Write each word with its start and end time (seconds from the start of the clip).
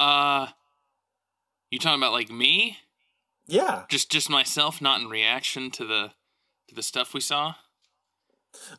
Uh, 0.00 0.48
you 1.70 1.78
talking 1.78 2.00
about 2.00 2.12
like 2.12 2.30
me? 2.30 2.78
Yeah. 3.46 3.84
Just 3.88 4.10
just 4.10 4.30
myself, 4.30 4.80
not 4.80 5.00
in 5.00 5.08
reaction 5.08 5.70
to 5.72 5.84
the 5.84 6.12
to 6.68 6.74
the 6.74 6.82
stuff 6.82 7.12
we 7.14 7.20
saw. 7.20 7.54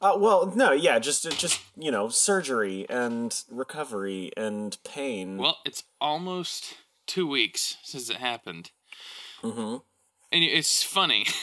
Uh, 0.02 0.18
well, 0.18 0.52
no, 0.54 0.72
yeah, 0.72 1.00
just 1.00 1.30
just 1.38 1.62
you 1.78 1.92
know, 1.92 2.10
surgery 2.10 2.86
and 2.90 3.44
recovery 3.50 4.32
and 4.36 4.78
pain. 4.84 5.38
Well, 5.38 5.60
it's 5.64 5.84
almost 6.02 6.74
two 7.06 7.28
weeks 7.28 7.78
since 7.84 8.10
it 8.10 8.18
happened, 8.18 8.72
mm-hmm. 9.42 9.78
and 10.32 10.44
it's 10.44 10.84
funny. 10.84 11.26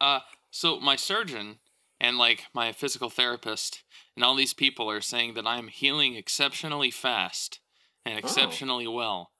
Uh, 0.00 0.18
so 0.50 0.80
my 0.80 0.96
surgeon 0.96 1.60
and 2.00 2.18
like 2.18 2.46
my 2.52 2.72
physical 2.72 3.08
therapist 3.08 3.84
and 4.16 4.24
all 4.24 4.34
these 4.34 4.52
people 4.52 4.90
are 4.90 5.00
saying 5.00 5.34
that 5.34 5.46
I'm 5.46 5.68
healing 5.68 6.16
exceptionally 6.16 6.90
fast 6.90 7.60
and 8.04 8.18
exceptionally 8.18 8.86
oh. 8.86 8.92
well. 8.92 9.30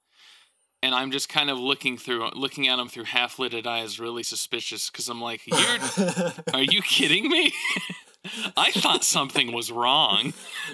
And 0.81 0.93
I'm 0.93 1.11
just 1.11 1.29
kind 1.29 1.49
of 1.49 1.57
looking 1.57 1.97
through, 1.97 2.29
looking 2.33 2.67
at 2.67 2.75
them 2.75 2.89
through 2.89 3.05
half-lidded 3.05 3.65
eyes, 3.65 3.99
really 3.99 4.23
suspicious, 4.23 4.89
because 4.89 5.07
I'm 5.07 5.21
like, 5.21 5.41
"You're, 5.47 6.33
are 6.53 6.61
you 6.61 6.81
kidding 6.81 7.29
me? 7.29 7.53
I 8.57 8.71
thought 8.71 9.05
something 9.05 9.53
was 9.53 9.71
wrong." 9.71 10.33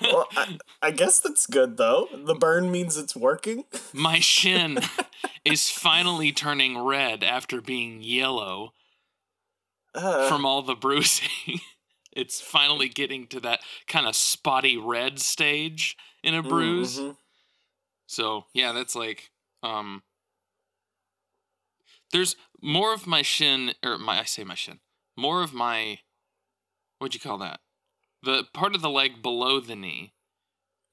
well, 0.00 0.26
I, 0.36 0.58
I, 0.80 0.90
guess 0.90 1.20
that's 1.20 1.46
good 1.46 1.76
though. 1.76 2.08
The 2.14 2.34
burn 2.34 2.70
means 2.70 2.96
it's 2.96 3.14
working. 3.14 3.64
My 3.92 4.20
shin 4.20 4.78
is 5.44 5.68
finally 5.68 6.32
turning 6.32 6.78
red 6.78 7.22
after 7.22 7.60
being 7.60 8.02
yellow 8.02 8.72
uh, 9.94 10.28
from 10.28 10.46
all 10.46 10.62
the 10.62 10.74
bruising. 10.74 11.60
It's 12.12 12.40
finally 12.40 12.88
getting 12.88 13.26
to 13.28 13.40
that 13.40 13.60
kind 13.86 14.06
of 14.06 14.16
spotty 14.16 14.76
red 14.76 15.18
stage 15.18 15.96
in 16.22 16.34
a 16.34 16.42
bruise. 16.42 16.98
Mm-hmm. 16.98 17.12
So, 18.06 18.46
yeah, 18.54 18.72
that's 18.72 18.94
like 18.94 19.30
um 19.62 20.02
there's 22.12 22.36
more 22.62 22.94
of 22.94 23.06
my 23.06 23.22
shin 23.22 23.72
or 23.84 23.98
my 23.98 24.20
I 24.20 24.24
say 24.24 24.44
my 24.44 24.54
shin. 24.54 24.80
More 25.16 25.42
of 25.42 25.52
my 25.52 26.00
what'd 26.98 27.14
you 27.14 27.20
call 27.20 27.38
that? 27.38 27.60
The 28.22 28.44
part 28.52 28.74
of 28.74 28.82
the 28.82 28.90
leg 28.90 29.22
below 29.22 29.60
the 29.60 29.76
knee. 29.76 30.14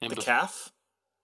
And 0.01 0.11
the 0.11 0.17
calf? 0.17 0.71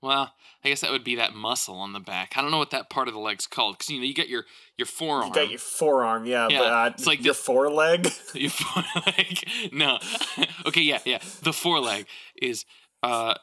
Well, 0.02 0.34
I 0.64 0.70
guess 0.70 0.82
that 0.82 0.92
would 0.92 1.04
be 1.04 1.16
that 1.16 1.36
muscle 1.36 1.76
on 1.76 1.94
the 1.94 2.00
back. 2.00 2.34
I 2.36 2.42
don't 2.42 2.50
know 2.50 2.58
what 2.58 2.72
that 2.72 2.90
part 2.90 3.08
of 3.08 3.14
the 3.14 3.20
leg's 3.20 3.46
called 3.46 3.78
because 3.78 3.90
you 3.90 4.00
know 4.00 4.06
you 4.06 4.16
got 4.16 4.30
your 4.30 4.46
your 4.78 4.88
forearm. 4.88 5.28
You 5.28 5.34
got 5.34 5.50
your 5.50 5.60
forearm, 5.60 6.26
yeah. 6.26 6.48
yeah 6.50 6.60
but, 6.60 6.72
uh, 6.72 6.92
it's 6.96 7.06
like 7.06 7.24
your 7.24 7.34
the, 7.34 7.40
foreleg. 7.40 8.12
Your 8.34 8.50
foreleg. 8.50 9.44
No. 9.72 10.00
okay, 10.66 10.82
yeah, 10.82 11.00
yeah. 11.06 11.20
The 11.44 11.54
foreleg 11.54 12.08
is 12.42 12.66
uh 13.04 13.36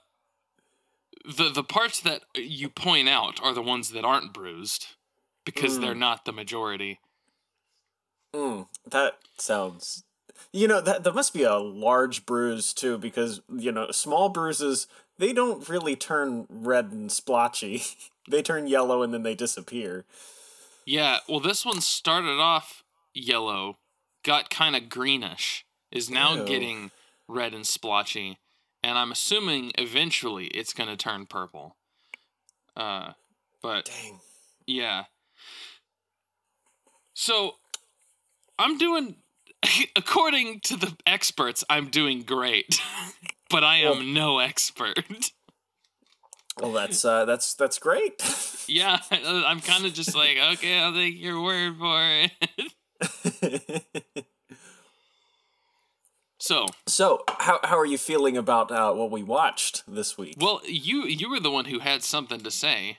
the 1.24 1.50
the 1.50 1.62
parts 1.62 2.00
that 2.00 2.22
you 2.34 2.68
point 2.68 3.08
out 3.08 3.40
are 3.42 3.54
the 3.54 3.62
ones 3.62 3.90
that 3.90 4.04
aren't 4.04 4.32
bruised 4.32 4.86
because 5.44 5.78
mm. 5.78 5.82
they're 5.82 5.94
not 5.94 6.24
the 6.24 6.32
majority. 6.32 7.00
Mm, 8.34 8.66
that 8.90 9.14
sounds. 9.38 10.04
You 10.52 10.68
know 10.68 10.80
that 10.80 11.04
that 11.04 11.14
must 11.14 11.34
be 11.34 11.42
a 11.44 11.56
large 11.56 12.26
bruise 12.26 12.72
too, 12.72 12.98
because 12.98 13.40
you 13.54 13.70
know 13.70 13.90
small 13.90 14.28
bruises 14.28 14.86
they 15.18 15.32
don't 15.32 15.68
really 15.68 15.96
turn 15.96 16.46
red 16.48 16.92
and 16.92 17.10
splotchy. 17.10 17.82
they 18.30 18.42
turn 18.42 18.66
yellow 18.66 19.02
and 19.02 19.12
then 19.12 19.22
they 19.22 19.34
disappear. 19.34 20.04
Yeah, 20.86 21.18
well, 21.28 21.40
this 21.40 21.66
one 21.66 21.80
started 21.80 22.40
off 22.40 22.82
yellow, 23.12 23.76
got 24.24 24.48
kind 24.48 24.74
of 24.74 24.88
greenish, 24.88 25.66
is 25.92 26.08
now 26.08 26.34
Ew. 26.34 26.44
getting 26.46 26.90
red 27.28 27.52
and 27.52 27.66
splotchy, 27.66 28.38
and 28.82 28.96
I'm 28.96 29.12
assuming 29.12 29.72
eventually 29.76 30.46
it's 30.46 30.72
going 30.72 30.88
to 30.88 30.96
turn 30.96 31.26
purple. 31.26 31.76
Uh, 32.74 33.12
but 33.60 33.86
dang, 33.86 34.20
yeah. 34.66 35.04
So, 37.12 37.56
I'm 38.58 38.78
doing, 38.78 39.16
according 39.96 40.60
to 40.60 40.76
the 40.76 40.96
experts, 41.06 41.64
I'm 41.68 41.88
doing 41.88 42.22
great. 42.22 42.80
but 43.50 43.64
I 43.64 43.76
am 43.78 43.90
well, 43.90 44.02
no 44.02 44.38
expert. 44.38 44.98
Well, 46.60 46.72
that's 46.72 47.04
uh, 47.04 47.24
that's 47.24 47.54
that's 47.54 47.78
great. 47.78 48.20
yeah, 48.66 48.98
I'm 49.12 49.60
kind 49.60 49.86
of 49.86 49.94
just 49.94 50.16
like, 50.16 50.38
okay, 50.54 50.80
I'll 50.80 50.92
take 50.92 51.16
your 51.16 51.40
word 51.40 51.76
for 51.78 52.00
it. 52.02 53.84
so, 56.40 56.66
so 56.88 57.22
how 57.28 57.60
how 57.62 57.78
are 57.78 57.86
you 57.86 57.96
feeling 57.96 58.36
about 58.36 58.72
uh, 58.72 58.92
what 58.92 59.12
we 59.12 59.22
watched 59.22 59.84
this 59.86 60.18
week? 60.18 60.34
Well, 60.40 60.60
you 60.66 61.04
you 61.04 61.30
were 61.30 61.38
the 61.38 61.52
one 61.52 61.66
who 61.66 61.78
had 61.78 62.02
something 62.02 62.40
to 62.40 62.50
say. 62.50 62.98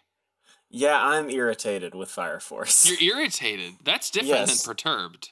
Yeah, 0.70 0.98
I'm 0.98 1.30
irritated 1.30 1.94
with 1.94 2.10
Fire 2.10 2.40
Force. 2.40 2.90
You're 2.90 3.18
irritated. 3.18 3.74
That's 3.84 4.10
different 4.10 4.48
yes. 4.48 4.64
than 4.64 4.74
perturbed. 4.74 5.32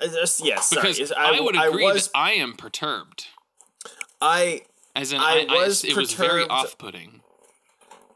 Uh, 0.00 0.06
yes, 0.42 0.70
because 0.70 1.12
I, 1.12 1.36
I, 1.36 1.40
would 1.40 1.56
agree 1.56 1.84
I 1.84 1.92
was, 1.92 2.06
that 2.08 2.16
I 2.16 2.32
am 2.32 2.54
perturbed. 2.54 3.26
I 4.20 4.62
as 4.94 5.12
in 5.12 5.20
I, 5.20 5.46
I 5.48 5.54
was 5.54 5.84
I, 5.84 5.88
it 5.88 5.96
was 5.96 6.12
very 6.14 6.44
off-putting. 6.44 7.22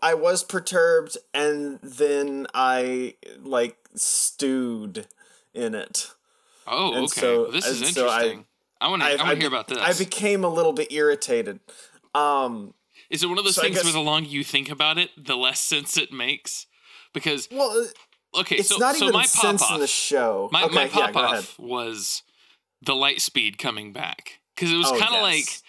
I 0.02 0.14
was 0.14 0.42
perturbed, 0.42 1.16
and 1.32 1.78
then 1.82 2.46
I 2.54 3.14
like 3.42 3.76
stewed 3.94 5.06
in 5.54 5.74
it. 5.74 6.12
Oh, 6.66 6.94
and 6.94 7.04
okay. 7.04 7.20
So, 7.20 7.42
well, 7.42 7.52
this 7.52 7.66
is 7.66 7.82
interesting. 7.82 7.94
So 7.94 8.44
I, 8.80 8.88
want 8.88 9.02
to. 9.02 9.08
I, 9.08 9.12
I 9.12 9.16
want 9.16 9.30
to 9.30 9.36
hear 9.36 9.48
about 9.48 9.68
this. 9.68 9.78
I 9.78 9.92
became 9.92 10.44
a 10.44 10.48
little 10.48 10.72
bit 10.72 10.92
irritated. 10.92 11.60
Um, 12.14 12.74
is 13.10 13.22
it 13.22 13.28
one 13.28 13.38
of 13.38 13.44
those 13.44 13.56
so 13.56 13.62
things 13.62 13.76
guess, 13.76 13.84
where 13.84 13.92
the 13.92 14.00
longer 14.00 14.28
you 14.28 14.42
think 14.42 14.70
about 14.70 14.98
it, 14.98 15.10
the 15.16 15.36
less 15.36 15.60
sense 15.60 15.96
it 15.96 16.12
makes? 16.12 16.66
Because 17.12 17.48
well, 17.52 17.86
okay, 18.34 18.56
it's 18.56 18.68
so 18.68 18.76
not 18.76 18.96
so 18.96 19.06
even 19.06 19.14
my 19.14 19.24
sense 19.24 19.68
in 19.70 19.80
the 19.80 19.86
show. 19.86 20.48
My, 20.52 20.64
okay, 20.64 20.74
my 20.74 20.88
pop 20.88 21.14
yeah, 21.14 21.20
off 21.20 21.58
was 21.58 22.22
the 22.82 22.94
light 22.94 23.20
speed 23.20 23.58
coming 23.58 23.92
back 23.92 24.40
because 24.54 24.72
it 24.72 24.76
was 24.76 24.88
oh, 24.88 24.98
kind 24.98 25.14
of 25.14 25.22
yes. 25.22 25.22
like 25.22 25.62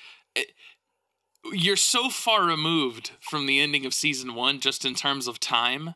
you're 1.51 1.75
so 1.75 2.09
far 2.09 2.45
removed 2.45 3.11
from 3.21 3.45
the 3.45 3.59
ending 3.59 3.85
of 3.85 3.93
season 3.93 4.33
one 4.35 4.59
just 4.59 4.85
in 4.85 4.95
terms 4.95 5.27
of 5.27 5.39
time 5.39 5.95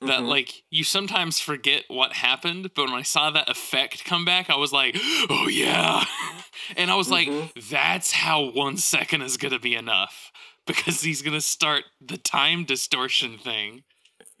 that 0.00 0.18
mm-hmm. 0.18 0.26
like 0.26 0.64
you 0.70 0.84
sometimes 0.84 1.38
forget 1.38 1.84
what 1.88 2.12
happened 2.12 2.70
but 2.74 2.86
when 2.86 2.98
i 2.98 3.02
saw 3.02 3.30
that 3.30 3.48
effect 3.48 4.04
come 4.04 4.24
back 4.24 4.50
i 4.50 4.56
was 4.56 4.72
like 4.72 4.96
oh 5.30 5.48
yeah 5.50 6.04
and 6.76 6.90
i 6.90 6.94
was 6.94 7.08
mm-hmm. 7.08 7.38
like 7.38 7.54
that's 7.70 8.12
how 8.12 8.50
one 8.50 8.76
second 8.76 9.22
is 9.22 9.36
gonna 9.36 9.58
be 9.58 9.74
enough 9.74 10.30
because 10.66 11.00
he's 11.00 11.22
gonna 11.22 11.40
start 11.40 11.84
the 12.00 12.18
time 12.18 12.64
distortion 12.64 13.38
thing 13.38 13.82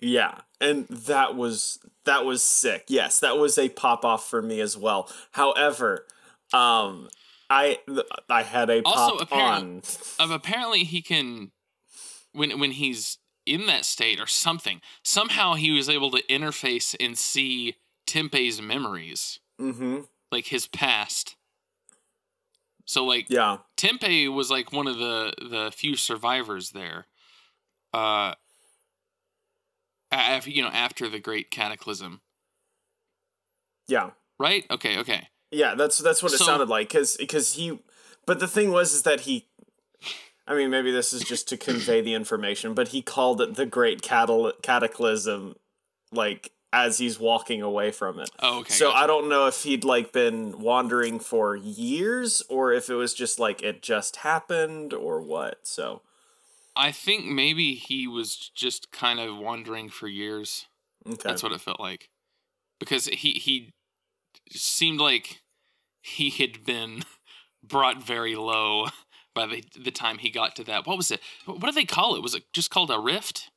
yeah 0.02 0.40
and 0.60 0.86
that 0.88 1.34
was 1.34 1.78
that 2.04 2.24
was 2.24 2.42
sick 2.42 2.84
yes 2.88 3.20
that 3.20 3.38
was 3.38 3.56
a 3.56 3.68
pop 3.70 4.04
off 4.04 4.28
for 4.28 4.42
me 4.42 4.60
as 4.60 4.76
well 4.76 5.10
however 5.32 6.06
um 6.52 7.08
I 7.52 7.78
I 8.30 8.44
had 8.44 8.70
a 8.70 8.82
also 8.82 9.18
pop 9.18 9.22
apparently, 9.30 9.82
on. 10.18 10.32
apparently 10.32 10.84
he 10.84 11.02
can 11.02 11.50
when 12.32 12.58
when 12.58 12.72
he's 12.72 13.18
in 13.44 13.66
that 13.66 13.84
state 13.84 14.20
or 14.20 14.26
something. 14.26 14.80
Somehow 15.02 15.54
he 15.54 15.70
was 15.70 15.88
able 15.88 16.10
to 16.12 16.22
interface 16.30 16.96
and 16.98 17.16
see 17.18 17.76
Tempe's 18.06 18.60
memories, 18.60 19.40
mm-hmm. 19.60 20.00
like 20.30 20.46
his 20.46 20.66
past. 20.66 21.36
So 22.86 23.04
like 23.04 23.26
yeah, 23.28 23.58
Tempe 23.76 24.28
was 24.28 24.50
like 24.50 24.72
one 24.72 24.86
of 24.86 24.96
the 24.96 25.34
the 25.38 25.70
few 25.74 25.96
survivors 25.96 26.70
there. 26.70 27.06
Uh, 27.92 28.34
after 30.12 30.50
you 30.50 30.62
know 30.62 30.68
after 30.68 31.08
the 31.08 31.18
Great 31.18 31.50
Cataclysm. 31.50 32.20
Yeah. 33.88 34.10
Right. 34.38 34.64
Okay. 34.70 34.98
Okay. 34.98 35.28
Yeah, 35.50 35.74
that's 35.74 35.98
that's 35.98 36.22
what 36.22 36.32
it 36.32 36.38
so, 36.38 36.44
sounded 36.44 36.68
like 36.68 36.88
because 36.88 37.16
because 37.16 37.54
he, 37.54 37.78
but 38.26 38.40
the 38.40 38.48
thing 38.48 38.72
was 38.72 38.94
is 38.94 39.02
that 39.02 39.20
he, 39.20 39.48
I 40.46 40.54
mean 40.54 40.70
maybe 40.70 40.90
this 40.90 41.12
is 41.12 41.22
just 41.22 41.46
to 41.48 41.56
convey 41.58 42.00
the 42.00 42.14
information, 42.14 42.72
but 42.72 42.88
he 42.88 43.02
called 43.02 43.40
it 43.42 43.54
the 43.54 43.66
Great 43.66 44.00
Catal- 44.00 44.54
Cataclysm, 44.62 45.56
like 46.10 46.52
as 46.72 46.96
he's 46.96 47.20
walking 47.20 47.60
away 47.60 47.90
from 47.90 48.18
it. 48.18 48.30
Oh, 48.38 48.60
okay. 48.60 48.72
So 48.72 48.88
gotcha. 48.88 49.04
I 49.04 49.06
don't 49.06 49.28
know 49.28 49.46
if 49.46 49.62
he'd 49.62 49.84
like 49.84 50.10
been 50.10 50.58
wandering 50.58 51.20
for 51.20 51.54
years 51.54 52.42
or 52.48 52.72
if 52.72 52.88
it 52.88 52.94
was 52.94 53.12
just 53.12 53.38
like 53.38 53.62
it 53.62 53.82
just 53.82 54.16
happened 54.16 54.94
or 54.94 55.20
what. 55.20 55.66
So 55.66 56.00
I 56.74 56.92
think 56.92 57.26
maybe 57.26 57.74
he 57.74 58.06
was 58.06 58.50
just 58.54 58.90
kind 58.92 59.20
of 59.20 59.36
wandering 59.36 59.88
for 59.88 60.08
years. 60.08 60.66
Okay. 61.06 61.16
That's 61.24 61.42
what 61.42 61.52
it 61.52 61.60
felt 61.60 61.80
like. 61.80 62.08
Because 62.78 63.06
he 63.06 63.32
he 63.32 63.72
seemed 64.50 65.00
like 65.00 65.40
he 66.02 66.30
had 66.30 66.64
been 66.64 67.02
brought 67.62 68.02
very 68.02 68.34
low 68.34 68.88
by 69.34 69.46
the 69.46 69.64
the 69.78 69.90
time 69.90 70.18
he 70.18 70.30
got 70.30 70.56
to 70.56 70.64
that. 70.64 70.86
What 70.86 70.96
was 70.96 71.10
it? 71.10 71.20
What 71.44 71.60
do 71.60 71.72
they 71.72 71.84
call 71.84 72.16
it? 72.16 72.22
Was 72.22 72.34
it 72.34 72.44
just 72.52 72.70
called 72.70 72.90
a 72.90 72.98
rift 72.98 73.50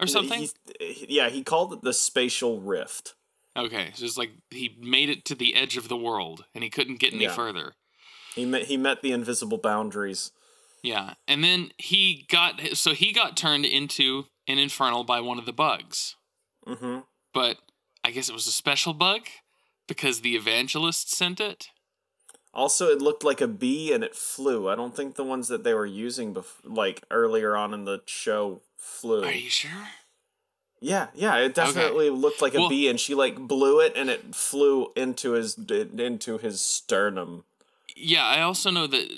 or 0.00 0.06
something? 0.06 0.48
yeah, 0.80 1.28
he 1.28 1.42
called 1.42 1.72
it 1.72 1.82
the 1.82 1.92
spatial 1.92 2.60
rift. 2.60 3.14
Okay, 3.56 3.90
so 3.94 4.04
it's 4.04 4.18
like 4.18 4.30
he 4.50 4.76
made 4.80 5.08
it 5.08 5.24
to 5.24 5.34
the 5.34 5.56
edge 5.56 5.76
of 5.76 5.88
the 5.88 5.96
world 5.96 6.44
and 6.54 6.62
he 6.62 6.70
couldn't 6.70 7.00
get 7.00 7.12
any 7.12 7.24
yeah. 7.24 7.32
further. 7.32 7.74
He 8.34 8.44
met 8.44 8.64
he 8.64 8.76
met 8.76 9.02
the 9.02 9.12
invisible 9.12 9.58
boundaries. 9.58 10.30
Yeah, 10.82 11.14
and 11.26 11.42
then 11.42 11.72
he 11.78 12.26
got 12.30 12.60
so 12.74 12.94
he 12.94 13.12
got 13.12 13.36
turned 13.36 13.64
into 13.64 14.26
an 14.46 14.58
infernal 14.58 15.04
by 15.04 15.20
one 15.20 15.38
of 15.38 15.46
the 15.46 15.52
bugs. 15.52 16.16
Mm-hmm. 16.66 17.00
But 17.34 17.58
I 18.04 18.10
guess 18.10 18.28
it 18.28 18.34
was 18.34 18.46
a 18.46 18.52
special 18.52 18.94
bug 18.94 19.22
because 19.86 20.20
the 20.20 20.36
evangelist 20.36 21.14
sent 21.14 21.40
it. 21.40 21.68
Also, 22.54 22.88
it 22.88 23.02
looked 23.02 23.24
like 23.24 23.40
a 23.40 23.48
bee 23.48 23.92
and 23.92 24.02
it 24.02 24.16
flew. 24.16 24.68
I 24.68 24.74
don't 24.74 24.96
think 24.96 25.14
the 25.16 25.24
ones 25.24 25.48
that 25.48 25.64
they 25.64 25.74
were 25.74 25.86
using 25.86 26.34
bef- 26.34 26.60
like 26.64 27.02
earlier 27.10 27.56
on 27.56 27.74
in 27.74 27.84
the 27.84 28.02
show 28.06 28.62
flew. 28.76 29.24
Are 29.24 29.32
you 29.32 29.50
sure? 29.50 29.88
Yeah, 30.80 31.08
yeah, 31.14 31.36
it 31.36 31.54
definitely 31.54 32.08
okay. 32.08 32.16
looked 32.16 32.40
like 32.40 32.54
a 32.54 32.60
well, 32.60 32.68
bee, 32.68 32.88
and 32.88 33.00
she 33.00 33.14
like 33.14 33.36
blew 33.36 33.80
it, 33.80 33.92
and 33.96 34.08
it 34.08 34.34
flew 34.34 34.92
into 34.96 35.32
his 35.32 35.58
into 35.58 36.38
his 36.38 36.60
sternum. 36.60 37.44
Yeah, 37.96 38.24
I 38.24 38.42
also 38.42 38.70
know 38.70 38.86
that 38.86 39.08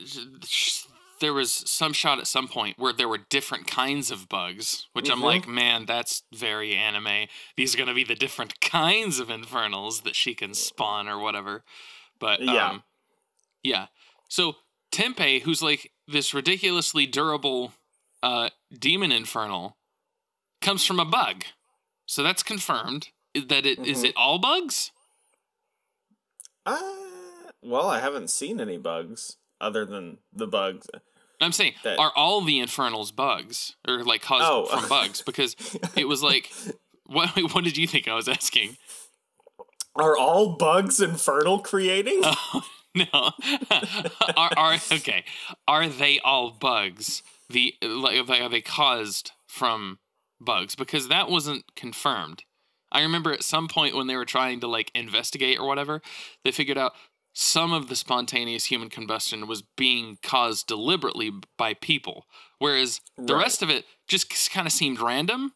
there 1.20 1.32
was 1.32 1.52
some 1.52 1.92
shot 1.92 2.18
at 2.18 2.26
some 2.26 2.48
point 2.48 2.78
where 2.78 2.92
there 2.92 3.08
were 3.08 3.18
different 3.18 3.66
kinds 3.66 4.10
of 4.10 4.28
bugs, 4.28 4.88
which 4.92 5.06
mm-hmm. 5.06 5.14
I'm 5.14 5.22
like, 5.22 5.46
man, 5.46 5.86
that's 5.86 6.22
very 6.34 6.74
anime. 6.74 7.28
These 7.56 7.74
are 7.74 7.78
gonna 7.78 7.94
be 7.94 8.04
the 8.04 8.14
different 8.14 8.60
kinds 8.60 9.20
of 9.20 9.30
infernals 9.30 10.00
that 10.02 10.16
she 10.16 10.34
can 10.34 10.54
spawn 10.54 11.08
or 11.08 11.18
whatever. 11.18 11.64
But 12.18 12.42
yeah, 12.42 12.70
um, 12.70 12.82
yeah. 13.62 13.86
So 14.28 14.56
Tempe, 14.90 15.40
who's 15.40 15.62
like 15.62 15.92
this 16.08 16.34
ridiculously 16.34 17.06
durable 17.06 17.72
uh, 18.22 18.50
demon 18.76 19.12
infernal, 19.12 19.76
comes 20.60 20.84
from 20.84 21.00
a 21.00 21.04
bug. 21.04 21.44
So 22.06 22.22
that's 22.22 22.42
confirmed. 22.42 23.08
That 23.34 23.64
it 23.64 23.78
mm-hmm. 23.78 23.84
is 23.84 24.02
it 24.02 24.14
all 24.16 24.38
bugs? 24.38 24.90
Uh, 26.66 26.80
well, 27.62 27.88
I 27.88 28.00
haven't 28.00 28.30
seen 28.30 28.60
any 28.60 28.78
bugs 28.78 29.36
other 29.60 29.84
than 29.84 30.18
the 30.32 30.46
bugs. 30.46 30.88
I'm 31.40 31.52
saying, 31.52 31.74
that... 31.84 31.98
are 31.98 32.12
all 32.14 32.42
the 32.42 32.58
infernals 32.58 33.12
bugs 33.12 33.76
or 33.88 34.04
like 34.04 34.22
caused 34.22 34.44
oh. 34.44 34.66
from 34.66 34.88
bugs? 34.88 35.22
Because 35.22 35.56
it 35.96 36.06
was 36.06 36.22
like, 36.22 36.52
what? 37.06 37.30
What 37.52 37.64
did 37.64 37.76
you 37.76 37.86
think 37.86 38.08
I 38.08 38.14
was 38.14 38.28
asking? 38.28 38.76
Are 39.96 40.16
all 40.16 40.56
bugs 40.56 41.00
infernal 41.00 41.60
creating? 41.60 42.22
Oh, 42.52 42.64
no. 42.96 43.06
are, 44.36 44.50
are 44.56 44.74
okay? 44.90 45.24
Are 45.68 45.88
they 45.88 46.18
all 46.24 46.50
bugs? 46.50 47.22
The 47.48 47.74
like 47.80 48.28
are 48.28 48.48
they 48.48 48.60
caused 48.60 49.30
from 49.46 50.00
bugs? 50.40 50.74
Because 50.74 51.06
that 51.06 51.30
wasn't 51.30 51.64
confirmed. 51.76 52.42
I 52.90 53.02
remember 53.02 53.32
at 53.32 53.44
some 53.44 53.68
point 53.68 53.94
when 53.94 54.08
they 54.08 54.16
were 54.16 54.24
trying 54.24 54.58
to 54.60 54.66
like 54.66 54.90
investigate 54.92 55.60
or 55.60 55.68
whatever, 55.68 56.02
they 56.42 56.50
figured 56.50 56.78
out 56.78 56.94
some 57.32 57.72
of 57.72 57.88
the 57.88 57.96
spontaneous 57.96 58.66
human 58.66 58.88
combustion 58.88 59.46
was 59.46 59.62
being 59.62 60.18
caused 60.22 60.66
deliberately 60.66 61.30
by 61.56 61.74
people, 61.74 62.26
whereas 62.58 63.00
the 63.16 63.34
right. 63.34 63.42
rest 63.42 63.62
of 63.62 63.70
it 63.70 63.84
just 64.08 64.50
kind 64.50 64.66
of 64.66 64.72
seemed 64.72 65.00
random. 65.00 65.52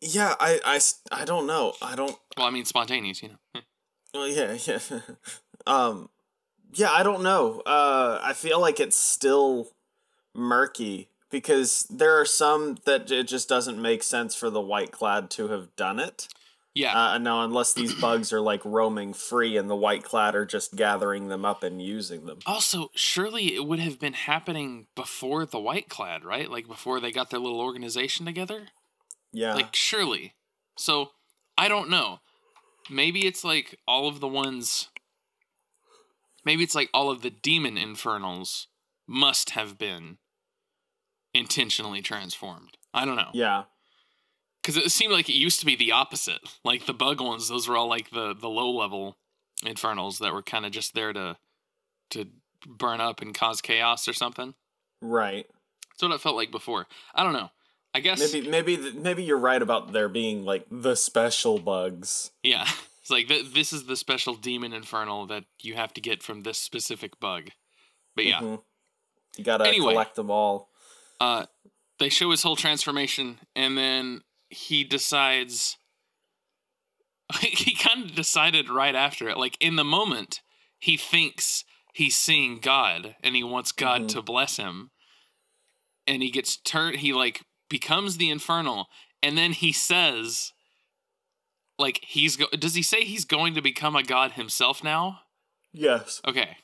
Yeah, 0.00 0.34
I, 0.38 0.60
I, 0.64 0.80
I 1.10 1.24
don't 1.24 1.46
know. 1.46 1.74
I 1.82 1.96
don't. 1.96 2.16
Well, 2.36 2.46
I 2.46 2.50
mean, 2.50 2.64
spontaneous, 2.64 3.22
you 3.22 3.30
know. 3.30 3.60
well, 4.14 4.28
yeah, 4.28 4.56
yeah. 4.66 4.78
um, 5.66 6.08
yeah, 6.72 6.90
I 6.90 7.02
don't 7.02 7.22
know. 7.22 7.60
Uh, 7.66 8.20
I 8.22 8.32
feel 8.32 8.60
like 8.60 8.80
it's 8.80 8.96
still 8.96 9.68
murky 10.34 11.08
because 11.30 11.86
there 11.90 12.18
are 12.20 12.24
some 12.24 12.76
that 12.84 13.10
it 13.10 13.28
just 13.28 13.48
doesn't 13.48 13.80
make 13.80 14.02
sense 14.02 14.34
for 14.34 14.50
the 14.50 14.60
white 14.60 14.92
clad 14.92 15.30
to 15.30 15.48
have 15.48 15.74
done 15.76 15.98
it. 15.98 16.28
Yeah. 16.74 16.96
Uh, 16.96 17.18
no, 17.18 17.42
unless 17.42 17.72
these 17.72 17.94
bugs 18.00 18.32
are 18.32 18.40
like 18.40 18.64
roaming 18.64 19.12
free 19.12 19.56
and 19.56 19.68
the 19.68 19.76
white 19.76 20.04
clad 20.04 20.34
are 20.34 20.44
just 20.44 20.76
gathering 20.76 21.28
them 21.28 21.44
up 21.44 21.62
and 21.62 21.82
using 21.82 22.26
them. 22.26 22.38
Also, 22.46 22.90
surely 22.94 23.54
it 23.54 23.66
would 23.66 23.80
have 23.80 23.98
been 23.98 24.12
happening 24.12 24.86
before 24.94 25.44
the 25.44 25.60
white 25.60 25.88
clad, 25.88 26.24
right? 26.24 26.50
Like 26.50 26.68
before 26.68 27.00
they 27.00 27.10
got 27.10 27.30
their 27.30 27.40
little 27.40 27.60
organization 27.60 28.26
together? 28.26 28.68
Yeah. 29.32 29.54
Like 29.54 29.74
surely. 29.74 30.34
So, 30.76 31.10
I 31.56 31.68
don't 31.68 31.90
know. 31.90 32.20
Maybe 32.90 33.26
it's 33.26 33.44
like 33.44 33.78
all 33.86 34.08
of 34.08 34.20
the 34.20 34.28
ones 34.28 34.88
maybe 36.44 36.62
it's 36.62 36.74
like 36.74 36.88
all 36.94 37.10
of 37.10 37.20
the 37.20 37.30
demon 37.30 37.76
infernals 37.76 38.68
must 39.06 39.50
have 39.50 39.76
been 39.76 40.16
intentionally 41.34 42.00
transformed. 42.00 42.78
I 42.94 43.04
don't 43.04 43.16
know. 43.16 43.30
Yeah 43.34 43.64
because 44.62 44.76
it 44.76 44.90
seemed 44.90 45.12
like 45.12 45.28
it 45.28 45.34
used 45.34 45.60
to 45.60 45.66
be 45.66 45.76
the 45.76 45.92
opposite. 45.92 46.40
Like 46.64 46.86
the 46.86 46.94
bug 46.94 47.20
ones, 47.20 47.48
those 47.48 47.68
were 47.68 47.76
all 47.76 47.88
like 47.88 48.10
the 48.10 48.34
the 48.34 48.48
low 48.48 48.70
level 48.70 49.16
infernals 49.64 50.18
that 50.18 50.32
were 50.32 50.42
kind 50.42 50.66
of 50.66 50.72
just 50.72 50.94
there 50.94 51.12
to 51.12 51.36
to 52.10 52.26
burn 52.66 53.00
up 53.00 53.20
and 53.20 53.34
cause 53.34 53.60
chaos 53.60 54.08
or 54.08 54.12
something. 54.12 54.54
Right. 55.00 55.46
That's 55.90 56.02
what 56.02 56.14
it 56.14 56.20
felt 56.20 56.36
like 56.36 56.50
before. 56.50 56.86
I 57.14 57.22
don't 57.22 57.32
know. 57.32 57.50
I 57.94 58.00
guess 58.00 58.32
maybe 58.32 58.48
maybe 58.48 58.92
maybe 58.92 59.22
you're 59.24 59.38
right 59.38 59.60
about 59.60 59.92
there 59.92 60.08
being 60.08 60.44
like 60.44 60.66
the 60.70 60.94
special 60.94 61.58
bugs. 61.58 62.30
Yeah, 62.42 62.66
it's 63.00 63.10
like 63.10 63.28
th- 63.28 63.52
this 63.54 63.72
is 63.72 63.86
the 63.86 63.96
special 63.96 64.34
demon 64.34 64.72
infernal 64.72 65.26
that 65.26 65.44
you 65.62 65.74
have 65.74 65.94
to 65.94 66.00
get 66.00 66.22
from 66.22 66.42
this 66.42 66.58
specific 66.58 67.18
bug. 67.18 67.48
But 68.14 68.26
yeah, 68.26 68.40
mm-hmm. 68.40 68.56
you 69.36 69.44
gotta 69.44 69.66
anyway, 69.66 69.94
collect 69.94 70.16
them 70.16 70.30
all. 70.30 70.68
Uh, 71.18 71.46
they 71.98 72.10
show 72.10 72.30
his 72.30 72.42
whole 72.42 72.56
transformation, 72.56 73.38
and 73.56 73.76
then 73.76 74.20
he 74.48 74.84
decides 74.84 75.76
he 77.40 77.74
kind 77.74 78.04
of 78.04 78.14
decided 78.14 78.70
right 78.70 78.94
after 78.94 79.28
it 79.28 79.36
like 79.36 79.56
in 79.60 79.76
the 79.76 79.84
moment 79.84 80.40
he 80.78 80.96
thinks 80.96 81.64
he's 81.92 82.16
seeing 82.16 82.60
god 82.60 83.16
and 83.22 83.34
he 83.34 83.42
wants 83.42 83.72
god 83.72 84.02
mm-hmm. 84.02 84.08
to 84.08 84.22
bless 84.22 84.56
him. 84.56 84.90
And 86.06 86.22
he 86.22 86.30
gets 86.30 86.56
turned 86.56 86.96
he 86.96 87.12
like 87.12 87.42
becomes 87.68 88.16
the 88.16 88.30
infernal 88.30 88.86
and 89.22 89.36
then 89.36 89.52
he 89.52 89.72
says 89.72 90.52
like 91.78 92.00
he's 92.06 92.36
go- 92.36 92.46
does 92.58 92.74
he 92.74 92.82
say 92.82 93.02
he's 93.04 93.24
going 93.24 93.54
to 93.54 93.62
become 93.62 93.94
a 93.94 94.02
god 94.02 94.32
himself 94.32 94.82
now? 94.82 95.20
Yes. 95.72 96.20
Okay. 96.26 96.56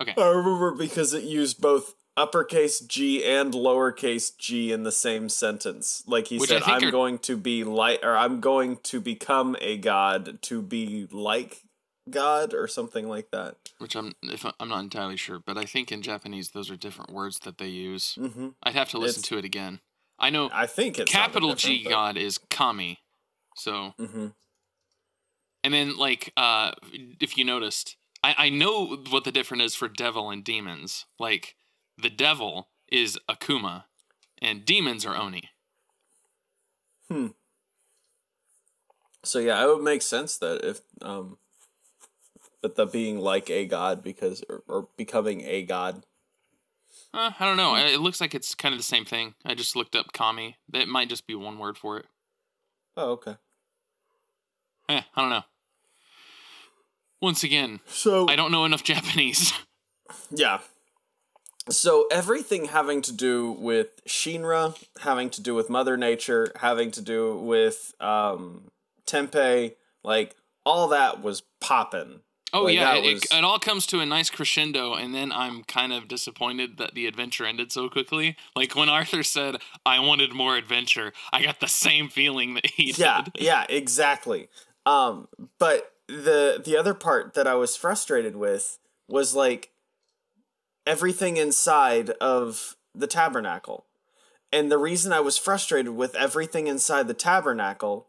Okay. 0.00 0.14
I 0.16 0.28
remember 0.28 0.74
because 0.74 1.12
it 1.12 1.24
used 1.24 1.60
both 1.60 1.94
uppercase 2.16 2.80
G 2.80 3.24
and 3.24 3.52
lowercase 3.52 4.36
g 4.36 4.72
in 4.72 4.82
the 4.82 4.92
same 4.92 5.28
sentence. 5.28 6.02
Like 6.06 6.28
he 6.28 6.38
Which 6.38 6.50
said, 6.50 6.62
I'm 6.64 6.84
are... 6.84 6.90
going 6.90 7.18
to 7.20 7.36
be 7.36 7.64
like, 7.64 8.00
or 8.02 8.16
I'm 8.16 8.40
going 8.40 8.78
to 8.84 9.00
become 9.00 9.56
a 9.60 9.76
god 9.76 10.40
to 10.42 10.62
be 10.62 11.08
like 11.10 11.62
God 12.10 12.52
or 12.52 12.66
something 12.66 13.08
like 13.08 13.30
that. 13.30 13.56
Which 13.78 13.94
I'm, 13.94 14.12
if 14.22 14.44
I'm 14.58 14.68
not 14.68 14.80
entirely 14.80 15.16
sure, 15.16 15.40
but 15.44 15.56
I 15.56 15.64
think 15.64 15.92
in 15.92 16.02
Japanese 16.02 16.50
those 16.50 16.70
are 16.70 16.76
different 16.76 17.12
words 17.12 17.40
that 17.40 17.58
they 17.58 17.68
use. 17.68 18.16
Mm-hmm. 18.18 18.48
I'd 18.62 18.74
have 18.74 18.90
to 18.90 18.98
listen 18.98 19.20
it's, 19.20 19.28
to 19.28 19.38
it 19.38 19.44
again. 19.44 19.80
I 20.18 20.30
know. 20.30 20.50
I 20.52 20.66
think 20.66 20.98
it's 20.98 21.10
capital 21.10 21.54
G 21.54 21.84
God 21.84 22.16
is 22.16 22.38
kami, 22.50 23.00
so. 23.56 23.94
Mm-hmm. 23.98 24.28
And 25.64 25.74
then, 25.74 25.96
like, 25.96 26.32
uh, 26.36 26.72
if 27.20 27.38
you 27.38 27.44
noticed, 27.44 27.96
I 28.22 28.34
I 28.36 28.48
know 28.50 28.96
what 29.10 29.24
the 29.24 29.32
difference 29.32 29.62
is 29.62 29.74
for 29.74 29.88
devil 29.88 30.30
and 30.30 30.42
demons. 30.42 31.06
Like, 31.18 31.54
the 31.98 32.10
devil 32.10 32.68
is 32.90 33.18
Akuma, 33.28 33.84
and 34.40 34.64
demons 34.64 35.06
are 35.06 35.16
Oni. 35.16 35.50
Hmm. 37.08 37.28
So 39.24 39.38
yeah, 39.38 39.62
it 39.62 39.66
would 39.66 39.82
make 39.82 40.02
sense 40.02 40.36
that 40.38 40.64
if 40.64 40.80
um 41.00 41.38
that 42.62 42.76
the 42.76 42.86
being 42.86 43.18
like 43.18 43.50
a 43.50 43.66
god 43.66 44.02
because 44.02 44.42
or, 44.48 44.62
or 44.68 44.88
becoming 44.96 45.42
a 45.42 45.62
god. 45.62 46.04
Uh, 47.14 47.30
I 47.38 47.44
don't 47.44 47.56
know. 47.58 47.76
It 47.76 48.00
looks 48.00 48.20
like 48.20 48.34
it's 48.34 48.54
kind 48.54 48.72
of 48.72 48.78
the 48.78 48.84
same 48.84 49.04
thing. 49.04 49.34
I 49.44 49.54
just 49.54 49.76
looked 49.76 49.94
up 49.94 50.12
kami. 50.12 50.56
That 50.70 50.88
might 50.88 51.10
just 51.10 51.26
be 51.26 51.34
one 51.34 51.58
word 51.58 51.76
for 51.76 51.98
it. 51.98 52.06
Oh, 52.96 53.12
okay. 53.12 53.36
Eh, 54.88 55.02
I 55.14 55.20
don't 55.20 55.30
know. 55.30 55.42
Once 57.20 57.44
again, 57.44 57.80
so 57.86 58.28
I 58.28 58.34
don't 58.34 58.50
know 58.50 58.64
enough 58.64 58.82
Japanese. 58.82 59.52
Yeah, 60.30 60.58
so 61.68 62.06
everything 62.10 62.66
having 62.66 63.02
to 63.02 63.12
do 63.12 63.52
with 63.52 64.04
Shinra, 64.06 64.76
having 65.00 65.30
to 65.30 65.40
do 65.40 65.54
with 65.54 65.70
Mother 65.70 65.96
Nature, 65.96 66.52
having 66.56 66.90
to 66.92 67.02
do 67.02 67.36
with 67.36 67.94
um, 68.00 68.70
Tempe, 69.06 69.76
like 70.02 70.34
all 70.64 70.88
that 70.88 71.22
was 71.22 71.42
popping. 71.60 72.20
Oh 72.54 72.64
like, 72.64 72.74
yeah, 72.74 72.94
it, 72.96 73.14
was... 73.14 73.22
it, 73.24 73.44
all 73.44 73.58
comes 73.58 73.86
to 73.86 74.00
a 74.00 74.06
nice 74.06 74.28
crescendo, 74.28 74.92
and 74.92 75.14
then 75.14 75.32
I'm 75.32 75.64
kind 75.64 75.92
of 75.92 76.06
disappointed 76.06 76.76
that 76.76 76.94
the 76.94 77.06
adventure 77.06 77.46
ended 77.46 77.72
so 77.72 77.88
quickly. 77.88 78.36
Like 78.54 78.76
when 78.76 78.90
Arthur 78.90 79.22
said, 79.22 79.56
"I 79.86 80.00
wanted 80.00 80.34
more 80.34 80.56
adventure," 80.56 81.14
I 81.32 81.42
got 81.42 81.60
the 81.60 81.68
same 81.68 82.10
feeling 82.10 82.54
that 82.54 82.66
he 82.66 82.92
yeah, 82.92 83.22
did. 83.22 83.42
Yeah, 83.42 83.64
exactly. 83.70 84.48
Um, 84.84 85.28
but 85.58 85.94
the 86.08 86.60
the 86.62 86.76
other 86.76 86.92
part 86.92 87.32
that 87.34 87.46
I 87.46 87.54
was 87.54 87.74
frustrated 87.74 88.36
with 88.36 88.78
was 89.08 89.34
like 89.34 89.71
everything 90.86 91.36
inside 91.36 92.10
of 92.20 92.76
the 92.94 93.06
tabernacle. 93.06 93.86
And 94.52 94.70
the 94.70 94.78
reason 94.78 95.12
I 95.12 95.20
was 95.20 95.38
frustrated 95.38 95.92
with 95.94 96.14
everything 96.14 96.66
inside 96.66 97.08
the 97.08 97.14
tabernacle 97.14 98.08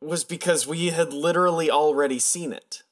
was 0.00 0.24
because 0.24 0.66
we 0.66 0.88
had 0.88 1.12
literally 1.12 1.70
already 1.70 2.18
seen 2.18 2.52
it. 2.52 2.82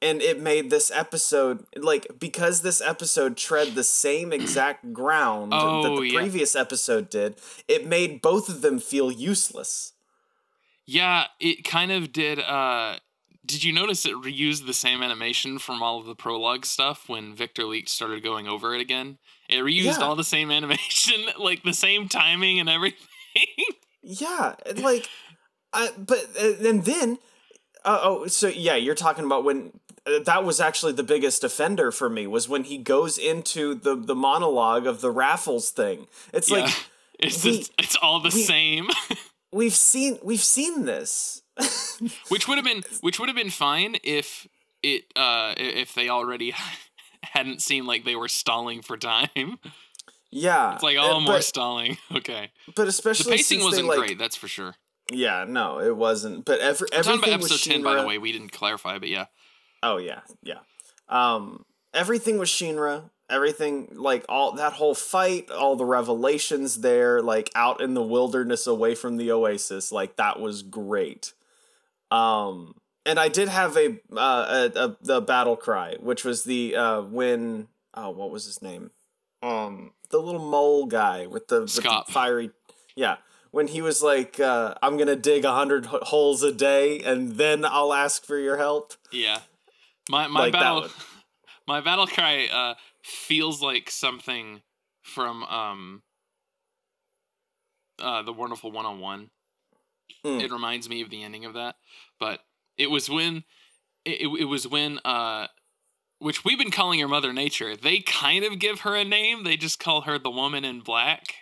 and 0.00 0.22
it 0.22 0.40
made 0.40 0.70
this 0.70 0.90
episode 0.90 1.64
like 1.76 2.06
because 2.18 2.62
this 2.62 2.80
episode 2.80 3.36
tread 3.36 3.74
the 3.74 3.84
same 3.84 4.32
exact 4.32 4.92
ground 4.92 5.52
oh, 5.54 5.82
that 5.82 5.96
the 5.96 6.02
yeah. 6.02 6.18
previous 6.18 6.54
episode 6.54 7.10
did 7.10 7.34
it 7.66 7.86
made 7.86 8.22
both 8.22 8.48
of 8.48 8.62
them 8.62 8.78
feel 8.78 9.10
useless 9.10 9.92
yeah 10.86 11.26
it 11.40 11.64
kind 11.64 11.90
of 11.90 12.12
did 12.12 12.38
uh 12.38 12.96
did 13.48 13.64
you 13.64 13.72
notice 13.72 14.04
it 14.04 14.14
reused 14.14 14.66
the 14.66 14.74
same 14.74 15.02
animation 15.02 15.58
from 15.58 15.82
all 15.82 15.98
of 15.98 16.06
the 16.06 16.14
prologue 16.14 16.66
stuff 16.66 17.08
when 17.08 17.34
Viktor 17.34 17.64
Licht 17.64 17.88
started 17.88 18.22
going 18.22 18.46
over 18.46 18.74
it 18.74 18.80
again? 18.80 19.18
It 19.48 19.56
reused 19.56 19.98
yeah. 19.98 20.04
all 20.04 20.14
the 20.14 20.22
same 20.22 20.50
animation, 20.52 21.24
like 21.38 21.62
the 21.62 21.72
same 21.72 22.08
timing 22.08 22.60
and 22.60 22.68
everything. 22.68 23.00
yeah, 24.02 24.54
like, 24.76 25.08
I 25.72 25.90
but 25.96 26.24
uh, 26.40 26.68
and 26.68 26.84
then, 26.84 27.18
uh, 27.84 28.00
oh, 28.02 28.26
so 28.26 28.48
yeah, 28.48 28.76
you're 28.76 28.94
talking 28.94 29.24
about 29.24 29.44
when 29.44 29.72
uh, 30.06 30.18
that 30.24 30.44
was 30.44 30.60
actually 30.60 30.92
the 30.92 31.02
biggest 31.02 31.42
offender 31.42 31.90
for 31.90 32.10
me 32.10 32.26
was 32.26 32.48
when 32.50 32.64
he 32.64 32.76
goes 32.76 33.16
into 33.16 33.74
the 33.74 33.96
the 33.96 34.14
monologue 34.14 34.86
of 34.86 35.00
the 35.00 35.10
raffles 35.10 35.70
thing. 35.70 36.06
It's 36.34 36.50
yeah. 36.50 36.58
like 36.58 36.74
it's 37.18 37.42
we, 37.42 37.58
just, 37.58 37.72
it's 37.78 37.96
all 37.96 38.20
the 38.20 38.30
we, 38.34 38.42
same. 38.42 38.88
we've 39.52 39.74
seen 39.74 40.18
we've 40.22 40.44
seen 40.44 40.84
this 40.84 41.42
which 42.28 42.46
would 42.48 42.58
have 42.58 42.64
been 42.64 42.82
which 43.00 43.18
would 43.18 43.28
have 43.28 43.36
been 43.36 43.50
fine 43.50 43.96
if 44.04 44.46
it 44.82 45.04
uh 45.16 45.54
if 45.56 45.94
they 45.94 46.08
already 46.08 46.54
hadn't 47.22 47.62
seemed 47.62 47.86
like 47.86 48.04
they 48.04 48.16
were 48.16 48.28
stalling 48.28 48.82
for 48.82 48.96
time. 48.96 49.58
Yeah, 50.30 50.74
it's 50.74 50.82
like 50.82 50.98
oh 50.98 51.16
uh, 51.16 51.20
more 51.20 51.40
stalling. 51.40 51.96
Okay, 52.14 52.50
but 52.76 52.88
especially 52.88 53.32
the 53.32 53.36
pacing 53.38 53.62
wasn't 53.62 53.88
like, 53.88 53.98
great. 53.98 54.18
That's 54.18 54.36
for 54.36 54.48
sure. 54.48 54.74
Yeah, 55.10 55.46
no, 55.48 55.80
it 55.80 55.96
wasn't. 55.96 56.44
But 56.44 56.60
every 56.60 56.88
everything 56.92 57.18
about 57.18 57.30
episode 57.30 57.70
ten, 57.70 57.82
by 57.82 58.00
the 58.00 58.06
way. 58.06 58.18
We 58.18 58.32
didn't 58.32 58.52
clarify, 58.52 58.98
but 58.98 59.08
yeah. 59.08 59.26
Oh 59.82 59.96
yeah, 59.96 60.20
yeah. 60.42 60.58
Um, 61.08 61.64
everything 61.94 62.38
was 62.38 62.50
Shinra. 62.50 63.10
Everything 63.30 63.88
like 63.92 64.24
all 64.28 64.52
that 64.52 64.74
whole 64.74 64.94
fight, 64.94 65.50
all 65.50 65.76
the 65.76 65.84
revelations 65.84 66.80
there, 66.80 67.20
like 67.20 67.50
out 67.54 67.82
in 67.82 67.92
the 67.92 68.02
wilderness 68.02 68.66
away 68.66 68.94
from 68.94 69.18
the 69.18 69.30
oasis, 69.30 69.92
like 69.92 70.16
that 70.16 70.40
was 70.40 70.62
great. 70.62 71.34
Um, 72.10 72.74
and 73.04 73.18
I 73.18 73.28
did 73.28 73.48
have 73.48 73.76
a, 73.76 73.98
uh, 74.14 74.70
a, 74.74 74.78
a 74.78 74.96
the 75.00 75.20
battle 75.20 75.56
cry, 75.56 75.96
which 76.00 76.24
was 76.24 76.44
the 76.44 76.76
uh, 76.76 77.02
when 77.02 77.68
oh 77.94 78.10
what 78.10 78.30
was 78.30 78.44
his 78.44 78.62
name, 78.62 78.90
um, 79.42 79.92
the 80.10 80.18
little 80.18 80.44
mole 80.44 80.86
guy 80.86 81.26
with 81.26 81.48
the, 81.48 81.62
with 81.62 81.74
the 81.74 82.02
fiery, 82.08 82.50
yeah. 82.96 83.16
When 83.50 83.66
he 83.66 83.80
was 83.80 84.02
like, 84.02 84.38
uh, 84.38 84.74
"I'm 84.82 84.98
gonna 84.98 85.16
dig 85.16 85.46
a 85.46 85.52
hundred 85.52 85.86
holes 85.86 86.42
a 86.42 86.52
day, 86.52 87.00
and 87.00 87.32
then 87.32 87.64
I'll 87.64 87.94
ask 87.94 88.24
for 88.24 88.38
your 88.38 88.58
help." 88.58 88.92
Yeah, 89.10 89.40
my 90.10 90.26
my 90.26 90.40
like 90.40 90.52
battle, 90.52 90.88
my 91.66 91.80
battle 91.80 92.06
cry 92.06 92.46
uh, 92.52 92.74
feels 93.02 93.62
like 93.62 93.90
something 93.90 94.60
from 95.02 95.44
um, 95.44 96.02
uh, 97.98 98.20
the 98.22 98.34
Wonderful 98.34 98.70
One 98.70 98.84
on 98.84 99.00
One 99.00 99.30
Mm. 100.24 100.42
It 100.42 100.52
reminds 100.52 100.88
me 100.88 101.00
of 101.02 101.10
the 101.10 101.22
ending 101.22 101.44
of 101.44 101.54
that, 101.54 101.76
but 102.18 102.40
it 102.76 102.90
was 102.90 103.08
when 103.08 103.44
it, 104.04 104.22
it 104.40 104.44
was 104.44 104.66
when 104.66 104.98
uh 105.04 105.48
which 106.20 106.44
we've 106.44 106.58
been 106.58 106.72
calling 106.72 106.98
her 106.98 107.06
Mother 107.06 107.32
Nature. 107.32 107.76
They 107.76 108.00
kind 108.00 108.44
of 108.44 108.58
give 108.58 108.80
her 108.80 108.96
a 108.96 109.04
name. 109.04 109.44
They 109.44 109.56
just 109.56 109.78
call 109.78 110.00
her 110.02 110.18
the 110.18 110.30
Woman 110.30 110.64
in 110.64 110.80
Black, 110.80 111.34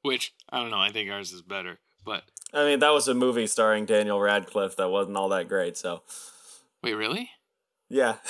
which 0.00 0.32
I 0.48 0.60
don't 0.60 0.70
know. 0.70 0.80
I 0.80 0.90
think 0.90 1.10
ours 1.10 1.32
is 1.32 1.42
better, 1.42 1.80
but 2.04 2.24
I 2.52 2.64
mean 2.64 2.78
that 2.80 2.90
was 2.90 3.08
a 3.08 3.14
movie 3.14 3.46
starring 3.46 3.86
Daniel 3.86 4.20
Radcliffe 4.20 4.76
that 4.76 4.90
wasn't 4.90 5.16
all 5.16 5.28
that 5.30 5.48
great. 5.48 5.76
So 5.76 6.02
wait, 6.82 6.94
really? 6.94 7.30
Yeah. 7.88 8.16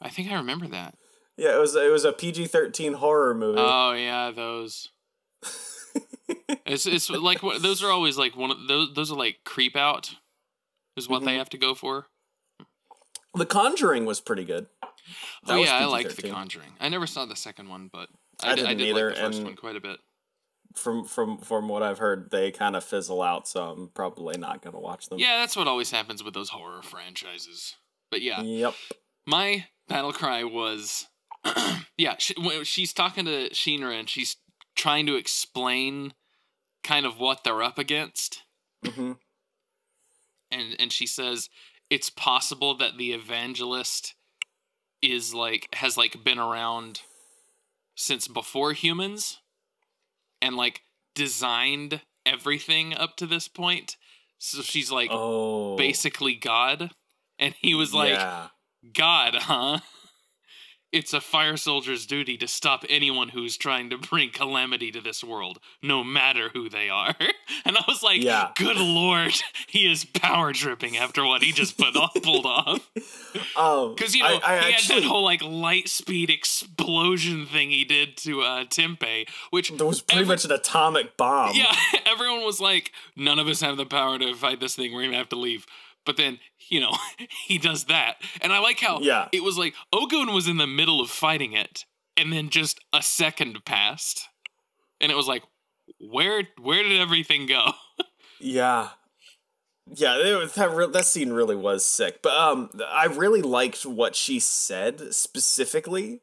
I 0.00 0.08
think 0.08 0.30
I 0.30 0.34
remember 0.34 0.66
that. 0.68 0.94
Yeah, 1.36 1.56
it 1.56 1.60
was 1.60 1.74
it 1.74 1.90
was 1.90 2.04
a 2.04 2.12
PG 2.12 2.46
thirteen 2.46 2.94
horror 2.94 3.34
movie. 3.34 3.60
Oh 3.60 3.92
yeah, 3.92 4.30
those 4.30 4.90
it's 6.66 6.86
it's 6.86 7.10
like 7.10 7.40
those 7.40 7.82
are 7.82 7.90
always 7.90 8.18
like 8.18 8.36
one 8.36 8.50
of 8.50 8.68
those. 8.68 8.94
Those 8.94 9.12
are 9.12 9.18
like 9.18 9.38
creep 9.44 9.76
out, 9.76 10.14
is 10.96 11.08
what 11.08 11.18
mm-hmm. 11.18 11.26
they 11.26 11.36
have 11.36 11.50
to 11.50 11.58
go 11.58 11.74
for. 11.74 12.06
The 13.34 13.46
Conjuring 13.46 14.06
was 14.06 14.20
pretty 14.20 14.44
good. 14.44 14.66
That 15.46 15.54
oh 15.54 15.62
yeah, 15.62 15.76
I 15.76 15.84
liked 15.86 16.16
The 16.16 16.30
Conjuring. 16.30 16.72
I 16.80 16.88
never 16.88 17.06
saw 17.06 17.26
the 17.26 17.36
second 17.36 17.68
one, 17.68 17.88
but 17.92 18.08
I, 18.42 18.52
I 18.52 18.54
didn't 18.54 18.70
I 18.70 18.74
did 18.74 18.88
either. 18.88 19.06
Like 19.08 19.16
the 19.16 19.22
first 19.22 19.38
and 19.38 19.46
one 19.46 19.56
quite 19.56 19.76
a 19.76 19.80
bit. 19.80 19.98
From 20.74 21.04
from 21.04 21.38
from 21.38 21.68
what 21.68 21.82
I've 21.82 21.98
heard, 21.98 22.30
they 22.30 22.50
kind 22.50 22.76
of 22.76 22.84
fizzle 22.84 23.22
out, 23.22 23.48
so 23.48 23.64
I'm 23.64 23.90
probably 23.94 24.36
not 24.36 24.62
gonna 24.62 24.80
watch 24.80 25.08
them. 25.08 25.18
Yeah, 25.18 25.38
that's 25.38 25.56
what 25.56 25.68
always 25.68 25.90
happens 25.90 26.22
with 26.22 26.34
those 26.34 26.50
horror 26.50 26.82
franchises. 26.82 27.76
But 28.10 28.22
yeah, 28.22 28.42
yep. 28.42 28.74
My 29.26 29.66
battle 29.88 30.12
cry 30.12 30.44
was, 30.44 31.06
yeah, 31.98 32.16
she, 32.18 32.34
she's 32.64 32.92
talking 32.92 33.24
to 33.26 33.50
Shinra 33.50 33.98
and 33.98 34.08
she's 34.08 34.36
trying 34.74 35.06
to 35.06 35.16
explain 35.16 36.14
kind 36.82 37.06
of 37.06 37.18
what 37.18 37.44
they're 37.44 37.62
up 37.62 37.78
against. 37.78 38.42
Mm-hmm. 38.84 39.12
And 40.50 40.76
and 40.78 40.92
she 40.92 41.06
says 41.06 41.48
it's 41.88 42.10
possible 42.10 42.76
that 42.76 42.96
the 42.98 43.12
evangelist 43.12 44.14
is 45.02 45.34
like 45.34 45.68
has 45.74 45.96
like 45.96 46.24
been 46.24 46.38
around 46.38 47.02
since 47.94 48.28
before 48.28 48.72
humans 48.72 49.40
and 50.40 50.56
like 50.56 50.82
designed 51.14 52.00
everything 52.24 52.94
up 52.94 53.16
to 53.16 53.26
this 53.26 53.48
point. 53.48 53.96
So 54.38 54.62
she's 54.62 54.90
like 54.90 55.10
oh. 55.12 55.76
basically 55.76 56.34
God. 56.34 56.90
And 57.38 57.54
he 57.60 57.74
was 57.74 57.94
like, 57.94 58.12
yeah. 58.12 58.48
God, 58.94 59.34
huh? 59.34 59.78
It's 60.92 61.12
a 61.12 61.20
fire 61.20 61.56
soldier's 61.56 62.04
duty 62.04 62.36
to 62.38 62.48
stop 62.48 62.84
anyone 62.88 63.28
who's 63.28 63.56
trying 63.56 63.90
to 63.90 63.98
bring 63.98 64.30
calamity 64.30 64.90
to 64.90 65.00
this 65.00 65.22
world, 65.22 65.60
no 65.82 66.02
matter 66.02 66.50
who 66.52 66.68
they 66.68 66.88
are. 66.88 67.14
And 67.64 67.76
I 67.76 67.82
was 67.86 68.02
like, 68.02 68.22
yeah. 68.22 68.52
good 68.56 68.78
lord, 68.78 69.34
he 69.66 69.90
is 69.90 70.04
power 70.04 70.52
dripping 70.52 70.96
after 70.96 71.26
what 71.26 71.42
he 71.42 71.52
just 71.52 71.76
put 71.76 71.96
off, 71.96 72.14
pulled 72.22 72.46
off. 72.46 72.88
Oh, 73.56 73.88
because, 73.96 74.14
you 74.14 74.22
know, 74.22 74.38
I, 74.44 74.56
I 74.56 74.58
he 74.60 74.72
actually, 74.72 74.94
had 74.94 75.04
that 75.04 75.08
whole, 75.08 75.24
like, 75.24 75.42
light 75.42 75.88
speed 75.88 76.30
explosion 76.30 77.46
thing 77.46 77.70
he 77.70 77.84
did 77.84 78.16
to 78.18 78.42
uh, 78.42 78.64
Tempe, 78.70 79.26
which... 79.50 79.70
That 79.76 79.84
was 79.84 80.00
pretty 80.00 80.22
every, 80.22 80.34
much 80.34 80.44
an 80.44 80.52
atomic 80.52 81.16
bomb. 81.16 81.54
Yeah, 81.54 81.74
everyone 82.06 82.44
was 82.44 82.60
like, 82.60 82.92
none 83.16 83.38
of 83.38 83.48
us 83.48 83.60
have 83.60 83.76
the 83.76 83.84
power 83.84 84.18
to 84.18 84.32
fight 84.34 84.60
this 84.60 84.76
thing, 84.76 84.94
we're 84.94 85.04
gonna 85.04 85.16
have 85.16 85.28
to 85.30 85.36
leave. 85.36 85.66
But 86.04 86.16
then, 86.16 86.38
you 86.68 86.80
know, 86.80 86.92
he 87.46 87.58
does 87.58 87.84
that. 87.84 88.16
And 88.40 88.52
I 88.52 88.58
like 88.58 88.80
how 88.80 89.00
yeah. 89.00 89.28
it 89.32 89.42
was 89.42 89.58
like 89.58 89.74
Ogun 89.92 90.32
was 90.32 90.48
in 90.48 90.56
the 90.56 90.66
middle 90.66 91.00
of 91.00 91.10
fighting 91.10 91.52
it, 91.52 91.84
and 92.16 92.32
then 92.32 92.48
just 92.50 92.80
a 92.92 93.02
second 93.02 93.64
passed. 93.64 94.28
And 95.00 95.10
it 95.10 95.14
was 95.14 95.28
like, 95.28 95.42
where 96.00 96.42
where 96.60 96.82
did 96.82 97.00
everything 97.00 97.46
go? 97.46 97.72
yeah. 98.40 98.90
Yeah, 99.92 100.16
it, 100.18 100.54
that 100.54 100.70
re- 100.70 100.86
that 100.86 101.04
scene 101.04 101.32
really 101.32 101.56
was 101.56 101.84
sick. 101.84 102.22
But 102.22 102.36
um 102.36 102.70
I 102.88 103.06
really 103.06 103.42
liked 103.42 103.84
what 103.84 104.14
she 104.14 104.38
said 104.38 105.12
specifically 105.14 106.20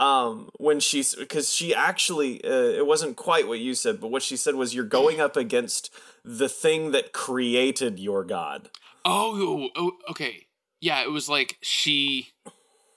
um 0.00 0.48
when 0.56 0.80
she's 0.80 1.14
because 1.14 1.52
she 1.52 1.74
actually 1.74 2.42
uh, 2.42 2.48
it 2.48 2.86
wasn't 2.86 3.16
quite 3.16 3.46
what 3.46 3.60
you 3.60 3.74
said 3.74 4.00
but 4.00 4.10
what 4.10 4.22
she 4.22 4.36
said 4.36 4.54
was 4.54 4.74
you're 4.74 4.82
going 4.82 5.20
up 5.20 5.36
against 5.36 5.92
the 6.24 6.48
thing 6.48 6.90
that 6.92 7.12
created 7.12 8.00
your 8.00 8.24
god 8.24 8.70
Oh, 9.04 9.68
oh, 9.76 9.92
okay. 10.10 10.46
Yeah, 10.80 11.02
it 11.02 11.10
was 11.10 11.28
like 11.28 11.58
she 11.62 12.28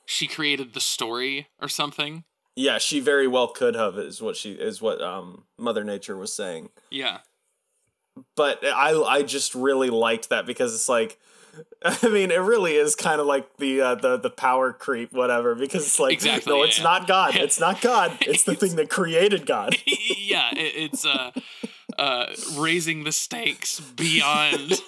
she 0.05 0.27
created 0.27 0.74
the 0.74 0.81
story 0.81 1.48
or 1.62 1.67
something. 1.67 2.24
Yeah, 2.55 2.77
she 2.77 3.00
very 3.00 3.27
well 3.27 3.48
could 3.48 3.75
have 3.75 3.98
is 3.98 4.22
what 4.22 4.36
she 4.36 4.53
is 4.53 4.81
what 4.81 5.01
um 5.01 5.45
Mother 5.57 5.83
Nature 5.83 6.17
was 6.17 6.33
saying. 6.33 6.69
Yeah. 6.89 7.19
But 8.36 8.63
I 8.63 8.93
I 8.93 9.24
just 9.24 9.55
really 9.55 9.89
liked 9.89 10.29
that 10.29 10.45
because 10.45 10.74
it's 10.74 10.89
like 10.89 11.19
I 11.86 12.07
mean, 12.10 12.31
it 12.31 12.39
really 12.39 12.75
is 12.75 12.95
kind 12.95 13.19
of 13.19 13.27
like 13.27 13.57
the 13.57 13.81
uh, 13.81 13.95
the 13.95 14.17
the 14.17 14.29
power 14.29 14.74
creep, 14.74 15.13
whatever. 15.13 15.55
Because 15.55 15.86
it's 15.86 16.00
like, 16.00 16.13
exactly, 16.13 16.51
no, 16.51 16.60
yeah, 16.60 16.65
it's 16.65 16.77
yeah. 16.77 16.83
not 16.83 17.07
God. 17.07 17.36
It's 17.43 17.60
not 17.60 17.81
God. 17.81 18.17
It's 18.22 18.43
the 18.43 18.55
thing 18.55 18.75
that 18.77 18.89
created 18.89 19.45
God. 19.45 19.75
yeah, 19.86 20.51
it, 20.51 20.74
it's 20.75 21.05
uh, 21.05 21.31
uh, 21.98 22.27
raising 22.55 23.03
the 23.03 23.12
stakes 23.12 23.79
beyond 23.79 24.81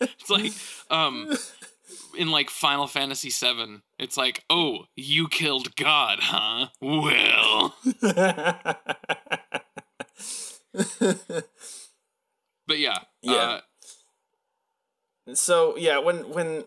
it's 0.00 0.30
like 0.30 0.52
um 0.90 1.36
in 2.16 2.30
like 2.30 2.50
Final 2.50 2.86
Fantasy 2.86 3.30
VII, 3.30 3.82
it's 3.98 4.16
like, 4.16 4.44
oh, 4.50 4.84
you 4.96 5.28
killed 5.28 5.76
God, 5.76 6.18
huh? 6.20 6.68
Well. 6.80 7.74
but 12.66 12.78
yeah, 12.78 12.98
yeah. 13.22 13.60
Uh, 15.28 15.34
so 15.34 15.76
yeah, 15.76 15.98
when 15.98 16.28
when, 16.30 16.64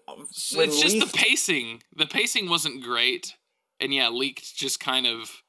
when 0.56 0.70
it's 0.70 0.82
just 0.82 1.00
the 1.00 1.18
pacing. 1.18 1.84
The 1.96 2.06
pacing 2.06 2.50
wasn't 2.50 2.84
great, 2.84 3.36
and 3.80 3.94
yeah, 3.94 4.10
Licht 4.10 4.56
just 4.56 4.80
kind 4.80 5.06
of 5.08 5.44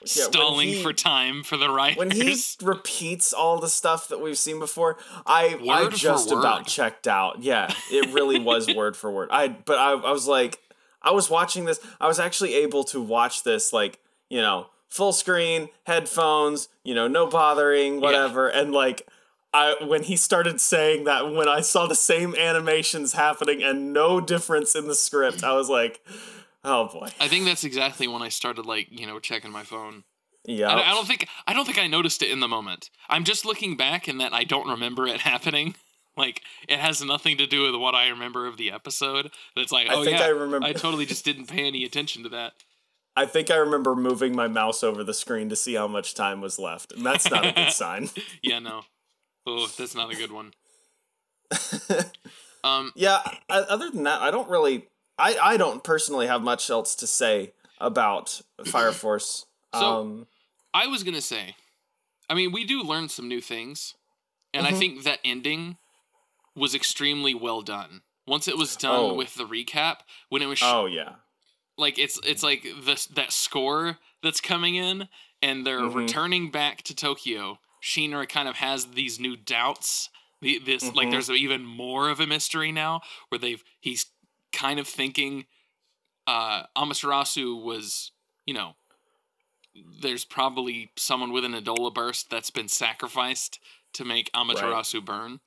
yeah, 0.00 0.24
stalling 0.24 0.68
he, 0.68 0.82
for 0.82 0.92
time 0.92 1.42
for 1.42 1.56
the 1.56 1.70
writers. 1.70 1.96
When 1.96 2.10
he 2.10 2.36
repeats 2.62 3.32
all 3.32 3.58
the 3.58 3.68
stuff 3.68 4.08
that 4.08 4.20
we've 4.20 4.38
seen 4.38 4.58
before, 4.58 4.98
I 5.26 5.56
word 5.56 5.92
I 5.92 5.96
just 5.96 6.30
about 6.30 6.66
checked 6.66 7.06
out. 7.06 7.42
Yeah, 7.42 7.72
it 7.90 8.12
really 8.12 8.38
was 8.38 8.72
word 8.74 8.96
for 8.96 9.10
word. 9.10 9.28
I 9.30 9.48
but 9.48 9.78
I, 9.78 9.92
I 9.92 10.12
was 10.12 10.26
like, 10.26 10.60
I 11.02 11.12
was 11.12 11.30
watching 11.30 11.64
this. 11.64 11.80
I 12.00 12.06
was 12.06 12.18
actually 12.18 12.54
able 12.54 12.84
to 12.84 13.00
watch 13.00 13.42
this 13.44 13.72
like 13.72 13.98
you 14.28 14.40
know 14.40 14.66
full 14.88 15.12
screen, 15.12 15.68
headphones, 15.84 16.68
you 16.84 16.94
know, 16.94 17.08
no 17.08 17.26
bothering, 17.26 18.00
whatever, 18.00 18.50
yeah. 18.52 18.60
and 18.60 18.72
like. 18.72 19.06
I, 19.54 19.74
when 19.84 20.04
he 20.04 20.16
started 20.16 20.62
saying 20.62 21.04
that, 21.04 21.30
when 21.30 21.46
I 21.46 21.60
saw 21.60 21.86
the 21.86 21.94
same 21.94 22.34
animations 22.34 23.12
happening 23.12 23.62
and 23.62 23.92
no 23.92 24.18
difference 24.18 24.74
in 24.74 24.88
the 24.88 24.94
script, 24.94 25.44
I 25.44 25.52
was 25.52 25.68
like, 25.68 26.00
Oh 26.64 26.88
boy. 26.88 27.08
I 27.18 27.28
think 27.28 27.44
that's 27.44 27.64
exactly 27.64 28.06
when 28.06 28.22
I 28.22 28.28
started 28.28 28.66
like, 28.66 28.88
you 28.90 29.06
know, 29.06 29.18
checking 29.18 29.50
my 29.50 29.64
phone. 29.64 30.04
Yeah. 30.44 30.68
I, 30.68 30.90
I, 30.90 30.94
don't 30.94 31.06
think 31.06 31.28
I 31.46 31.52
don't 31.52 31.64
think 31.64 31.78
I 31.78 31.86
noticed 31.86 32.22
it 32.22 32.30
in 32.30 32.40
the 32.40 32.48
moment. 32.48 32.90
I'm 33.08 33.24
just 33.24 33.44
looking 33.44 33.76
back 33.76 34.08
and 34.08 34.20
that 34.20 34.32
I 34.32 34.44
don't 34.44 34.68
remember 34.68 35.06
it 35.06 35.20
happening. 35.22 35.74
Like 36.16 36.42
it 36.68 36.78
has 36.78 37.02
nothing 37.02 37.38
to 37.38 37.46
do 37.46 37.62
with 37.62 37.80
what 37.80 37.94
I 37.94 38.08
remember 38.08 38.46
of 38.46 38.56
the 38.56 38.70
episode. 38.70 39.30
That's 39.56 39.72
like, 39.72 39.88
oh 39.90 40.02
I 40.02 40.08
yeah, 40.08 40.22
I 40.22 40.28
remember. 40.28 40.66
I 40.66 40.72
totally 40.72 41.06
just 41.06 41.24
didn't 41.24 41.46
pay 41.46 41.66
any 41.66 41.84
attention 41.84 42.22
to 42.24 42.28
that. 42.30 42.52
I 43.14 43.26
think 43.26 43.50
I 43.50 43.56
remember 43.56 43.94
moving 43.94 44.34
my 44.34 44.48
mouse 44.48 44.82
over 44.82 45.04
the 45.04 45.14
screen 45.14 45.48
to 45.50 45.56
see 45.56 45.74
how 45.74 45.86
much 45.86 46.14
time 46.14 46.40
was 46.40 46.58
left, 46.58 46.92
and 46.92 47.04
that's 47.04 47.30
not 47.30 47.46
a 47.46 47.52
good 47.52 47.70
sign. 47.72 48.08
yeah, 48.42 48.58
no. 48.58 48.82
Oh, 49.46 49.68
that's 49.78 49.94
not 49.94 50.12
a 50.12 50.16
good 50.16 50.32
one. 50.32 50.52
um. 52.64 52.92
Yeah. 52.94 53.20
Other 53.48 53.90
than 53.90 54.04
that, 54.04 54.22
I 54.22 54.30
don't 54.30 54.48
really 54.48 54.86
I 55.18 55.36
I 55.40 55.56
don't 55.56 55.84
personally 55.84 56.26
have 56.26 56.42
much 56.42 56.68
else 56.70 56.94
to 56.96 57.06
say 57.06 57.52
about 57.80 58.40
Fire 58.64 58.92
Force. 58.92 59.46
So 59.74 60.00
um, 60.00 60.26
I 60.74 60.86
was 60.86 61.02
gonna 61.02 61.20
say, 61.20 61.56
I 62.28 62.34
mean, 62.34 62.52
we 62.52 62.64
do 62.64 62.82
learn 62.82 63.08
some 63.08 63.28
new 63.28 63.40
things, 63.40 63.94
and 64.52 64.66
mm-hmm. 64.66 64.74
I 64.74 64.78
think 64.78 65.04
that 65.04 65.18
ending 65.24 65.76
was 66.54 66.74
extremely 66.74 67.34
well 67.34 67.62
done. 67.62 68.02
Once 68.26 68.46
it 68.46 68.56
was 68.56 68.76
done 68.76 69.00
oh. 69.00 69.14
with 69.14 69.34
the 69.34 69.44
recap, 69.44 69.96
when 70.28 70.42
it 70.42 70.46
was, 70.46 70.58
sh- 70.58 70.64
oh 70.64 70.86
yeah, 70.86 71.14
like 71.76 71.98
it's 71.98 72.20
it's 72.24 72.42
like 72.42 72.66
this 72.84 73.06
that 73.06 73.32
score 73.32 73.98
that's 74.22 74.40
coming 74.40 74.76
in, 74.76 75.08
and 75.40 75.66
they're 75.66 75.80
mm-hmm. 75.80 75.98
returning 75.98 76.50
back 76.50 76.82
to 76.82 76.94
Tokyo. 76.94 77.58
Shinra 77.82 78.28
kind 78.28 78.48
of 78.48 78.56
has 78.56 78.86
these 78.86 79.18
new 79.18 79.36
doubts. 79.36 80.08
The, 80.40 80.60
this 80.64 80.84
mm-hmm. 80.84 80.96
like 80.96 81.10
there's 81.10 81.30
even 81.30 81.64
more 81.64 82.08
of 82.08 82.20
a 82.20 82.26
mystery 82.26 82.72
now 82.72 83.00
where 83.28 83.38
they've 83.38 83.62
he's 83.80 84.06
kind 84.52 84.78
of 84.78 84.86
thinking 84.86 85.46
uh, 86.26 86.64
Amaterasu 86.76 87.62
was, 87.62 88.12
you 88.46 88.54
know, 88.54 88.74
there's 90.00 90.24
probably 90.24 90.90
someone 90.96 91.32
with 91.32 91.44
an 91.44 91.54
Adolla 91.54 91.92
burst 91.92 92.30
that's 92.30 92.50
been 92.50 92.68
sacrificed 92.68 93.58
to 93.94 94.04
make 94.04 94.30
Amaterasu 94.32 94.94
right. 94.94 95.04
burn. 95.04 95.40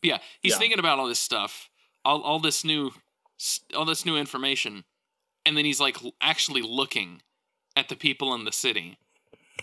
But 0.00 0.08
yeah, 0.08 0.18
he's 0.40 0.52
yeah. 0.52 0.58
thinking 0.58 0.78
about 0.78 0.98
all 0.98 1.08
this 1.08 1.18
stuff, 1.18 1.68
all 2.04 2.22
all 2.22 2.38
this 2.38 2.64
new, 2.64 2.92
all 3.76 3.84
this 3.84 4.04
new 4.04 4.16
information, 4.16 4.84
and 5.46 5.56
then 5.56 5.64
he's 5.64 5.80
like 5.80 5.98
actually 6.20 6.62
looking 6.62 7.22
at 7.76 7.88
the 7.88 7.96
people 7.96 8.34
in 8.34 8.44
the 8.44 8.52
city, 8.52 8.98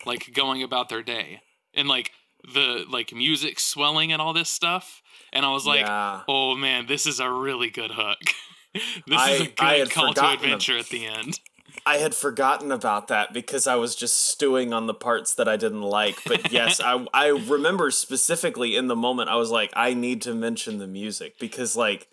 like 0.05 0.33
going 0.33 0.63
about 0.63 0.89
their 0.89 1.03
day, 1.03 1.41
and 1.73 1.87
like 1.87 2.11
the 2.53 2.85
like 2.89 3.13
music 3.13 3.59
swelling 3.59 4.11
and 4.13 4.21
all 4.21 4.33
this 4.33 4.49
stuff, 4.49 5.01
and 5.33 5.45
I 5.45 5.51
was 5.51 5.65
like, 5.65 5.81
yeah. 5.81 6.21
oh 6.27 6.55
man, 6.55 6.85
this 6.87 7.05
is 7.05 7.19
a 7.19 7.29
really 7.29 7.69
good 7.69 7.91
hook. 7.91 8.19
this 8.73 8.83
I, 9.11 9.31
is 9.31 9.41
a 9.41 9.45
good 9.45 9.91
call 9.91 10.13
to 10.13 10.25
adventure 10.25 10.77
at 10.77 10.87
the 10.87 11.05
end. 11.05 11.39
I 11.85 11.97
had 11.97 12.13
forgotten 12.13 12.71
about 12.71 13.07
that 13.07 13.33
because 13.33 13.67
I 13.67 13.75
was 13.75 13.95
just 13.95 14.27
stewing 14.27 14.73
on 14.73 14.87
the 14.87 14.93
parts 14.93 15.33
that 15.35 15.47
I 15.47 15.55
didn't 15.55 15.81
like. 15.81 16.17
But 16.25 16.51
yes, 16.51 16.79
I 16.79 17.05
I 17.13 17.27
remember 17.27 17.91
specifically 17.91 18.75
in 18.75 18.87
the 18.87 18.95
moment 18.95 19.29
I 19.29 19.35
was 19.35 19.51
like, 19.51 19.71
I 19.75 19.93
need 19.93 20.21
to 20.23 20.33
mention 20.33 20.79
the 20.79 20.87
music 20.87 21.39
because 21.39 21.75
like, 21.75 22.07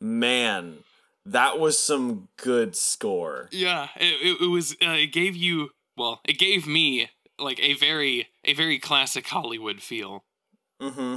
man, 0.00 0.78
that 1.26 1.58
was 1.58 1.78
some 1.78 2.28
good 2.36 2.74
score. 2.76 3.48
Yeah, 3.52 3.88
it, 3.96 4.14
it, 4.22 4.42
it 4.42 4.50
was. 4.50 4.72
Uh, 4.82 4.90
it 4.90 5.12
gave 5.12 5.36
you 5.36 5.70
well, 5.96 6.20
it 6.24 6.38
gave 6.38 6.66
me 6.66 7.10
like 7.38 7.60
a 7.60 7.74
very 7.74 8.28
a 8.44 8.54
very 8.54 8.78
classic 8.78 9.26
Hollywood 9.26 9.82
feel. 9.82 10.24
Mm-hmm. 10.80 11.16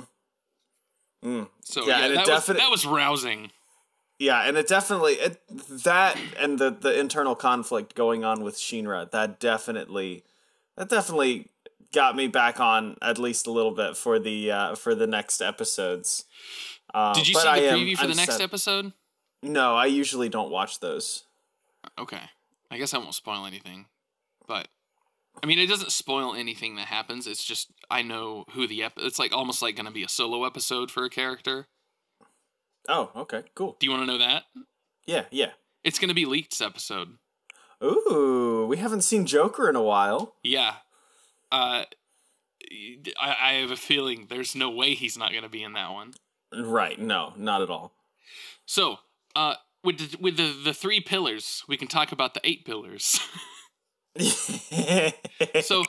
Mm. 1.26 1.48
So 1.64 1.88
yeah, 1.88 2.08
yeah 2.08 2.16
that, 2.16 2.28
was, 2.28 2.46
that 2.48 2.70
was 2.70 2.86
rousing 2.86 3.52
yeah, 4.24 4.48
and 4.48 4.58
it 4.58 4.68
definitely 4.68 5.14
it, 5.14 5.42
that 5.84 6.18
and 6.40 6.58
the 6.58 6.72
the 6.72 6.98
internal 6.98 7.36
conflict 7.36 7.94
going 7.94 8.24
on 8.24 8.42
with 8.42 8.56
Shinra 8.56 9.12
that 9.12 9.40
definitely 9.40 10.24
that 10.78 10.88
definitely 10.88 11.50
got 11.94 12.16
me 12.16 12.28
back 12.28 12.60
on 12.60 12.98
at 13.02 13.18
least 13.18 13.48
a 13.48 13.52
little 13.52 13.74
bit 13.74 13.98
for 13.98 14.20
the 14.20 14.50
uh, 14.50 14.76
for 14.76 14.96
the 14.96 15.08
next 15.08 15.42
episodes. 15.42 16.24
Uh, 16.94 17.14
Did 17.14 17.28
you 17.28 17.36
see 17.36 17.42
the 17.42 17.48
preview 17.48 17.90
am, 17.92 17.98
for 17.98 18.08
the 18.08 18.16
next 18.16 18.38
set. 18.38 18.42
episode? 18.42 18.94
No, 19.42 19.76
I 19.76 19.88
usually 19.88 20.30
don't 20.30 20.50
watch 20.50 20.80
those. 20.80 21.26
Okay, 22.00 22.22
I 22.72 22.78
guess 22.78 22.94
I 22.94 23.00
won't 23.00 23.16
spoil 23.16 23.46
anything, 23.46 23.88
but 24.48 24.70
I 25.44 25.48
mean, 25.48 25.60
it 25.60 25.68
doesn't 25.68 25.92
spoil 25.92 26.34
anything 26.34 26.78
that 26.78 26.88
happens. 26.88 27.28
It's 27.28 27.44
just 27.44 27.72
I 27.92 28.04
know 28.04 28.46
who 28.52 28.68
the 28.68 28.84
ep- 28.84 28.94
it's 28.98 29.20
like 29.20 29.34
almost 29.34 29.62
like 29.62 29.76
going 29.76 29.86
to 29.86 29.92
be 29.92 30.04
a 30.04 30.10
solo 30.10 30.46
episode 30.46 30.92
for 30.92 31.04
a 31.04 31.10
character. 31.10 31.68
Oh, 32.88 33.12
okay, 33.16 33.44
cool. 33.56 33.78
Do 33.80 33.86
you 33.86 33.92
want 33.92 34.04
to 34.04 34.08
know 34.08 34.18
that? 34.18 34.44
Yeah, 35.06 35.26
yeah. 35.32 35.52
It's 35.84 36.00
going 36.00 36.10
to 36.10 36.16
be 36.16 36.26
Licht 36.26 36.62
episode. 36.62 37.18
Ooh, 37.84 38.66
we 38.70 38.78
haven't 38.78 39.02
seen 39.02 39.26
Joker 39.26 39.70
in 39.70 39.76
a 39.76 39.82
while. 39.82 40.36
Yeah. 40.44 40.76
Uh, 41.52 41.84
I, 43.20 43.36
I 43.42 43.54
have 43.54 43.72
a 43.72 43.76
feeling 43.76 44.28
there's 44.30 44.56
no 44.56 44.70
way 44.70 44.94
he's 44.94 45.18
not 45.18 45.32
going 45.32 45.44
to 45.44 45.50
be 45.50 45.64
in 45.64 45.74
that 45.74 45.92
one. 45.92 46.14
Right. 46.56 47.00
No, 47.00 47.34
not 47.36 47.62
at 47.62 47.70
all. 47.70 47.94
So, 48.66 48.98
uh, 49.36 49.56
with 49.84 49.98
the, 49.98 50.18
with 50.18 50.38
the, 50.38 50.56
the 50.64 50.74
three 50.74 51.02
pillars, 51.02 51.64
we 51.68 51.76
can 51.78 51.88
talk 51.88 52.12
about 52.12 52.34
the 52.34 52.42
eight 52.44 52.66
pillars. 52.66 53.20
so, 55.62 55.84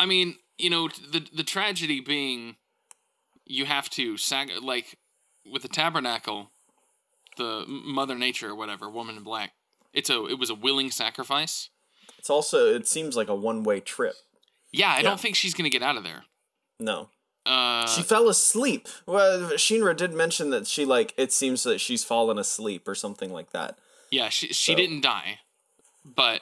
I 0.00 0.06
mean, 0.06 0.36
you 0.58 0.70
know, 0.70 0.88
the 0.88 1.26
the 1.34 1.42
tragedy 1.42 2.00
being 2.00 2.56
you 3.44 3.64
have 3.66 3.90
to 3.90 4.16
sag 4.16 4.50
like 4.62 4.96
with 5.50 5.62
the 5.62 5.68
tabernacle, 5.68 6.50
the 7.36 7.64
Mother 7.66 8.14
Nature 8.14 8.50
or 8.50 8.54
whatever, 8.54 8.88
Woman 8.88 9.16
in 9.16 9.22
Black. 9.22 9.52
It's 9.92 10.10
a 10.10 10.26
it 10.26 10.38
was 10.38 10.50
a 10.50 10.54
willing 10.54 10.90
sacrifice. 10.90 11.70
It's 12.18 12.30
also 12.30 12.74
it 12.74 12.88
seems 12.88 13.16
like 13.16 13.28
a 13.28 13.34
one 13.34 13.62
way 13.62 13.80
trip. 13.80 14.14
Yeah, 14.72 14.90
I 14.90 14.96
yeah. 14.96 15.02
don't 15.02 15.20
think 15.20 15.36
she's 15.36 15.54
gonna 15.54 15.70
get 15.70 15.82
out 15.82 15.96
of 15.96 16.04
there. 16.04 16.24
No. 16.80 17.08
Uh, 17.46 17.86
she 17.86 18.02
fell 18.02 18.28
asleep. 18.28 18.88
Well, 19.06 19.50
Shinra 19.50 19.94
did 19.94 20.14
mention 20.14 20.50
that 20.50 20.66
she 20.66 20.84
like 20.84 21.12
it 21.16 21.32
seems 21.32 21.62
that 21.64 21.80
she's 21.80 22.02
fallen 22.02 22.38
asleep 22.38 22.88
or 22.88 22.94
something 22.94 23.32
like 23.32 23.50
that. 23.50 23.78
Yeah, 24.10 24.30
she 24.30 24.48
she 24.48 24.72
so. 24.72 24.76
didn't 24.76 25.02
die, 25.02 25.40
but 26.04 26.40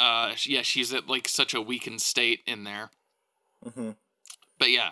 uh, 0.00 0.32
yeah, 0.44 0.62
she's 0.62 0.92
at 0.94 1.06
like 1.06 1.28
such 1.28 1.54
a 1.54 1.60
weakened 1.60 2.00
state 2.00 2.40
in 2.46 2.64
there. 2.64 2.90
Mm-hmm. 3.64 3.90
But 4.58 4.70
yeah, 4.70 4.90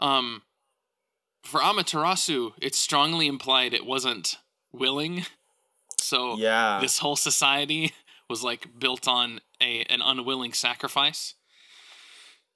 um, 0.00 0.42
for 1.42 1.60
Amaterasu, 1.60 2.52
it's 2.60 2.78
strongly 2.78 3.26
implied 3.26 3.74
it 3.74 3.86
wasn't 3.86 4.36
willing. 4.72 5.24
So 5.98 6.36
yeah, 6.36 6.78
this 6.80 6.98
whole 6.98 7.16
society 7.16 7.92
was 8.28 8.42
like 8.42 8.78
built 8.78 9.06
on 9.08 9.40
a 9.60 9.82
an 9.84 10.00
unwilling 10.02 10.52
sacrifice. 10.52 11.34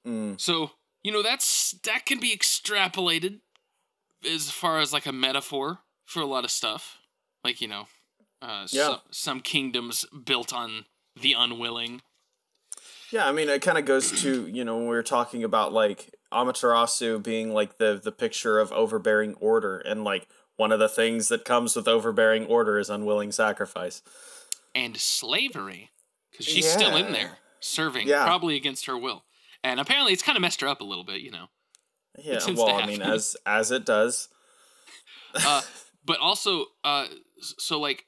Mm. 0.07 0.41
So 0.41 0.73
you 1.03 1.13
know 1.13 1.23
that's 1.23 1.73
that 1.85 2.07
can 2.07 2.21
be 2.21 2.37
extrapolated 2.37 3.41
as 4.27 4.51
far 4.51 4.81
as 4.81 4.93
like 4.93 5.07
a 5.07 5.13
metaphor 5.13 5.81
for 6.05 6.21
a 6.21 6.27
lot 6.27 6.45
of 6.45 6.51
stuff, 6.51 6.99
like 7.43 7.61
you 7.61 7.69
know, 7.69 7.87
uh, 8.43 8.67
yeah. 8.71 8.87
some, 8.87 9.01
some 9.11 9.41
kingdoms 9.41 10.05
built 10.25 10.53
on 10.53 10.87
the 11.21 11.35
unwilling. 11.37 12.03
Yeah, 13.11 13.29
I 13.29 13.33
mean, 13.33 13.49
it 13.49 13.63
kind 13.63 13.79
of 13.79 13.85
goes 13.85 14.23
to 14.23 14.47
you 14.47 14.65
know 14.65 14.77
when 14.77 14.85
we 14.85 14.95
were 14.95 15.03
talking 15.03 15.45
about 15.45 15.73
like 15.73 16.14
Amaterasu 16.35 17.23
being 17.23 17.53
like 17.53 17.79
the 17.79 18.01
the 18.03 18.13
picture 18.13 18.59
of 18.59 18.73
overbearing 18.73 19.35
order, 19.35 19.79
and 19.79 20.05
like 20.05 20.29
one 20.57 20.73
of 20.73 20.79
the 20.79 20.89
things 20.89 21.29
that 21.29 21.45
comes 21.45 21.75
with 21.77 21.89
overbearing 21.89 22.47
order 22.47 22.79
is 22.79 22.91
unwilling 22.91 23.33
sacrifice 23.33 24.03
and 24.75 24.97
slavery, 24.97 25.91
because 26.31 26.47
she's 26.47 26.67
yeah. 26.67 26.73
still 26.73 26.97
in 26.97 27.13
there 27.13 27.39
serving, 27.61 28.09
yeah. 28.09 28.25
probably 28.25 28.57
against 28.57 28.87
her 28.87 28.99
will, 28.99 29.25
and 29.63 29.81
apparently 29.81 30.13
it's 30.13 30.23
kind 30.23 30.37
of 30.37 30.43
messed 30.43 30.61
her 30.61 30.69
up 30.69 30.81
a 30.81 30.85
little 30.85 31.05
bit, 31.05 31.21
you 31.21 31.31
know. 31.31 31.47
Yeah, 32.19 32.39
well, 32.55 32.69
I 32.69 32.87
mean, 32.87 33.03
as 33.03 33.37
as 33.47 33.71
it 33.71 33.85
does. 33.85 34.29
uh, 35.35 35.63
but 36.05 36.19
also, 36.21 36.67
uh, 36.85 37.07
so 37.41 37.81
like, 37.81 38.05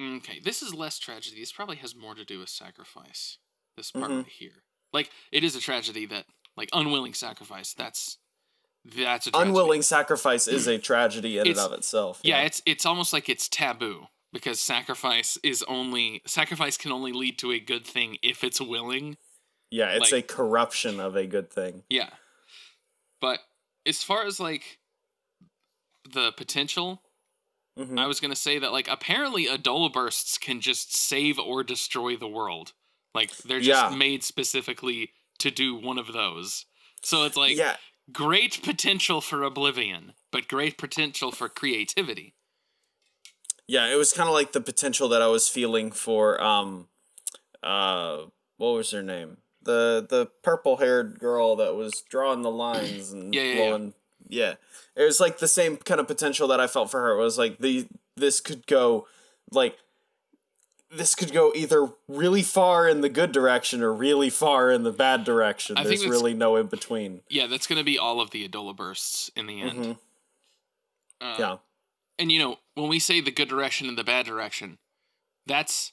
okay, 0.00 0.40
this 0.42 0.62
is 0.62 0.74
less 0.74 0.98
tragedy. 0.98 1.40
This 1.40 1.52
probably 1.52 1.76
has 1.76 1.94
more 1.94 2.14
to 2.14 2.24
do 2.24 2.40
with 2.40 2.48
sacrifice. 2.48 3.38
This 3.76 3.90
part 3.92 4.10
mm-hmm. 4.10 4.28
here, 4.28 4.64
like, 4.92 5.10
it 5.30 5.44
is 5.44 5.54
a 5.54 5.60
tragedy 5.60 6.04
that 6.06 6.26
like 6.58 6.68
unwilling 6.72 7.14
sacrifice. 7.14 7.72
That's 7.72 8.18
that's 8.84 9.26
a 9.26 9.30
tragedy. 9.30 9.50
unwilling 9.50 9.82
sacrifice 9.82 10.48
is 10.48 10.66
a 10.66 10.78
tragedy 10.78 11.38
in 11.38 11.46
it's, 11.46 11.58
and 11.58 11.72
of 11.72 11.78
itself. 11.78 12.20
Yeah. 12.22 12.40
yeah, 12.40 12.46
it's 12.46 12.62
it's 12.66 12.84
almost 12.84 13.12
like 13.12 13.28
it's 13.28 13.48
taboo 13.48 14.06
because 14.32 14.60
sacrifice 14.60 15.38
is 15.42 15.62
only 15.64 16.22
sacrifice 16.26 16.76
can 16.76 16.92
only 16.92 17.12
lead 17.12 17.38
to 17.38 17.52
a 17.52 17.60
good 17.60 17.86
thing 17.86 18.18
if 18.22 18.44
it's 18.44 18.60
willing. 18.60 19.16
Yeah, 19.70 19.90
it's 19.90 20.12
like, 20.12 20.24
a 20.24 20.26
corruption 20.26 20.98
of 21.00 21.16
a 21.16 21.26
good 21.26 21.50
thing. 21.50 21.82
Yeah. 21.90 22.10
But 23.20 23.40
as 23.86 24.02
far 24.02 24.24
as 24.24 24.40
like 24.40 24.78
the 26.10 26.32
potential, 26.32 27.02
mm-hmm. 27.78 27.98
I 27.98 28.06
was 28.06 28.20
gonna 28.20 28.36
say 28.36 28.58
that 28.58 28.72
like 28.72 28.88
apparently 28.88 29.46
Adolla 29.46 29.92
bursts 29.92 30.38
can 30.38 30.60
just 30.60 30.96
save 30.96 31.38
or 31.38 31.62
destroy 31.62 32.16
the 32.16 32.28
world. 32.28 32.72
Like 33.14 33.36
they're 33.38 33.60
just 33.60 33.90
yeah. 33.90 33.96
made 33.96 34.22
specifically 34.22 35.10
to 35.38 35.50
do 35.50 35.74
one 35.74 35.98
of 35.98 36.12
those. 36.12 36.66
So 37.02 37.24
it's 37.24 37.36
like 37.36 37.56
yeah. 37.56 37.76
great 38.12 38.62
potential 38.62 39.20
for 39.20 39.42
oblivion, 39.42 40.12
but 40.30 40.48
great 40.48 40.78
potential 40.78 41.32
for 41.32 41.48
creativity. 41.48 42.34
Yeah, 43.66 43.86
it 43.92 43.96
was 43.96 44.12
kind 44.12 44.28
of 44.28 44.34
like 44.34 44.52
the 44.52 44.60
potential 44.60 45.08
that 45.10 45.22
I 45.22 45.26
was 45.26 45.48
feeling 45.48 45.92
for 45.92 46.42
um 46.42 46.88
uh 47.62 48.24
what 48.56 48.70
was 48.70 48.90
her 48.90 49.02
name? 49.02 49.38
The 49.62 50.06
the 50.08 50.30
purple 50.42 50.78
haired 50.78 51.18
girl 51.18 51.56
that 51.56 51.74
was 51.74 52.02
drawing 52.08 52.42
the 52.42 52.50
lines 52.50 53.12
and 53.12 53.34
yeah, 53.34 53.42
yeah, 53.42 53.54
blowing 53.56 53.94
yeah. 54.28 54.46
yeah. 54.46 54.54
It 54.96 55.04
was 55.04 55.20
like 55.20 55.38
the 55.38 55.48
same 55.48 55.76
kind 55.76 56.00
of 56.00 56.06
potential 56.06 56.48
that 56.48 56.60
I 56.60 56.66
felt 56.66 56.90
for 56.90 57.00
her. 57.00 57.12
It 57.12 57.22
was 57.22 57.38
like 57.38 57.58
the 57.58 57.86
this 58.16 58.40
could 58.40 58.66
go 58.66 59.06
like 59.52 59.76
this 60.90 61.14
could 61.14 61.32
go 61.32 61.52
either 61.54 61.90
really 62.06 62.42
far 62.42 62.88
in 62.88 63.02
the 63.02 63.08
good 63.08 63.32
direction 63.32 63.82
or 63.82 63.92
really 63.92 64.30
far 64.30 64.70
in 64.70 64.84
the 64.84 64.92
bad 64.92 65.24
direction. 65.24 65.76
I 65.76 65.84
There's 65.84 66.06
really 66.06 66.34
no 66.34 66.56
in 66.56 66.66
between. 66.66 67.20
Yeah, 67.28 67.46
that's 67.46 67.66
going 67.66 67.78
to 67.78 67.84
be 67.84 67.98
all 67.98 68.20
of 68.20 68.30
the 68.30 68.48
Adolla 68.48 68.74
bursts 68.74 69.30
in 69.36 69.46
the 69.46 69.60
end. 69.60 69.78
Mm-hmm. 69.78 69.92
Uh, 71.20 71.36
yeah. 71.38 71.56
And 72.18 72.32
you 72.32 72.38
know, 72.38 72.58
when 72.74 72.88
we 72.88 72.98
say 72.98 73.20
the 73.20 73.30
good 73.30 73.48
direction 73.48 73.88
and 73.88 73.98
the 73.98 74.04
bad 74.04 74.26
direction, 74.26 74.78
that's 75.46 75.92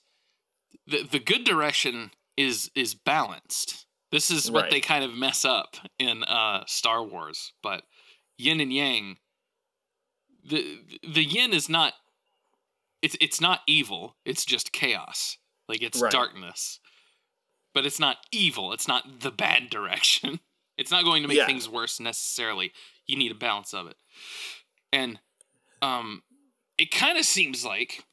the 0.87 1.03
the 1.03 1.19
good 1.19 1.43
direction 1.43 2.11
is 2.37 2.71
is 2.75 2.95
balanced. 2.95 3.85
This 4.11 4.31
is 4.31 4.49
what 4.49 4.63
right. 4.63 4.71
they 4.71 4.81
kind 4.81 5.03
of 5.03 5.13
mess 5.13 5.43
up 5.43 5.75
in 5.99 6.23
uh, 6.23 6.63
Star 6.67 7.03
Wars, 7.03 7.53
but 7.61 7.83
yin 8.37 8.59
and 8.59 8.71
yang. 8.71 9.17
The 10.47 10.79
the 11.03 11.23
yin 11.23 11.53
is 11.53 11.69
not 11.69 11.93
it's 13.05 13.15
it's 13.21 13.39
not 13.39 13.59
evil. 13.67 14.17
It's 14.25 14.43
just 14.43 14.71
chaos. 14.71 15.37
Like 15.69 15.83
it's 15.83 16.01
right. 16.01 16.11
darkness. 16.11 16.79
But 17.71 17.85
it's 17.85 17.99
not 17.99 18.17
evil. 18.31 18.73
It's 18.73 18.87
not 18.87 19.19
the 19.19 19.29
bad 19.29 19.69
direction. 19.69 20.39
It's 20.75 20.89
not 20.89 21.03
going 21.03 21.21
to 21.21 21.27
make 21.27 21.37
yeah. 21.37 21.45
things 21.45 21.69
worse 21.69 21.99
necessarily. 21.99 22.71
You 23.05 23.15
need 23.15 23.31
a 23.31 23.35
balance 23.35 23.75
of 23.75 23.85
it. 23.85 23.95
And 24.91 25.19
um 25.83 26.23
it 26.79 26.89
kind 26.89 27.19
of 27.19 27.25
seems 27.25 27.63
like 27.63 28.03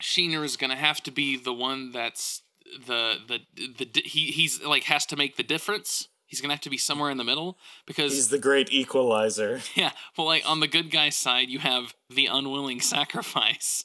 Shinra 0.00 0.44
is 0.44 0.56
going 0.56 0.70
to 0.70 0.76
have 0.76 1.02
to 1.02 1.10
be 1.10 1.36
the 1.36 1.52
one 1.52 1.90
that's 1.90 2.42
the 2.86 3.16
the 3.26 3.40
the 3.56 4.02
he 4.04 4.26
he's 4.30 4.62
like 4.62 4.84
has 4.84 5.04
to 5.06 5.16
make 5.16 5.36
the 5.36 5.42
difference 5.42 6.06
He's 6.30 6.40
gonna 6.40 6.54
have 6.54 6.60
to 6.60 6.70
be 6.70 6.78
somewhere 6.78 7.10
in 7.10 7.18
the 7.18 7.24
middle 7.24 7.58
because 7.86 8.14
he's 8.14 8.28
the 8.28 8.38
great 8.38 8.72
equalizer. 8.72 9.60
Yeah, 9.74 9.90
well, 10.16 10.28
like 10.28 10.48
on 10.48 10.60
the 10.60 10.68
good 10.68 10.90
guy's 10.90 11.16
side, 11.16 11.48
you 11.48 11.58
have 11.58 11.94
the 12.08 12.26
unwilling 12.26 12.80
sacrifice, 12.80 13.84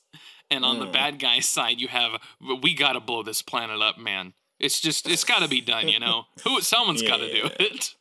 and 0.52 0.64
on 0.64 0.78
mm. 0.78 0.82
the 0.82 0.86
bad 0.86 1.18
guy's 1.18 1.50
side, 1.50 1.82
you 1.82 1.88
have 1.88 2.22
we 2.62 2.76
gotta 2.76 3.00
blow 3.00 3.24
this 3.24 3.42
planet 3.42 3.82
up, 3.82 3.98
man. 3.98 4.34
It's 4.60 4.80
just 4.80 5.10
it's 5.10 5.24
gotta 5.24 5.48
be 5.48 5.60
done, 5.60 5.88
you 5.88 6.00
know. 6.00 6.26
Who 6.44 6.62
someone's 6.62 7.02
yeah. 7.02 7.10
gotta 7.10 7.32
do 7.34 7.50
it. 7.60 7.96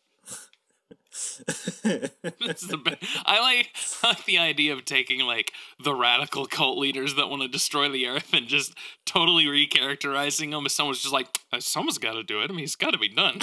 the 1.84 2.98
I 3.24 3.40
like, 3.40 3.70
I 4.02 4.08
like 4.08 4.24
the 4.24 4.38
idea 4.38 4.72
of 4.72 4.84
taking 4.84 5.20
like 5.20 5.52
the 5.82 5.94
radical 5.94 6.46
cult 6.46 6.76
leaders 6.76 7.14
that 7.14 7.28
want 7.28 7.42
to 7.42 7.48
destroy 7.48 7.88
the 7.88 8.08
earth 8.08 8.34
and 8.34 8.48
just 8.48 8.74
totally 9.06 9.44
recharacterizing 9.44 10.50
them 10.50 10.66
as 10.66 10.74
someone's 10.74 11.02
just 11.02 11.14
like 11.14 11.38
someone's 11.60 11.98
got 11.98 12.14
to 12.14 12.24
do 12.24 12.40
it. 12.42 12.50
I 12.50 12.52
mean, 12.52 12.64
it's 12.64 12.74
got 12.74 12.92
to 12.92 12.98
be 12.98 13.08
done. 13.08 13.40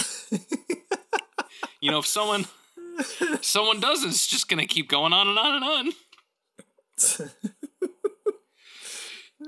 You 1.82 1.92
know, 1.92 2.00
if 2.00 2.08
someone 2.08 2.46
someone 3.42 3.80
does, 3.80 4.04
it's 4.04 4.28
just 4.28 4.48
gonna 4.48 4.68
keep 4.68 4.88
going 4.88 5.14
on 5.14 5.28
and 5.28 5.38
on 5.38 5.56
and 5.56 5.64
on. 5.64 5.92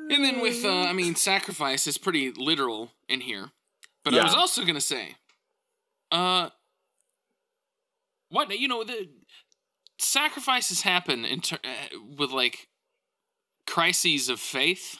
and 0.09 0.25
then 0.25 0.41
with, 0.41 0.65
uh, 0.65 0.81
I 0.81 0.93
mean, 0.93 1.15
sacrifice 1.15 1.87
is 1.87 1.97
pretty 1.97 2.31
literal 2.31 2.91
in 3.07 3.21
here. 3.21 3.51
But 4.03 4.13
yeah. 4.13 4.21
I 4.21 4.23
was 4.23 4.33
also 4.33 4.65
gonna 4.65 4.81
say, 4.81 5.15
uh, 6.11 6.49
what 8.29 8.59
you 8.59 8.67
know 8.67 8.83
the 8.83 9.07
sacrifices 9.99 10.81
happen 10.81 11.23
in 11.23 11.41
ter- 11.41 11.59
uh, 11.63 11.99
with 12.17 12.31
like 12.31 12.67
crises 13.67 14.27
of 14.27 14.39
faith, 14.39 14.97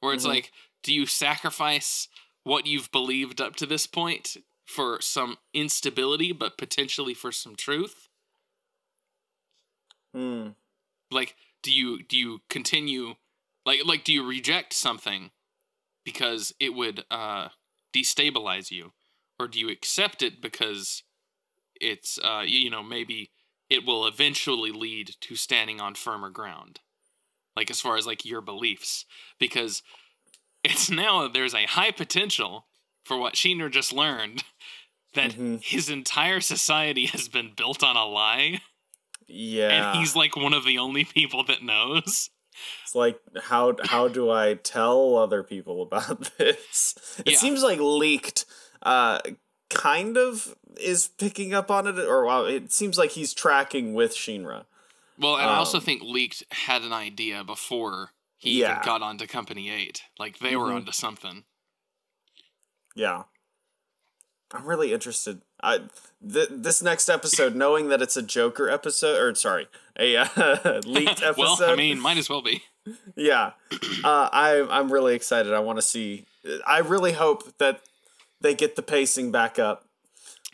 where 0.00 0.12
it's 0.12 0.24
mm-hmm. 0.24 0.34
like, 0.34 0.52
do 0.82 0.94
you 0.94 1.06
sacrifice 1.06 2.08
what 2.44 2.66
you've 2.66 2.92
believed 2.92 3.40
up 3.40 3.56
to 3.56 3.66
this 3.66 3.86
point 3.86 4.36
for 4.64 5.00
some 5.00 5.36
instability, 5.52 6.32
but 6.32 6.58
potentially 6.58 7.14
for 7.14 7.32
some 7.32 7.56
truth? 7.56 8.08
Hmm. 10.14 10.50
Like, 11.10 11.34
do 11.62 11.72
you 11.72 12.02
do 12.02 12.16
you 12.16 12.40
continue 12.48 13.14
like 13.66 13.80
like 13.84 14.04
do 14.04 14.12
you 14.12 14.26
reject 14.26 14.72
something 14.72 15.30
because 16.04 16.52
it 16.60 16.74
would 16.74 17.04
uh 17.10 17.48
destabilize 17.94 18.70
you, 18.70 18.92
or 19.38 19.48
do 19.48 19.58
you 19.58 19.70
accept 19.70 20.22
it 20.22 20.40
because 20.40 21.02
it's 21.80 22.18
uh 22.22 22.42
you 22.46 22.70
know 22.70 22.82
maybe 22.82 23.30
it 23.70 23.84
will 23.86 24.06
eventually 24.06 24.70
lead 24.70 25.10
to 25.20 25.34
standing 25.34 25.80
on 25.80 25.94
firmer 25.94 26.30
ground 26.30 26.80
like 27.56 27.70
as 27.70 27.80
far 27.80 27.96
as 27.96 28.06
like 28.06 28.24
your 28.24 28.40
beliefs 28.40 29.04
because 29.38 29.82
it's 30.62 30.90
now 30.90 31.28
there's 31.28 31.54
a 31.54 31.66
high 31.66 31.90
potential 31.90 32.66
for 33.04 33.18
what 33.18 33.34
Shinra 33.34 33.70
just 33.70 33.92
learned 33.92 34.44
that 35.14 35.32
mm-hmm. 35.32 35.56
his 35.60 35.88
entire 35.88 36.40
society 36.40 37.06
has 37.12 37.28
been 37.28 37.52
built 37.56 37.82
on 37.82 37.96
a 37.96 38.06
lie. 38.06 38.60
Yeah. 39.26 39.90
And 39.90 39.98
he's 39.98 40.14
like 40.14 40.36
one 40.36 40.52
of 40.52 40.64
the 40.64 40.78
only 40.78 41.04
people 41.04 41.44
that 41.44 41.62
knows. 41.62 42.30
It's 42.84 42.94
like 42.94 43.18
how 43.42 43.74
how 43.82 44.06
do 44.06 44.30
I 44.30 44.54
tell 44.54 45.16
other 45.16 45.42
people 45.42 45.82
about 45.82 46.30
this? 46.38 46.94
It 47.18 47.32
yeah. 47.32 47.38
seems 47.38 47.62
like 47.62 47.80
Licht 47.80 48.44
uh 48.82 49.20
kind 49.70 50.16
of 50.16 50.54
is 50.76 51.08
picking 51.08 51.52
up 51.52 51.70
on 51.70 51.86
it 51.86 51.98
or 51.98 52.26
well, 52.26 52.46
it 52.46 52.72
seems 52.72 52.96
like 52.96 53.10
he's 53.10 53.34
tracking 53.34 53.94
with 53.94 54.12
Shinra. 54.14 54.64
Well, 55.18 55.36
and 55.36 55.46
um, 55.46 55.52
I 55.52 55.56
also 55.56 55.78
um, 55.78 55.84
think 55.84 56.02
Licht 56.02 56.44
had 56.50 56.82
an 56.82 56.92
idea 56.92 57.44
before 57.44 58.10
he 58.36 58.60
yeah. 58.60 58.72
even 58.72 58.84
got 58.84 59.02
onto 59.02 59.26
Company 59.26 59.70
8. 59.70 60.02
Like 60.18 60.38
they 60.38 60.50
mm-hmm. 60.50 60.58
were 60.58 60.72
onto 60.72 60.92
something. 60.92 61.44
Yeah. 62.94 63.24
I'm 64.52 64.66
really 64.66 64.92
interested. 64.92 65.40
I 65.62 65.80
th- 66.26 66.48
this 66.50 66.82
next 66.82 67.08
episode, 67.08 67.54
knowing 67.54 67.88
that 67.88 68.02
it's 68.02 68.16
a 68.16 68.22
Joker 68.22 68.68
episode, 68.68 69.20
or 69.20 69.34
sorry, 69.34 69.68
a 69.98 70.16
uh, 70.16 70.26
Licht 70.86 71.22
episode. 71.22 71.36
well, 71.38 71.56
I 71.62 71.76
mean, 71.76 71.98
might 71.98 72.18
as 72.18 72.28
well 72.28 72.42
be. 72.42 72.62
Yeah, 73.16 73.52
uh, 74.04 74.28
I 74.32 74.66
I'm 74.70 74.92
really 74.92 75.14
excited. 75.14 75.52
I 75.52 75.60
want 75.60 75.78
to 75.78 75.82
see. 75.82 76.26
I 76.66 76.78
really 76.78 77.12
hope 77.12 77.58
that 77.58 77.80
they 78.40 78.54
get 78.54 78.76
the 78.76 78.82
pacing 78.82 79.32
back 79.32 79.58
up. 79.58 79.86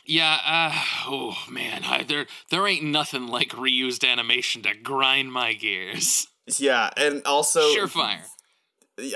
Yeah. 0.07 0.39
Uh, 0.45 0.83
oh 1.07 1.37
man, 1.51 1.83
I, 1.85 2.03
there 2.03 2.27
there 2.51 2.67
ain't 2.67 2.85
nothing 2.85 3.27
like 3.27 3.51
reused 3.51 4.09
animation 4.09 4.63
to 4.63 4.75
grind 4.75 5.33
my 5.33 5.53
gears. 5.53 6.27
Yeah, 6.59 6.91
and 6.97 7.23
also 7.27 7.61
surefire 7.75 8.25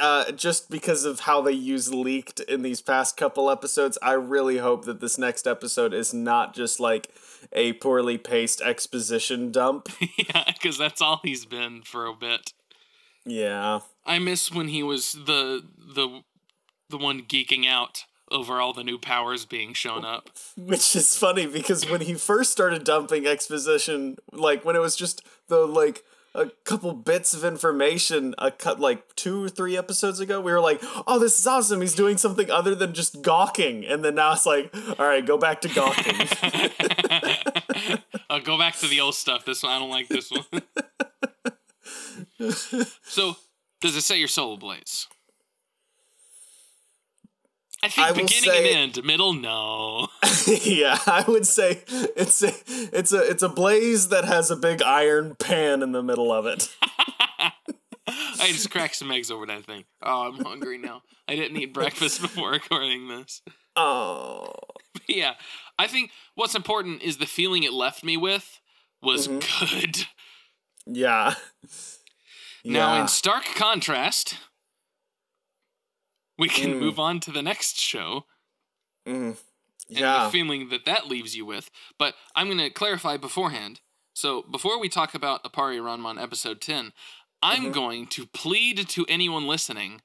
uh, 0.00 0.32
just 0.32 0.70
because 0.70 1.04
of 1.04 1.20
how 1.20 1.40
they 1.40 1.52
use 1.52 1.92
Licht 1.92 2.40
in 2.40 2.62
these 2.62 2.80
past 2.80 3.16
couple 3.16 3.50
episodes, 3.50 3.98
I 4.02 4.12
really 4.12 4.58
hope 4.58 4.84
that 4.84 5.00
this 5.00 5.18
next 5.18 5.46
episode 5.46 5.92
is 5.94 6.12
not 6.14 6.54
just 6.54 6.80
like 6.80 7.10
a 7.52 7.74
poorly 7.74 8.18
paced 8.18 8.60
exposition 8.60 9.50
dump. 9.52 9.88
yeah, 10.18 10.44
because 10.52 10.78
that's 10.78 11.00
all 11.00 11.20
he's 11.22 11.44
been 11.44 11.82
for 11.82 12.06
a 12.06 12.14
bit. 12.14 12.52
Yeah, 13.24 13.80
I 14.04 14.18
miss 14.18 14.52
when 14.52 14.68
he 14.68 14.82
was 14.82 15.12
the 15.12 15.64
the 15.76 16.22
the 16.90 16.98
one 16.98 17.22
geeking 17.22 17.66
out 17.66 18.04
over 18.30 18.60
all 18.60 18.72
the 18.72 18.84
new 18.84 18.98
powers 18.98 19.44
being 19.44 19.72
shown 19.72 20.04
up. 20.04 20.30
Which 20.56 20.96
is 20.96 21.16
funny 21.16 21.46
because 21.46 21.88
when 21.88 22.02
he 22.02 22.14
first 22.14 22.52
started 22.52 22.84
dumping 22.84 23.26
exposition, 23.26 24.16
like 24.32 24.64
when 24.64 24.76
it 24.76 24.80
was 24.80 24.96
just 24.96 25.22
the 25.48 25.66
like 25.66 26.02
a 26.34 26.50
couple 26.64 26.92
bits 26.92 27.32
of 27.32 27.44
information 27.44 28.34
a 28.38 28.50
cut 28.50 28.80
like 28.80 29.14
two 29.14 29.44
or 29.44 29.48
three 29.48 29.76
episodes 29.76 30.18
ago 30.18 30.40
we 30.40 30.52
were 30.52 30.60
like 30.60 30.80
oh 31.06 31.18
this 31.18 31.38
is 31.38 31.46
awesome. 31.46 31.80
He's 31.80 31.94
doing 31.94 32.16
something 32.16 32.50
other 32.50 32.74
than 32.74 32.92
just 32.92 33.22
gawking. 33.22 33.84
And 33.84 34.04
then 34.04 34.16
now 34.16 34.32
it's 34.32 34.46
like 34.46 34.74
all 34.98 35.06
right 35.06 35.24
go 35.24 35.38
back 35.38 35.60
to 35.62 35.68
gawking. 35.68 36.28
I'll 38.28 38.36
uh, 38.38 38.40
go 38.40 38.58
back 38.58 38.76
to 38.76 38.88
the 38.88 39.00
old 39.00 39.14
stuff. 39.14 39.44
This 39.44 39.62
one 39.62 39.72
i 39.72 39.78
don't 39.78 39.90
like 39.90 40.08
this 40.08 40.30
one. 40.30 40.62
So 43.02 43.36
does 43.80 43.96
it 43.96 44.02
say 44.02 44.18
your 44.18 44.28
soul 44.28 44.56
blaze 44.56 45.06
I 47.84 47.88
think 47.88 48.06
I 48.06 48.12
beginning 48.12 48.50
say, 48.50 48.74
and 48.74 48.96
end, 48.96 49.04
middle, 49.04 49.34
no. 49.34 50.08
yeah, 50.46 50.98
I 51.06 51.22
would 51.28 51.46
say 51.46 51.82
it's 51.86 52.42
a 52.42 52.54
it's 52.66 53.12
a 53.12 53.30
it's 53.30 53.42
a 53.42 53.48
blaze 53.50 54.08
that 54.08 54.24
has 54.24 54.50
a 54.50 54.56
big 54.56 54.80
iron 54.80 55.34
pan 55.34 55.82
in 55.82 55.92
the 55.92 56.02
middle 56.02 56.32
of 56.32 56.46
it. 56.46 56.74
I 58.06 58.48
just 58.52 58.70
cracked 58.70 58.96
some 58.96 59.10
eggs 59.10 59.30
over 59.30 59.44
that 59.44 59.66
thing. 59.66 59.84
Oh, 60.02 60.28
I'm 60.28 60.42
hungry 60.42 60.78
now. 60.78 61.02
I 61.28 61.36
didn't 61.36 61.58
eat 61.58 61.74
breakfast 61.74 62.22
before 62.22 62.52
recording 62.52 63.08
this. 63.08 63.42
Oh. 63.76 64.50
yeah, 65.06 65.34
I 65.78 65.86
think 65.86 66.10
what's 66.36 66.54
important 66.54 67.02
is 67.02 67.18
the 67.18 67.26
feeling 67.26 67.64
it 67.64 67.72
left 67.74 68.02
me 68.02 68.16
with 68.16 68.60
was 69.02 69.28
mm-hmm. 69.28 69.76
good. 69.76 70.06
Yeah. 70.86 71.34
Now, 72.64 72.98
in 72.98 73.08
stark 73.08 73.44
contrast, 73.44 74.38
we 76.38 76.48
can 76.48 76.74
mm. 76.74 76.80
move 76.80 76.98
on 76.98 77.20
to 77.20 77.30
the 77.30 77.42
next 77.42 77.78
show. 77.78 78.24
Mm. 79.06 79.36
Yeah. 79.88 80.22
And 80.22 80.26
the 80.26 80.30
feeling 80.30 80.68
that 80.70 80.84
that 80.86 81.06
leaves 81.08 81.36
you 81.36 81.44
with. 81.44 81.70
But 81.98 82.14
I'm 82.34 82.46
going 82.46 82.58
to 82.58 82.70
clarify 82.70 83.16
beforehand. 83.16 83.80
So, 84.14 84.42
before 84.42 84.78
we 84.78 84.88
talk 84.88 85.14
about 85.14 85.42
Appare 85.42 85.82
Ranman 85.82 86.22
episode 86.22 86.60
10, 86.60 86.92
I'm 87.42 87.64
mm-hmm. 87.64 87.70
going 87.72 88.06
to 88.08 88.26
plead 88.26 88.88
to 88.88 89.04
anyone 89.08 89.46
listening 89.46 90.00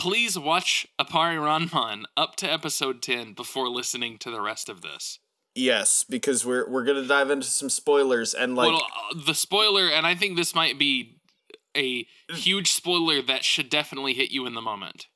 please 0.00 0.38
watch 0.38 0.86
Appare 0.98 1.38
Ranman 1.38 2.04
up 2.16 2.34
to 2.36 2.50
episode 2.50 3.02
10 3.02 3.34
before 3.34 3.68
listening 3.68 4.16
to 4.18 4.30
the 4.30 4.40
rest 4.40 4.70
of 4.70 4.80
this. 4.80 5.18
Yes, 5.54 6.04
because 6.08 6.46
we're 6.46 6.68
we're 6.70 6.84
gonna 6.84 7.06
dive 7.06 7.30
into 7.30 7.48
some 7.48 7.68
spoilers 7.68 8.32
and 8.32 8.54
like 8.54 8.68
well, 8.68 8.86
uh, 9.10 9.20
the 9.26 9.34
spoiler, 9.34 9.88
and 9.88 10.06
I 10.06 10.14
think 10.14 10.36
this 10.36 10.54
might 10.54 10.78
be 10.78 11.18
a 11.76 12.06
huge 12.30 12.72
spoiler 12.72 13.20
that 13.22 13.44
should 13.44 13.68
definitely 13.68 14.14
hit 14.14 14.30
you 14.30 14.46
in 14.46 14.54
the 14.54 14.62
moment. 14.62 15.08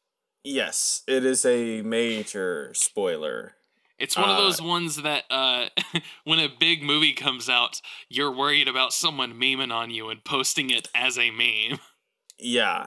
Yes, 0.44 1.02
it 1.08 1.24
is 1.24 1.46
a 1.46 1.80
major 1.80 2.70
spoiler. 2.74 3.54
It's 3.98 4.16
one 4.16 4.28
uh, 4.28 4.32
of 4.32 4.38
those 4.38 4.60
ones 4.60 5.02
that 5.02 5.24
uh, 5.30 5.68
when 6.24 6.38
a 6.38 6.48
big 6.48 6.82
movie 6.82 7.14
comes 7.14 7.48
out, 7.48 7.80
you're 8.10 8.30
worried 8.30 8.68
about 8.68 8.92
someone 8.92 9.34
memeing 9.34 9.72
on 9.72 9.90
you 9.90 10.10
and 10.10 10.22
posting 10.22 10.70
it 10.70 10.88
as 10.94 11.18
a 11.18 11.30
meme. 11.30 11.78
Yeah. 12.36 12.86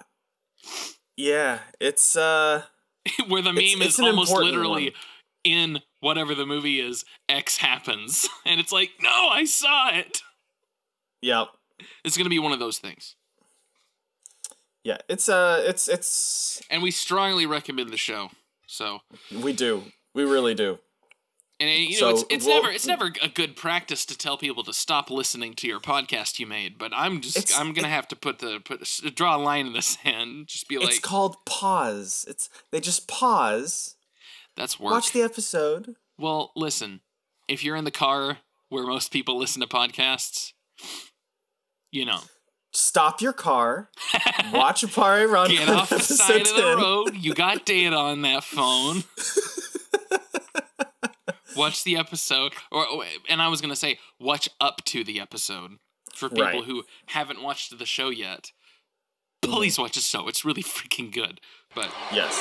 Yeah, 1.16 1.60
it's 1.80 2.18
uh 2.18 2.64
where 3.30 3.42
the 3.42 3.54
meme 3.54 3.64
it's, 3.64 3.76
it's 3.76 4.00
is 4.00 4.06
almost 4.06 4.34
literally 4.34 4.84
one. 4.84 4.94
in 5.46 5.80
whatever 6.02 6.36
the 6.36 6.46
movie 6.46 6.82
is, 6.82 7.06
X 7.30 7.56
happens. 7.56 8.28
And 8.46 8.60
it's 8.60 8.74
like, 8.74 8.92
no, 9.02 9.30
I 9.30 9.46
saw 9.46 9.90
it. 9.94 10.22
Yep. 11.22 11.48
It's 12.04 12.18
gonna 12.18 12.30
be 12.30 12.40
one 12.40 12.52
of 12.52 12.60
those 12.60 12.78
things. 12.78 13.16
Yeah, 14.88 15.00
it's 15.10 15.28
uh 15.28 15.66
it's 15.66 15.90
it's 15.90 16.62
And 16.70 16.82
we 16.82 16.92
strongly 16.92 17.46
recommend 17.46 17.90
the 17.90 17.98
show. 17.98 18.30
So 18.68 19.02
We 19.30 19.52
do. 19.52 19.84
We 20.16 20.24
really 20.24 20.56
do. 20.56 20.80
And 21.60 21.70
you 21.70 22.00
know, 22.00 22.00
so, 22.00 22.10
it's, 22.12 22.24
it's 22.30 22.46
well, 22.46 22.62
never 22.62 22.74
it's 22.74 22.88
never 22.88 23.12
a 23.22 23.28
good 23.28 23.58
practice 23.58 24.06
to 24.06 24.18
tell 24.18 24.38
people 24.38 24.64
to 24.64 24.72
stop 24.72 25.12
listening 25.12 25.56
to 25.56 25.68
your 25.68 25.82
podcast 25.82 26.40
you 26.40 26.48
made. 26.48 26.78
But 26.78 26.94
I'm 26.96 27.20
just 27.20 27.60
I'm 27.60 27.74
gonna 27.74 27.90
it, 27.90 27.92
have 27.92 28.08
to 28.08 28.16
put 28.16 28.40
the 28.40 28.62
put 28.64 28.88
draw 29.14 29.36
a 29.36 29.40
line 29.40 29.68
in 29.68 29.74
the 29.74 29.82
sand. 29.82 30.48
Just 30.48 30.70
be 30.70 30.78
like, 30.78 30.88
it's 30.88 31.00
called 31.00 31.36
pause. 31.46 32.24
It's 32.30 32.50
they 32.72 32.80
just 32.80 33.10
pause. 33.10 33.98
That's 34.56 34.80
work. 34.80 34.94
Watch 34.94 35.12
the 35.12 35.22
episode. 35.22 35.96
Well, 36.18 36.54
listen, 36.56 37.02
if 37.50 37.62
you're 37.62 37.76
in 37.76 37.84
the 37.84 37.92
car 37.92 38.38
where 38.70 38.86
most 38.86 39.12
people 39.12 39.38
listen 39.38 39.62
to 39.62 39.68
podcasts, 39.68 40.54
you 41.92 42.06
know, 42.06 42.22
stop 42.78 43.22
your 43.22 43.34
car, 43.34 43.90
watch 44.54 44.84
Appare 44.84 45.30
run. 45.30 45.50
Get 45.50 45.68
off 45.68 45.90
the 45.90 46.00
side 46.00 46.42
of 46.42 46.56
the 46.56 46.76
road. 46.78 47.16
You 47.16 47.34
got 47.34 47.66
data 47.66 47.96
on 47.96 48.22
that 48.22 48.44
phone. 48.44 49.04
watch 51.58 51.84
the 51.84 51.98
episode, 51.98 52.54
or 52.72 52.86
and 53.28 53.42
I 53.42 53.48
was 53.48 53.62
gonna 53.62 53.76
say 53.76 53.98
watch 54.20 54.50
up 54.62 54.84
to 54.86 55.04
the 55.04 55.20
episode 55.20 55.72
for 56.14 56.30
people 56.30 56.46
right. 56.46 56.64
who 56.64 56.84
haven't 57.08 57.42
watched 57.42 57.78
the 57.78 57.86
show 57.86 58.10
yet. 58.10 58.52
Please 59.42 59.80
watch 59.80 59.96
the 59.96 60.02
show; 60.02 60.28
it's 60.28 60.46
really 60.46 60.64
freaking 60.64 61.12
good. 61.12 61.42
But 61.74 61.90
yes. 62.12 62.36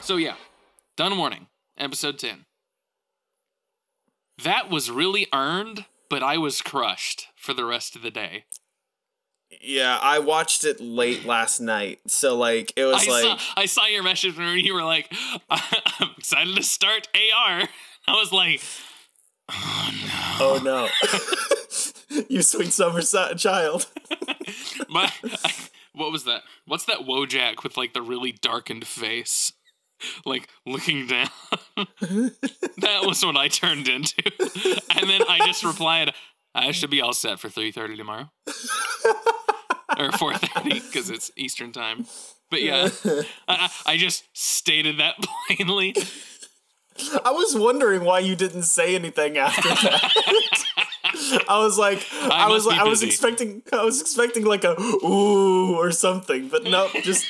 So 0.00 0.16
yeah, 0.16 0.34
done 0.96 1.16
warning, 1.18 1.46
episode 1.78 2.18
ten. 2.18 2.46
That 4.42 4.70
was 4.70 4.90
really 4.90 5.26
earned, 5.32 5.86
but 6.08 6.22
I 6.22 6.38
was 6.38 6.62
crushed 6.62 7.28
for 7.36 7.54
the 7.54 7.64
rest 7.64 7.96
of 7.96 8.02
the 8.02 8.10
day. 8.10 8.44
Yeah, 9.60 9.98
I 10.00 10.20
watched 10.20 10.64
it 10.64 10.80
late 10.80 11.24
last 11.24 11.60
night, 11.60 12.00
so 12.06 12.36
like 12.36 12.72
it 12.76 12.84
was 12.84 13.08
I 13.08 13.10
like 13.10 13.22
saw, 13.22 13.38
I 13.56 13.66
saw 13.66 13.86
your 13.86 14.02
message 14.02 14.36
when 14.38 14.56
you 14.58 14.74
were 14.74 14.84
like, 14.84 15.12
"I'm 15.50 16.10
excited 16.16 16.54
to 16.56 16.62
start 16.62 17.08
AR." 17.14 17.68
I 18.06 18.12
was 18.12 18.32
like, 18.32 18.62
"Oh 19.50 19.90
no!" 19.92 20.20
Oh 20.40 20.60
no! 20.62 22.24
you 22.28 22.42
sweet 22.42 22.72
summer 22.72 23.02
child. 23.02 23.86
My, 24.88 25.12
I, 25.44 25.52
what 25.92 26.12
was 26.12 26.24
that? 26.24 26.42
What's 26.64 26.84
that 26.86 27.00
Wojak 27.00 27.62
with 27.62 27.76
like 27.76 27.92
the 27.92 28.02
really 28.02 28.32
darkened 28.32 28.86
face? 28.86 29.52
like 30.24 30.48
looking 30.66 31.06
down. 31.06 31.28
that 31.76 33.00
was 33.02 33.24
what 33.24 33.36
I 33.36 33.48
turned 33.48 33.88
into. 33.88 34.22
and 34.96 35.08
then 35.08 35.22
I 35.28 35.40
just 35.46 35.64
replied, 35.64 36.12
I 36.54 36.72
should 36.72 36.90
be 36.90 37.00
all 37.00 37.12
set 37.12 37.38
for 37.40 37.48
3:30 37.48 37.96
tomorrow. 37.96 38.30
or 39.98 40.10
4:30 40.10 40.86
because 40.86 41.10
it's 41.10 41.30
Eastern 41.36 41.72
time. 41.72 42.06
But 42.50 42.62
yeah, 42.62 42.88
I, 43.48 43.70
I 43.86 43.96
just 43.96 44.24
stated 44.32 44.98
that 44.98 45.14
plainly. 45.46 45.94
I 47.24 47.30
was 47.30 47.54
wondering 47.54 48.04
why 48.04 48.18
you 48.18 48.36
didn't 48.36 48.64
say 48.64 48.94
anything 48.94 49.38
after 49.38 49.68
that. 49.68 50.12
I 51.48 51.58
was 51.58 51.78
like, 51.78 52.04
I, 52.12 52.44
I 52.44 52.48
was 52.48 52.66
like, 52.66 52.78
I 52.78 52.84
was 52.84 53.02
expecting, 53.02 53.62
I 53.72 53.84
was 53.84 54.00
expecting 54.00 54.44
like 54.44 54.64
a 54.64 54.78
ooh 54.80 55.76
or 55.76 55.92
something, 55.92 56.48
but 56.48 56.64
no, 56.64 56.88
just. 57.02 57.24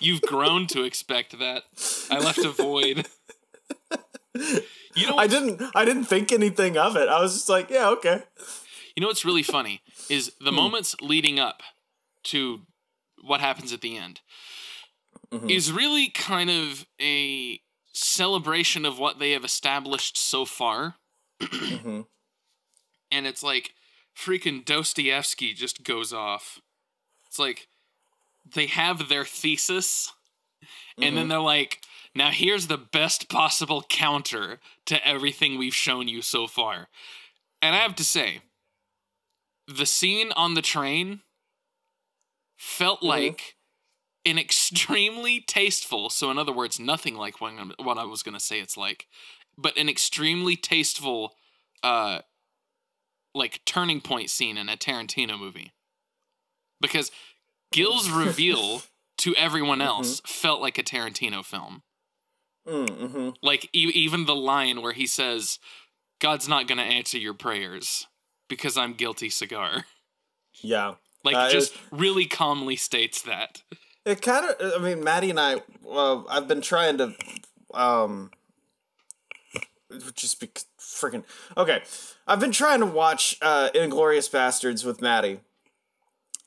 You've 0.00 0.22
grown 0.22 0.66
to 0.68 0.82
expect 0.82 1.38
that. 1.38 1.64
I 2.10 2.18
left 2.18 2.38
a 2.38 2.50
void. 2.50 3.06
You 4.96 5.08
know, 5.08 5.18
I 5.18 5.26
didn't, 5.26 5.62
I 5.74 5.84
didn't 5.84 6.04
think 6.04 6.32
anything 6.32 6.78
of 6.78 6.96
it. 6.96 7.08
I 7.08 7.20
was 7.20 7.34
just 7.34 7.48
like, 7.50 7.68
yeah, 7.68 7.90
okay. 7.90 8.22
You 8.94 9.02
know 9.02 9.08
what's 9.08 9.26
really 9.26 9.42
funny 9.42 9.82
is 10.08 10.32
the 10.40 10.50
hmm. 10.50 10.56
moments 10.56 10.96
leading 11.02 11.38
up 11.38 11.62
to 12.24 12.62
what 13.22 13.40
happens 13.40 13.72
at 13.72 13.82
the 13.82 13.96
end 13.96 14.20
mm-hmm. 15.30 15.50
is 15.50 15.70
really 15.70 16.08
kind 16.08 16.50
of 16.50 16.86
a 17.00 17.60
celebration 17.92 18.84
of 18.84 18.98
what 18.98 19.18
they 19.18 19.32
have 19.32 19.44
established 19.44 20.16
so 20.16 20.44
far. 20.44 20.96
mm-hmm. 21.42 22.02
And 23.10 23.26
it's 23.26 23.42
like 23.42 23.72
freaking 24.18 24.64
Dostoevsky 24.64 25.52
just 25.52 25.84
goes 25.84 26.12
off. 26.12 26.58
It's 27.26 27.38
like 27.38 27.68
they 28.54 28.66
have 28.66 29.08
their 29.08 29.24
thesis 29.24 30.12
mm-hmm. 30.62 31.02
and 31.04 31.16
then 31.16 31.22
mm-hmm. 31.24 31.30
they're 31.30 31.40
like 31.40 31.80
now 32.14 32.30
here's 32.30 32.66
the 32.66 32.78
best 32.78 33.28
possible 33.28 33.84
counter 33.88 34.58
to 34.86 35.06
everything 35.06 35.58
we've 35.58 35.74
shown 35.74 36.08
you 36.08 36.22
so 36.22 36.46
far. 36.46 36.88
And 37.60 37.74
I 37.74 37.78
have 37.78 37.94
to 37.96 38.04
say 38.04 38.40
the 39.68 39.84
scene 39.84 40.32
on 40.32 40.54
the 40.54 40.62
train 40.62 41.20
felt 42.56 43.00
mm-hmm. 43.00 43.08
like 43.08 43.56
an 44.24 44.38
extremely 44.38 45.40
tasteful 45.40 46.10
so 46.10 46.30
in 46.30 46.38
other 46.38 46.52
words 46.52 46.80
nothing 46.80 47.14
like 47.14 47.40
what, 47.40 47.52
what 47.78 47.98
i 47.98 48.04
was 48.04 48.24
going 48.24 48.34
to 48.34 48.40
say 48.40 48.58
it's 48.58 48.76
like 48.76 49.06
but 49.56 49.76
an 49.76 49.88
extremely 49.88 50.56
tasteful 50.56 51.34
uh 51.84 52.20
like 53.34 53.60
turning 53.64 54.00
point 54.00 54.28
scene 54.28 54.56
in 54.56 54.68
a 54.68 54.76
tarantino 54.76 55.38
movie 55.38 55.72
because 56.80 57.12
gil's 57.72 58.08
reveal 58.10 58.82
to 59.18 59.34
everyone 59.36 59.78
mm-hmm. 59.78 59.88
else 59.88 60.20
mm-hmm. 60.20 60.28
felt 60.28 60.60
like 60.60 60.78
a 60.78 60.82
tarantino 60.82 61.44
film 61.44 61.82
mm-hmm. 62.66 63.30
like 63.42 63.68
e- 63.72 63.92
even 63.94 64.26
the 64.26 64.36
line 64.36 64.82
where 64.82 64.92
he 64.92 65.06
says 65.06 65.58
god's 66.20 66.48
not 66.48 66.66
going 66.66 66.78
to 66.78 66.84
answer 66.84 67.18
your 67.18 67.34
prayers 67.34 68.06
because 68.48 68.76
I'm 68.76 68.94
Gil 68.94 69.14
T. 69.14 69.28
Cigar. 69.28 69.84
Yeah. 70.62 70.94
Like 71.22 71.36
uh, 71.36 71.50
just 71.50 71.76
really 71.90 72.24
calmly 72.24 72.76
states 72.76 73.20
that. 73.24 73.62
It 74.06 74.22
kind 74.22 74.46
of 74.46 74.72
I 74.74 74.82
mean 74.82 75.04
Maddie 75.04 75.28
and 75.28 75.38
I 75.38 75.60
well 75.82 76.24
I've 76.30 76.48
been 76.48 76.62
trying 76.62 76.96
to 76.96 77.14
um 77.74 78.30
just 80.14 80.40
be 80.40 80.46
freaking 80.80 81.24
Okay. 81.58 81.82
I've 82.26 82.40
been 82.40 82.52
trying 82.52 82.80
to 82.80 82.86
watch 82.86 83.36
uh 83.42 83.68
Inglourious 83.74 84.30
Basterds 84.30 84.82
with 84.82 85.02
Maddie. 85.02 85.40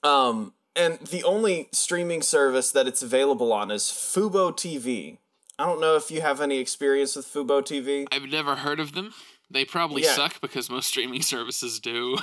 Um 0.01 0.53
and 0.75 0.99
the 0.99 1.23
only 1.23 1.69
streaming 1.71 2.21
service 2.21 2.71
that 2.71 2.87
it's 2.87 3.01
available 3.01 3.51
on 3.51 3.71
is 3.71 3.83
Fubo 3.83 4.51
TV. 4.51 5.17
I 5.57 5.65
don't 5.65 5.81
know 5.81 5.95
if 5.95 6.09
you 6.09 6.21
have 6.21 6.39
any 6.39 6.57
experience 6.57 7.15
with 7.15 7.25
Fubo 7.25 7.61
TV. 7.61 8.07
I've 8.11 8.29
never 8.29 8.55
heard 8.55 8.79
of 8.79 8.93
them. 8.93 9.13
They 9.51 9.65
probably 9.65 10.03
yeah. 10.03 10.13
suck 10.13 10.39
because 10.41 10.69
most 10.69 10.87
streaming 10.87 11.21
services 11.33 11.79
do. 11.79 12.17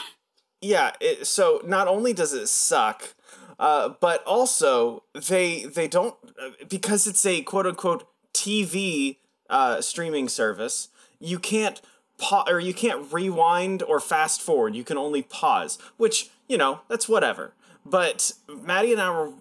Yeah, 0.63 0.93
it, 1.01 1.27
so 1.27 1.61
not 1.65 1.87
only 1.87 2.13
does 2.13 2.33
it 2.33 2.47
suck, 2.49 3.15
uh, 3.59 3.91
but 4.01 4.25
also 4.25 5.03
they 5.15 5.65
they 5.65 5.89
don't 5.89 6.15
uh, 6.41 6.51
because 6.69 7.07
it's 7.07 7.25
a 7.27 7.43
quote 7.43 7.67
unquote 7.67 8.09
TV 8.33 9.19
uh, 9.51 9.81
streaming 9.81 10.29
service. 10.29 10.89
You 11.19 11.39
can't 11.39 11.81
pause 12.19 12.47
or 12.49 12.59
you 12.59 12.73
can't 12.73 13.13
rewind 13.13 13.83
or 13.83 14.01
fast 14.01 14.41
forward. 14.41 14.75
You 14.75 14.85
can 14.85 14.97
only 14.97 15.23
pause, 15.23 15.79
which 15.97 16.31
you 16.49 16.57
know 16.57 16.81
that's 16.89 17.09
whatever. 17.09 17.53
But 17.91 18.33
Maddie 18.49 18.93
and 18.93 19.01
I 19.01 19.11
were 19.11 19.33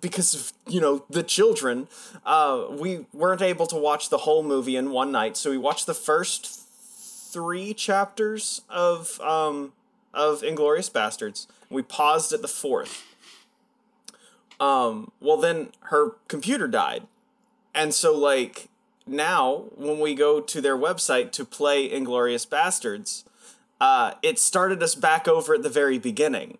because 0.00 0.34
of 0.34 0.52
you 0.66 0.80
know 0.80 1.04
the 1.10 1.22
children 1.22 1.88
uh, 2.24 2.66
we 2.70 3.06
weren't 3.12 3.42
able 3.42 3.66
to 3.66 3.76
watch 3.76 4.10
the 4.10 4.18
whole 4.18 4.42
movie 4.42 4.76
in 4.76 4.90
one 4.90 5.12
night. 5.12 5.36
So 5.36 5.50
we 5.50 5.58
watched 5.58 5.86
the 5.86 5.94
first 5.94 6.68
three 7.32 7.74
chapters 7.74 8.62
of 8.68 9.20
um, 9.20 9.72
of 10.14 10.42
inglorious 10.42 10.88
bastards. 10.88 11.46
We 11.68 11.82
paused 11.82 12.32
at 12.32 12.42
the 12.42 12.48
fourth. 12.48 13.04
Um, 14.58 15.10
well 15.20 15.36
then 15.36 15.68
her 15.90 16.12
computer 16.28 16.68
died. 16.68 17.06
And 17.74 17.92
so 17.92 18.16
like 18.16 18.68
now 19.06 19.64
when 19.76 20.00
we 20.00 20.14
go 20.14 20.40
to 20.40 20.60
their 20.60 20.76
website 20.76 21.30
to 21.32 21.44
play 21.44 21.90
inglorious 21.90 22.46
bastards 22.46 23.24
uh, 23.80 24.14
it 24.22 24.38
started 24.38 24.82
us 24.82 24.94
back 24.94 25.28
over 25.28 25.54
at 25.54 25.62
the 25.62 25.68
very 25.68 25.98
beginning 25.98 26.58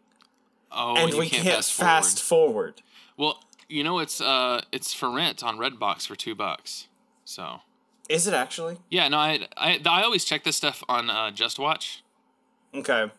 Oh, 0.72 0.96
and 0.96 1.14
we 1.14 1.28
can't, 1.28 1.42
can't 1.42 1.56
fast, 1.56 1.72
forward. 1.72 1.88
fast 1.88 2.22
forward. 2.22 2.82
Well, 3.16 3.42
you 3.68 3.82
know 3.84 3.98
it's 3.98 4.20
uh 4.20 4.62
it's 4.72 4.92
for 4.92 5.10
rent 5.10 5.42
on 5.42 5.58
Redbox 5.58 6.06
for 6.06 6.16
two 6.16 6.34
bucks. 6.34 6.88
So. 7.24 7.60
Is 8.08 8.28
it 8.28 8.34
actually? 8.34 8.78
Yeah. 8.88 9.08
No, 9.08 9.18
I 9.18 9.48
I, 9.56 9.80
I 9.84 10.02
always 10.02 10.24
check 10.24 10.44
this 10.44 10.56
stuff 10.56 10.84
on 10.88 11.10
uh, 11.10 11.32
Just 11.32 11.58
Watch. 11.58 12.04
Okay. 12.74 13.10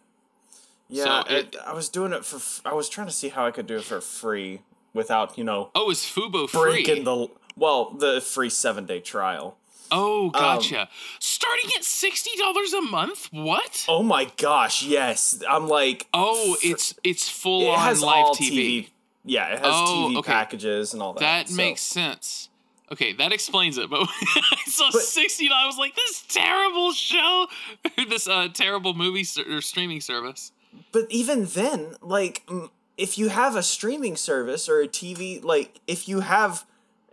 Yeah, 0.89 1.03
so 1.03 1.35
it, 1.35 1.55
it, 1.55 1.55
I 1.65 1.73
was 1.73 1.89
doing 1.89 2.13
it 2.13 2.23
for. 2.23 2.39
I 2.67 2.73
was 2.73 2.87
trying 2.87 3.07
to 3.07 3.13
see 3.13 3.29
how 3.29 3.45
I 3.45 3.51
could 3.51 3.67
do 3.67 3.75
it 3.75 3.83
for 3.83 3.99
free 3.99 4.61
without 4.93 5.37
you 5.37 5.43
know. 5.43 5.71
Oh, 5.75 5.89
is 5.89 5.99
Fubo 5.99 6.49
free? 6.49 6.83
Breaking 6.83 7.03
the 7.03 7.27
well, 7.57 7.91
the 7.91 8.21
free 8.21 8.49
seven 8.49 8.85
day 8.85 9.01
trial. 9.01 9.57
Oh, 9.91 10.29
gotcha. 10.29 10.81
Um, 10.81 10.87
Starting 11.19 11.69
at 11.77 11.83
sixty 11.83 12.31
dollars 12.37 12.73
a 12.73 12.81
month. 12.81 13.29
What? 13.31 13.85
Oh 13.87 14.03
my 14.03 14.31
gosh! 14.37 14.83
Yes, 14.83 15.41
I'm 15.47 15.67
like. 15.67 16.07
Oh, 16.13 16.57
it's 16.63 16.95
it's 17.03 17.29
full 17.29 17.61
it 17.61 17.77
on 17.77 17.99
live 17.99 18.25
TV. 18.35 18.51
TV. 18.51 18.89
Yeah, 19.25 19.47
it 19.47 19.59
has 19.59 19.65
oh, 19.65 20.09
TV 20.11 20.17
okay. 20.17 20.31
packages 20.31 20.93
and 20.93 21.01
all 21.01 21.13
that. 21.13 21.19
That 21.19 21.49
so. 21.49 21.55
makes 21.55 21.81
sense. 21.81 22.49
Okay, 22.91 23.13
that 23.13 23.33
explains 23.33 23.77
it. 23.77 23.89
But 23.89 24.01
I 24.01 24.61
saw 24.65 24.89
sixty. 24.91 25.49
I 25.53 25.65
was 25.65 25.77
like, 25.77 25.95
this 25.95 26.23
terrible 26.29 26.93
show, 26.93 27.47
this 28.09 28.27
uh, 28.27 28.47
terrible 28.53 28.93
movie 28.93 29.25
or 29.49 29.61
streaming 29.61 30.01
service. 30.01 30.51
But 30.91 31.05
even 31.09 31.45
then, 31.45 31.95
like, 32.01 32.47
if 32.97 33.17
you 33.17 33.29
have 33.29 33.55
a 33.55 33.63
streaming 33.63 34.15
service 34.15 34.69
or 34.69 34.81
a 34.81 34.87
TV, 34.87 35.43
like, 35.43 35.79
if 35.87 36.07
you 36.07 36.21
have 36.21 36.65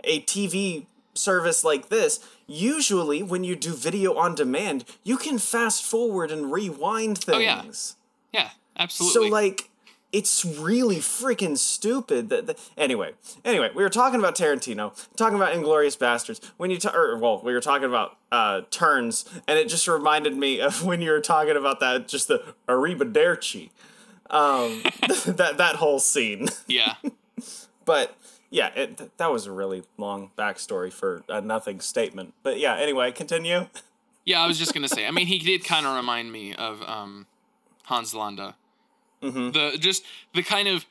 a 0.05 0.21
TV 0.21 0.87
service 1.15 1.65
like 1.65 1.89
this, 1.89 2.21
usually 2.47 3.23
when 3.23 3.45
you 3.45 3.57
do 3.57 3.75
video 3.75 4.15
on 4.15 4.35
demand, 4.35 4.85
you 5.03 5.17
can 5.17 5.39
fast 5.39 5.85
forward 5.85 6.31
and 6.31 6.53
rewind 6.53 7.19
things. 7.19 7.97
Oh 8.33 8.39
yeah, 8.39 8.43
yeah, 8.43 8.51
absolutely. 8.77 9.29
So 9.29 9.33
like 9.33 9.71
it's 10.15 10.45
really 10.45 10.99
freaking 10.99 11.59
stupid 11.59 12.29
that, 12.29 12.47
that, 12.47 12.57
anyway 12.79 13.11
anyway 13.45 13.69
we 13.75 13.83
were 13.83 13.91
talking 13.91 14.21
about 14.21 14.37
tarantino 14.37 14.93
talking 15.17 15.35
about 15.35 15.53
inglorious 15.53 15.97
bastards 15.97 16.41
when 16.57 16.71
you 16.71 16.79
ta- 16.79 16.95
or 16.95 17.19
well 17.19 17.43
we 17.43 17.53
were 17.53 17.61
talking 17.61 17.87
about 17.87 18.17
uh, 18.31 18.61
turns 18.71 19.25
and 19.49 19.59
it 19.59 19.69
just 19.69 19.89
reminded 19.89 20.37
me 20.37 20.61
of 20.61 20.85
when 20.87 21.03
you 21.03 21.11
were 21.11 21.21
talking 21.21 21.57
about 21.57 21.81
that 21.81 22.07
just 22.07 22.29
the 22.29 22.55
arrivederci 22.69 23.71
um, 24.31 24.83
that 25.27 25.55
that 25.59 25.77
whole 25.77 25.99
scene 25.99 26.49
yeah 26.69 26.95
but 27.85 28.17
yeah 28.55 28.71
it, 28.75 29.17
that 29.19 29.33
was 29.33 29.47
a 29.47 29.53
really 29.53 29.83
long 29.99 30.31
backstory 30.39 30.93
for 30.93 31.23
a 31.29 31.41
nothing 31.41 31.81
statement 31.81 32.33
but 32.43 32.59
yeah 32.59 32.77
anyway 32.77 33.11
continue 33.13 33.67
yeah 34.25 34.41
i 34.41 34.47
was 34.47 34.59
just 34.59 34.73
gonna 34.73 34.89
say 34.89 35.07
i 35.07 35.11
mean 35.11 35.27
he 35.27 35.39
did 35.39 35.65
kind 35.65 35.85
of 35.87 35.95
remind 35.97 36.31
me 36.33 36.55
of 36.55 36.83
um, 36.83 37.27
hans 37.85 38.15
landa 38.15 38.55
Mm-hmm. 39.25 39.51
The 39.51 39.79
just 39.79 40.05
the 40.35 40.43
kind 40.43 40.69
of 40.69 40.85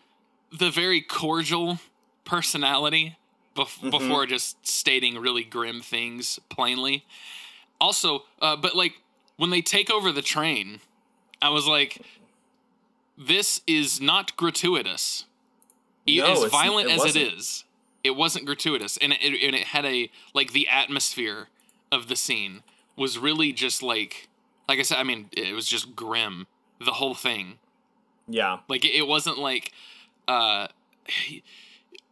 the 0.58 0.72
very 0.72 1.02
cordial 1.02 1.80
personality 2.26 3.16
bef- 3.56 3.80
mm-hmm. 3.80 3.90
before 3.92 4.26
just 4.26 4.66
stating 4.68 5.20
really 5.20 5.44
grim 5.44 5.82
things 5.82 6.40
plainly. 6.50 7.06
Also, 7.80 8.24
uh, 8.42 8.56
but 8.56 8.76
like 8.76 8.94
when 9.38 9.52
they 9.52 9.62
take 9.62 9.92
over 9.92 10.12
the 10.12 10.22
train, 10.22 10.80
I 11.42 11.50
was 11.50 11.68
like, 11.68 12.02
this 13.18 13.62
is 13.68 14.02
not 14.02 14.36
gratuitous. 14.36 15.26
No, 16.08 16.46
as 16.46 16.52
violent 16.52 16.90
it 16.90 16.94
as 16.94 17.00
wasn't. 17.00 17.26
it 17.26 17.34
is, 17.34 17.64
it 18.04 18.16
wasn't 18.16 18.46
gratuitous, 18.46 18.98
and 18.98 19.14
it, 19.14 19.22
and 19.22 19.56
it 19.56 19.68
had 19.68 19.86
a 19.86 20.10
like 20.34 20.54
the 20.54 20.68
atmosphere 20.68 21.48
of 21.92 22.08
the 22.08 22.16
scene 22.16 22.64
was 22.96 23.18
really 23.18 23.54
just 23.54 23.82
like 23.82 24.28
like 24.68 24.80
I 24.80 24.84
said. 24.84 24.98
I 24.98 25.04
mean, 25.04 25.30
it 25.32 25.54
was 25.54 25.68
just 25.68 25.96
grim. 25.96 26.48
The 26.80 26.94
whole 26.94 27.14
thing 27.14 27.60
yeah. 28.28 28.60
Like 28.68 28.86
it 28.86 29.08
wasn't 29.08 29.38
like 29.38 29.72
uh 30.28 30.68
I 30.68 31.42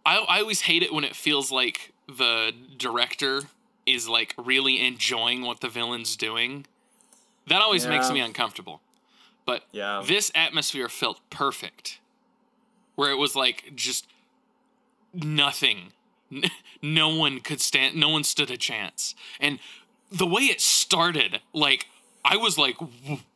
I 0.05 0.39
always 0.41 0.61
hate 0.61 0.83
it 0.83 0.93
when 0.93 1.03
it 1.03 1.15
feels 1.15 1.51
like 1.51 1.93
the 2.07 2.51
director 2.77 3.43
is 3.85 4.07
like 4.09 4.35
really 4.37 4.85
enjoying 4.85 5.41
what 5.43 5.61
the 5.61 5.69
villain's 5.69 6.15
doing. 6.15 6.65
That 7.47 7.61
always 7.61 7.85
yeah. 7.85 7.91
makes 7.91 8.11
me 8.11 8.19
uncomfortable. 8.19 8.81
But 9.45 9.63
yeah. 9.71 10.03
this 10.05 10.31
atmosphere 10.35 10.87
felt 10.87 11.19
perfect. 11.29 11.99
Where 12.95 13.11
it 13.11 13.17
was 13.17 13.35
like 13.35 13.73
just 13.75 14.07
nothing. 15.13 15.93
No 16.81 17.09
one 17.09 17.41
could 17.41 17.61
stand 17.61 17.95
no 17.95 18.09
one 18.09 18.23
stood 18.23 18.49
a 18.49 18.57
chance. 18.57 19.15
And 19.39 19.59
the 20.11 20.25
way 20.25 20.43
it 20.43 20.61
started, 20.61 21.41
like 21.53 21.87
I 22.23 22.37
was 22.37 22.57
like 22.57 22.77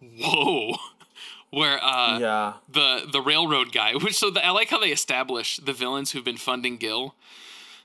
whoa 0.01 0.75
where 1.55 1.81
uh, 1.83 2.19
yeah. 2.19 2.53
the 2.69 3.07
the 3.09 3.21
railroad 3.21 3.71
guy, 3.71 3.93
which 4.01 4.17
so 4.17 4.29
the, 4.29 4.45
I 4.45 4.51
like 4.51 4.69
how 4.69 4.79
they 4.79 4.91
establish 4.91 5.57
the 5.57 5.73
villains 5.73 6.11
who've 6.11 6.23
been 6.23 6.37
funding 6.37 6.77
Gil, 6.77 7.15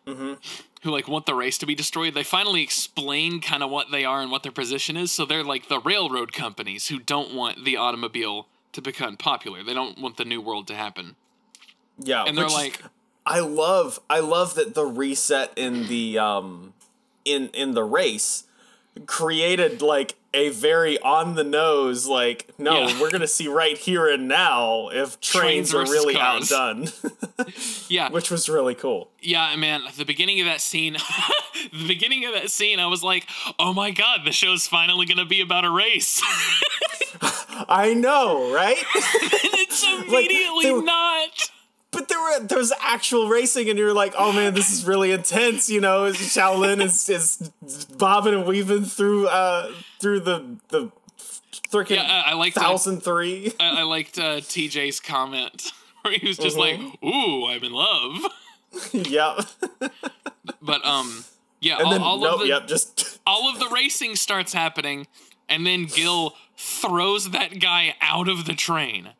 mm-hmm. 0.06 0.34
who 0.82 0.90
like 0.90 1.08
want 1.08 1.26
the 1.26 1.34
race 1.34 1.56
to 1.58 1.66
be 1.66 1.74
destroyed. 1.74 2.14
They 2.14 2.24
finally 2.24 2.62
explain 2.62 3.40
kind 3.40 3.62
of 3.62 3.70
what 3.70 3.92
they 3.92 4.04
are 4.04 4.20
and 4.20 4.30
what 4.30 4.42
their 4.42 4.52
position 4.52 4.96
is. 4.96 5.12
So 5.12 5.24
they're 5.24 5.44
like 5.44 5.68
the 5.68 5.80
railroad 5.80 6.32
companies 6.32 6.88
who 6.88 6.98
don't 6.98 7.32
want 7.32 7.64
the 7.64 7.76
automobile 7.76 8.48
to 8.72 8.82
become 8.82 9.16
popular. 9.16 9.62
They 9.62 9.74
don't 9.74 10.00
want 10.00 10.16
the 10.16 10.24
new 10.24 10.40
world 10.40 10.66
to 10.68 10.74
happen. 10.74 11.16
Yeah, 12.02 12.24
and 12.24 12.36
they're 12.36 12.48
like, 12.48 12.82
I 13.26 13.40
love 13.40 14.00
I 14.08 14.20
love 14.20 14.54
that 14.54 14.74
the 14.74 14.86
reset 14.86 15.52
in 15.56 15.86
the 15.86 16.18
um 16.18 16.74
in 17.24 17.48
in 17.54 17.74
the 17.74 17.84
race 17.84 18.44
created 19.06 19.82
like 19.82 20.16
a 20.32 20.50
very 20.50 20.98
on 21.00 21.34
the 21.34 21.44
nose 21.44 22.06
like 22.06 22.48
no 22.58 22.86
yeah. 22.86 23.00
we're 23.00 23.10
gonna 23.10 23.26
see 23.26 23.48
right 23.48 23.76
here 23.76 24.08
and 24.08 24.28
now 24.28 24.88
if 24.88 25.20
trains, 25.20 25.70
trains 25.70 25.74
are 25.74 25.92
really 25.92 26.14
cars. 26.14 26.52
outdone. 26.52 26.88
Yeah. 27.88 28.10
Which 28.10 28.30
was 28.30 28.48
really 28.48 28.74
cool. 28.74 29.10
Yeah 29.20 29.54
man 29.56 29.82
the 29.96 30.04
beginning 30.04 30.40
of 30.40 30.46
that 30.46 30.60
scene 30.60 30.96
the 31.72 31.88
beginning 31.88 32.24
of 32.24 32.32
that 32.34 32.50
scene 32.50 32.78
i 32.78 32.86
was 32.86 33.02
like 33.02 33.26
oh 33.58 33.72
my 33.72 33.90
god 33.90 34.20
the 34.24 34.32
show's 34.32 34.66
finally 34.66 35.06
gonna 35.06 35.24
be 35.24 35.40
about 35.40 35.64
a 35.64 35.70
race. 35.70 36.20
I 37.68 37.94
know 37.94 38.52
right? 38.52 38.78
And 38.94 39.54
it's 39.54 39.84
immediately 39.84 40.72
like, 40.72 40.84
not 40.84 41.50
but 41.92 42.08
there 42.08 42.20
were 42.20 42.40
there 42.40 42.58
was 42.58 42.72
actual 42.80 43.28
racing, 43.28 43.68
and 43.68 43.78
you're 43.78 43.92
like, 43.92 44.14
oh 44.16 44.32
man, 44.32 44.54
this 44.54 44.70
is 44.70 44.84
really 44.84 45.12
intense. 45.12 45.68
You 45.68 45.80
know, 45.80 46.10
Xiaolin 46.12 46.82
is 46.82 47.08
is 47.08 47.50
bobbing 47.96 48.34
and 48.34 48.46
weaving 48.46 48.84
through 48.84 49.28
uh 49.28 49.72
through 49.98 50.20
the 50.20 50.56
the 50.68 50.92
freaking 51.70 51.96
yeah, 51.96 52.22
I, 52.26 52.32
I 52.32 52.34
liked 52.34 52.56
thousand 52.56 53.02
three. 53.02 53.52
I, 53.58 53.80
I 53.80 53.82
liked 53.82 54.18
uh, 54.18 54.36
TJ's 54.36 55.00
comment 55.00 55.72
where 56.02 56.14
he 56.14 56.26
was 56.26 56.38
just 56.38 56.56
mm-hmm. 56.56 56.86
like, 56.86 57.04
"Ooh, 57.04 57.46
I'm 57.46 57.64
in 57.64 57.72
love." 57.72 58.26
yep. 58.92 59.40
but 60.62 60.84
um, 60.84 61.24
yeah, 61.60 61.78
and 61.78 61.86
all, 61.86 61.92
then, 61.92 62.02
all 62.02 62.20
nope, 62.20 62.34
of 62.34 62.40
the 62.40 62.46
yep, 62.46 62.68
just 62.68 63.18
all 63.26 63.52
of 63.52 63.58
the 63.58 63.68
racing 63.68 64.14
starts 64.14 64.52
happening, 64.52 65.06
and 65.48 65.66
then 65.66 65.86
Gil 65.86 66.34
throws 66.56 67.30
that 67.30 67.58
guy 67.58 67.94
out 68.00 68.28
of 68.28 68.44
the 68.44 68.54
train. 68.54 69.10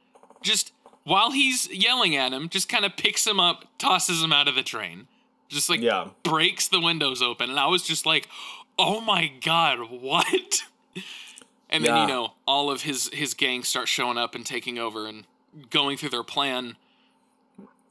Just 0.43 0.73
while 1.11 1.33
he's 1.33 1.69
yelling 1.73 2.15
at 2.15 2.33
him, 2.33 2.49
just 2.49 2.69
kind 2.69 2.85
of 2.85 2.97
picks 2.97 3.27
him 3.27 3.41
up, 3.41 3.65
tosses 3.79 4.23
him 4.23 4.33
out 4.33 4.47
of 4.47 4.55
the 4.55 4.63
train. 4.63 5.09
Just 5.49 5.69
like 5.69 5.81
yeah. 5.81 6.11
breaks 6.23 6.69
the 6.69 6.79
windows 6.79 7.21
open. 7.21 7.51
And 7.51 7.59
I 7.59 7.67
was 7.67 7.83
just 7.83 8.07
like, 8.07 8.29
oh 8.79 9.01
my 9.01 9.33
god, 9.45 9.91
what? 9.91 10.63
and 11.69 11.85
then, 11.85 11.97
yeah. 11.97 12.03
you 12.03 12.07
know, 12.07 12.35
all 12.47 12.71
of 12.71 12.83
his, 12.83 13.11
his 13.13 13.35
gang 13.35 13.65
start 13.65 13.89
showing 13.89 14.19
up 14.19 14.37
and 14.37 14.47
taking 14.47 14.79
over 14.79 15.09
and 15.09 15.25
going 15.71 15.97
through 15.97 16.11
their 16.11 16.23
plan. 16.23 16.77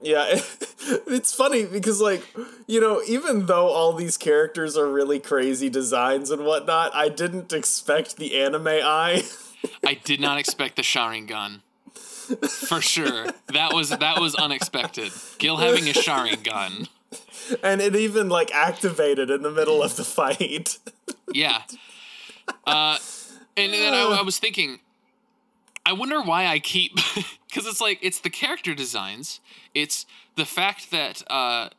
Yeah, 0.01 0.25
it's 1.05 1.33
funny 1.33 1.65
because, 1.65 1.99
like, 1.99 2.23
you 2.67 2.79
know, 2.79 3.01
even 3.05 3.47
though 3.47 3.67
all 3.67 3.91
these 3.91 4.15
characters 4.15 4.77
are 4.77 4.89
really 4.89 5.19
crazy 5.19 5.69
designs 5.69 6.31
and 6.31 6.45
whatnot, 6.45 6.95
I 6.95 7.09
didn't 7.09 7.51
expect 7.51 8.15
the 8.15 8.39
anime 8.39 8.67
eye. 8.67 9.23
I 9.85 9.95
did 9.95 10.21
not 10.21 10.37
expect 10.37 10.77
the 10.77 10.83
Sharingan 10.83 11.63
for 12.49 12.81
sure. 12.81 13.27
That 13.53 13.73
was 13.73 13.89
that 13.89 14.19
was 14.19 14.35
unexpected. 14.35 15.11
Gil 15.37 15.57
having 15.57 15.87
a 15.87 15.93
Sharingan. 15.93 16.87
And 17.63 17.81
it 17.81 17.95
even 17.95 18.29
like 18.29 18.53
activated 18.53 19.29
in 19.29 19.41
the 19.41 19.51
middle 19.51 19.81
of 19.81 19.95
the 19.95 20.03
fight. 20.03 20.77
yeah. 21.33 21.63
Uh, 22.65 22.97
and 23.57 23.73
then 23.73 23.93
I, 23.93 24.19
I 24.19 24.21
was 24.21 24.37
thinking, 24.37 24.79
I 25.85 25.93
wonder 25.93 26.21
why 26.21 26.45
I 26.45 26.59
keep 26.59 26.95
because 27.47 27.65
it's 27.65 27.81
like 27.81 27.99
it's 28.01 28.19
the 28.19 28.29
character 28.29 28.75
designs, 28.75 29.39
it's 29.73 30.05
the 30.35 30.45
fact 30.45 30.91
that 30.91 31.23
uh 31.31 31.69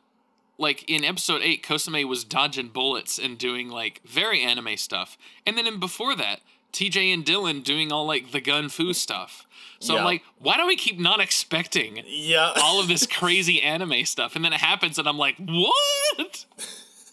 like 0.57 0.87
in 0.89 1.03
episode 1.03 1.41
8 1.41 1.63
Kosame 1.63 2.05
was 2.05 2.23
dodging 2.23 2.67
bullets 2.67 3.17
and 3.17 3.37
doing 3.37 3.69
like 3.69 4.01
very 4.05 4.41
anime 4.41 4.77
stuff. 4.77 5.17
And 5.45 5.57
then 5.57 5.65
in 5.65 5.79
before 5.79 6.15
that, 6.15 6.41
TJ 6.71 7.13
and 7.13 7.25
Dylan 7.25 7.63
doing 7.63 7.91
all 7.91 8.05
like 8.05 8.31
the 8.31 8.41
gun 8.41 8.69
fu 8.69 8.93
stuff. 8.93 9.45
So 9.79 9.93
yeah. 9.93 9.99
I'm 9.99 10.05
like, 10.05 10.23
why 10.39 10.57
do 10.57 10.67
we 10.67 10.75
keep 10.75 10.99
not 10.99 11.19
expecting 11.19 12.03
yeah. 12.05 12.53
all 12.61 12.79
of 12.79 12.87
this 12.87 13.07
crazy 13.07 13.61
anime 13.61 14.05
stuff? 14.05 14.35
And 14.35 14.45
then 14.45 14.53
it 14.53 14.61
happens 14.61 14.99
and 14.99 15.07
I'm 15.07 15.17
like, 15.17 15.35
what? 15.37 16.45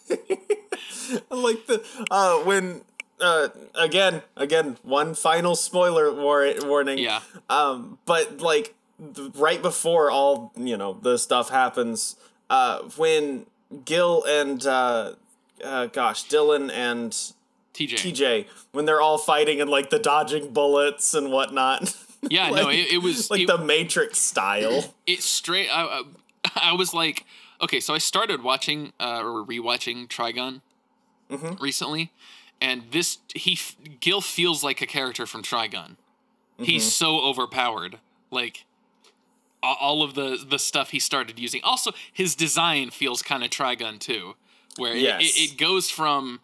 like 1.29 1.65
the 1.65 1.83
uh 2.11 2.37
when 2.39 2.81
uh 3.19 3.49
again 3.75 4.21
again 4.35 4.77
one 4.83 5.13
final 5.13 5.55
spoiler 5.55 6.11
war- 6.13 6.53
warning 6.63 6.97
yeah 6.97 7.21
um 7.49 7.97
but 8.05 8.39
like 8.39 8.75
th- 9.15 9.31
right 9.35 9.61
before 9.61 10.09
all 10.09 10.51
you 10.55 10.77
know 10.77 10.97
the 11.01 11.17
stuff 11.17 11.49
happens 11.49 12.15
uh 12.49 12.79
when 12.95 13.45
gil 13.85 14.23
and 14.25 14.65
uh, 14.65 15.13
uh 15.63 15.85
gosh 15.87 16.25
dylan 16.25 16.71
and 16.71 17.33
tj 17.73 17.93
tj 17.93 18.45
when 18.71 18.85
they're 18.85 19.01
all 19.01 19.17
fighting 19.17 19.61
and 19.61 19.69
like 19.69 19.89
the 19.89 19.99
dodging 19.99 20.51
bullets 20.51 21.13
and 21.13 21.31
whatnot 21.31 21.95
yeah 22.29 22.49
like, 22.51 22.63
no 22.63 22.69
it, 22.69 22.93
it 22.93 23.01
was 23.01 23.29
like 23.29 23.41
it, 23.41 23.47
the 23.47 23.57
matrix 23.57 24.17
style 24.17 24.93
it 25.05 25.21
straight 25.21 25.69
I, 25.69 25.83
I, 25.83 26.49
I 26.71 26.73
was 26.73 26.93
like 26.93 27.25
okay 27.61 27.79
so 27.79 27.93
i 27.93 27.97
started 27.97 28.43
watching 28.43 28.93
uh 28.99 29.21
or 29.23 29.45
rewatching 29.45 30.07
trigun 30.07 30.61
mm-hmm. 31.29 31.61
recently 31.63 32.11
and 32.61 32.83
this 32.91 33.19
he 33.33 33.57
Gil 33.99 34.21
feels 34.21 34.63
like 34.63 34.81
a 34.81 34.85
character 34.85 35.25
from 35.25 35.43
Trigun. 35.43 35.71
Mm-hmm. 35.71 36.63
He's 36.63 36.91
so 36.91 37.21
overpowered. 37.21 37.99
Like 38.31 38.65
all 39.61 40.03
of 40.03 40.13
the 40.13 40.43
the 40.47 40.59
stuff 40.59 40.91
he 40.91 40.99
started 40.99 41.39
using. 41.39 41.61
Also, 41.63 41.91
his 42.11 42.35
design 42.35 42.89
feels 42.89 43.21
kind 43.21 43.43
of 43.43 43.49
Trigun 43.49 43.99
too, 43.99 44.35
where 44.77 44.95
yes. 44.95 45.21
it, 45.21 45.53
it, 45.53 45.57
goes 45.57 45.89
from 45.89 46.39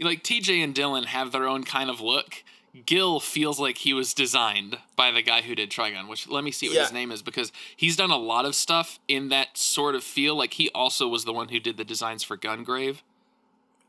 like 0.00 0.22
TJ 0.22 0.62
and 0.62 0.74
Dylan 0.74 1.06
have 1.06 1.32
their 1.32 1.46
own 1.46 1.64
kind 1.64 1.90
of 1.90 2.00
look. 2.00 2.44
Gil 2.84 3.20
feels 3.20 3.58
like 3.58 3.78
he 3.78 3.94
was 3.94 4.12
designed 4.12 4.78
by 4.96 5.10
the 5.10 5.22
guy 5.22 5.40
who 5.40 5.54
did 5.54 5.70
Trigun, 5.70 6.08
which 6.08 6.28
let 6.28 6.44
me 6.44 6.50
see 6.50 6.68
what 6.68 6.76
yeah. 6.76 6.82
his 6.82 6.92
name 6.92 7.10
is 7.10 7.22
because 7.22 7.50
he's 7.74 7.96
done 7.96 8.10
a 8.10 8.18
lot 8.18 8.44
of 8.44 8.54
stuff 8.54 8.98
in 9.08 9.30
that 9.30 9.56
sort 9.56 9.94
of 9.94 10.04
feel. 10.04 10.36
Like 10.36 10.54
he 10.54 10.68
also 10.74 11.08
was 11.08 11.24
the 11.24 11.32
one 11.32 11.48
who 11.48 11.58
did 11.58 11.78
the 11.78 11.84
designs 11.84 12.22
for 12.22 12.36
Gungrave. 12.36 12.98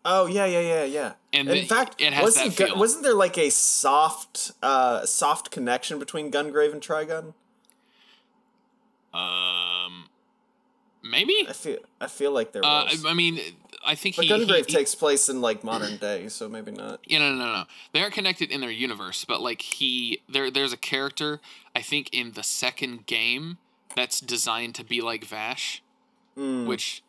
Oh 0.05 0.25
yeah, 0.25 0.45
yeah, 0.45 0.61
yeah, 0.61 0.83
yeah. 0.85 1.13
And 1.33 1.49
in 1.49 1.55
the, 1.55 1.65
fact, 1.65 2.01
it 2.01 2.13
has 2.13 2.23
wasn't 2.23 2.55
that 2.55 2.67
feel. 2.69 2.77
wasn't 2.77 3.03
there 3.03 3.13
like 3.13 3.37
a 3.37 3.49
soft, 3.49 4.51
uh, 4.63 5.05
soft 5.05 5.51
connection 5.51 5.99
between 5.99 6.31
Gungrave 6.31 6.71
and 6.71 6.81
Trigun? 6.81 7.33
Um, 9.13 10.05
maybe. 11.03 11.45
I 11.49 11.53
feel 11.53 11.79
I 11.99 12.07
feel 12.07 12.31
like 12.31 12.53
there 12.53 12.63
uh, 12.63 12.85
was. 12.85 13.05
I 13.05 13.13
mean, 13.13 13.37
I 13.87 13.95
think 13.95 14.17
but 14.17 14.25
he, 14.25 14.31
Gungrave 14.31 14.67
he, 14.67 14.75
takes 14.75 14.93
place 14.93 15.29
in 15.29 15.39
like 15.39 15.63
modern 15.63 15.95
day, 15.97 16.27
so 16.27 16.49
maybe 16.49 16.71
not. 16.71 16.99
Yeah, 17.05 17.19
no, 17.19 17.31
no, 17.33 17.45
no, 17.45 17.53
no. 17.53 17.63
They 17.93 18.01
aren't 18.01 18.13
connected 18.13 18.51
in 18.51 18.59
their 18.59 18.69
universe, 18.69 19.23
but 19.23 19.41
like 19.41 19.61
he, 19.61 20.21
there, 20.27 20.51
there's 20.51 20.73
a 20.73 20.77
character 20.77 21.39
I 21.73 21.81
think 21.81 22.09
in 22.11 22.33
the 22.33 22.43
second 22.43 23.05
game 23.05 23.57
that's 23.95 24.19
designed 24.19 24.75
to 24.75 24.83
be 24.83 24.99
like 24.99 25.23
Vash, 25.23 25.81
mm. 26.37 26.67
which, 26.67 27.01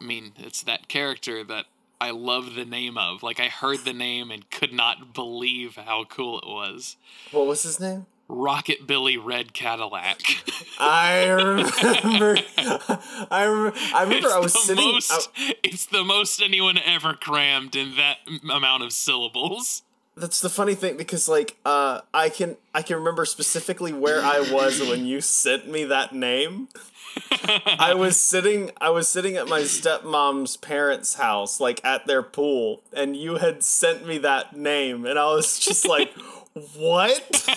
I 0.00 0.04
mean, 0.04 0.32
it's 0.38 0.62
that 0.62 0.86
character 0.86 1.42
that 1.42 1.66
I 2.00 2.12
love 2.12 2.54
the 2.54 2.64
name 2.64 2.96
of. 2.96 3.24
Like 3.24 3.40
I 3.40 3.48
heard 3.48 3.80
the 3.80 3.92
name 3.92 4.30
and 4.30 4.48
could 4.50 4.72
not 4.72 5.12
believe 5.12 5.76
how 5.76 6.04
cool 6.04 6.38
it 6.38 6.46
was. 6.46 6.96
What 7.32 7.48
was 7.48 7.64
his 7.64 7.80
name? 7.80 8.06
Rocket 8.30 8.86
Billy 8.86 9.16
Red 9.16 9.52
Cadillac. 9.52 10.20
I 10.78 11.24
remember. 11.28 12.38
I 13.30 13.44
remember. 13.44 13.78
I 13.94 14.02
remember. 14.02 14.28
It's 14.28 14.34
I 14.34 14.38
was 14.38 14.64
sitting. 14.64 14.92
Most, 14.92 15.30
I, 15.36 15.54
it's 15.62 15.86
the 15.86 16.04
most 16.04 16.40
anyone 16.40 16.78
ever 16.78 17.14
crammed 17.14 17.76
in 17.76 17.96
that 17.96 18.18
amount 18.50 18.82
of 18.82 18.92
syllables. 18.92 19.82
That's 20.16 20.40
the 20.40 20.48
funny 20.48 20.74
thing 20.74 20.96
because, 20.96 21.28
like, 21.28 21.56
uh, 21.64 22.02
I 22.12 22.28
can 22.28 22.56
I 22.74 22.82
can 22.82 22.96
remember 22.96 23.24
specifically 23.24 23.92
where 23.92 24.22
I 24.22 24.40
was 24.40 24.80
when 24.80 25.06
you 25.06 25.20
sent 25.20 25.68
me 25.68 25.84
that 25.84 26.14
name. 26.14 26.68
I 27.66 27.94
was 27.94 28.20
sitting 28.20 28.70
I 28.80 28.90
was 28.90 29.08
sitting 29.08 29.36
at 29.36 29.48
my 29.48 29.62
stepmom's 29.62 30.56
parents' 30.56 31.14
house, 31.14 31.60
like 31.60 31.84
at 31.84 32.06
their 32.06 32.22
pool, 32.22 32.82
and 32.92 33.16
you 33.16 33.36
had 33.36 33.62
sent 33.64 34.06
me 34.06 34.18
that 34.18 34.56
name, 34.56 35.06
and 35.06 35.18
I 35.18 35.26
was 35.26 35.58
just 35.58 35.88
like, 35.88 36.12
What? 36.54 37.56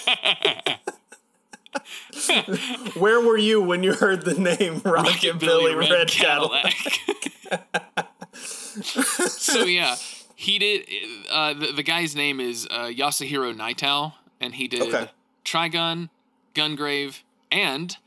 Where 2.96 3.20
were 3.20 3.38
you 3.38 3.62
when 3.62 3.84
you 3.84 3.94
heard 3.94 4.24
the 4.24 4.36
name 4.36 4.82
Rocket, 4.86 5.40
Billy, 5.40 5.74
Red, 5.76 5.90
Red 5.90 6.08
Cadillac? 6.08 6.74
Cadillac. 6.74 8.10
so 8.84 9.64
yeah, 9.66 9.96
he 10.36 10.60
did. 10.60 10.88
Uh, 11.30 11.54
the, 11.54 11.72
the 11.72 11.84
guy's 11.84 12.16
name 12.16 12.40
is 12.40 12.68
uh, 12.70 12.86
Yasuhiro 12.86 13.56
Nightow, 13.56 14.14
and 14.40 14.56
he 14.56 14.68
did 14.68 14.82
okay. 14.84 15.10
Trigun, 15.44 16.10
Gungrave, 16.54 17.22
and 17.52 17.98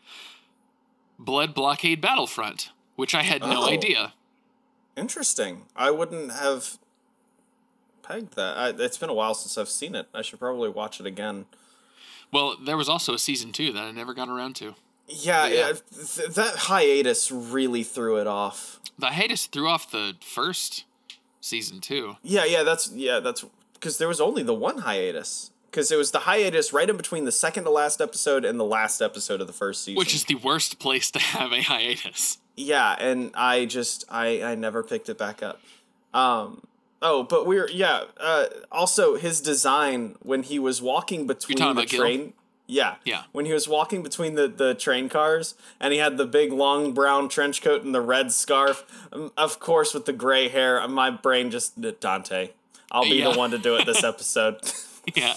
Blood 1.19 1.55
Blockade 1.55 2.01
Battlefront, 2.01 2.71
which 2.95 3.15
I 3.15 3.23
had 3.23 3.43
no 3.43 3.63
oh. 3.63 3.69
idea. 3.69 4.15
Interesting. 4.97 5.63
I 5.75 5.91
wouldn't 5.91 6.33
have 6.33 6.79
pegged 8.09 8.35
that. 8.37 8.57
I, 8.57 8.69
it's 8.71 8.99
been 8.99 9.11
a 9.11 9.15
while 9.15 9.35
since 9.35 9.57
I've 9.59 9.69
seen 9.69 9.95
it. 9.95 10.07
I 10.15 10.23
should 10.23 10.39
probably 10.39 10.69
watch 10.69 11.01
it 11.01 11.07
again. 11.07 11.47
Well, 12.33 12.57
there 12.57 12.77
was 12.77 12.89
also 12.89 13.15
a 13.15 13.19
season 13.19 13.53
two 13.53 13.73
that 13.73 13.83
I 13.83 13.91
never 13.93 14.15
got 14.15 14.29
around 14.29 14.57
to. 14.57 14.75
Yeah, 15.09 15.47
yeah. 15.47 15.73
Th- 15.73 16.29
that 16.31 16.57
hiatus 16.57 17.31
really 17.31 17.85
threw 17.85 18.17
it 18.19 18.27
off. 18.27 18.81
The 18.99 19.07
hiatus 19.07 19.47
threw 19.47 19.69
off 19.69 19.91
the 19.91 20.15
first 20.21 20.85
season 21.41 21.81
too. 21.81 22.17
Yeah, 22.23 22.45
yeah, 22.45 22.63
that's 22.63 22.91
yeah, 22.93 23.21
that's 23.21 23.45
because 23.75 23.99
there 23.99 24.09
was 24.09 24.21
only 24.21 24.43
the 24.43 24.55
one 24.55 24.79
hiatus 24.79 25.51
because 25.71 25.93
it 25.93 25.97
was 25.97 26.11
the 26.11 26.21
hiatus 26.21 26.73
right 26.73 26.89
in 26.89 26.97
between 26.97 27.25
the 27.25 27.33
second 27.33 27.65
to 27.65 27.71
last 27.71 28.01
episode 28.01 28.45
and 28.45 28.59
the 28.59 28.65
last 28.65 29.01
episode 29.01 29.41
of 29.41 29.47
the 29.47 29.53
first 29.53 29.85
season. 29.85 29.99
Which 29.99 30.15
is 30.15 30.25
the 30.25 30.37
worst 30.37 30.79
place 30.79 31.11
to 31.13 31.19
have 31.19 31.53
a 31.53 31.63
hiatus. 31.63 32.39
Yeah, 32.57 32.97
and 32.99 33.31
I 33.35 33.67
just 33.67 34.05
I 34.09 34.43
I 34.43 34.55
never 34.55 34.83
picked 34.83 35.09
it 35.09 35.19
back 35.19 35.43
up. 35.43 35.61
Um 36.15 36.63
oh, 37.03 37.23
but 37.23 37.47
we're 37.47 37.69
yeah, 37.71 38.05
uh 38.19 38.47
also 38.71 39.17
his 39.17 39.41
design 39.41 40.17
when 40.23 40.43
he 40.43 40.59
was 40.59 40.81
walking 40.83 41.27
between 41.27 41.59
the 41.75 41.85
train 41.87 42.21
Gil? 42.21 42.33
Yeah. 42.67 42.97
Yeah. 43.05 43.23
When 43.33 43.47
he 43.47 43.53
was 43.53 43.69
walking 43.69 44.03
between 44.03 44.35
the, 44.35 44.49
the 44.49 44.75
train 44.75 45.09
cars 45.09 45.55
and 45.81 45.93
he 45.93 45.99
had 45.99 46.17
the 46.17 46.27
big 46.27 46.53
long 46.53 46.93
brown 46.93 47.29
trench 47.29 47.63
coat 47.63 47.83
and 47.83 47.95
the 47.95 48.01
red 48.01 48.33
scarf, 48.33 48.85
um, 49.13 49.33
of 49.37 49.61
course, 49.61 49.95
with 49.95 50.05
the 50.05 50.13
gray 50.13 50.49
hair, 50.49 50.87
my 50.89 51.11
brain 51.11 51.51
just, 51.51 51.81
Dante, 52.01 52.51
I'll 52.91 53.05
be 53.05 53.17
yeah. 53.17 53.31
the 53.31 53.39
one 53.39 53.51
to 53.53 53.59
do 53.59 53.77
it 53.77 53.87
this 53.87 54.03
episode. 54.05 54.61
Yeah. 55.15 55.35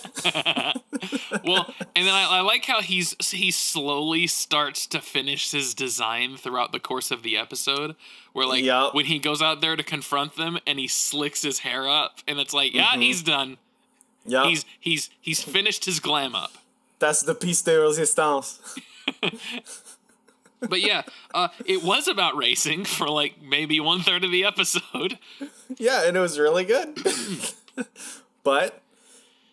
well, 1.45 1.73
and 1.95 2.07
then 2.07 2.13
I, 2.13 2.27
I, 2.29 2.41
like 2.41 2.65
how 2.65 2.81
he's 2.81 3.15
he 3.31 3.51
slowly 3.51 4.27
starts 4.27 4.87
to 4.87 5.01
finish 5.01 5.51
his 5.51 5.73
design 5.73 6.37
throughout 6.37 6.71
the 6.71 6.79
course 6.79 7.11
of 7.11 7.23
the 7.23 7.37
episode. 7.37 7.95
Where 8.33 8.47
like 8.47 8.63
yep. 8.63 8.93
when 8.93 9.05
he 9.05 9.19
goes 9.19 9.41
out 9.41 9.61
there 9.61 9.75
to 9.75 9.83
confront 9.83 10.35
them 10.35 10.59
and 10.65 10.79
he 10.79 10.87
slicks 10.87 11.41
his 11.41 11.59
hair 11.59 11.87
up, 11.87 12.19
and 12.27 12.39
it's 12.39 12.53
like, 12.53 12.73
yeah, 12.73 12.87
mm-hmm. 12.87 13.01
he's 13.01 13.23
done. 13.23 13.57
Yeah. 14.25 14.45
He's 14.45 14.65
he's 14.79 15.09
he's 15.21 15.41
finished 15.41 15.85
his 15.85 15.99
glam 15.99 16.35
up. 16.35 16.53
That's 16.99 17.21
the 17.21 17.35
piece 17.35 17.61
de 17.61 17.79
resistance. 17.79 18.59
but 20.61 20.81
yeah, 20.81 21.03
uh, 21.33 21.49
it 21.65 21.83
was 21.83 22.07
about 22.07 22.35
racing 22.35 22.85
for 22.85 23.09
like 23.09 23.41
maybe 23.41 23.79
one 23.79 24.01
third 24.01 24.23
of 24.23 24.31
the 24.31 24.43
episode. 24.43 25.17
Yeah, 25.77 26.07
and 26.07 26.17
it 26.17 26.19
was 26.19 26.37
really 26.37 26.65
good. 26.65 26.97
but 28.43 28.81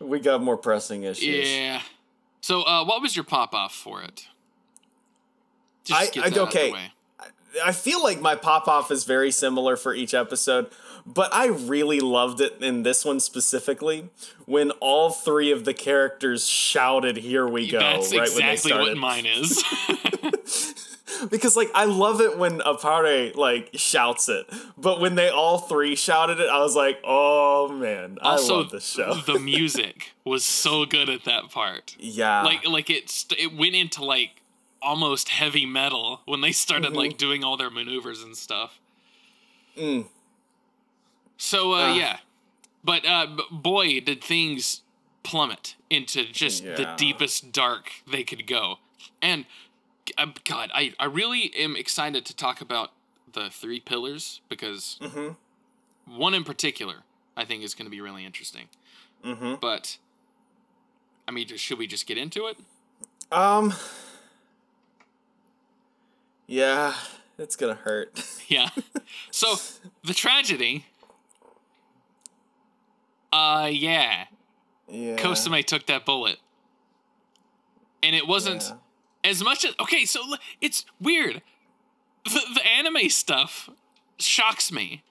we 0.00 0.20
got 0.20 0.42
more 0.42 0.56
pressing 0.56 1.04
issues. 1.04 1.50
Yeah. 1.50 1.80
So, 2.40 2.62
uh, 2.62 2.84
what 2.84 3.02
was 3.02 3.16
your 3.16 3.24
pop 3.24 3.54
off 3.54 3.74
for 3.74 4.02
it? 4.02 4.26
Just 5.84 6.16
I, 6.18 6.20
I 6.22 6.38
okay. 6.40 6.74
I 7.64 7.72
feel 7.72 8.02
like 8.02 8.20
my 8.20 8.34
pop 8.34 8.68
off 8.68 8.90
is 8.90 9.04
very 9.04 9.30
similar 9.30 9.76
for 9.76 9.94
each 9.94 10.12
episode, 10.14 10.66
but 11.06 11.32
I 11.32 11.46
really 11.46 12.00
loved 12.00 12.40
it 12.40 12.60
in 12.60 12.82
this 12.82 13.04
one 13.04 13.20
specifically 13.20 14.10
when 14.44 14.72
all 14.72 15.10
three 15.10 15.50
of 15.52 15.64
the 15.64 15.72
characters 15.72 16.46
shouted, 16.46 17.16
"Here 17.16 17.46
we 17.48 17.68
go!" 17.68 17.78
That's 17.78 18.14
right 18.14 18.28
exactly 18.28 18.42
when 18.42 18.50
they 18.50 18.56
started. 18.56 18.88
what 18.88 18.96
mine 18.98 19.26
is. 19.26 19.64
because 21.30 21.56
like 21.56 21.70
I 21.74 21.84
love 21.84 22.20
it 22.20 22.38
when 22.38 22.60
Appare 22.60 23.34
like 23.34 23.70
shouts 23.74 24.28
it, 24.28 24.46
but 24.76 25.00
when 25.00 25.14
they 25.14 25.28
all 25.28 25.58
three 25.58 25.94
shouted 25.96 26.40
it, 26.40 26.48
I 26.48 26.58
was 26.60 26.74
like, 26.74 26.98
oh 27.04 27.68
man, 27.68 28.18
also, 28.22 28.54
I 28.54 28.58
love 28.58 28.70
this 28.70 28.86
show. 28.86 29.14
the 29.26 29.38
music 29.38 30.12
was 30.24 30.44
so 30.44 30.84
good 30.84 31.08
at 31.08 31.24
that 31.24 31.50
part. 31.50 31.96
Yeah, 31.98 32.42
like 32.42 32.66
like 32.66 32.90
it 32.90 33.24
it 33.38 33.56
went 33.56 33.74
into 33.74 34.04
like 34.04 34.42
almost 34.82 35.30
heavy 35.30 35.66
metal 35.66 36.20
when 36.26 36.40
they 36.40 36.52
started 36.52 36.88
mm-hmm. 36.88 36.96
like 36.96 37.18
doing 37.18 37.44
all 37.44 37.56
their 37.56 37.70
maneuvers 37.70 38.22
and 38.22 38.36
stuff. 38.36 38.78
Mm. 39.76 40.06
So 41.36 41.72
uh, 41.72 41.90
uh. 41.90 41.94
yeah, 41.94 42.18
but 42.84 43.06
uh, 43.06 43.26
boy, 43.50 44.00
did 44.00 44.22
things 44.22 44.82
plummet 45.22 45.74
into 45.90 46.24
just 46.24 46.62
yeah. 46.62 46.76
the 46.76 46.94
deepest 46.96 47.52
dark 47.52 47.90
they 48.10 48.22
could 48.22 48.46
go. 48.46 48.76
And 49.20 49.44
God, 50.44 50.70
I, 50.74 50.92
I 50.98 51.06
really 51.06 51.52
am 51.56 51.76
excited 51.76 52.24
to 52.26 52.36
talk 52.36 52.60
about 52.60 52.92
the 53.32 53.50
three 53.50 53.80
pillars 53.80 54.40
because 54.48 54.98
mm-hmm. 55.00 56.16
one 56.16 56.34
in 56.34 56.44
particular 56.44 56.96
I 57.36 57.44
think 57.44 57.62
is 57.62 57.74
going 57.74 57.86
to 57.86 57.90
be 57.90 58.00
really 58.00 58.24
interesting. 58.24 58.68
Mm-hmm. 59.24 59.54
But 59.60 59.98
I 61.28 61.32
mean, 61.32 61.46
should 61.56 61.78
we 61.78 61.86
just 61.86 62.06
get 62.06 62.18
into 62.18 62.46
it? 62.46 62.56
Um. 63.30 63.74
Yeah, 66.46 66.94
it's 67.38 67.56
gonna 67.56 67.74
hurt. 67.74 68.24
yeah. 68.48 68.70
So 69.30 69.56
the 70.04 70.14
tragedy. 70.14 70.86
Uh, 73.32 73.68
yeah. 73.70 74.24
Yeah. 74.88 75.16
Kosame 75.16 75.64
took 75.64 75.86
that 75.86 76.06
bullet, 76.06 76.38
and 78.02 78.14
it 78.14 78.26
wasn't 78.26 78.62
yeah. 78.62 78.76
As 79.26 79.42
much 79.42 79.64
as 79.64 79.74
okay. 79.80 80.04
So 80.04 80.20
it's 80.60 80.84
weird. 81.00 81.42
The, 82.24 82.40
the 82.54 82.66
anime 82.66 83.08
stuff 83.08 83.70
shocks 84.18 84.72
me, 84.72 85.02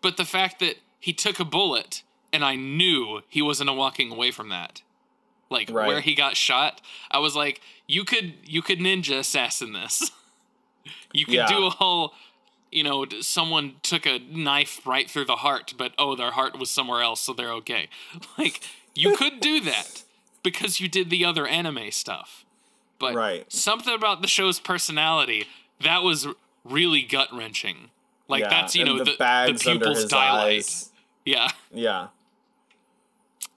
but 0.00 0.16
the 0.16 0.24
fact 0.24 0.58
that 0.60 0.76
he 0.98 1.12
took 1.12 1.38
a 1.38 1.44
bullet 1.44 2.02
and 2.32 2.44
I 2.44 2.56
knew 2.56 3.22
he 3.28 3.42
wasn't 3.42 3.74
walking 3.74 4.10
away 4.10 4.30
from 4.30 4.48
that 4.48 4.82
like 5.50 5.70
right. 5.70 5.86
where 5.86 6.00
he 6.00 6.14
got 6.14 6.36
shot 6.36 6.80
i 7.10 7.18
was 7.18 7.34
like 7.34 7.60
you 7.86 8.04
could 8.04 8.34
you 8.44 8.62
could 8.62 8.78
ninja 8.78 9.18
assassin 9.18 9.72
this 9.72 10.10
you 11.12 11.24
could 11.24 11.34
yeah. 11.34 11.46
do 11.46 11.66
a 11.66 11.70
whole 11.70 12.12
you 12.70 12.82
know 12.82 13.06
someone 13.20 13.74
took 13.82 14.06
a 14.06 14.18
knife 14.30 14.86
right 14.86 15.10
through 15.10 15.24
the 15.24 15.36
heart 15.36 15.74
but 15.76 15.92
oh 15.98 16.14
their 16.14 16.32
heart 16.32 16.58
was 16.58 16.70
somewhere 16.70 17.02
else 17.02 17.20
so 17.20 17.32
they're 17.32 17.52
okay 17.52 17.88
like 18.38 18.60
you 18.94 19.16
could 19.16 19.40
do 19.40 19.60
that 19.60 20.02
because 20.42 20.80
you 20.80 20.88
did 20.88 21.10
the 21.10 21.24
other 21.24 21.46
anime 21.46 21.90
stuff 21.90 22.44
but 22.98 23.14
right. 23.14 23.50
something 23.52 23.94
about 23.94 24.22
the 24.22 24.28
show's 24.28 24.60
personality 24.60 25.46
that 25.80 26.02
was 26.02 26.26
really 26.64 27.02
gut 27.02 27.28
wrenching 27.32 27.90
like 28.28 28.42
yeah. 28.42 28.50
that's 28.50 28.74
you 28.74 28.84
and 28.84 28.98
know 28.98 29.04
the, 29.04 29.12
the, 29.12 29.52
the 29.52 29.58
pupils 29.58 30.04
dilate 30.06 30.58
eyes. 30.58 30.90
yeah 31.24 31.48
yeah 31.72 32.08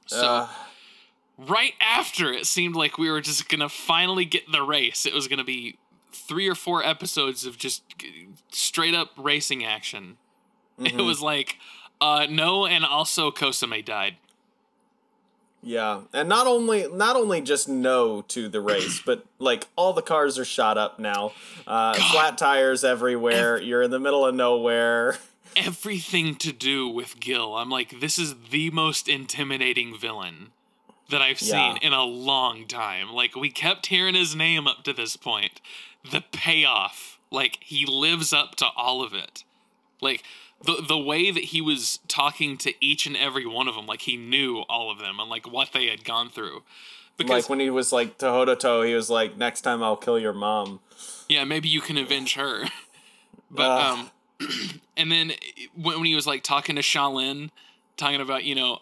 so 0.08 0.26
uh 0.26 0.48
right 1.48 1.74
after 1.82 2.32
it 2.32 2.46
seemed 2.46 2.76
like 2.76 2.98
we 2.98 3.10
were 3.10 3.22
just 3.22 3.50
gonna 3.50 3.70
finally 3.70 4.26
get 4.26 4.52
the 4.52 4.62
race. 4.62 5.06
It 5.06 5.14
was 5.14 5.28
gonna 5.28 5.44
be 5.44 5.78
three 6.12 6.48
or 6.48 6.56
four 6.56 6.86
episodes 6.86 7.46
of 7.46 7.58
just 7.58 7.84
straight 8.52 8.94
up 8.94 9.12
racing 9.18 9.66
action. 9.66 10.18
Mm-hmm. 10.80 11.00
It 11.00 11.04
was 11.04 11.22
like, 11.22 11.58
uh, 12.00 12.28
no, 12.30 12.66
and 12.66 12.86
also 12.86 13.32
Kosame 13.32 13.84
died. 13.84 14.18
Yeah, 15.64 16.02
and 16.12 16.28
not 16.28 16.48
only 16.48 16.88
not 16.92 17.16
only 17.16 17.42
just 17.42 17.70
no 17.70 18.24
to 18.24 18.50
the 18.50 18.62
race, 18.62 19.02
but 19.06 19.26
like 19.38 19.68
all 19.76 19.94
the 19.94 20.02
cars 20.02 20.40
are 20.40 20.46
shot 20.46 20.78
up 20.78 20.98
now, 20.98 21.34
uh, 21.68 21.94
flat 21.94 22.38
tires 22.38 22.84
everywhere. 22.84 23.58
Every- 23.58 23.68
You're 23.68 23.84
in 23.84 23.92
the 23.92 24.00
middle 24.00 24.26
of 24.26 24.34
nowhere. 24.34 25.18
Everything 25.56 26.36
to 26.36 26.54
do 26.54 26.88
with 26.88 27.20
Gil. 27.20 27.56
I'm 27.58 27.70
like, 27.70 28.00
this 28.00 28.18
is 28.18 28.36
the 28.50 28.72
most 28.72 29.10
intimidating 29.10 29.98
villain 29.98 30.52
that 31.10 31.22
I've 31.22 31.40
seen 31.40 31.76
yeah. 31.76 31.78
in 31.82 31.94
a 31.94 32.04
long 32.04 32.66
time. 32.68 33.12
Like 33.12 33.36
we 33.36 33.52
kept 33.52 33.88
hearing 33.88 34.16
his 34.16 34.36
name 34.36 34.66
up 34.66 34.84
to 34.86 34.94
this 34.94 35.16
point. 35.16 35.62
The 36.10 36.24
payoff, 36.32 37.20
like 37.30 37.58
he 37.62 37.86
lives 37.86 38.34
up 38.34 38.56
to 38.56 38.66
all 38.76 39.04
of 39.04 39.14
it. 39.14 39.44
Like 40.02 40.24
the 40.64 40.84
the 40.88 40.98
way 40.98 41.32
that 41.32 41.46
he 41.46 41.62
was 41.62 42.00
talking 42.08 42.58
to 42.58 42.74
each 42.84 43.06
and 43.06 43.18
every 43.18 43.46
one 43.46 43.68
of 43.68 43.76
them, 43.76 43.86
like 43.86 44.02
he 44.02 44.18
knew 44.18 44.64
all 44.70 44.92
of 44.92 45.00
them 45.00 45.20
and 45.20 45.30
like 45.30 45.52
what 45.52 45.72
they 45.74 45.88
had 45.88 46.04
gone 46.04 46.30
through. 46.30 46.64
Because, 47.18 47.44
like 47.44 47.50
when 47.50 47.60
he 47.60 47.70
was 47.70 47.92
like 47.92 48.18
to 48.20 48.26
Hototo, 48.28 48.86
he 48.86 48.94
was 48.94 49.10
like, 49.10 49.38
"Next 49.38 49.62
time 49.62 49.84
I'll 49.84 49.98
kill 49.98 50.20
your 50.20 50.34
mom." 50.34 50.80
Yeah, 51.28 51.44
maybe 51.44 51.70
you 51.70 51.82
can 51.82 51.98
avenge 51.98 52.36
her. 52.36 52.66
but 53.52 53.64
uh. 53.70 53.94
um, 53.94 54.12
and 54.98 55.12
then 55.12 55.34
when 55.76 56.04
he 56.04 56.16
was 56.16 56.26
like 56.26 56.44
talking 56.44 56.76
to 56.76 56.82
Xiaolin, 56.82 57.50
talking 57.98 58.22
about 58.22 58.44
you 58.44 58.56
know 58.56 58.80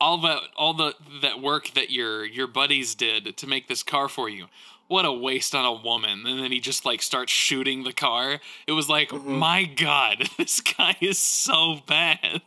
all 0.00 0.18
that 0.18 0.40
all 0.56 0.74
the 0.74 0.94
that 1.22 1.40
work 1.40 1.72
that 1.74 1.90
your 1.90 2.24
your 2.24 2.46
buddies 2.46 2.94
did 2.94 3.36
to 3.36 3.46
make 3.46 3.68
this 3.68 3.82
car 3.82 4.08
for 4.08 4.28
you 4.28 4.46
what 4.92 5.04
a 5.04 5.12
waste 5.12 5.54
on 5.54 5.64
a 5.64 5.72
woman 5.72 6.26
and 6.26 6.38
then 6.38 6.52
he 6.52 6.60
just 6.60 6.84
like 6.84 7.02
starts 7.02 7.32
shooting 7.32 7.82
the 7.82 7.92
car 7.92 8.40
it 8.66 8.72
was 8.72 8.88
like 8.88 9.08
mm-hmm. 9.08 9.32
my 9.32 9.64
god 9.64 10.28
this 10.38 10.60
guy 10.60 10.96
is 11.00 11.18
so 11.18 11.80
bad 11.86 12.42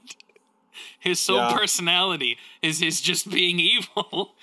his 0.99 1.19
sole 1.19 1.37
yeah. 1.37 1.53
personality 1.53 2.37
is 2.61 2.79
his 2.79 3.01
just 3.01 3.29
being 3.29 3.59
evil 3.59 4.35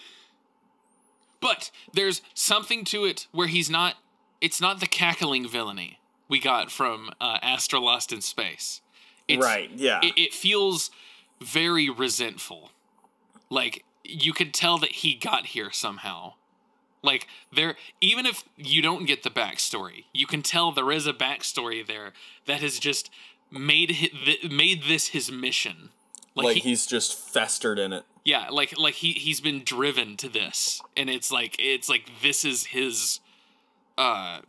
but 1.40 1.70
there's 1.92 2.22
something 2.34 2.84
to 2.84 3.04
it 3.04 3.26
where 3.32 3.48
he's 3.48 3.70
not 3.70 3.96
it's 4.40 4.60
not 4.60 4.80
the 4.80 4.86
cackling 4.86 5.48
villainy 5.48 5.98
we 6.32 6.40
got 6.40 6.70
from 6.70 7.10
uh, 7.20 7.38
Astra 7.42 7.78
Lost 7.78 8.10
in 8.10 8.22
Space. 8.22 8.80
It's, 9.28 9.44
right, 9.44 9.70
yeah. 9.76 10.00
It, 10.02 10.14
it 10.16 10.32
feels 10.32 10.90
very 11.42 11.90
resentful 11.90 12.70
like 13.50 13.84
you 14.02 14.32
could 14.32 14.54
tell 14.54 14.78
that 14.78 14.92
he 14.92 15.14
got 15.14 15.46
here 15.46 15.70
somehow. 15.70 16.32
Like 17.02 17.26
there, 17.54 17.76
even 18.00 18.26
if 18.26 18.44
you 18.56 18.80
don't 18.80 19.06
get 19.06 19.22
the 19.22 19.30
backstory, 19.30 20.04
you 20.12 20.26
can 20.26 20.42
tell 20.42 20.70
there 20.70 20.92
is 20.92 21.06
a 21.06 21.12
backstory 21.12 21.84
there 21.86 22.12
that 22.46 22.60
has 22.60 22.78
just 22.78 23.10
made 23.50 24.10
made 24.48 24.84
this 24.84 25.08
his 25.08 25.30
mission. 25.30 25.90
Like, 26.34 26.44
like 26.44 26.56
he, 26.56 26.70
he's 26.70 26.86
just 26.86 27.18
festered 27.18 27.78
in 27.78 27.92
it. 27.92 28.04
Yeah, 28.24 28.48
like 28.50 28.78
like 28.78 28.94
he 28.94 29.12
he's 29.12 29.40
been 29.40 29.64
driven 29.64 30.16
to 30.18 30.28
this, 30.28 30.80
and 30.96 31.10
it's 31.10 31.32
like 31.32 31.56
it's 31.58 31.88
like 31.88 32.08
this 32.22 32.44
is 32.44 32.66
his, 32.66 33.20
uh, 33.98 34.40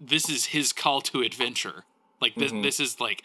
this 0.00 0.28
is 0.30 0.46
his 0.46 0.72
call 0.72 1.02
to 1.02 1.20
adventure. 1.20 1.84
Like 2.20 2.34
this 2.34 2.52
mm-hmm. 2.52 2.62
this 2.62 2.80
is 2.80 3.00
like 3.00 3.22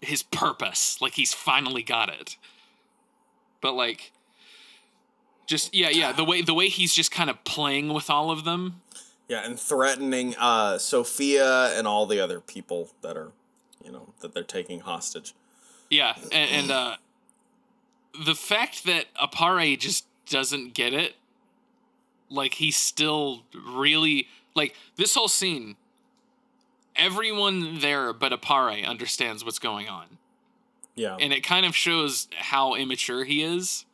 his 0.00 0.24
purpose. 0.24 1.00
Like 1.00 1.14
he's 1.14 1.32
finally 1.32 1.82
got 1.82 2.08
it. 2.08 2.36
But 3.60 3.74
like 3.74 4.12
just 5.46 5.74
yeah, 5.74 5.88
yeah. 5.90 6.12
The 6.12 6.24
way 6.24 6.42
the 6.42 6.54
way 6.54 6.68
he's 6.68 6.92
just 6.92 7.10
kind 7.10 7.30
of 7.30 7.42
playing 7.44 7.92
with 7.92 8.10
all 8.10 8.30
of 8.30 8.44
them. 8.44 8.82
Yeah, 9.28 9.44
and 9.44 9.58
threatening 9.58 10.36
uh, 10.38 10.78
Sophia 10.78 11.76
and 11.76 11.86
all 11.86 12.06
the 12.06 12.20
other 12.20 12.38
people 12.38 12.90
that 13.02 13.16
are, 13.16 13.32
you 13.84 13.90
know, 13.90 14.12
that 14.20 14.34
they're 14.34 14.44
taking 14.44 14.80
hostage. 14.80 15.34
Yeah, 15.90 16.14
and, 16.30 16.50
and 16.50 16.70
uh, 16.70 16.96
the 18.24 18.36
fact 18.36 18.84
that 18.84 19.06
Appare 19.20 19.76
just 19.78 20.06
doesn't 20.28 20.74
get 20.74 20.92
it, 20.92 21.14
like 22.28 22.54
he's 22.54 22.76
still 22.76 23.42
really 23.52 24.28
like 24.54 24.74
this 24.96 25.14
whole 25.14 25.28
scene. 25.28 25.76
Everyone 26.94 27.80
there 27.80 28.12
but 28.12 28.32
Appare 28.32 28.86
understands 28.86 29.44
what's 29.44 29.58
going 29.58 29.88
on. 29.88 30.18
Yeah, 30.94 31.16
and 31.18 31.32
it 31.32 31.42
kind 31.42 31.66
of 31.66 31.74
shows 31.74 32.28
how 32.36 32.74
immature 32.74 33.24
he 33.24 33.42
is 33.42 33.85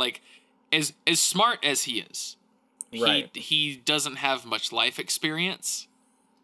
like 0.00 0.20
as 0.72 0.92
as 1.06 1.20
smart 1.20 1.58
as 1.62 1.84
he 1.84 2.00
is, 2.00 2.36
right. 2.98 3.30
he 3.34 3.40
he 3.40 3.76
doesn't 3.84 4.16
have 4.16 4.44
much 4.44 4.72
life 4.72 4.98
experience, 4.98 5.86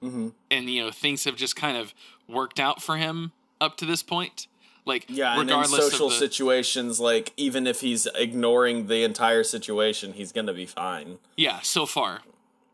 mm-hmm. 0.02 0.28
and 0.50 0.70
you 0.70 0.84
know 0.84 0.90
things 0.90 1.24
have 1.24 1.36
just 1.36 1.56
kind 1.56 1.76
of 1.76 1.94
worked 2.28 2.60
out 2.60 2.82
for 2.82 2.96
him 2.96 3.32
up 3.60 3.76
to 3.78 3.86
this 3.86 4.02
point. 4.02 4.46
Like 4.84 5.06
yeah, 5.08 5.38
regardless 5.38 5.72
and 5.72 5.82
in 5.82 5.90
social 5.90 6.08
the, 6.10 6.14
situations, 6.14 7.00
like 7.00 7.32
even 7.36 7.66
if 7.66 7.80
he's 7.80 8.06
ignoring 8.14 8.86
the 8.86 9.02
entire 9.02 9.42
situation, 9.42 10.12
he's 10.12 10.30
gonna 10.30 10.54
be 10.54 10.66
fine. 10.66 11.18
Yeah, 11.36 11.60
so 11.60 11.86
far. 11.86 12.20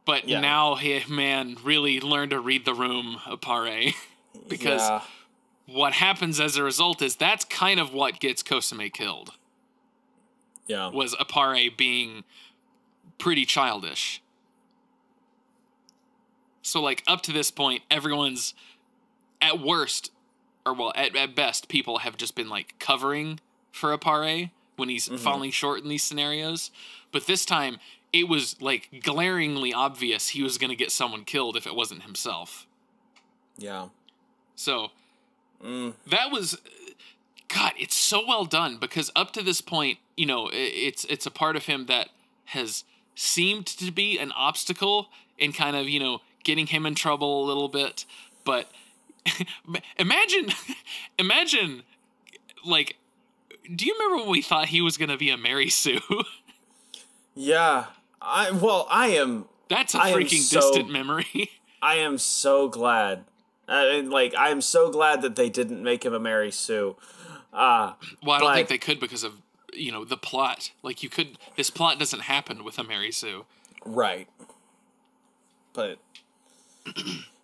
But 0.04 0.28
yeah. 0.28 0.40
now, 0.40 0.74
hey, 0.74 1.04
man, 1.08 1.56
really 1.62 2.00
learn 2.00 2.30
to 2.30 2.40
read 2.40 2.64
the 2.64 2.74
room, 2.74 3.18
Appare, 3.24 3.94
because 4.48 4.80
yeah. 4.80 5.02
what 5.66 5.92
happens 5.92 6.40
as 6.40 6.56
a 6.56 6.62
result 6.64 7.00
is 7.00 7.14
that's 7.14 7.44
kind 7.44 7.78
of 7.78 7.94
what 7.94 8.18
gets 8.18 8.42
Kosame 8.42 8.92
killed 8.92 9.32
yeah. 10.66 10.88
was 10.90 11.14
Appare 11.14 11.76
being 11.76 12.24
pretty 13.18 13.44
childish. 13.44 14.22
So 16.62 16.80
like 16.80 17.02
up 17.06 17.22
to 17.22 17.32
this 17.32 17.50
point, 17.50 17.82
everyone's 17.90 18.54
at 19.40 19.60
worst, 19.60 20.12
or 20.64 20.74
well, 20.74 20.92
at, 20.94 21.16
at 21.16 21.34
best, 21.34 21.68
people 21.68 21.98
have 21.98 22.16
just 22.16 22.34
been 22.34 22.48
like 22.48 22.78
covering 22.78 23.40
for 23.72 23.96
Appare 23.96 24.50
when 24.76 24.88
he's 24.88 25.08
mm-hmm. 25.08 25.16
falling 25.16 25.50
short 25.50 25.82
in 25.82 25.88
these 25.88 26.04
scenarios. 26.04 26.70
But 27.10 27.26
this 27.26 27.44
time, 27.44 27.78
it 28.12 28.28
was 28.28 28.60
like 28.60 29.02
glaringly 29.02 29.72
obvious 29.72 30.28
he 30.28 30.42
was 30.42 30.58
going 30.58 30.70
to 30.70 30.76
get 30.76 30.90
someone 30.90 31.24
killed 31.24 31.56
if 31.56 31.66
it 31.66 31.74
wasn't 31.74 32.02
himself. 32.02 32.66
Yeah. 33.58 33.88
So 34.54 34.90
mm. 35.64 35.94
that 36.06 36.30
was 36.30 36.58
God, 37.54 37.72
it's 37.78 37.96
so 37.96 38.26
well 38.26 38.44
done 38.44 38.78
because 38.78 39.10
up 39.14 39.32
to 39.32 39.42
this 39.42 39.60
point, 39.60 39.98
you 40.16 40.26
know, 40.26 40.48
it's 40.52 41.04
it's 41.04 41.26
a 41.26 41.30
part 41.30 41.56
of 41.56 41.66
him 41.66 41.86
that 41.86 42.08
has 42.46 42.84
seemed 43.14 43.66
to 43.66 43.90
be 43.90 44.18
an 44.18 44.32
obstacle 44.32 45.08
in 45.38 45.52
kind 45.52 45.76
of, 45.76 45.88
you 45.88 46.00
know, 46.00 46.20
getting 46.44 46.66
him 46.66 46.86
in 46.86 46.94
trouble 46.94 47.44
a 47.44 47.46
little 47.46 47.68
bit, 47.68 48.04
but 48.44 48.70
imagine 49.98 50.50
imagine 51.18 51.82
like 52.64 52.96
do 53.74 53.86
you 53.86 53.94
remember 53.94 54.22
when 54.22 54.30
we 54.30 54.42
thought 54.42 54.66
he 54.66 54.80
was 54.80 54.96
gonna 54.96 55.16
be 55.16 55.30
a 55.30 55.36
Mary 55.36 55.68
Sue? 55.68 56.00
yeah, 57.34 57.86
I 58.20 58.50
well, 58.50 58.86
I 58.90 59.08
am. 59.08 59.46
That's 59.68 59.94
a 59.94 59.98
freaking 59.98 60.40
so, 60.40 60.60
distant 60.60 60.90
memory. 60.90 61.50
I 61.80 61.96
am 61.96 62.18
so 62.18 62.68
glad. 62.68 63.24
and 63.68 64.10
like, 64.10 64.34
I 64.34 64.50
am 64.50 64.60
so 64.60 64.90
glad 64.90 65.22
that 65.22 65.36
they 65.36 65.48
didn't 65.48 65.82
make 65.82 66.04
him 66.04 66.12
a 66.12 66.20
Mary 66.20 66.50
Sue. 66.50 66.96
Uh, 67.52 67.94
well, 68.22 68.36
I 68.36 68.40
don't 68.40 68.54
think 68.54 68.68
they 68.68 68.78
could 68.78 69.00
because 69.00 69.24
of 69.24 69.34
you 69.72 69.92
know 69.92 70.04
the 70.04 70.16
plot. 70.16 70.72
Like, 70.82 71.02
you 71.02 71.08
could. 71.08 71.38
This 71.56 71.70
plot 71.70 71.98
doesn't 71.98 72.22
happen 72.22 72.64
with 72.64 72.78
a 72.78 72.84
Mary 72.84 73.12
Sue. 73.12 73.44
Right. 73.84 74.28
But 75.72 75.98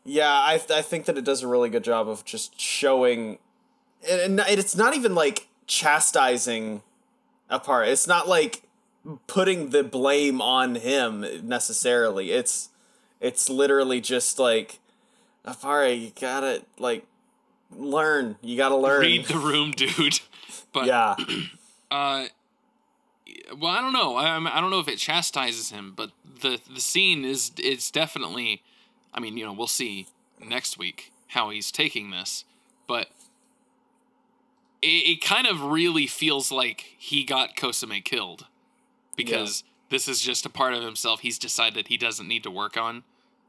yeah, 0.05 0.31
I 0.31 0.61
I 0.71 0.83
think 0.83 1.07
that 1.07 1.19
it 1.19 1.25
does 1.25 1.43
a 1.43 1.49
really 1.49 1.71
good 1.71 1.85
job 1.85 2.09
of 2.09 2.25
just 2.25 2.61
showing, 2.61 3.39
and 4.09 4.41
it's 4.41 4.77
not 4.77 4.95
even 4.95 5.15
like 5.15 5.49
chastising 5.67 6.83
a 7.51 7.59
part. 7.59 7.89
It's 7.89 8.07
not 8.07 8.29
like 8.29 8.63
putting 9.27 9.71
the 9.71 9.83
blame 9.83 10.41
on 10.41 10.77
him 10.77 11.25
necessarily. 11.43 12.33
It's 12.33 12.71
it's 13.21 13.49
literally 13.49 14.01
just 14.01 14.39
like 14.39 14.79
Appare, 15.49 15.99
you 15.99 16.13
gotta 16.21 16.63
like 16.79 17.07
learn. 17.77 18.37
You 18.43 18.57
gotta 18.57 18.77
learn. 18.77 19.01
Read 19.01 19.27
the 19.27 19.39
room, 19.39 19.73
dude. 19.73 20.21
But 20.71 20.87
yeah. 20.87 21.16
Uh, 21.91 22.27
well, 23.59 23.73
I 23.73 23.81
don't 23.81 23.95
know. 23.95 24.16
I 24.16 24.37
I 24.37 24.61
don't 24.61 24.71
know 24.71 24.79
if 24.79 24.89
it 24.89 24.99
chastises 24.99 25.71
him, 25.71 25.95
but 25.97 26.11
the 26.43 26.61
the 26.71 26.83
scene 26.83 27.25
is 27.25 27.51
it's 27.57 27.91
definitely. 27.91 28.62
I 29.14 29.21
mean, 29.21 29.39
you 29.39 29.47
know, 29.47 29.55
we'll 29.55 29.66
see 29.66 30.07
next 30.39 30.77
week 30.77 31.12
how 31.29 31.49
he's 31.49 31.73
taking 31.73 32.11
this, 32.11 32.45
but 32.87 33.09
it, 34.83 34.87
it 34.87 35.25
kind 35.25 35.47
of 35.47 35.62
really 35.62 36.07
feels 36.07 36.53
like 36.53 36.95
he 36.99 37.25
got 37.25 37.57
Kosame 37.57 38.05
killed 38.05 38.47
because 39.16 39.64
yeah. 39.64 39.73
this 39.91 40.09
is 40.09 40.21
just 40.21 40.45
a 40.47 40.51
part 40.51 40.75
of 40.75 40.83
himself 40.83 41.21
he's 41.21 41.39
decided 41.39 41.89
he 41.89 41.97
doesn't 41.97 42.29
need 42.29 42.43
to 42.43 42.51
work 42.51 42.77
on. 42.77 43.03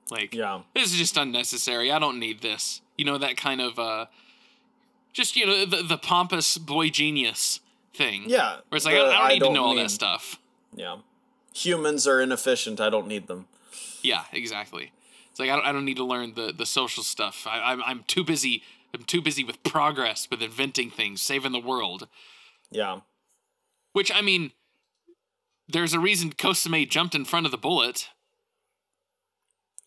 Like, 0.10 0.34
yeah, 0.34 0.62
this 0.74 0.92
is 0.92 0.98
just 0.98 1.18
unnecessary. 1.18 1.92
I 1.92 2.00
don't 2.00 2.20
need 2.20 2.42
this. 2.42 2.82
You 3.00 3.06
know 3.06 3.18
that 3.18 3.38
kind 3.38 3.62
of 3.62 3.80
uh, 3.80 4.08
just 5.14 5.38
you 5.38 5.46
know 5.46 5.66
the 5.66 5.82
the 5.84 5.98
pompous 5.98 6.58
boy 6.58 6.90
genius 6.90 7.62
thing. 7.94 8.26
Yeah, 8.28 8.58
where 8.68 8.76
it's 8.76 8.86
like 8.86 8.96
I, 8.96 8.98
I, 8.98 9.02
don't 9.04 9.14
I 9.14 9.28
need 9.30 9.40
don't 9.40 9.54
to 9.54 9.56
know 9.56 9.66
all 9.68 9.76
that 9.76 9.90
stuff. 9.90 10.38
Yeah, 10.76 10.98
humans 11.54 12.06
are 12.08 12.20
inefficient. 12.20 12.82
I 12.82 12.90
don't 12.90 13.08
need 13.08 13.28
them. 13.28 13.48
Yeah, 14.02 14.24
exactly. 14.34 14.92
It's 15.32 15.40
like 15.40 15.50
I 15.50 15.56
don't, 15.56 15.66
I 15.66 15.72
don't 15.72 15.86
need 15.86 15.96
to 15.96 16.04
learn 16.04 16.34
the 16.34 16.52
the 16.52 16.66
social 16.66 17.02
stuff. 17.02 17.48
I, 17.50 17.72
I'm 17.72 17.82
I'm 17.86 18.04
too 18.04 18.26
busy. 18.26 18.64
I'm 18.94 19.04
too 19.04 19.22
busy 19.22 19.46
with 19.46 19.64
progress, 19.64 20.28
with 20.30 20.42
inventing 20.42 20.90
things, 20.92 21.22
saving 21.22 21.54
the 21.54 21.60
world. 21.60 22.10
Yeah. 22.70 23.00
Which 23.94 24.12
I 24.14 24.20
mean, 24.20 24.52
there's 25.70 25.94
a 25.94 26.02
reason 26.02 26.34
Kosame 26.34 26.90
jumped 26.90 27.16
in 27.16 27.24
front 27.24 27.46
of 27.46 27.54
the 27.54 27.58
bullet. 27.58 28.10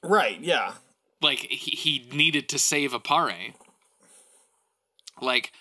Right. 0.03 0.41
Yeah. 0.41 0.75
Like 1.23 1.39
he, 1.39 1.71
he 1.77 2.09
needed 2.13 2.49
to 2.51 2.59
save 2.59 2.93
Appare. 2.93 3.55
Like, 5.21 5.53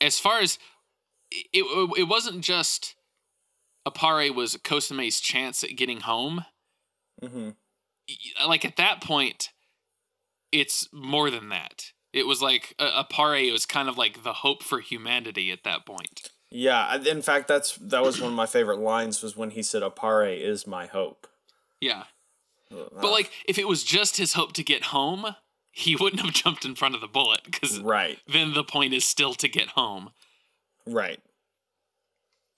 as 0.00 0.18
far 0.18 0.40
as 0.40 0.58
it, 1.30 1.64
it 1.96 2.08
wasn't 2.08 2.42
just 2.42 2.96
Appare 3.86 4.34
was 4.34 4.56
Kosame's 4.56 5.20
chance 5.20 5.62
at 5.62 5.76
getting 5.76 6.00
home. 6.00 6.44
Mm-hmm. 7.22 7.50
Like 8.46 8.64
at 8.64 8.76
that 8.76 9.00
point, 9.00 9.50
it's 10.52 10.88
more 10.92 11.30
than 11.30 11.48
that. 11.50 11.92
It 12.12 12.26
was 12.26 12.42
like 12.42 12.74
uh, 12.78 13.04
Appare 13.04 13.52
was 13.52 13.66
kind 13.66 13.88
of 13.88 13.96
like 13.96 14.24
the 14.24 14.32
hope 14.32 14.62
for 14.62 14.80
humanity 14.80 15.52
at 15.52 15.62
that 15.64 15.86
point. 15.86 16.30
Yeah, 16.50 16.96
in 16.96 17.22
fact, 17.22 17.46
that's 17.46 17.76
that 17.76 18.02
was 18.02 18.20
one 18.20 18.32
of 18.32 18.36
my 18.36 18.46
favorite 18.46 18.80
lines 18.80 19.22
was 19.22 19.36
when 19.36 19.50
he 19.50 19.62
said, 19.62 19.82
"Appare 19.82 20.36
is 20.36 20.66
my 20.66 20.86
hope." 20.86 21.28
Yeah, 21.80 22.04
but 22.70 23.10
like 23.10 23.30
if 23.46 23.58
it 23.58 23.68
was 23.68 23.82
just 23.84 24.16
his 24.16 24.34
hope 24.34 24.52
to 24.54 24.62
get 24.62 24.84
home, 24.84 25.34
he 25.72 25.96
wouldn't 25.96 26.22
have 26.22 26.32
jumped 26.32 26.64
in 26.64 26.74
front 26.74 26.94
of 26.94 27.00
the 27.00 27.06
bullet 27.06 27.40
because 27.44 27.80
right 27.80 28.18
then 28.26 28.54
the 28.54 28.64
point 28.64 28.94
is 28.94 29.04
still 29.04 29.34
to 29.34 29.48
get 29.48 29.68
home. 29.68 30.10
Right. 30.86 31.20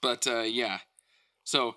But 0.00 0.26
uh, 0.26 0.40
yeah, 0.40 0.78
so 1.44 1.76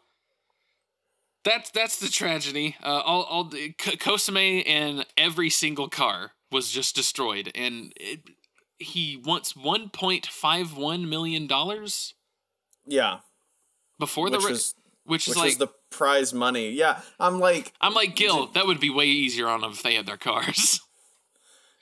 that's 1.44 1.70
that's 1.70 2.00
the 2.00 2.10
tragedy. 2.10 2.76
Uh, 2.84 3.02
all 3.06 3.24
all 3.24 3.44
the, 3.46 3.74
Kosame 3.74 4.64
and 4.68 5.06
every 5.18 5.50
single 5.50 5.90
car 5.90 6.32
was 6.52 6.72
just 6.72 6.96
destroyed, 6.96 7.52
and 7.56 7.94
it, 7.96 8.22
he 8.78 9.22
wants 9.24 9.54
1.51 9.54 11.08
million 11.08 11.48
dollars. 11.48 12.14
Yeah. 12.86 13.20
Before 14.00 14.30
the 14.30 14.38
which, 14.38 14.50
was, 14.50 14.76
which, 15.06 15.28
which 15.28 15.36
is 15.36 15.38
like 15.38 15.58
the 15.58 15.68
prize 15.92 16.34
money. 16.34 16.72
Yeah, 16.72 17.00
I'm 17.20 17.40
like 17.40 17.74
I'm 17.80 17.94
like 17.94 18.16
Gil. 18.16 18.48
That 18.48 18.68
would 18.68 18.80
be 18.80 18.90
way 18.90 19.06
easier 19.06 19.48
on 19.48 19.62
them 19.62 19.72
if 19.72 19.84
they 19.84 19.96
had 19.96 20.06
their 20.06 20.18
cars. 20.18 20.80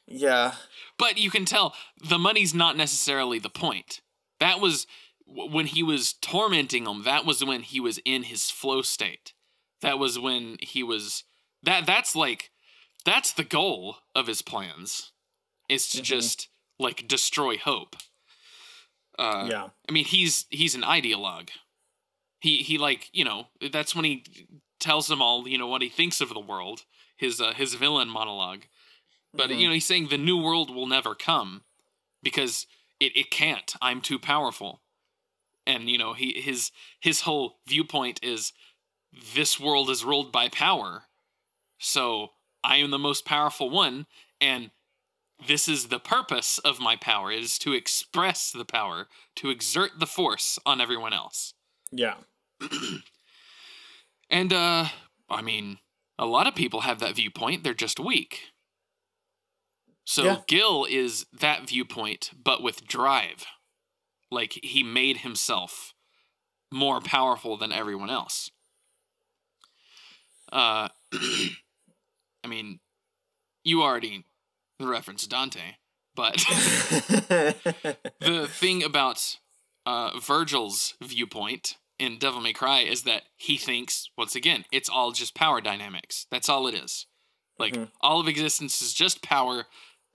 Yeah. 0.05 0.53
But 0.97 1.17
you 1.17 1.29
can 1.29 1.45
tell 1.45 1.73
the 1.97 2.19
money's 2.19 2.53
not 2.53 2.77
necessarily 2.77 3.39
the 3.39 3.49
point. 3.49 4.01
That 4.39 4.59
was 4.59 4.85
when 5.25 5.65
he 5.65 5.81
was 5.81 6.13
tormenting 6.13 6.83
them. 6.83 7.03
That 7.03 7.25
was 7.25 7.43
when 7.43 7.61
he 7.61 7.79
was 7.79 7.99
in 8.05 8.23
his 8.23 8.51
flow 8.51 8.81
state. 8.81 9.33
That 9.81 9.99
was 9.99 10.19
when 10.19 10.57
he 10.61 10.83
was 10.83 11.23
that. 11.63 11.85
That's 11.85 12.15
like 12.15 12.51
that's 13.05 13.31
the 13.31 13.43
goal 13.43 13.97
of 14.15 14.27
his 14.27 14.41
plans 14.41 15.11
is 15.69 15.89
to 15.89 15.97
mm-hmm. 15.97 16.03
just 16.03 16.49
like 16.79 17.07
destroy 17.07 17.57
hope. 17.57 17.95
Uh, 19.17 19.47
yeah. 19.49 19.67
I 19.87 19.91
mean, 19.91 20.05
he's 20.05 20.45
he's 20.49 20.75
an 20.75 20.81
ideologue. 20.81 21.49
He 22.43 22.57
he 22.57 22.77
like 22.77 23.09
you 23.13 23.23
know 23.23 23.47
that's 23.71 23.95
when 23.95 24.03
he 24.03 24.25
tells 24.77 25.07
them 25.07 25.21
all 25.21 25.47
you 25.47 25.57
know 25.57 25.67
what 25.67 25.81
he 25.81 25.87
thinks 25.87 26.19
of 26.19 26.27
the 26.33 26.41
world. 26.41 26.83
His 27.15 27.39
uh, 27.39 27.53
his 27.53 27.75
villain 27.75 28.09
monologue. 28.09 28.63
But 29.33 29.49
mm-hmm. 29.49 29.59
you 29.59 29.67
know 29.67 29.73
he's 29.73 29.85
saying 29.85 30.09
the 30.09 30.17
new 30.17 30.35
world 30.37 30.69
will 30.69 30.85
never 30.85 31.15
come 31.15 31.61
because 32.21 32.67
it 32.99 33.15
it 33.15 33.31
can't. 33.31 33.73
I'm 33.81 34.01
too 34.01 34.19
powerful. 34.19 34.81
And 35.65 35.89
you 35.89 35.97
know 35.97 36.11
he 36.11 36.41
his 36.41 36.71
his 36.99 37.21
whole 37.21 37.59
viewpoint 37.65 38.19
is 38.21 38.51
this 39.33 39.57
world 39.57 39.89
is 39.89 40.03
ruled 40.03 40.33
by 40.33 40.49
power. 40.49 41.03
So 41.77 42.31
I 42.61 42.75
am 42.75 42.91
the 42.91 42.99
most 42.99 43.23
powerful 43.23 43.69
one 43.69 44.05
and 44.41 44.71
this 45.47 45.69
is 45.69 45.87
the 45.87 45.99
purpose 45.99 46.57
of 46.59 46.81
my 46.81 46.97
power 46.97 47.31
it 47.31 47.41
is 47.41 47.57
to 47.59 47.71
express 47.71 48.51
the 48.51 48.65
power 48.65 49.07
to 49.37 49.49
exert 49.49 49.91
the 49.97 50.07
force 50.07 50.59
on 50.65 50.81
everyone 50.81 51.13
else 51.13 51.53
yeah 51.91 52.15
and 54.29 54.53
uh 54.53 54.87
i 55.29 55.41
mean 55.41 55.77
a 56.19 56.25
lot 56.25 56.47
of 56.47 56.55
people 56.55 56.81
have 56.81 56.99
that 56.99 57.15
viewpoint 57.15 57.63
they're 57.63 57.73
just 57.73 57.99
weak. 57.99 58.39
So 60.05 60.23
yeah. 60.23 60.37
gil 60.47 60.85
is 60.89 61.25
that 61.31 61.67
viewpoint 61.67 62.31
but 62.41 62.61
with 62.61 62.87
drive. 62.87 63.45
Like 64.29 64.59
he 64.63 64.83
made 64.83 65.17
himself 65.17 65.93
more 66.71 66.99
powerful 66.99 67.55
than 67.57 67.71
everyone 67.71 68.09
else. 68.09 68.51
Uh 70.51 70.89
i 71.13 72.47
mean 72.47 72.79
you 73.63 73.81
already 73.81 74.25
reference 74.79 75.25
Dante, 75.27 75.75
but 76.15 76.35
the 78.19 78.47
thing 78.49 78.83
about 78.83 79.37
uh, 79.85 80.19
Virgil's 80.19 80.95
viewpoint 81.01 81.77
in 81.99 82.17
Devil 82.17 82.41
May 82.41 82.53
Cry 82.53 82.81
is 82.81 83.03
that 83.03 83.23
he 83.37 83.57
thinks, 83.57 84.09
once 84.17 84.35
again, 84.35 84.65
it's 84.71 84.89
all 84.89 85.11
just 85.11 85.35
power 85.35 85.61
dynamics. 85.61 86.27
That's 86.31 86.49
all 86.49 86.67
it 86.67 86.75
is. 86.75 87.05
Like, 87.59 87.73
mm-hmm. 87.73 87.85
all 88.01 88.19
of 88.19 88.27
existence 88.27 88.81
is 88.81 88.93
just 88.93 89.21
power. 89.21 89.65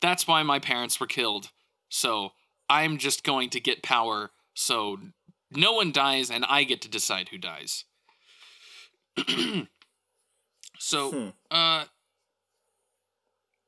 That's 0.00 0.26
why 0.26 0.42
my 0.42 0.58
parents 0.58 0.98
were 0.98 1.06
killed. 1.06 1.50
So 1.88 2.32
I'm 2.68 2.98
just 2.98 3.24
going 3.24 3.50
to 3.50 3.60
get 3.60 3.82
power 3.82 4.30
so 4.54 4.98
no 5.52 5.72
one 5.72 5.92
dies 5.92 6.30
and 6.30 6.44
I 6.48 6.64
get 6.64 6.82
to 6.82 6.88
decide 6.88 7.28
who 7.28 7.38
dies. 7.38 7.84
so, 10.78 11.10
hmm. 11.10 11.28
uh, 11.50 11.84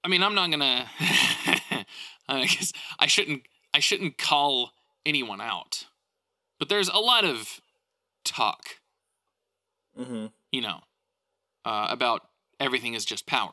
I 0.03 0.09
mean, 0.09 0.23
I'm 0.23 0.35
not 0.35 0.51
gonna. 0.51 0.87
I 2.29 2.47
guess 2.47 2.73
I 2.99 3.07
shouldn't. 3.07 3.43
I 3.75 3.81
shouldn't 3.81 4.19
call 4.19 4.73
anyone 5.07 5.41
out, 5.41 5.87
but 6.59 6.69
there's 6.69 6.89
a 6.89 6.99
lot 6.99 7.25
of 7.25 7.61
talk. 8.31 8.65
Mm-hmm. 9.99 10.27
You 10.53 10.61
know, 10.63 10.81
uh, 11.65 11.89
about 11.91 12.23
everything 12.59 12.95
is 12.95 13.05
just 13.05 13.27
power. 13.27 13.53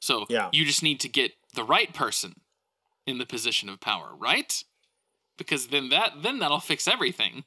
So 0.00 0.26
yeah. 0.28 0.48
you 0.52 0.64
just 0.64 0.82
need 0.82 1.00
to 1.00 1.08
get 1.08 1.32
the 1.54 1.64
right 1.64 1.92
person 1.92 2.34
in 3.06 3.18
the 3.18 3.26
position 3.26 3.68
of 3.68 3.80
power, 3.80 4.10
right? 4.16 4.62
Because 5.38 5.68
then 5.68 5.88
that 5.88 6.22
then 6.22 6.38
that'll 6.38 6.60
fix 6.60 6.86
everything. 6.86 7.44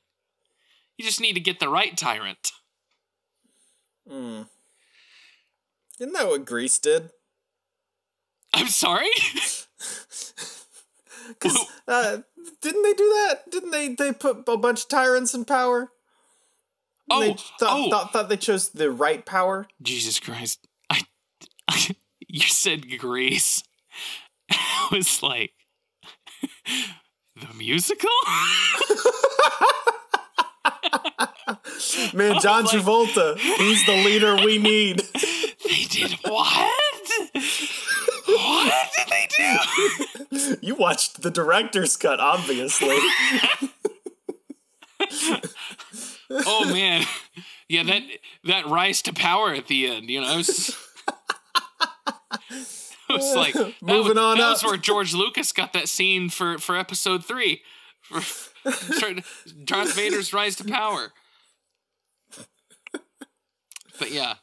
You 0.97 1.05
just 1.05 1.21
need 1.21 1.33
to 1.33 1.39
get 1.39 1.59
the 1.59 1.69
right 1.69 1.95
tyrant. 1.95 2.51
Hmm. 4.09 4.43
Isn't 5.99 6.13
that 6.13 6.27
what 6.27 6.45
Greece 6.45 6.79
did? 6.79 7.11
I'm 8.53 8.67
sorry? 8.67 9.09
Because 11.27 11.57
uh, 11.87 12.17
didn't 12.61 12.83
they 12.83 12.93
do 12.93 13.03
that? 13.03 13.49
Didn't 13.49 13.71
they? 13.71 13.89
They 13.89 14.13
put 14.13 14.47
a 14.47 14.57
bunch 14.57 14.83
of 14.83 14.89
tyrants 14.89 15.33
in 15.33 15.45
power. 15.45 15.91
Oh, 17.09 17.19
they 17.19 17.33
thought, 17.33 17.47
oh. 17.61 17.89
thought 17.89 18.13
thought 18.13 18.29
they 18.29 18.37
chose 18.37 18.69
the 18.69 18.91
right 18.91 19.25
power. 19.25 19.67
Jesus 19.81 20.19
Christ! 20.19 20.67
I, 20.89 21.01
you 22.27 22.41
said 22.41 22.97
Grease. 22.97 23.63
I 24.51 24.87
was 24.91 25.21
like, 25.21 25.53
the 27.35 27.53
musical. 27.55 28.09
Man, 32.13 32.39
John 32.39 32.63
like, 32.65 32.73
Travolta, 32.73 33.37
he's 33.37 33.85
the 33.85 33.95
leader 34.03 34.35
we 34.37 34.57
need. 34.57 34.99
They 35.63 35.83
did 35.89 36.11
what? 36.23 36.73
what 38.25 38.91
did 38.97 39.07
they 39.09 39.27
do? 39.37 40.57
You 40.61 40.75
watched 40.75 41.21
the 41.21 41.31
director's 41.31 41.97
cut, 41.97 42.19
obviously. 42.19 42.97
Oh 46.45 46.65
man, 46.73 47.05
yeah 47.67 47.83
that 47.83 48.01
that 48.45 48.67
rise 48.67 49.01
to 49.03 49.13
power 49.13 49.53
at 49.53 49.67
the 49.67 49.87
end, 49.87 50.09
you 50.09 50.21
know. 50.21 50.33
It 50.33 50.37
was, 50.37 50.69
it 52.51 53.13
was 53.13 53.35
like 53.35 53.55
moving 53.81 54.15
that, 54.15 54.21
on. 54.21 54.37
That 54.37 54.43
up. 54.43 54.51
was 54.53 54.63
where 54.63 54.77
George 54.77 55.13
Lucas 55.13 55.51
got 55.51 55.73
that 55.73 55.89
scene 55.89 56.29
for 56.29 56.57
for 56.57 56.75
episode 56.75 57.25
three, 57.25 57.61
for, 58.01 58.21
for 58.21 59.21
Darth 59.63 59.95
Vader's 59.95 60.33
rise 60.33 60.55
to 60.57 60.65
power. 60.65 61.13
But 63.97 64.11
yeah, 64.11 64.35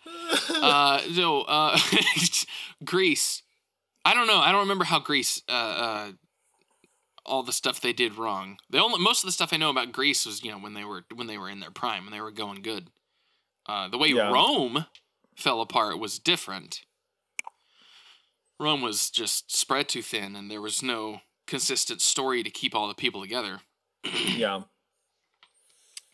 uh, 0.48 1.00
so 1.14 1.42
uh, 1.42 1.78
Grease. 2.84 3.42
I 4.04 4.14
don't 4.14 4.26
know. 4.26 4.38
I 4.38 4.50
don't 4.50 4.62
remember 4.62 4.84
how 4.84 4.98
Greece 4.98 5.42
Uh, 5.48 5.52
uh, 5.52 6.12
all 7.24 7.42
the 7.42 7.52
stuff 7.52 7.80
they 7.80 7.92
did 7.92 8.16
wrong. 8.16 8.58
The 8.70 8.82
only 8.82 9.00
most 9.00 9.22
of 9.22 9.28
the 9.28 9.32
stuff 9.32 9.52
I 9.52 9.56
know 9.56 9.70
about 9.70 9.92
Greece 9.92 10.26
was 10.26 10.42
you 10.42 10.50
know 10.50 10.58
when 10.58 10.74
they 10.74 10.84
were 10.84 11.04
when 11.14 11.26
they 11.26 11.38
were 11.38 11.50
in 11.50 11.60
their 11.60 11.70
prime 11.70 12.04
and 12.04 12.14
they 12.14 12.20
were 12.20 12.30
going 12.30 12.62
good. 12.62 12.88
Uh, 13.66 13.88
the 13.88 13.98
way 13.98 14.08
yeah. 14.08 14.30
Rome 14.30 14.86
fell 15.36 15.60
apart 15.60 15.98
was 15.98 16.18
different. 16.18 16.82
Rome 18.58 18.82
was 18.82 19.10
just 19.10 19.56
spread 19.56 19.88
too 19.88 20.02
thin, 20.02 20.36
and 20.36 20.50
there 20.50 20.60
was 20.60 20.82
no 20.82 21.20
consistent 21.46 22.00
story 22.00 22.42
to 22.42 22.50
keep 22.50 22.74
all 22.74 22.88
the 22.88 22.94
people 22.94 23.20
together. 23.20 23.60
yeah. 24.36 24.62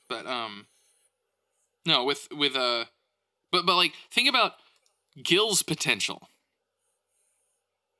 But 0.08 0.26
um, 0.26 0.66
no, 1.86 2.04
with 2.04 2.28
with 2.32 2.56
uh, 2.56 2.86
but 3.52 3.66
but 3.66 3.76
like 3.76 3.92
think 4.10 4.28
about 4.28 4.52
Gil's 5.22 5.62
potential. 5.62 6.28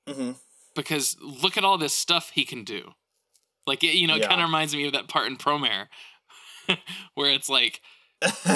Mm-hmm. 0.06 0.32
Because 0.74 1.16
look 1.20 1.56
at 1.56 1.64
all 1.64 1.76
this 1.76 1.94
stuff 1.94 2.30
he 2.34 2.44
can 2.44 2.64
do. 2.64 2.94
Like 3.68 3.84
it, 3.84 3.94
you 3.94 4.06
know, 4.06 4.16
yeah. 4.16 4.26
kind 4.26 4.40
of 4.40 4.48
reminds 4.48 4.74
me 4.74 4.86
of 4.86 4.92
that 4.94 5.06
part 5.06 5.28
in 5.28 5.36
Promare, 5.36 5.86
where 7.14 7.30
it's 7.30 7.48
like, 7.48 7.80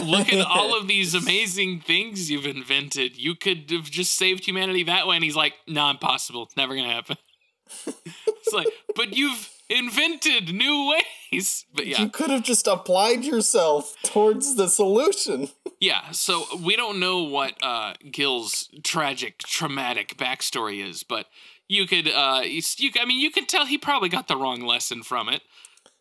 look 0.04 0.32
at 0.32 0.44
all 0.44 0.76
of 0.78 0.88
these 0.88 1.14
amazing 1.14 1.80
things 1.80 2.30
you've 2.30 2.46
invented. 2.46 3.16
You 3.16 3.36
could 3.36 3.70
have 3.70 3.84
just 3.84 4.16
saved 4.16 4.44
humanity 4.46 4.82
that 4.84 5.06
way. 5.06 5.16
And 5.16 5.24
he's 5.24 5.36
like, 5.36 5.54
"No, 5.68 5.82
nah, 5.82 5.90
impossible. 5.90 6.42
It's 6.44 6.56
never 6.56 6.74
gonna 6.74 6.92
happen." 6.92 7.16
it's 7.86 8.52
like, 8.52 8.66
but 8.96 9.14
you've 9.16 9.50
invented 9.68 10.52
new 10.52 10.94
ways. 11.30 11.64
But 11.74 11.86
yeah, 11.86 12.02
you 12.02 12.08
could 12.08 12.30
have 12.30 12.42
just 12.42 12.66
applied 12.66 13.24
yourself 13.24 13.94
towards 14.02 14.56
the 14.56 14.68
solution. 14.68 15.50
yeah. 15.80 16.10
So 16.10 16.44
we 16.62 16.76
don't 16.76 17.00
know 17.00 17.22
what 17.22 17.54
uh, 17.62 17.94
Gil's 18.10 18.68
tragic, 18.82 19.38
traumatic 19.38 20.16
backstory 20.16 20.86
is, 20.86 21.02
but 21.02 21.26
you 21.68 21.86
could 21.86 22.08
uh 22.08 22.42
you, 22.44 22.90
I 23.00 23.04
mean 23.04 23.20
you 23.20 23.30
can 23.30 23.46
tell 23.46 23.66
he 23.66 23.78
probably 23.78 24.08
got 24.08 24.28
the 24.28 24.36
wrong 24.36 24.60
lesson 24.60 25.02
from 25.02 25.28
it. 25.28 25.42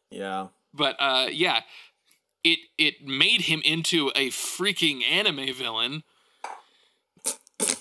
Yeah. 0.09 0.47
But 0.73 0.95
uh 0.99 1.27
yeah, 1.31 1.61
it 2.43 2.59
it 2.77 3.05
made 3.05 3.41
him 3.41 3.61
into 3.63 4.11
a 4.15 4.29
freaking 4.29 5.03
anime 5.03 5.53
villain. 5.53 6.03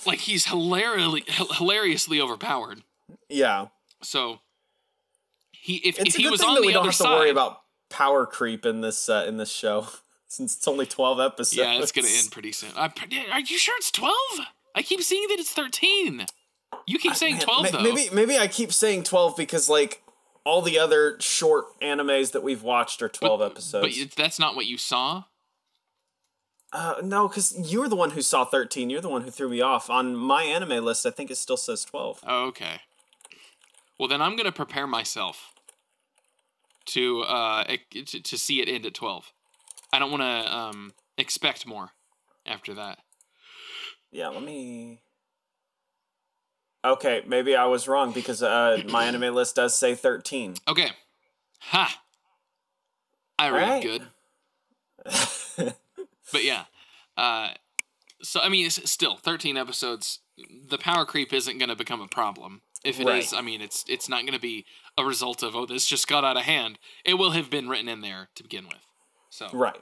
Like 0.07 0.20
he's 0.20 0.47
hilariously 0.47 1.24
hilariously 1.28 2.20
overpowered. 2.20 2.83
Yeah. 3.28 3.68
So 4.03 4.41
he 5.53 5.76
if, 5.76 5.99
it's 5.99 6.14
if 6.14 6.16
he 6.16 6.28
was 6.28 6.43
on 6.43 6.55
the 6.55 6.61
we 6.61 6.72
don't 6.72 6.81
other 6.81 6.89
have 6.89 6.95
side, 6.95 7.09
to 7.09 7.14
worry 7.16 7.31
about 7.31 7.61
power 7.91 8.24
creep 8.24 8.64
in 8.64 8.81
this 8.81 9.09
uh, 9.09 9.24
in 9.26 9.37
this 9.37 9.51
show 9.51 9.87
since 10.28 10.57
it's 10.57 10.68
only 10.68 10.87
12 10.87 11.20
episodes. 11.20 11.57
Yeah, 11.57 11.78
it's 11.78 11.93
going 11.93 12.07
to 12.07 12.12
end 12.12 12.31
pretty 12.31 12.53
soon. 12.53 12.70
I, 12.76 12.91
are 13.33 13.41
you 13.41 13.59
sure 13.59 13.74
it's 13.76 13.91
12? 13.91 14.14
I 14.74 14.83
keep 14.83 15.03
seeing 15.03 15.26
that 15.28 15.39
it's 15.39 15.53
13. 15.53 16.24
You 16.86 16.98
keep 16.98 17.14
saying 17.14 17.38
twelve 17.38 17.70
though. 17.72 17.82
Maybe 17.82 18.08
maybe 18.12 18.38
I 18.38 18.46
keep 18.46 18.72
saying 18.72 19.04
twelve 19.04 19.36
because 19.36 19.68
like 19.68 20.02
all 20.44 20.62
the 20.62 20.78
other 20.78 21.16
short 21.20 21.66
animes 21.80 22.32
that 22.32 22.42
we've 22.42 22.62
watched 22.62 23.02
are 23.02 23.08
twelve 23.08 23.40
but, 23.40 23.52
episodes. 23.52 23.98
But 23.98 24.16
that's 24.16 24.38
not 24.38 24.56
what 24.56 24.66
you 24.66 24.78
saw. 24.78 25.24
Uh, 26.72 26.94
no, 27.02 27.26
because 27.26 27.72
you 27.72 27.80
were 27.80 27.88
the 27.88 27.96
one 27.96 28.10
who 28.10 28.22
saw 28.22 28.44
thirteen. 28.44 28.90
You're 28.90 29.00
the 29.00 29.08
one 29.08 29.22
who 29.22 29.30
threw 29.30 29.48
me 29.48 29.60
off. 29.60 29.90
On 29.90 30.14
my 30.14 30.44
anime 30.44 30.84
list, 30.84 31.04
I 31.04 31.10
think 31.10 31.30
it 31.30 31.36
still 31.36 31.56
says 31.56 31.84
twelve. 31.84 32.20
Oh, 32.26 32.46
okay. 32.46 32.80
Well, 33.98 34.08
then 34.08 34.22
I'm 34.22 34.36
gonna 34.36 34.52
prepare 34.52 34.86
myself 34.86 35.52
to 36.86 37.22
uh 37.22 37.64
to, 37.90 38.20
to 38.20 38.38
see 38.38 38.60
it 38.60 38.68
end 38.68 38.86
at 38.86 38.94
twelve. 38.94 39.32
I 39.92 39.98
don't 39.98 40.10
want 40.10 40.22
to 40.22 40.56
um 40.56 40.92
expect 41.18 41.66
more 41.66 41.90
after 42.46 42.72
that. 42.74 42.98
Yeah, 44.12 44.28
let 44.28 44.42
me. 44.42 45.00
Okay, 46.85 47.22
maybe 47.26 47.55
I 47.55 47.66
was 47.66 47.87
wrong 47.87 48.12
because 48.12 48.43
uh, 48.43 48.83
my 48.89 49.05
anime 49.05 49.35
list 49.35 49.57
does 49.57 49.76
say 49.76 49.95
13. 49.95 50.55
Okay. 50.66 50.91
Ha. 51.61 52.03
I 53.39 53.51
read 53.51 53.68
right. 53.68 53.83
good. 53.83 54.03
but 56.33 56.45
yeah. 56.45 56.64
Uh, 57.16 57.51
so, 58.22 58.41
I 58.41 58.49
mean, 58.49 58.66
it's 58.66 58.91
still 58.91 59.16
13 59.16 59.57
episodes. 59.57 60.20
The 60.68 60.78
power 60.78 61.05
creep 61.05 61.33
isn't 61.35 61.59
going 61.59 61.68
to 61.68 61.76
become 61.76 62.01
a 62.01 62.09
problem. 62.09 62.62
If 62.83 62.99
it 62.99 63.07
right. 63.07 63.22
is, 63.22 63.35
I 63.35 63.43
mean, 63.43 63.61
it's 63.61 63.85
it's 63.89 64.09
not 64.09 64.22
going 64.22 64.33
to 64.33 64.41
be 64.41 64.64
a 64.97 65.05
result 65.05 65.43
of, 65.43 65.55
oh, 65.55 65.66
this 65.66 65.87
just 65.87 66.09
got 66.09 66.24
out 66.24 66.39
of 66.39 66.45
hand. 66.45 66.78
It 67.05 67.14
will 67.14 67.33
have 67.33 67.51
been 67.51 67.68
written 67.68 67.89
in 67.89 68.01
there 68.01 68.31
to 68.37 68.43
begin 68.43 68.64
with. 68.64 68.87
So. 69.28 69.49
Right. 69.53 69.76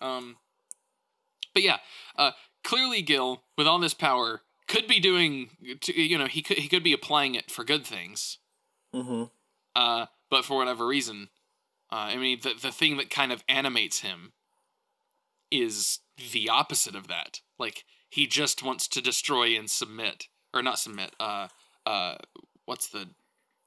Um, 0.00 0.36
but 1.52 1.62
yeah, 1.62 1.78
uh, 2.16 2.30
clearly 2.64 3.02
Gil, 3.02 3.42
with 3.58 3.66
all 3.66 3.78
this 3.78 3.94
power, 3.94 4.42
could 4.68 4.86
be 4.86 5.00
doing 5.00 5.50
you 5.86 6.18
know 6.18 6.26
he 6.26 6.42
could 6.42 6.58
he 6.58 6.68
could 6.68 6.82
be 6.82 6.92
applying 6.92 7.34
it 7.34 7.50
for 7.50 7.64
good 7.64 7.86
things. 7.86 8.38
Mm-hmm. 8.94 9.24
uh 9.74 10.06
but 10.30 10.44
for 10.44 10.56
whatever 10.56 10.86
reason 10.86 11.28
uh, 11.92 11.96
i 11.96 12.16
mean 12.16 12.38
the, 12.42 12.54
the 12.60 12.72
thing 12.72 12.96
that 12.96 13.10
kind 13.10 13.30
of 13.30 13.44
animates 13.48 14.00
him 14.00 14.32
is 15.50 15.98
the 16.32 16.48
opposite 16.48 16.94
of 16.94 17.08
that. 17.08 17.40
Like 17.58 17.84
he 18.08 18.26
just 18.26 18.62
wants 18.62 18.88
to 18.88 19.00
destroy 19.02 19.56
and 19.56 19.70
submit 19.70 20.26
or 20.54 20.62
not 20.62 20.78
submit 20.78 21.14
uh 21.20 21.48
uh 21.84 22.16
what's 22.64 22.88
the 22.88 23.06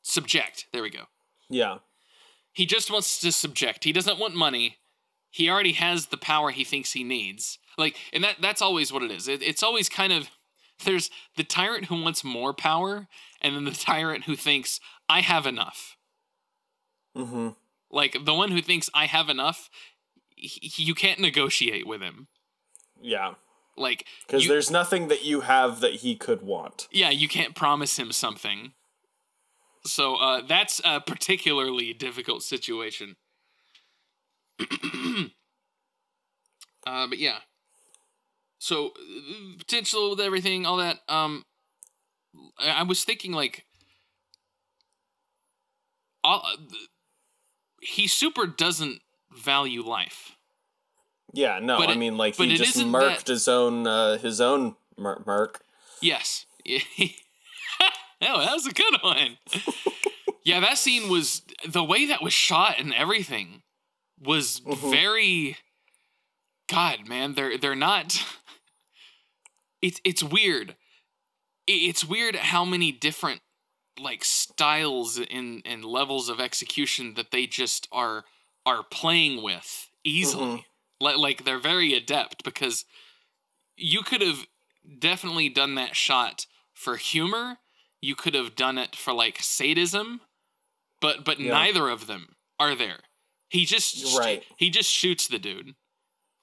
subject. 0.02 0.66
There 0.74 0.84
we 0.84 0.90
go. 0.90 1.04
Yeah. 1.50 1.78
He 2.54 2.66
just 2.66 2.92
wants 2.92 3.20
to 3.22 3.32
subject. 3.32 3.84
He 3.84 3.92
doesn't 3.94 4.20
want 4.20 4.36
money. 4.36 4.78
He 5.30 5.50
already 5.50 5.74
has 5.74 6.08
the 6.08 6.18
power 6.18 6.50
he 6.50 6.64
thinks 6.64 6.94
he 6.94 7.04
needs. 7.04 7.60
Like 7.78 7.96
and 8.12 8.24
that 8.24 8.38
that's 8.42 8.62
always 8.62 8.92
what 8.92 9.04
it 9.04 9.12
is. 9.12 9.28
It, 9.28 9.42
it's 9.44 9.64
always 9.64 9.90
kind 9.90 10.12
of 10.12 10.30
there's 10.84 11.10
the 11.36 11.44
tyrant 11.44 11.86
who 11.86 12.02
wants 12.02 12.24
more 12.24 12.54
power, 12.54 13.08
and 13.42 13.56
then 13.56 13.66
the 13.66 13.72
tyrant 13.72 14.26
who 14.26 14.36
thinks, 14.36 14.80
I 15.08 15.22
have 15.22 15.46
enough. 15.46 15.98
Mm-hmm. 17.16 17.50
Like 17.92 18.18
the 18.24 18.34
one 18.34 18.52
who 18.52 18.62
thinks, 18.62 18.90
I 18.94 19.06
have 19.06 19.30
enough, 19.30 19.70
he, 20.36 20.84
you 20.84 20.94
can't 20.94 21.20
negotiate 21.20 21.88
with 21.88 22.02
him. 22.02 22.28
Yeah. 23.02 23.34
Like, 23.78 24.06
because 24.28 24.48
there's 24.48 24.70
nothing 24.70 25.08
that 25.08 25.24
you 25.24 25.42
have 25.42 25.80
that 25.80 25.96
he 25.96 26.16
could 26.16 26.42
want. 26.42 26.88
Yeah, 26.92 27.10
you 27.10 27.28
can't 27.28 27.56
promise 27.56 27.98
him 27.98 28.12
something. 28.12 28.74
So 29.86 30.16
uh, 30.16 30.42
that's 30.46 30.82
a 30.84 31.00
particularly 31.00 31.94
difficult 31.94 32.44
situation. 32.44 33.16
uh, 34.60 35.28
but 36.86 37.18
yeah, 37.18 37.38
so 38.60 38.92
potential 39.58 40.12
with 40.12 40.20
everything, 40.20 40.66
all 40.66 40.78
that. 40.78 41.00
Um, 41.08 41.46
I 42.60 42.84
was 42.84 43.04
thinking 43.04 43.32
like, 43.32 43.66
all, 46.24 46.46
he 47.82 48.08
super 48.08 48.46
doesn't 48.46 49.02
value 49.32 49.82
life. 49.82 50.36
Yeah, 51.34 51.60
no, 51.60 51.78
but 51.78 51.90
I 51.90 51.94
it, 51.94 51.98
mean 51.98 52.18
like 52.18 52.36
he 52.36 52.56
just 52.56 52.78
murked 52.78 53.20
that... 53.20 53.28
his 53.28 53.48
own 53.48 53.88
uh, 53.88 54.18
his 54.18 54.42
own 54.42 54.76
mur- 54.98 55.24
murk. 55.26 55.62
Yes. 56.02 56.46
oh, 56.68 57.12
that 58.20 58.54
was 58.54 58.68
a 58.68 58.74
good 58.74 58.96
one. 59.02 59.38
yeah, 60.44 60.60
that 60.60 60.78
scene 60.78 61.10
was 61.10 61.44
the 61.68 61.84
way 61.84 62.08
that 62.08 62.22
was 62.22 62.34
shot 62.34 62.76
and 62.80 62.94
everything 62.94 63.62
was 64.20 64.60
mm-hmm. 64.62 64.90
very 64.90 65.58
God, 66.70 67.08
man, 67.08 67.34
they're 67.34 67.58
they're 67.58 67.76
not 67.76 68.24
it's 69.82 70.02
it's 70.04 70.24
weird. 70.24 70.76
It's 71.68 72.04
weird 72.04 72.36
how 72.36 72.66
many 72.66 72.92
different 72.92 73.42
like 74.00 74.24
styles 74.24 75.20
and 75.20 75.62
and 75.66 75.84
levels 75.84 76.30
of 76.30 76.40
execution 76.40 77.14
that 77.16 77.32
they 77.32 77.46
just 77.46 77.88
are 77.92 78.26
are 78.66 78.84
playing 78.84 79.44
with 79.44 79.90
easily. 80.04 80.46
Mm-hmm. 80.46 81.06
Like 81.06 81.18
like 81.18 81.46
they're 81.46 81.60
very 81.60 81.94
adept 81.94 82.44
because 82.44 82.86
you 83.78 84.02
could 84.02 84.22
have 84.22 84.46
definitely 85.00 85.50
done 85.50 85.76
that 85.76 85.96
shot 85.96 86.46
for 86.74 86.96
humor. 86.98 87.58
You 88.02 88.16
could 88.16 88.34
have 88.34 88.56
done 88.56 88.78
it 88.78 88.96
for 88.96 89.14
like 89.14 89.40
sadism, 89.42 90.22
but 91.02 91.24
but 91.24 91.40
yeah. 91.40 91.52
neither 91.52 91.90
of 91.90 92.08
them 92.08 92.36
are 92.60 92.76
there. 92.76 93.00
He 93.50 93.66
just 93.66 94.18
right. 94.18 94.44
he 94.58 94.70
just 94.70 94.90
shoots 94.90 95.28
the 95.28 95.40
dude. 95.40 95.76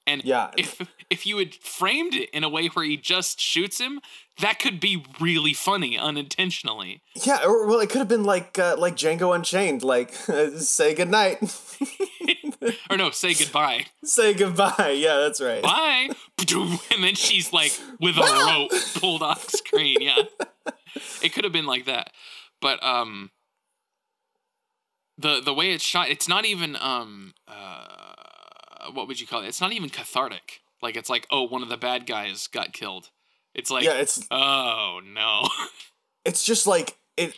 And 0.07 0.23
yeah. 0.23 0.51
if 0.57 0.81
if 1.09 1.27
you 1.27 1.37
had 1.37 1.53
framed 1.53 2.15
it 2.15 2.29
in 2.29 2.45
a 2.45 2.49
way 2.49 2.67
where 2.67 2.85
he 2.85 2.95
just 2.95 3.41
shoots 3.41 3.79
him, 3.79 3.99
that 4.39 4.57
could 4.57 4.79
be 4.79 5.05
really 5.19 5.53
funny 5.53 5.97
unintentionally. 5.97 7.01
Yeah, 7.13 7.43
or 7.45 7.67
well, 7.67 7.81
it 7.81 7.89
could 7.89 7.99
have 7.99 8.07
been 8.07 8.23
like 8.23 8.57
uh, 8.57 8.77
like 8.77 8.95
Django 8.95 9.35
Unchained, 9.35 9.83
like 9.83 10.13
say 10.57 10.95
goodnight. 10.95 11.39
or 12.89 12.95
no, 12.95 13.11
say 13.11 13.33
goodbye. 13.33 13.87
Say 14.03 14.33
goodbye. 14.33 14.95
Yeah, 14.97 15.17
that's 15.17 15.41
right. 15.41 15.61
Bye. 15.61 16.09
And 16.39 17.03
then 17.03 17.15
she's 17.15 17.51
like 17.51 17.77
with 17.99 18.17
a 18.17 18.21
rope 18.21 18.71
pulled 18.95 19.21
off 19.21 19.49
screen. 19.49 19.97
Yeah, 19.99 20.23
it 21.21 21.33
could 21.33 21.43
have 21.43 21.53
been 21.53 21.65
like 21.65 21.85
that, 21.85 22.11
but 22.61 22.81
um, 22.83 23.31
the 25.17 25.41
the 25.41 25.53
way 25.53 25.71
it's 25.71 25.83
shot, 25.83 26.09
it's 26.09 26.27
not 26.27 26.45
even 26.45 26.77
um 26.77 27.33
uh 27.47 28.07
uh, 28.16 28.16
what 28.93 29.07
would 29.07 29.19
you 29.19 29.27
call 29.27 29.43
it? 29.43 29.47
It's 29.47 29.61
not 29.61 29.73
even 29.73 29.89
cathartic. 29.89 30.61
Like 30.81 30.95
it's 30.95 31.09
like, 31.09 31.27
oh, 31.29 31.43
one 31.43 31.63
of 31.63 31.69
the 31.69 31.77
bad 31.77 32.05
guys 32.05 32.47
got 32.47 32.73
killed. 32.73 33.09
It's 33.53 33.71
like, 33.71 33.83
yeah, 33.83 33.93
it's 33.99 34.25
oh 34.31 35.01
no. 35.05 35.47
It's 36.25 36.43
just 36.43 36.67
like 36.67 36.97
it. 37.15 37.33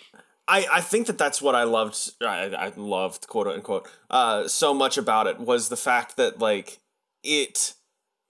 I, 0.48 0.66
I 0.72 0.82
think 0.82 1.06
that 1.06 1.20
that's 1.20 1.44
what 1.44 1.54
I 1.54 1.62
loved. 1.62 2.10
I, 2.24 2.46
I 2.58 2.74
loved 2.76 3.28
quote 3.28 3.46
unquote 3.46 3.88
uh, 4.10 4.48
so 4.48 4.74
much 4.74 4.98
about 4.98 5.28
it 5.28 5.40
was 5.40 5.70
the 5.70 5.78
fact 5.78 6.18
that 6.18 6.40
like 6.40 6.80
it 7.24 7.76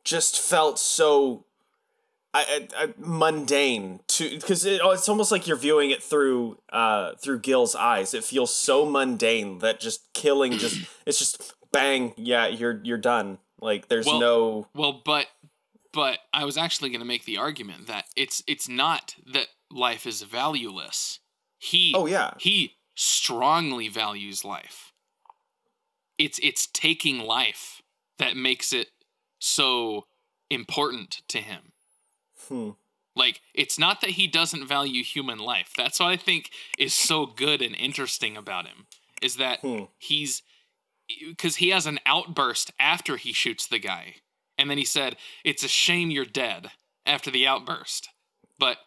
just 0.04 0.38
felt 0.38 0.78
so 0.78 1.46
I, 2.34 2.68
I, 2.78 2.84
I, 2.84 2.94
mundane 2.98 4.02
to 4.08 4.30
because 4.30 4.66
it, 4.66 4.82
it's 4.84 5.08
almost 5.08 5.32
like 5.32 5.48
you're 5.48 5.58
viewing 5.58 5.92
it 5.92 6.04
through 6.04 6.60
uh 6.74 7.14
through 7.16 7.40
Gil's 7.40 7.74
eyes. 7.74 8.14
It 8.14 8.24
feels 8.24 8.54
so 8.54 8.86
mundane 8.86 9.60
that 9.60 9.80
just 9.80 10.12
killing 10.14 10.52
just 10.54 10.86
it's 11.06 11.20
just 11.20 11.54
bang, 11.72 12.14
yeah, 12.18 12.48
you're 12.48 12.80
you're 12.84 12.98
done. 12.98 13.38
Like 13.62 13.88
there's 13.88 14.06
well, 14.06 14.20
no 14.20 14.68
Well, 14.74 15.02
but 15.04 15.28
but 15.94 16.20
I 16.34 16.46
was 16.46 16.58
actually 16.58 16.90
going 16.90 17.02
to 17.02 17.06
make 17.06 17.26
the 17.26 17.38
argument 17.38 17.88
that 17.88 18.06
it's 18.16 18.44
it's 18.48 18.70
not 18.70 19.16
that 19.34 19.48
life 19.72 20.06
is 20.06 20.22
valueless. 20.22 21.20
He 21.58 21.94
Oh 21.96 22.06
yeah. 22.06 22.34
He 22.40 22.76
strongly 22.96 23.88
values 23.88 24.46
life. 24.46 24.94
It's 26.18 26.40
it's 26.42 26.68
taking 26.68 27.20
life 27.20 27.82
that 28.18 28.36
makes 28.36 28.74
it 28.74 28.90
so 29.40 30.06
important 30.50 31.22
to 31.30 31.40
him. 31.40 31.72
Hmm. 32.48 32.70
Like 33.16 33.42
it's 33.54 33.80
not 33.80 34.02
that 34.02 34.12
he 34.12 34.28
doesn't 34.28 34.68
value 34.68 35.04
human 35.04 35.40
life. 35.40 35.74
That's 35.76 36.00
what 36.00 36.10
I 36.10 36.18
think 36.18 36.52
is 36.78 36.94
so 36.94 37.26
good 37.26 37.62
and 37.62 37.76
interesting 37.76 38.38
about 38.38 38.68
him 38.68 38.88
is 39.22 39.36
that 39.36 39.60
hmm. 39.60 39.84
he's 39.98 40.42
because 41.28 41.58
he 41.58 41.70
has 41.70 41.86
an 41.86 42.00
outburst 42.06 42.72
after 42.80 43.18
he 43.18 43.34
shoots 43.34 43.68
the 43.68 43.80
guy. 43.80 44.16
And 44.58 44.70
then 44.70 44.78
he 44.78 44.86
said, 44.86 45.16
It's 45.44 45.64
a 45.64 45.70
shame 45.70 46.12
you're 46.12 46.26
dead 46.26 46.72
after 47.06 47.32
the 47.32 47.48
outburst. 47.48 48.10
But 48.58 48.78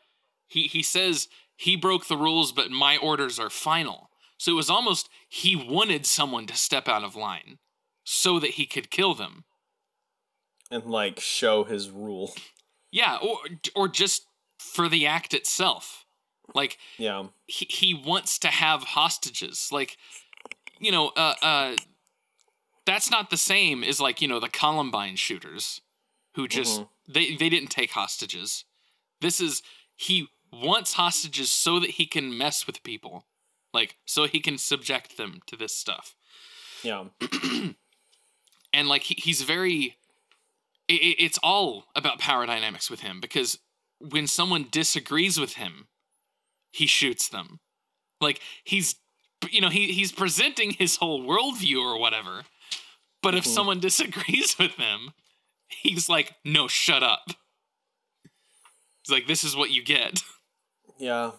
he, 0.46 0.64
he 0.64 0.82
says 0.82 1.28
he 1.56 1.76
broke 1.76 2.06
the 2.06 2.16
rules, 2.16 2.52
but 2.52 2.70
my 2.70 2.96
orders 2.96 3.38
are 3.38 3.50
final. 3.50 4.10
So 4.38 4.52
it 4.52 4.56
was 4.56 4.70
almost 4.70 5.08
he 5.28 5.56
wanted 5.56 6.04
someone 6.04 6.46
to 6.46 6.56
step 6.56 6.88
out 6.88 7.04
of 7.04 7.16
line 7.16 7.58
so 8.04 8.38
that 8.40 8.50
he 8.50 8.66
could 8.66 8.90
kill 8.90 9.14
them. 9.14 9.44
And 10.70 10.86
like 10.86 11.20
show 11.20 11.64
his 11.64 11.90
rule. 11.90 12.34
Yeah, 12.90 13.18
or 13.22 13.38
or 13.74 13.88
just 13.88 14.26
for 14.58 14.88
the 14.88 15.06
act 15.06 15.32
itself. 15.32 16.04
Like 16.54 16.78
yeah. 16.98 17.26
He 17.46 17.66
he 17.70 17.94
wants 17.94 18.38
to 18.40 18.48
have 18.48 18.82
hostages. 18.82 19.68
Like 19.70 19.96
you 20.80 20.90
know, 20.90 21.12
uh 21.16 21.34
uh 21.40 21.76
that's 22.86 23.10
not 23.10 23.30
the 23.30 23.36
same 23.36 23.84
as 23.84 24.00
like 24.00 24.20
you 24.20 24.28
know 24.28 24.40
the 24.40 24.48
Columbine 24.48 25.16
shooters, 25.16 25.80
who 26.34 26.48
just 26.48 26.80
mm-hmm. 26.80 27.12
they 27.12 27.34
they 27.36 27.48
didn't 27.48 27.70
take 27.70 27.92
hostages. 27.92 28.64
This 29.20 29.40
is 29.40 29.62
he 29.96 30.28
wants 30.52 30.94
hostages 30.94 31.50
so 31.50 31.78
that 31.80 31.90
he 31.90 32.06
can 32.06 32.36
mess 32.36 32.66
with 32.66 32.82
people, 32.82 33.24
like 33.72 33.96
so 34.04 34.26
he 34.26 34.40
can 34.40 34.58
subject 34.58 35.16
them 35.16 35.40
to 35.46 35.56
this 35.56 35.74
stuff. 35.74 36.14
Yeah, 36.82 37.04
and 38.72 38.88
like 38.88 39.02
he, 39.02 39.14
he's 39.14 39.42
very. 39.42 39.96
It, 40.88 41.16
it's 41.18 41.38
all 41.42 41.84
about 41.94 42.18
power 42.18 42.44
dynamics 42.44 42.90
with 42.90 43.00
him 43.00 43.20
because 43.20 43.58
when 44.00 44.26
someone 44.26 44.66
disagrees 44.70 45.38
with 45.38 45.54
him, 45.54 45.86
he 46.72 46.86
shoots 46.86 47.28
them. 47.28 47.60
Like 48.20 48.40
he's 48.64 48.96
you 49.50 49.60
know 49.60 49.68
he 49.68 49.92
he's 49.92 50.10
presenting 50.10 50.72
his 50.72 50.96
whole 50.96 51.22
worldview 51.22 51.80
or 51.80 51.98
whatever 51.98 52.42
but 53.22 53.34
if 53.34 53.44
mm-hmm. 53.44 53.52
someone 53.52 53.80
disagrees 53.80 54.56
with 54.58 54.72
him, 54.72 55.12
he's 55.68 56.08
like, 56.08 56.34
no, 56.44 56.68
shut 56.68 57.02
up. 57.02 57.30
He's 59.02 59.12
like, 59.12 59.26
this 59.26 59.44
is 59.44 59.56
what 59.56 59.70
you 59.70 59.82
get. 59.82 60.22
Yeah. 60.98 61.32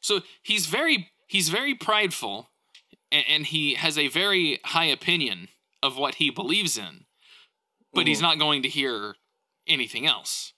So 0.00 0.20
he's 0.42 0.66
very 0.66 1.10
he's 1.26 1.48
very 1.48 1.74
prideful 1.74 2.48
and, 3.12 3.24
and 3.28 3.46
he 3.46 3.74
has 3.74 3.98
a 3.98 4.08
very 4.08 4.60
high 4.64 4.86
opinion 4.86 5.48
of 5.82 5.96
what 5.96 6.16
he 6.16 6.30
believes 6.30 6.76
in. 6.76 7.04
But 7.92 8.00
mm-hmm. 8.00 8.08
he's 8.08 8.22
not 8.22 8.38
going 8.38 8.62
to 8.62 8.68
hear 8.68 9.14
anything 9.66 10.06
else. 10.06 10.52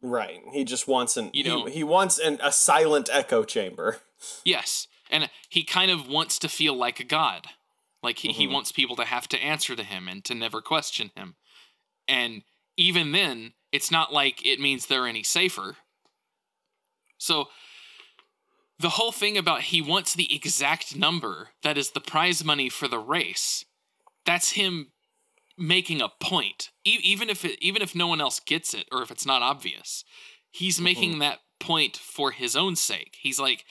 Right. 0.00 0.40
He 0.52 0.64
just 0.64 0.88
wants 0.88 1.16
an 1.16 1.30
you 1.32 1.44
know 1.44 1.66
he, 1.66 1.74
he 1.74 1.84
wants 1.84 2.18
an 2.18 2.38
a 2.42 2.52
silent 2.52 3.08
echo 3.12 3.44
chamber. 3.44 3.98
Yes. 4.44 4.86
And 5.10 5.28
he 5.48 5.64
kind 5.64 5.90
of 5.90 6.08
wants 6.08 6.38
to 6.38 6.48
feel 6.48 6.74
like 6.74 7.00
a 7.00 7.04
god. 7.04 7.48
Like 8.02 8.18
he, 8.18 8.28
mm-hmm. 8.28 8.38
he 8.38 8.46
wants 8.46 8.72
people 8.72 8.96
to 8.96 9.04
have 9.04 9.28
to 9.28 9.38
answer 9.38 9.76
to 9.76 9.84
him 9.84 10.08
and 10.08 10.24
to 10.24 10.34
never 10.34 10.60
question 10.60 11.10
him. 11.14 11.36
And 12.08 12.42
even 12.76 13.12
then, 13.12 13.52
it's 13.70 13.90
not 13.90 14.12
like 14.12 14.44
it 14.44 14.60
means 14.60 14.86
they're 14.86 15.06
any 15.06 15.22
safer. 15.22 15.76
So 17.18 17.46
the 18.78 18.90
whole 18.90 19.12
thing 19.12 19.38
about 19.38 19.62
he 19.62 19.80
wants 19.80 20.14
the 20.14 20.34
exact 20.34 20.96
number 20.96 21.50
that 21.62 21.78
is 21.78 21.90
the 21.90 22.00
prize 22.00 22.44
money 22.44 22.68
for 22.68 22.88
the 22.88 22.98
race, 22.98 23.64
that's 24.26 24.52
him 24.52 24.88
making 25.56 26.00
a 26.02 26.08
point. 26.20 26.70
E- 26.84 26.98
even 27.02 27.30
if 27.30 27.44
it, 27.44 27.62
even 27.62 27.82
if 27.82 27.94
no 27.94 28.08
one 28.08 28.20
else 28.20 28.40
gets 28.40 28.74
it 28.74 28.86
or 28.90 29.02
if 29.02 29.10
it's 29.10 29.26
not 29.26 29.42
obvious, 29.42 30.04
he's 30.50 30.76
mm-hmm. 30.76 30.84
making 30.84 31.18
that 31.20 31.38
point 31.60 31.96
for 31.96 32.32
his 32.32 32.56
own 32.56 32.74
sake. 32.74 33.16
He's 33.20 33.38
like 33.38 33.64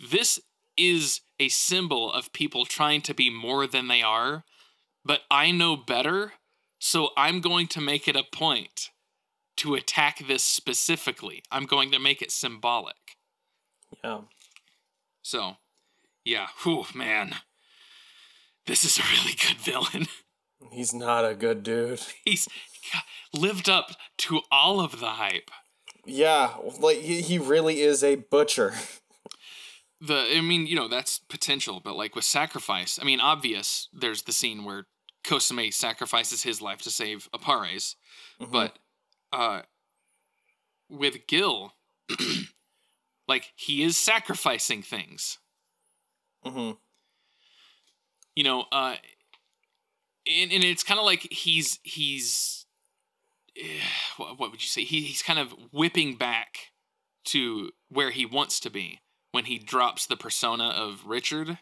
this 0.00 0.40
is 0.76 1.20
a 1.40 1.48
symbol 1.48 2.12
of 2.12 2.32
people 2.32 2.64
trying 2.64 3.00
to 3.02 3.14
be 3.14 3.30
more 3.30 3.66
than 3.66 3.88
they 3.88 4.02
are, 4.02 4.44
but 5.04 5.20
I 5.30 5.50
know 5.50 5.76
better, 5.76 6.34
so 6.78 7.10
I'm 7.16 7.40
going 7.40 7.66
to 7.68 7.80
make 7.80 8.08
it 8.08 8.16
a 8.16 8.24
point 8.24 8.90
to 9.58 9.74
attack 9.74 10.26
this 10.26 10.44
specifically. 10.44 11.42
I'm 11.50 11.66
going 11.66 11.90
to 11.90 11.98
make 11.98 12.22
it 12.22 12.30
symbolic. 12.30 13.16
Yeah. 14.04 14.20
So, 15.22 15.56
yeah, 16.24 16.48
whew, 16.62 16.86
man. 16.94 17.36
This 18.66 18.84
is 18.84 18.98
a 18.98 19.02
really 19.02 19.34
good 19.34 19.56
villain. 19.56 20.06
He's 20.72 20.92
not 20.92 21.24
a 21.24 21.34
good 21.34 21.62
dude. 21.62 22.00
He's 22.24 22.48
lived 23.32 23.68
up 23.68 23.92
to 24.18 24.42
all 24.50 24.80
of 24.80 25.00
the 25.00 25.10
hype. 25.10 25.50
Yeah, 26.04 26.54
like 26.80 26.98
he 26.98 27.38
really 27.38 27.80
is 27.80 28.02
a 28.02 28.16
butcher. 28.16 28.74
the 30.00 30.36
I 30.36 30.40
mean, 30.40 30.66
you 30.66 30.76
know, 30.76 30.88
that's 30.88 31.18
potential, 31.18 31.80
but 31.82 31.96
like 31.96 32.14
with 32.14 32.24
sacrifice, 32.24 32.98
I 33.00 33.04
mean, 33.04 33.20
obvious. 33.20 33.88
There's 33.92 34.22
the 34.22 34.32
scene 34.32 34.64
where 34.64 34.86
Kosame 35.24 35.72
sacrifices 35.72 36.42
his 36.42 36.62
life 36.62 36.82
to 36.82 36.90
save 36.90 37.28
Appare's, 37.32 37.96
mm-hmm. 38.40 38.52
but 38.52 38.78
uh, 39.32 39.62
with 40.88 41.26
Gil, 41.26 41.74
like 43.28 43.52
he 43.56 43.82
is 43.82 43.96
sacrificing 43.96 44.82
things. 44.82 45.38
Mm-hmm. 46.44 46.72
You 48.36 48.44
know, 48.44 48.66
uh, 48.70 48.94
and, 50.26 50.52
and 50.52 50.62
it's 50.62 50.84
kind 50.84 51.00
of 51.00 51.06
like 51.06 51.26
he's 51.32 51.80
he's 51.82 52.66
what, 54.16 54.38
what 54.38 54.50
would 54.52 54.62
you 54.62 54.68
say? 54.68 54.84
He, 54.84 55.00
he's 55.00 55.22
kind 55.22 55.40
of 55.40 55.52
whipping 55.72 56.16
back 56.16 56.72
to 57.26 57.70
where 57.88 58.10
he 58.10 58.24
wants 58.24 58.60
to 58.60 58.70
be 58.70 59.00
when 59.38 59.44
he 59.44 59.56
drops 59.56 60.04
the 60.04 60.16
persona 60.16 60.70
of 60.70 61.06
Richard. 61.06 61.60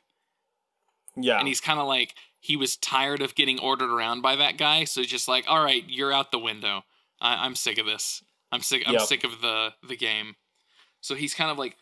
Yeah. 1.15 1.39
And 1.39 1.47
he's 1.47 1.61
kind 1.61 1.79
of 1.79 1.87
like, 1.87 2.15
he 2.41 2.57
was 2.57 2.75
tired 2.75 3.21
of 3.21 3.35
getting 3.35 3.61
ordered 3.61 3.95
around 3.95 4.23
by 4.23 4.35
that 4.37 4.57
guy. 4.57 4.85
So 4.85 5.03
he's 5.03 5.11
just 5.11 5.29
like, 5.29 5.45
all 5.47 5.63
right, 5.63 5.85
you're 5.87 6.11
out 6.11 6.33
the 6.33 6.39
window. 6.39 6.85
I- 7.21 7.45
am 7.45 7.55
sick 7.55 7.77
of 7.77 7.85
this. 7.85 8.25
I'm 8.51 8.63
sick. 8.63 8.85
I'm 8.87 8.95
yep. 8.95 9.03
sick 9.03 9.25
of 9.25 9.43
the 9.43 9.75
the 9.87 9.95
game. 9.95 10.37
So 11.03 11.15
he's 11.17 11.35
kind 11.35 11.51
of 11.51 11.59
like 11.59 11.77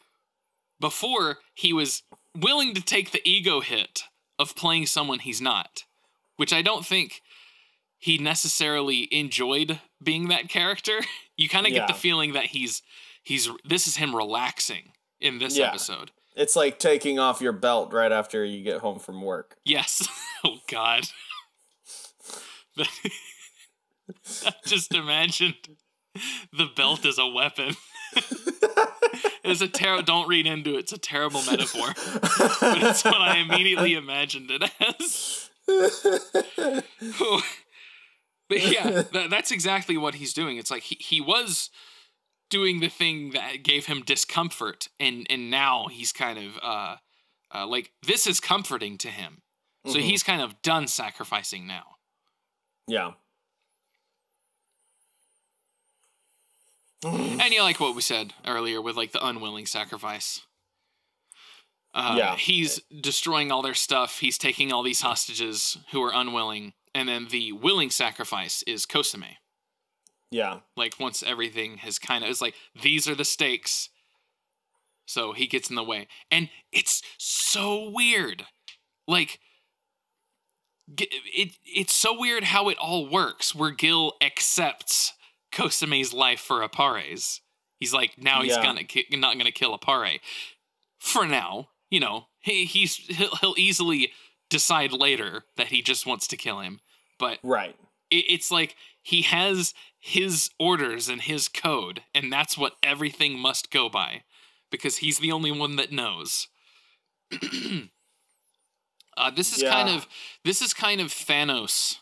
before 0.80 1.38
he 1.54 1.72
was 1.72 2.02
willing 2.36 2.74
to 2.74 2.82
take 2.82 3.12
the 3.12 3.22
ego 3.24 3.60
hit 3.60 4.02
of 4.36 4.56
playing 4.56 4.86
someone 4.86 5.20
he's 5.20 5.40
not, 5.40 5.84
which 6.34 6.52
I 6.52 6.60
don't 6.60 6.84
think 6.84 7.22
he 7.98 8.18
necessarily 8.18 9.06
enjoyed 9.12 9.78
being 10.02 10.26
that 10.26 10.48
character. 10.48 11.02
You 11.36 11.48
kind 11.48 11.66
of 11.66 11.72
yeah. 11.72 11.80
get 11.80 11.88
the 11.88 11.94
feeling 11.94 12.34
that 12.34 12.46
he's 12.46 12.80
he's 13.24 13.48
this 13.64 13.88
is 13.88 13.96
him 13.96 14.14
relaxing 14.14 14.92
in 15.24 15.38
this 15.38 15.56
yeah. 15.56 15.68
episode. 15.68 16.12
It's 16.36 16.54
like 16.54 16.78
taking 16.78 17.18
off 17.18 17.40
your 17.40 17.52
belt 17.52 17.92
right 17.92 18.12
after 18.12 18.44
you 18.44 18.62
get 18.62 18.80
home 18.80 18.98
from 18.98 19.22
work. 19.22 19.56
Yes. 19.64 20.06
oh 20.44 20.58
God. 20.68 21.08
just 24.66 24.94
imagined 24.94 25.54
the 26.52 26.68
belt 26.76 27.06
as 27.06 27.18
a 27.18 27.26
weapon. 27.26 27.74
it's 29.44 29.60
a 29.60 29.68
terrible. 29.68 30.02
Don't 30.02 30.28
read 30.28 30.46
into 30.46 30.74
it. 30.74 30.80
It's 30.80 30.92
a 30.92 30.98
terrible 30.98 31.42
metaphor, 31.42 31.88
but 32.60 32.82
it's 32.82 33.04
what 33.04 33.20
I 33.20 33.38
immediately 33.38 33.94
imagined 33.94 34.50
it 34.50 34.62
as. 34.80 35.50
but 38.48 38.70
yeah, 38.70 39.02
that, 39.12 39.28
that's 39.30 39.50
exactly 39.50 39.96
what 39.96 40.16
he's 40.16 40.34
doing. 40.34 40.58
It's 40.58 40.70
like 40.70 40.82
he, 40.82 40.96
he 41.00 41.20
was 41.20 41.70
doing 42.54 42.78
the 42.78 42.88
thing 42.88 43.30
that 43.30 43.64
gave 43.64 43.86
him 43.86 44.00
discomfort, 44.06 44.88
and 45.00 45.26
and 45.28 45.50
now 45.50 45.88
he's 45.90 46.12
kind 46.12 46.38
of 46.38 46.56
uh, 46.62 46.96
uh 47.52 47.66
like 47.66 47.90
this 48.06 48.28
is 48.28 48.38
comforting 48.38 48.96
to 48.98 49.08
him. 49.08 49.42
So 49.86 49.94
mm-hmm. 49.94 50.06
he's 50.06 50.22
kind 50.22 50.40
of 50.40 50.62
done 50.62 50.86
sacrificing 50.86 51.66
now. 51.66 51.96
Yeah. 52.86 53.12
and 57.04 57.52
you 57.52 57.60
like 57.60 57.80
what 57.80 57.96
we 57.96 58.00
said 58.00 58.32
earlier 58.46 58.80
with 58.80 58.96
like 58.96 59.10
the 59.10 59.26
unwilling 59.26 59.66
sacrifice. 59.66 60.42
Uh, 61.92 62.14
yeah. 62.16 62.36
He's 62.36 62.80
destroying 63.00 63.52
all 63.52 63.62
their 63.62 63.74
stuff. 63.74 64.20
He's 64.20 64.38
taking 64.38 64.72
all 64.72 64.82
these 64.84 65.00
hostages 65.00 65.76
who 65.90 66.02
are 66.02 66.12
unwilling. 66.14 66.72
And 66.94 67.08
then 67.08 67.28
the 67.30 67.52
willing 67.52 67.90
sacrifice 67.90 68.62
is 68.62 68.86
Kosame. 68.86 69.36
Yeah. 70.34 70.60
Like 70.76 70.98
once 70.98 71.22
everything 71.22 71.76
has 71.78 72.00
kind 72.00 72.24
of, 72.24 72.30
it's 72.30 72.42
like, 72.42 72.56
these 72.82 73.08
are 73.08 73.14
the 73.14 73.24
stakes. 73.24 73.88
So 75.06 75.32
he 75.32 75.46
gets 75.46 75.70
in 75.70 75.76
the 75.76 75.84
way. 75.84 76.08
And 76.28 76.48
it's 76.72 77.02
so 77.18 77.88
weird. 77.88 78.44
Like, 79.06 79.38
it, 80.98 81.52
it's 81.64 81.94
so 81.94 82.18
weird 82.18 82.44
how 82.44 82.68
it 82.68 82.78
all 82.78 83.08
works 83.08 83.54
where 83.54 83.70
Gil 83.70 84.14
accepts 84.20 85.12
Kosame's 85.52 86.12
life 86.12 86.40
for 86.40 86.62
Appare's. 86.62 87.40
He's 87.78 87.94
like, 87.94 88.18
now 88.18 88.42
he's 88.42 88.56
yeah. 88.56 88.62
gonna 88.62 88.82
not 89.12 89.38
gonna 89.38 89.52
kill 89.52 89.78
Appare 89.78 90.18
for 90.98 91.26
now. 91.26 91.68
You 91.90 92.00
know, 92.00 92.26
he, 92.40 92.64
he's 92.64 92.96
he'll, 92.96 93.36
he'll 93.36 93.54
easily 93.56 94.12
decide 94.50 94.92
later 94.92 95.44
that 95.56 95.68
he 95.68 95.80
just 95.80 96.06
wants 96.06 96.26
to 96.28 96.36
kill 96.36 96.60
him. 96.60 96.80
But 97.18 97.38
right, 97.42 97.76
it, 98.10 98.24
it's 98.28 98.50
like 98.50 98.74
he 99.04 99.22
has 99.22 99.74
his 100.00 100.50
orders 100.58 101.10
and 101.10 101.20
his 101.20 101.46
code, 101.46 102.00
and 102.14 102.32
that's 102.32 102.56
what 102.56 102.72
everything 102.82 103.38
must 103.38 103.70
go 103.70 103.90
by, 103.90 104.22
because 104.70 104.96
he's 104.96 105.18
the 105.18 105.30
only 105.30 105.52
one 105.52 105.76
that 105.76 105.92
knows. 105.92 106.48
uh, 107.32 109.30
this 109.30 109.54
is 109.54 109.62
yeah. 109.62 109.70
kind 109.70 109.90
of 109.90 110.08
this 110.42 110.62
is 110.62 110.72
kind 110.72 111.02
of 111.02 111.08
Thanos 111.08 111.98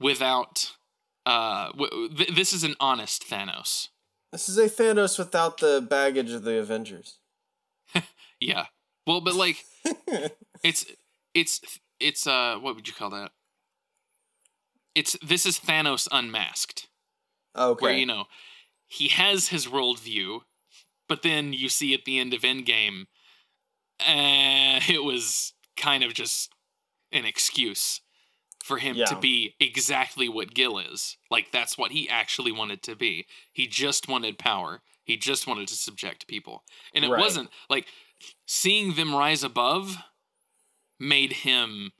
without 0.00 0.72
uh, 1.24 1.70
w- 1.70 2.08
th- 2.08 2.34
this 2.34 2.52
is 2.52 2.64
an 2.64 2.74
honest 2.80 3.28
Thanos. 3.28 3.88
This 4.32 4.48
is 4.48 4.58
a 4.58 4.68
Thanos 4.68 5.18
without 5.18 5.58
the 5.58 5.86
baggage 5.88 6.32
of 6.32 6.42
the 6.42 6.56
Avengers. 6.56 7.18
yeah. 8.40 8.66
Well, 9.06 9.20
but 9.20 9.36
like, 9.36 9.64
it's 10.64 10.84
it's 11.32 11.60
it's 12.00 12.26
uh, 12.26 12.58
what 12.60 12.74
would 12.74 12.88
you 12.88 12.94
call 12.94 13.10
that? 13.10 13.30
It's 14.94 15.16
this 15.22 15.46
is 15.46 15.58
Thanos 15.58 16.08
unmasked. 16.10 16.88
Okay. 17.56 17.84
Where 17.84 17.94
you 17.94 18.06
know 18.06 18.24
he 18.86 19.08
has 19.08 19.48
his 19.48 19.66
worldview, 19.66 20.40
but 21.08 21.22
then 21.22 21.52
you 21.52 21.68
see 21.68 21.94
at 21.94 22.04
the 22.04 22.18
end 22.18 22.34
of 22.34 22.42
Endgame, 22.42 23.06
uh, 24.00 24.80
it 24.88 25.04
was 25.04 25.52
kind 25.76 26.02
of 26.02 26.14
just 26.14 26.52
an 27.12 27.24
excuse 27.24 28.00
for 28.62 28.78
him 28.78 28.96
yeah. 28.96 29.06
to 29.06 29.16
be 29.16 29.54
exactly 29.58 30.28
what 30.28 30.54
Gil 30.54 30.78
is. 30.78 31.16
Like 31.30 31.50
that's 31.52 31.78
what 31.78 31.92
he 31.92 32.08
actually 32.08 32.52
wanted 32.52 32.82
to 32.84 32.96
be. 32.96 33.26
He 33.52 33.66
just 33.66 34.08
wanted 34.08 34.38
power. 34.38 34.82
He 35.04 35.16
just 35.16 35.46
wanted 35.46 35.68
to 35.68 35.74
subject 35.74 36.28
people. 36.28 36.62
And 36.94 37.04
it 37.04 37.10
right. 37.10 37.20
wasn't 37.20 37.50
like 37.68 37.86
seeing 38.46 38.94
them 38.94 39.14
rise 39.14 39.42
above 39.42 39.96
made 40.98 41.32
him 41.32 41.92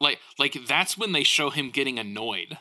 like 0.00 0.18
like 0.38 0.56
that's 0.66 0.96
when 0.96 1.12
they 1.12 1.22
show 1.22 1.50
him 1.50 1.70
getting 1.70 1.98
annoyed. 1.98 2.58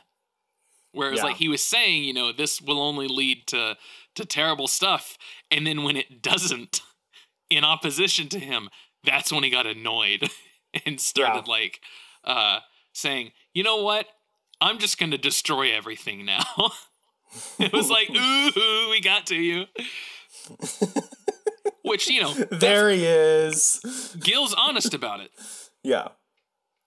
Whereas 0.92 1.18
yeah. 1.18 1.26
like 1.26 1.36
he 1.38 1.50
was 1.50 1.62
saying, 1.62 2.06
you 2.06 2.14
know, 2.14 2.32
this 2.32 2.62
will 2.62 2.82
only 2.82 3.08
lead 3.08 3.48
to 3.48 3.78
to 4.16 4.26
terrible 4.26 4.68
stuff 4.68 5.18
and 5.52 5.68
then 5.68 5.84
when 5.84 5.98
it 5.98 6.22
doesn't 6.22 6.82
in 7.50 7.64
opposition 7.64 8.28
to 8.30 8.40
him, 8.40 8.70
that's 9.04 9.32
when 9.32 9.44
he 9.44 9.50
got 9.50 9.66
annoyed 9.66 10.30
and 10.86 11.00
started 11.00 11.46
yeah. 11.48 11.52
like 11.52 11.82
uh, 12.24 12.60
saying, 12.94 13.32
you 13.54 13.64
know 13.64 13.84
what? 13.84 14.08
I'm 14.62 14.80
just 14.80 14.98
going 14.98 15.12
to 15.12 15.18
destroy 15.18 15.74
everything 15.74 16.26
now. 16.26 16.44
it 17.60 17.74
was 17.74 17.90
like, 17.90 18.10
ooh, 18.16 18.90
we 18.90 19.02
got 19.02 19.28
to 19.28 19.36
you. 19.36 19.66
Which, 21.84 22.10
you 22.10 22.22
know, 22.22 22.34
there 22.34 22.90
he 22.90 23.06
is. 23.06 24.16
Gil's 24.20 24.54
honest 24.54 24.94
about 24.94 25.20
it. 25.20 25.32
Yeah. 25.84 26.10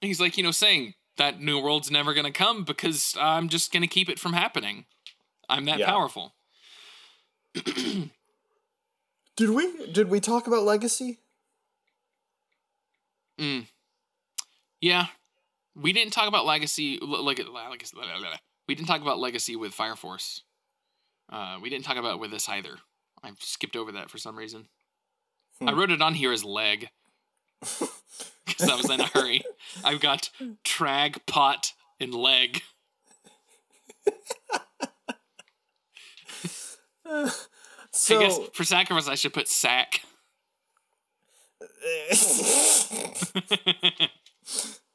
He's 0.00 0.20
like, 0.20 0.36
you 0.36 0.44
know, 0.44 0.50
saying 0.50 0.94
that 1.16 1.40
new 1.40 1.60
world's 1.60 1.90
never 1.90 2.14
going 2.14 2.26
to 2.26 2.32
come 2.32 2.64
because 2.64 3.16
I'm 3.18 3.48
just 3.48 3.72
going 3.72 3.82
to 3.82 3.88
keep 3.88 4.08
it 4.08 4.18
from 4.18 4.32
happening. 4.32 4.86
I'm 5.48 5.64
that 5.66 5.78
yeah. 5.78 5.86
powerful. 5.86 6.34
did 7.64 8.10
we 9.50 9.86
did 9.86 10.08
we 10.08 10.20
talk 10.20 10.46
about 10.46 10.64
legacy? 10.64 11.18
Mm. 13.38 13.66
Yeah, 14.80 15.06
we 15.74 15.92
didn't 15.92 16.12
talk 16.12 16.28
about 16.28 16.46
legacy 16.46 16.98
like 17.00 17.40
we 18.68 18.74
didn't 18.74 18.88
talk 18.88 19.00
about 19.00 19.18
legacy 19.18 19.56
with 19.56 19.72
Fire 19.72 19.96
Force. 19.96 20.42
Uh, 21.30 21.58
we 21.60 21.70
didn't 21.70 21.84
talk 21.84 21.96
about 21.96 22.14
it 22.14 22.20
with 22.20 22.30
this 22.30 22.48
either. 22.48 22.76
I 23.22 23.32
skipped 23.38 23.76
over 23.76 23.92
that 23.92 24.10
for 24.10 24.18
some 24.18 24.36
reason. 24.36 24.68
Hmm. 25.58 25.68
I 25.68 25.72
wrote 25.72 25.90
it 25.90 26.02
on 26.02 26.14
here 26.14 26.32
as 26.32 26.44
leg 26.44 26.88
because 27.60 28.68
I 28.68 28.74
was 28.74 28.90
in 28.90 29.00
a 29.00 29.06
hurry. 29.06 29.42
I've 29.84 30.00
got 30.00 30.30
trag, 30.64 31.26
pot, 31.26 31.72
and 32.00 32.14
leg. 32.14 32.62
so, 37.92 38.18
I 38.18 38.22
guess 38.22 38.38
for 38.52 38.64
sacrifice, 38.64 39.08
I 39.08 39.14
should 39.14 39.32
put 39.32 39.48
sack. 39.48 40.02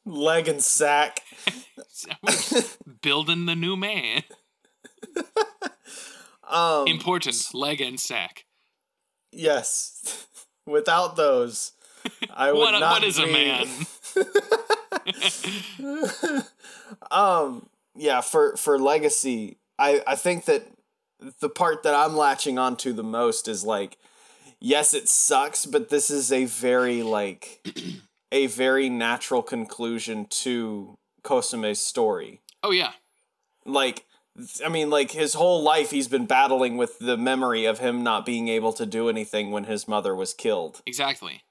leg 0.05 0.47
and 0.47 0.61
sack. 0.61 1.19
Building 3.01 3.45
the 3.45 3.55
new 3.55 3.75
man. 3.75 4.23
Um, 6.53 6.87
Important 6.87 7.53
leg 7.53 7.81
and 7.81 7.99
sack. 7.99 8.45
Yes. 9.31 10.27
Without 10.67 11.15
those, 11.15 11.72
I 12.33 12.51
would 12.51 12.59
what, 12.59 12.71
not 12.71 12.91
What 12.91 13.03
is 13.03 13.17
be... 13.17 13.23
a 13.23 13.27
man? 13.27 13.67
um. 17.11 17.67
Yeah. 17.95 18.21
For 18.21 18.55
for 18.55 18.79
legacy, 18.79 19.57
I 19.77 20.01
I 20.05 20.15
think 20.15 20.45
that 20.45 20.67
the 21.39 21.49
part 21.49 21.83
that 21.83 21.93
I'm 21.93 22.15
latching 22.15 22.57
onto 22.57 22.93
the 22.93 23.03
most 23.03 23.47
is 23.47 23.63
like, 23.63 23.97
yes, 24.59 24.93
it 24.93 25.07
sucks, 25.07 25.65
but 25.65 25.89
this 25.89 26.09
is 26.09 26.31
a 26.31 26.45
very 26.45 27.03
like 27.03 27.65
a 28.31 28.47
very 28.47 28.89
natural 28.89 29.41
conclusion 29.41 30.25
to 30.25 30.97
Kosame's 31.23 31.79
story. 31.79 32.41
Oh 32.63 32.71
yeah. 32.71 32.91
Like 33.65 34.05
I 34.65 34.69
mean 34.69 34.89
like 34.89 35.11
his 35.11 35.35
whole 35.35 35.61
life 35.61 35.91
he's 35.91 36.07
been 36.07 36.25
battling 36.25 36.75
with 36.77 36.99
the 36.99 37.17
memory 37.17 37.65
of 37.65 37.79
him 37.79 38.03
not 38.03 38.25
being 38.25 38.47
able 38.47 38.73
to 38.73 38.85
do 38.85 39.07
anything 39.07 39.51
when 39.51 39.65
his 39.65 39.87
mother 39.87 40.15
was 40.15 40.33
killed. 40.33 40.81
Exactly. 40.85 41.43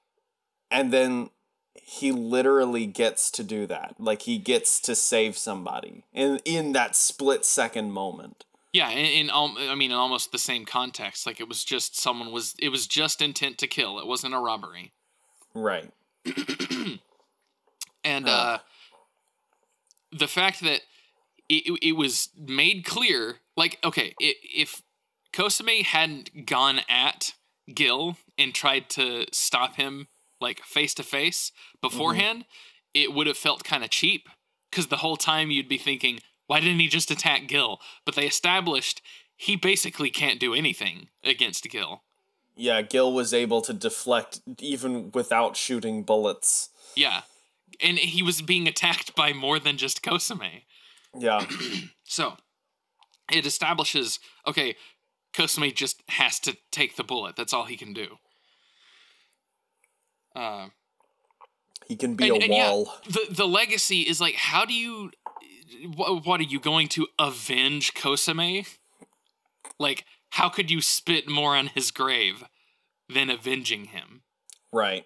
And 0.73 0.91
then 0.91 1.29
he 1.75 2.11
literally 2.11 2.85
gets 2.85 3.29
to 3.31 3.43
do 3.43 3.67
that. 3.67 3.95
Like 3.99 4.23
he 4.23 4.37
gets 4.37 4.79
to 4.81 4.95
save 4.95 5.37
somebody 5.37 6.03
in 6.11 6.39
in 6.43 6.73
that 6.73 6.95
split 6.95 7.45
second 7.45 7.91
moment. 7.91 8.45
Yeah, 8.73 8.89
in, 8.89 9.29
in 9.29 9.29
I 9.31 9.75
mean 9.75 9.91
in 9.91 9.97
almost 9.97 10.31
the 10.31 10.39
same 10.39 10.65
context. 10.65 11.27
Like 11.27 11.39
it 11.39 11.47
was 11.47 11.63
just 11.63 11.97
someone 11.97 12.31
was 12.31 12.55
it 12.59 12.69
was 12.69 12.87
just 12.87 13.21
intent 13.21 13.59
to 13.59 13.67
kill. 13.67 13.99
It 13.99 14.07
wasn't 14.07 14.33
a 14.33 14.39
robbery. 14.39 14.91
Right. 15.53 15.91
and 18.03 18.27
uh, 18.27 18.57
the 20.11 20.27
fact 20.27 20.61
that 20.61 20.81
it, 21.49 21.79
it 21.81 21.95
was 21.95 22.29
made 22.35 22.85
clear, 22.85 23.35
like, 23.55 23.77
okay, 23.83 24.15
it, 24.19 24.37
if 24.41 24.81
Kosame 25.31 25.83
hadn't 25.83 26.47
gone 26.47 26.81
at 26.89 27.33
Gil 27.73 28.17
and 28.37 28.53
tried 28.53 28.89
to 28.91 29.25
stop 29.31 29.75
him 29.75 30.07
like 30.43 30.61
face 30.61 30.93
to 30.95 31.03
face 31.03 31.51
beforehand, 31.81 32.39
mm-hmm. 32.39 33.01
it 33.01 33.13
would 33.13 33.25
have 33.27 33.37
felt 33.37 33.63
kind 33.63 33.83
of 33.83 33.89
cheap 33.89 34.29
because 34.69 34.87
the 34.87 34.97
whole 34.97 35.17
time 35.17 35.49
you'd 35.49 35.67
be 35.69 35.77
thinking, 35.77 36.19
why 36.47 36.59
didn't 36.59 36.79
he 36.79 36.87
just 36.87 37.09
attack 37.09 37.47
Gil? 37.47 37.79
But 38.05 38.15
they 38.15 38.27
established 38.27 39.01
he 39.35 39.55
basically 39.55 40.09
can't 40.09 40.39
do 40.39 40.53
anything 40.53 41.09
against 41.23 41.69
Gil. 41.69 42.03
Yeah, 42.55 42.81
Gil 42.81 43.11
was 43.11 43.33
able 43.33 43.61
to 43.61 43.73
deflect 43.73 44.41
even 44.59 45.11
without 45.11 45.57
shooting 45.57 46.03
bullets. 46.03 46.69
Yeah. 46.95 47.21
And 47.81 47.97
he 47.97 48.21
was 48.21 48.41
being 48.41 48.67
attacked 48.67 49.15
by 49.15 49.33
more 49.33 49.59
than 49.59 49.77
just 49.77 50.03
Kosame. 50.03 50.63
Yeah. 51.17 51.45
so 52.03 52.37
it 53.31 53.45
establishes 53.45 54.19
okay, 54.47 54.75
Kosame 55.33 55.75
just 55.75 56.03
has 56.09 56.39
to 56.41 56.55
take 56.71 56.95
the 56.95 57.03
bullet. 57.03 57.35
That's 57.35 57.53
all 57.53 57.65
he 57.65 57.77
can 57.77 57.93
do. 57.93 58.17
Uh, 60.35 60.67
he 61.87 61.95
can 61.95 62.15
be 62.15 62.29
and, 62.29 62.37
a 62.37 62.43
and 62.43 62.51
wall. 62.51 62.93
Yeah, 63.03 63.11
the 63.11 63.33
the 63.35 63.47
legacy 63.47 64.01
is 64.01 64.19
like, 64.21 64.35
how 64.35 64.65
do 64.65 64.73
you? 64.73 65.11
What, 65.95 66.25
what 66.25 66.39
are 66.39 66.43
you 66.43 66.59
going 66.59 66.87
to 66.89 67.07
avenge 67.19 67.93
Kosame? 67.93 68.77
Like, 69.79 70.05
how 70.31 70.49
could 70.49 70.71
you 70.71 70.81
spit 70.81 71.27
more 71.27 71.55
on 71.55 71.67
his 71.67 71.91
grave 71.91 72.43
than 73.13 73.29
avenging 73.29 73.85
him? 73.85 74.21
Right. 74.71 75.05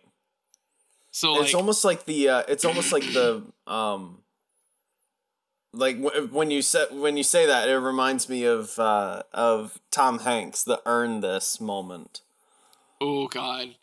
So 1.12 1.42
it's 1.42 1.56
almost 1.56 1.84
like 1.84 2.06
the 2.06 2.30
uh, 2.30 2.44
it's 2.48 2.64
almost 2.64 2.92
like 2.92 3.04
the 3.04 3.44
um 3.68 4.20
like 5.74 6.02
w- 6.02 6.28
when 6.28 6.52
you 6.52 6.62
say 6.62 6.86
when 6.92 7.18
you 7.18 7.24
say 7.24 7.46
that, 7.46 7.68
it 7.68 7.78
reminds 7.78 8.30
me 8.30 8.44
of 8.44 8.78
uh, 8.80 9.24
of 9.34 9.80
Tom 9.92 10.20
Hanks, 10.20 10.64
the 10.64 10.82
"earn 10.86 11.22
this" 11.22 11.60
moment. 11.60 12.22
Oh 13.00 13.28
God, 13.28 13.76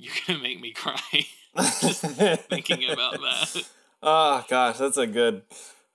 you're 0.00 0.14
gonna 0.26 0.38
make 0.40 0.60
me 0.60 0.72
cry 0.72 1.26
just 1.80 2.00
thinking 2.02 2.90
about 2.90 3.14
that. 3.14 3.64
Oh 4.02 4.44
gosh, 4.48 4.78
that's 4.78 4.96
a 4.96 5.06
good, 5.06 5.42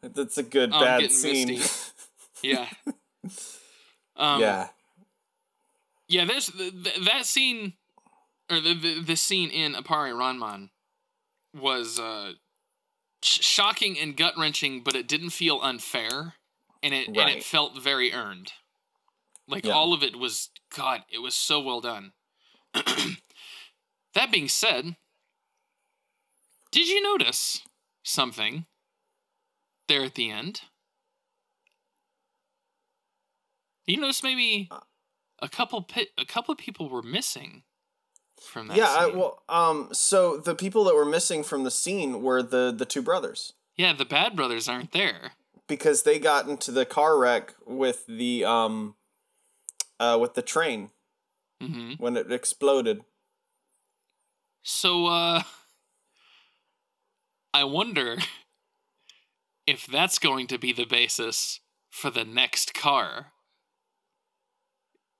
that's 0.01 0.37
a 0.37 0.43
good 0.43 0.71
oh, 0.73 0.79
bad 0.79 1.11
scene. 1.11 1.59
yeah. 2.43 2.67
Um, 4.15 4.41
yeah. 4.41 4.67
Yeah. 6.07 6.25
There's 6.25 6.47
the, 6.47 6.71
that 7.05 7.25
scene, 7.25 7.73
or 8.51 8.59
the, 8.59 8.73
the 8.75 9.01
the 9.01 9.15
scene 9.15 9.49
in 9.49 9.73
Appare-Ranman 9.73 10.69
was 11.59 11.99
uh 11.99 12.33
shocking 13.23 13.97
and 13.97 14.15
gut 14.15 14.35
wrenching, 14.37 14.81
but 14.83 14.95
it 14.95 15.07
didn't 15.07 15.31
feel 15.31 15.59
unfair, 15.63 16.35
and 16.83 16.93
it 16.93 17.07
right. 17.07 17.17
and 17.17 17.37
it 17.37 17.43
felt 17.43 17.81
very 17.81 18.13
earned. 18.13 18.51
Like 19.47 19.65
yeah. 19.65 19.73
all 19.73 19.93
of 19.93 20.03
it 20.03 20.15
was 20.15 20.49
God, 20.75 21.03
it 21.11 21.19
was 21.19 21.33
so 21.33 21.59
well 21.59 21.81
done. 21.81 22.11
that 24.15 24.31
being 24.31 24.49
said, 24.49 24.95
did 26.71 26.87
you 26.87 27.01
notice 27.01 27.61
something 28.03 28.65
there 29.87 30.03
at 30.03 30.15
the 30.15 30.31
end? 30.31 30.61
You 33.85 33.97
notice 33.97 34.23
maybe 34.23 34.69
a 35.39 35.47
couple 35.47 35.81
pit, 35.83 36.09
a 36.17 36.25
couple 36.25 36.51
of 36.51 36.57
people 36.57 36.89
were 36.89 37.03
missing 37.03 37.63
from 38.41 38.67
that. 38.67 38.77
Yeah, 38.77 38.87
I, 38.89 39.07
well, 39.07 39.43
um, 39.47 39.89
so 39.91 40.37
the 40.37 40.55
people 40.55 40.83
that 40.85 40.95
were 40.95 41.05
missing 41.05 41.43
from 41.43 41.63
the 41.63 41.71
scene 41.71 42.23
were 42.23 42.41
the 42.41 42.73
the 42.75 42.85
two 42.85 43.01
brothers. 43.01 43.53
Yeah, 43.75 43.93
the 43.93 44.05
bad 44.05 44.35
brothers 44.35 44.67
aren't 44.67 44.91
there 44.91 45.33
because 45.67 46.03
they 46.03 46.19
got 46.19 46.47
into 46.47 46.71
the 46.71 46.85
car 46.85 47.17
wreck 47.17 47.53
with 47.65 48.05
the 48.07 48.43
um, 48.43 48.95
uh, 49.99 50.17
with 50.19 50.33
the 50.33 50.41
train 50.41 50.89
mm-hmm. 51.61 51.93
when 51.93 52.17
it 52.17 52.31
exploded. 52.31 53.03
So, 54.67 55.05
uh, 55.05 55.43
I 57.53 57.63
wonder 57.65 58.17
if 59.67 59.85
that's 59.85 60.17
going 60.17 60.47
to 60.47 60.57
be 60.57 60.73
the 60.73 60.87
basis 60.87 61.59
for 61.91 62.09
the 62.09 62.25
next 62.25 62.73
car 62.73 63.27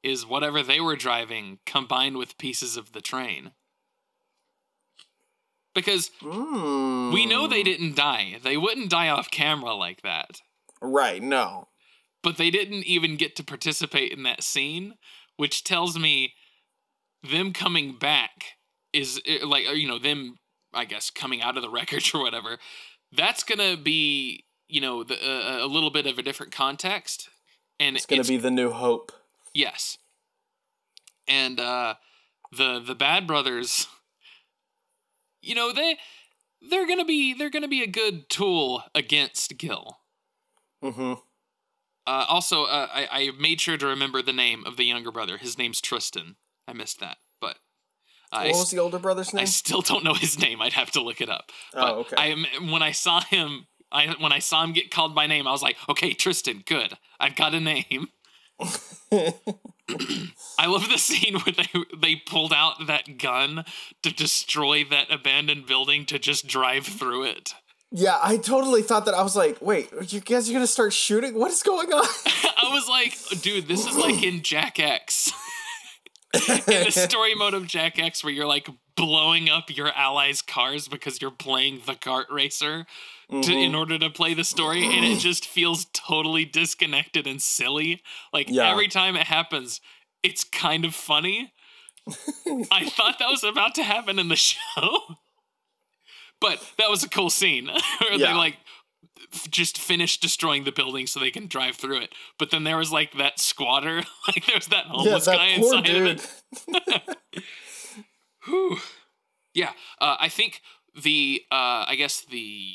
is 0.01 0.25
whatever 0.25 0.63
they 0.63 0.79
were 0.79 0.95
driving 0.95 1.59
combined 1.63 2.17
with 2.17 2.39
pieces 2.39 2.75
of 2.75 2.93
the 2.93 3.01
train. 3.01 3.51
Because 5.75 6.09
we 6.23 7.27
know 7.27 7.45
they 7.47 7.61
didn't 7.61 7.95
die. 7.95 8.39
They 8.43 8.57
wouldn't 8.57 8.89
die 8.89 9.09
off 9.09 9.29
camera 9.29 9.75
like 9.75 10.01
that. 10.01 10.41
Right, 10.81 11.21
no. 11.21 11.67
But 12.23 12.37
they 12.37 12.49
didn't 12.49 12.85
even 12.85 13.15
get 13.15 13.35
to 13.35 13.43
participate 13.43 14.11
in 14.11 14.23
that 14.23 14.41
scene, 14.41 14.95
which 15.37 15.63
tells 15.63 15.99
me 15.99 16.33
them 17.21 17.53
coming 17.53 17.95
back 17.95 18.54
is 18.95 19.21
like, 19.43 19.65
you 19.75 19.87
know, 19.87 19.99
them, 19.99 20.37
I 20.73 20.85
guess, 20.85 21.09
coming 21.09 21.41
out 21.41 21.57
of 21.57 21.63
the 21.63 21.69
wreckage 21.75 22.13
or 22.13 22.21
whatever. 22.21 22.57
That's 23.11 23.43
going 23.43 23.59
to 23.59 23.81
be, 23.81 24.45
you 24.67 24.81
know, 24.81 25.03
the, 25.03 25.15
uh, 25.15 25.65
a 25.65 25.67
little 25.67 25.91
bit 25.91 26.07
of 26.07 26.17
a 26.17 26.23
different 26.23 26.51
context. 26.51 27.29
And 27.79 27.95
it's 27.95 28.05
going 28.05 28.21
to 28.21 28.27
be 28.27 28.37
the 28.37 28.51
new 28.51 28.71
hope. 28.71 29.11
Yes. 29.53 29.97
And 31.27 31.59
uh 31.59 31.95
the 32.51 32.79
the 32.79 32.95
Bad 32.95 33.25
Brothers 33.25 33.87
you 35.45 35.55
know, 35.55 35.71
they 35.71 35.97
they're 36.69 36.87
going 36.87 36.99
to 36.99 37.05
be 37.05 37.33
they're 37.33 37.49
to 37.49 37.67
be 37.67 37.83
a 37.83 37.87
good 37.87 38.29
tool 38.29 38.83
against 38.93 39.57
Gil. 39.57 39.99
Mhm. 40.83 41.21
Uh, 42.07 42.25
also, 42.29 42.65
uh, 42.65 42.87
I, 42.93 43.07
I 43.11 43.31
made 43.39 43.59
sure 43.61 43.77
to 43.77 43.87
remember 43.87 44.21
the 44.21 44.33
name 44.33 44.63
of 44.65 44.77
the 44.77 44.83
younger 44.83 45.11
brother. 45.11 45.37
His 45.37 45.57
name's 45.57 45.81
Tristan. 45.81 46.35
I 46.67 46.73
missed 46.73 46.99
that, 46.99 47.17
what 48.31 48.47
was 48.47 48.71
the 48.71 48.79
older 48.79 48.99
brother's 48.99 49.33
name? 49.33 49.41
I 49.41 49.45
still 49.45 49.81
don't 49.81 50.03
know 50.03 50.13
his 50.13 50.39
name. 50.39 50.61
I'd 50.61 50.73
have 50.73 50.91
to 50.91 51.01
look 51.01 51.21
it 51.21 51.29
up. 51.29 51.51
Oh, 51.73 51.81
but 51.81 51.93
okay. 52.13 52.15
I 52.17 52.71
when 52.71 52.81
I 52.81 52.91
saw 52.91 53.21
him, 53.21 53.67
I 53.91 54.15
when 54.19 54.31
I 54.31 54.39
saw 54.39 54.63
him 54.63 54.73
get 54.73 54.91
called 54.91 55.15
by 55.15 55.27
name, 55.27 55.47
I 55.47 55.51
was 55.51 55.61
like, 55.61 55.77
okay, 55.89 56.13
Tristan, 56.13 56.63
good. 56.65 56.97
I've 57.19 57.35
got 57.35 57.53
a 57.53 57.59
name. 57.59 58.09
I 60.57 60.65
love 60.65 60.89
the 60.89 60.97
scene 60.97 61.35
where 61.35 61.53
they 61.55 61.67
they 61.95 62.15
pulled 62.15 62.53
out 62.53 62.87
that 62.87 63.17
gun 63.17 63.65
to 64.01 64.13
destroy 64.13 64.83
that 64.85 65.11
abandoned 65.11 65.67
building 65.67 66.05
to 66.07 66.17
just 66.17 66.47
drive 66.47 66.85
through 66.85 67.25
it. 67.25 67.53
Yeah, 67.91 68.17
I 68.21 68.37
totally 68.37 68.81
thought 68.81 69.05
that. 69.05 69.13
I 69.13 69.21
was 69.21 69.35
like, 69.35 69.61
wait, 69.61 69.89
you 70.09 70.19
guys 70.19 70.49
are 70.49 70.53
gonna 70.53 70.67
start 70.67 70.91
shooting? 70.91 71.35
What 71.35 71.51
is 71.51 71.63
going 71.63 71.93
on? 71.93 72.03
I 72.25 72.69
was 72.73 72.89
like, 72.89 73.41
dude, 73.41 73.67
this 73.67 73.85
is 73.87 73.95
like 73.95 74.23
in 74.23 74.41
Jak 74.41 74.79
X. 74.79 75.31
in 76.67 76.83
the 76.85 76.91
story 76.91 77.35
mode 77.35 77.53
of 77.53 77.67
Jak 77.67 77.99
X, 77.99 78.23
where 78.23 78.33
you're 78.33 78.47
like 78.47 78.69
blowing 78.95 79.49
up 79.49 79.75
your 79.75 79.91
allies' 79.93 80.41
cars 80.41 80.87
because 80.87 81.21
you're 81.21 81.31
playing 81.31 81.81
the 81.85 81.93
kart 81.93 82.29
racer 82.29 82.85
mm-hmm. 83.31 83.41
to, 83.41 83.53
in 83.53 83.75
order 83.75 83.97
to 83.99 84.09
play 84.09 84.33
the 84.33 84.43
story, 84.43 84.85
and 84.85 85.05
it 85.05 85.19
just 85.19 85.45
feels 85.45 85.85
totally 85.93 86.45
disconnected 86.45 87.27
and 87.27 87.41
silly. 87.41 88.01
Like 88.33 88.49
yeah. 88.49 88.69
every 88.69 88.87
time 88.87 89.15
it 89.15 89.27
happens, 89.27 89.81
it's 90.23 90.43
kind 90.43 90.85
of 90.85 90.95
funny. 90.95 91.53
I 92.71 92.85
thought 92.89 93.19
that 93.19 93.29
was 93.29 93.43
about 93.43 93.75
to 93.75 93.83
happen 93.83 94.19
in 94.19 94.27
the 94.27 94.35
show, 94.35 94.99
but 96.39 96.63
that 96.77 96.89
was 96.89 97.03
a 97.03 97.09
cool 97.09 97.29
scene 97.29 97.67
where 97.67 98.13
yeah. 98.13 98.27
they 98.27 98.33
like 98.33 98.57
just 99.49 99.77
finish 99.77 100.19
destroying 100.19 100.63
the 100.63 100.71
building 100.71 101.07
so 101.07 101.19
they 101.19 101.31
can 101.31 101.47
drive 101.47 101.75
through 101.75 101.99
it. 101.99 102.13
But 102.37 102.51
then 102.51 102.63
there 102.63 102.77
was 102.77 102.91
like 102.91 103.13
that 103.17 103.39
squatter, 103.39 103.97
like 104.27 104.45
there's 104.45 104.67
that 104.67 104.85
homeless 104.85 105.27
yeah, 105.27 105.33
that 105.33 105.37
guy 105.37 105.47
inside 105.47 105.83
dude. 105.83 106.19
of 106.19 106.41
it. 106.67 107.17
Whew. 108.45 108.77
Yeah, 109.53 109.71
uh, 109.99 110.17
I 110.19 110.29
think 110.29 110.61
the 111.01 111.41
uh, 111.51 111.85
I 111.87 111.95
guess 111.97 112.21
the 112.21 112.71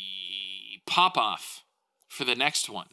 pop 0.87 1.17
off 1.17 1.65
for 2.09 2.25
the 2.25 2.35
next 2.35 2.69
one 2.69 2.89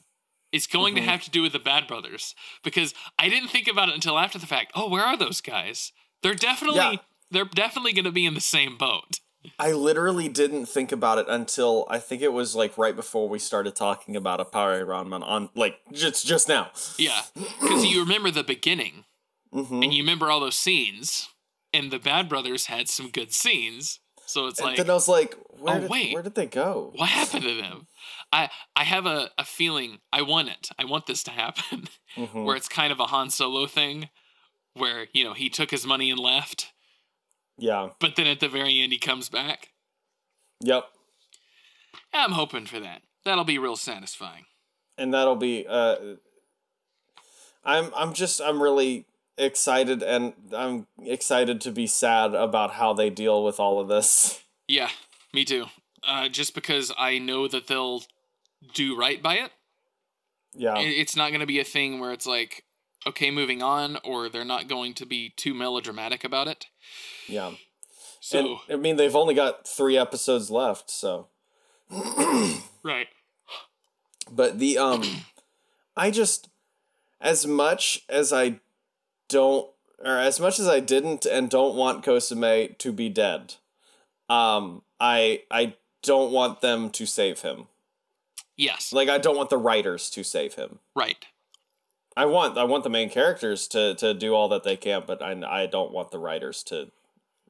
is 0.52 0.68
going 0.68 0.96
mm-hmm. 0.96 1.06
to 1.06 1.12
have 1.12 1.24
to 1.24 1.30
do 1.30 1.42
with 1.42 1.54
the 1.54 1.60
Bad 1.60 1.88
Brothers 1.88 2.36
because 2.64 2.94
I 3.18 3.30
didn't 3.30 3.50
think 3.50 3.68
about 3.68 3.90
it 3.90 3.96
until 3.96 4.18
after 4.18 4.38
the 4.38 4.46
fact. 4.46 4.72
Oh, 4.76 4.90
where 4.90 5.04
are 5.04 5.18
those 5.18 5.42
guys? 5.42 5.92
They're 6.24 6.36
definitely 6.36 6.80
yeah. 6.80 6.96
they're 7.32 7.46
definitely 7.46 7.94
going 7.94 8.06
to 8.06 8.12
be 8.12 8.26
in 8.26 8.34
the 8.34 8.42
same 8.42 8.78
boat. 8.78 9.20
I 9.60 9.72
literally 9.72 10.28
didn't 10.28 10.66
think 10.66 10.92
about 10.92 11.18
it 11.18 11.26
until 11.30 11.86
I 11.90 12.00
think 12.00 12.22
it 12.22 12.34
was 12.34 12.56
like 12.56 12.78
right 12.78 12.96
before 12.96 13.30
we 13.30 13.40
started 13.40 13.76
talking 13.76 14.16
about 14.16 14.40
Appare-Ranman 14.40 15.24
on 15.24 15.50
like 15.56 15.80
just 15.92 16.26
just 16.26 16.48
now. 16.48 16.72
Yeah, 16.98 17.22
because 17.34 17.86
you 17.86 18.02
remember 18.02 18.32
the 18.32 18.44
beginning, 18.44 19.06
mm-hmm. 19.54 19.84
and 19.84 19.94
you 19.94 20.04
remember 20.04 20.30
all 20.30 20.40
those 20.40 20.56
scenes, 20.56 21.30
and 21.74 21.92
the 21.92 22.00
Bad 22.00 22.30
Brothers 22.30 22.66
had 22.66 22.90
some 22.90 23.10
good 23.10 23.34
scenes. 23.34 24.00
So 24.26 24.48
it's 24.48 24.60
and 24.60 24.70
like 24.70 24.78
then 24.78 24.90
I 24.90 24.94
was 24.94 25.08
like, 25.08 25.38
where 25.60 25.78
oh 25.78 25.80
did, 25.82 25.90
wait, 25.90 26.14
where 26.14 26.24
did 26.24 26.36
they 26.36 26.48
go? 26.48 26.92
What 26.96 27.10
happened 27.10 27.44
to 27.44 27.56
them? 27.56 27.88
I 28.32 28.50
I 28.76 28.84
have 28.84 29.06
a, 29.06 29.30
a 29.38 29.46
feeling 29.46 30.00
I 30.12 30.22
want 30.22 30.50
it. 30.50 30.70
I 30.78 30.86
want 30.86 31.06
this 31.06 31.24
to 31.24 31.32
happen, 31.32 31.88
mm-hmm. 32.16 32.44
where 32.44 32.56
it's 32.56 32.68
kind 32.68 32.92
of 32.92 33.00
a 33.00 33.06
Han 33.06 33.30
Solo 33.30 33.68
thing, 33.68 34.10
where 34.74 35.08
you 35.14 35.24
know 35.24 35.34
he 35.34 35.50
took 35.50 35.72
his 35.72 35.86
money 35.86 36.12
and 36.12 36.20
left. 36.20 36.74
Yeah. 37.58 37.90
But 38.00 38.16
then 38.16 38.28
at 38.28 38.40
the 38.40 38.50
very 38.50 38.82
end 38.82 38.92
he 38.92 39.00
comes 39.00 39.30
back. 39.30 39.70
Yep. 40.62 40.86
I'm 42.14 42.32
hoping 42.32 42.66
for 42.66 42.80
that. 42.80 43.02
That'll 43.26 43.44
be 43.44 43.60
real 43.60 43.76
satisfying. 43.76 44.46
And 44.98 45.14
that'll 45.14 45.36
be 45.36 45.66
uh 45.68 45.96
I'm 47.64 47.92
I'm 47.96 48.14
just 48.14 48.42
I'm 48.42 48.62
really 48.62 49.06
excited 49.38 50.02
and 50.02 50.34
I'm 50.56 50.88
excited 51.04 51.62
to 51.62 51.72
be 51.72 51.88
sad 51.88 52.34
about 52.34 52.74
how 52.74 52.94
they 52.94 53.10
deal 53.10 53.44
with 53.44 53.60
all 53.60 53.80
of 53.80 53.88
this. 53.88 54.42
Yeah, 54.68 54.90
me 55.34 55.46
too. 55.46 55.66
Uh, 56.04 56.30
just 56.30 56.56
because 56.56 56.92
I 56.98 57.20
know 57.20 57.48
that 57.48 57.68
they'll 57.68 58.04
do 58.74 58.98
right 58.98 59.22
by 59.22 59.36
it. 59.36 59.52
Yeah. 60.54 60.78
It's 60.78 61.16
not 61.16 61.30
going 61.30 61.42
to 61.42 61.46
be 61.46 61.60
a 61.60 61.64
thing 61.64 62.00
where 62.00 62.12
it's 62.12 62.26
like, 62.26 62.64
okay, 63.06 63.30
moving 63.30 63.62
on, 63.62 63.98
or 64.04 64.30
they're 64.30 64.46
not 64.46 64.68
going 64.68 64.94
to 64.96 65.06
be 65.06 65.34
too 65.36 65.54
melodramatic 65.54 66.24
about 66.24 66.48
it. 66.48 66.68
Yeah. 67.28 67.52
So, 68.20 68.60
and, 68.68 68.80
I 68.80 68.82
mean, 68.82 68.96
they've 68.96 69.16
only 69.16 69.34
got 69.34 69.68
three 69.68 69.98
episodes 69.98 70.50
left, 70.50 70.90
so. 70.90 71.28
right. 72.84 73.08
But 74.30 74.60
the, 74.60 74.78
um, 74.78 75.04
I 75.98 76.12
just, 76.12 76.50
as 77.22 77.48
much 77.48 78.04
as 78.10 78.34
I 78.34 78.60
don't, 79.30 79.70
or 80.04 80.18
as 80.18 80.40
much 80.40 80.60
as 80.60 80.68
I 80.68 80.80
didn't 80.80 81.26
and 81.26 81.50
don't 81.50 81.76
want 81.76 82.06
Kosame 82.06 82.78
to 82.78 82.92
be 82.92 83.10
dead, 83.10 83.56
um, 84.30 84.84
I, 85.00 85.44
I 85.50 85.76
don't 86.02 86.32
want 86.32 86.62
them 86.62 86.90
to 86.92 87.06
save 87.06 87.42
him. 87.42 87.68
Yes. 88.58 88.92
Like 88.92 89.08
I 89.08 89.20
don't 89.20 89.38
want 89.38 89.50
the 89.50 89.58
writers 89.58 90.10
to 90.12 90.24
save 90.24 90.56
him. 90.56 90.80
Right. 90.96 91.26
I 92.18 92.26
want 92.26 92.58
I 92.58 92.64
want 92.64 92.84
the 92.84 92.90
main 92.90 93.10
characters 93.12 93.68
to 93.70 93.94
to 93.96 94.14
do 94.16 94.34
all 94.34 94.50
that 94.50 94.64
they 94.64 94.76
can, 94.76 95.04
but 95.06 95.22
I 95.22 95.40
I 95.48 95.68
don't 95.68 95.92
want 95.92 96.10
the 96.10 96.18
writers 96.18 96.64
to 96.64 96.92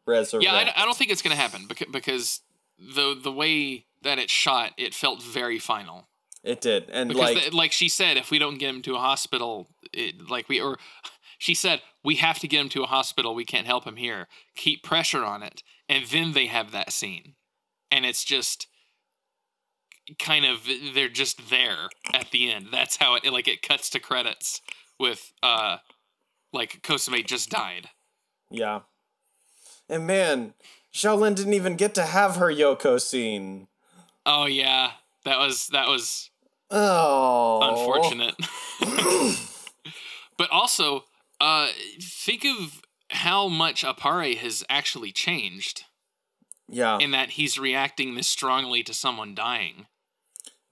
resurrect. 0.05 0.43
Yeah, 0.43 0.53
I, 0.53 0.81
I 0.81 0.85
don't 0.85 0.95
think 0.95 1.09
it's 1.09 1.21
going 1.21 1.35
to 1.35 1.41
happen 1.41 1.65
because 1.67 1.87
because 1.89 2.41
the 2.77 3.17
the 3.19 3.31
way 3.31 3.85
that 4.01 4.19
it 4.19 4.29
shot, 4.29 4.73
it 4.77 4.93
felt 4.93 5.23
very 5.23 5.57
final. 5.57 6.09
It 6.43 6.59
did, 6.59 6.89
and 6.91 7.07
because 7.07 7.35
like 7.35 7.49
the, 7.49 7.55
like 7.55 7.71
she 7.71 7.87
said, 7.87 8.17
if 8.17 8.29
we 8.29 8.39
don't 8.39 8.57
get 8.57 8.69
him 8.69 8.81
to 8.83 8.95
a 8.95 8.99
hospital, 8.99 9.69
it, 9.93 10.29
like 10.29 10.49
we 10.49 10.59
or 10.59 10.77
she 11.37 11.53
said 11.53 11.81
we 12.03 12.15
have 12.15 12.39
to 12.39 12.47
get 12.47 12.59
him 12.59 12.69
to 12.69 12.83
a 12.83 12.87
hospital. 12.87 13.33
We 13.33 13.45
can't 13.45 13.67
help 13.67 13.85
him 13.85 13.95
here. 13.95 14.27
Keep 14.55 14.83
pressure 14.83 15.23
on 15.23 15.43
it, 15.43 15.63
and 15.87 16.05
then 16.05 16.33
they 16.33 16.47
have 16.47 16.71
that 16.71 16.91
scene, 16.91 17.35
and 17.89 18.05
it's 18.05 18.25
just 18.25 18.67
kind 20.19 20.45
of 20.45 20.67
they're 20.93 21.09
just 21.09 21.49
there 21.49 21.89
at 22.13 22.31
the 22.31 22.51
end. 22.51 22.67
That's 22.71 22.97
how 22.97 23.15
it 23.15 23.25
like 23.31 23.47
it 23.47 23.61
cuts 23.61 23.89
to 23.91 23.99
credits 23.99 24.61
with 24.99 25.33
uh 25.43 25.77
like 26.53 26.81
Kosame 26.81 27.25
just 27.25 27.49
died. 27.49 27.89
Yeah. 28.49 28.81
And 29.89 30.07
man, 30.07 30.53
Xiaolin 30.93 31.35
didn't 31.35 31.53
even 31.53 31.75
get 31.75 31.93
to 31.95 32.03
have 32.03 32.37
her 32.37 32.51
Yoko 32.51 32.99
scene. 32.99 33.67
Oh 34.25 34.45
yeah. 34.45 34.91
That 35.25 35.39
was 35.39 35.67
that 35.67 35.87
was 35.87 36.29
Oh 36.69 37.59
unfortunate. 37.61 38.35
but 40.37 40.49
also, 40.51 41.05
uh 41.39 41.67
think 42.01 42.45
of 42.45 42.81
how 43.09 43.47
much 43.47 43.83
Appare 43.83 44.35
has 44.37 44.63
actually 44.69 45.11
changed. 45.11 45.83
Yeah. 46.69 46.97
In 46.99 47.11
that 47.11 47.31
he's 47.31 47.57
reacting 47.57 48.15
this 48.15 48.27
strongly 48.27 48.83
to 48.83 48.93
someone 48.93 49.33
dying 49.33 49.87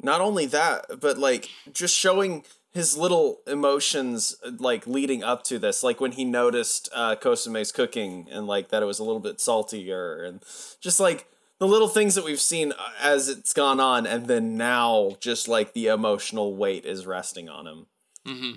not 0.06 0.22
only 0.22 0.46
that, 0.46 0.86
but 1.02 1.18
like 1.18 1.50
just 1.74 1.96
showing 1.96 2.44
his 2.72 2.98
little 2.98 3.40
emotions 3.48 4.36
like 4.60 4.86
leading 4.86 5.24
up 5.24 5.44
to 5.44 5.58
this, 5.58 5.82
like 5.84 6.00
when 6.00 6.14
he 6.14 6.24
noticed 6.24 6.90
uh, 6.94 7.16
Kosame's 7.16 7.72
cooking 7.72 8.28
and 8.30 8.48
like 8.48 8.70
that 8.70 8.84
it 8.84 8.86
was 8.86 9.00
a 9.00 9.04
little 9.04 9.20
bit 9.20 9.42
saltier, 9.42 10.24
and 10.24 10.42
just 10.80 11.00
like 11.00 11.28
the 11.60 11.68
little 11.68 11.88
things 11.88 12.16
that 12.16 12.26
we've 12.26 12.40
seen 12.40 12.72
uh, 12.74 12.76
as 13.02 13.30
it's 13.30 13.54
gone 13.54 13.80
on, 13.80 14.06
and 14.06 14.28
then 14.28 14.58
now 14.58 15.18
just 15.20 15.48
like 15.48 15.74
the 15.74 15.88
emotional 15.88 16.56
weight 16.56 16.86
is 16.86 17.06
resting 17.06 17.50
on 17.50 17.66
him. 17.66 17.86
Mm-hmm. 18.26 18.52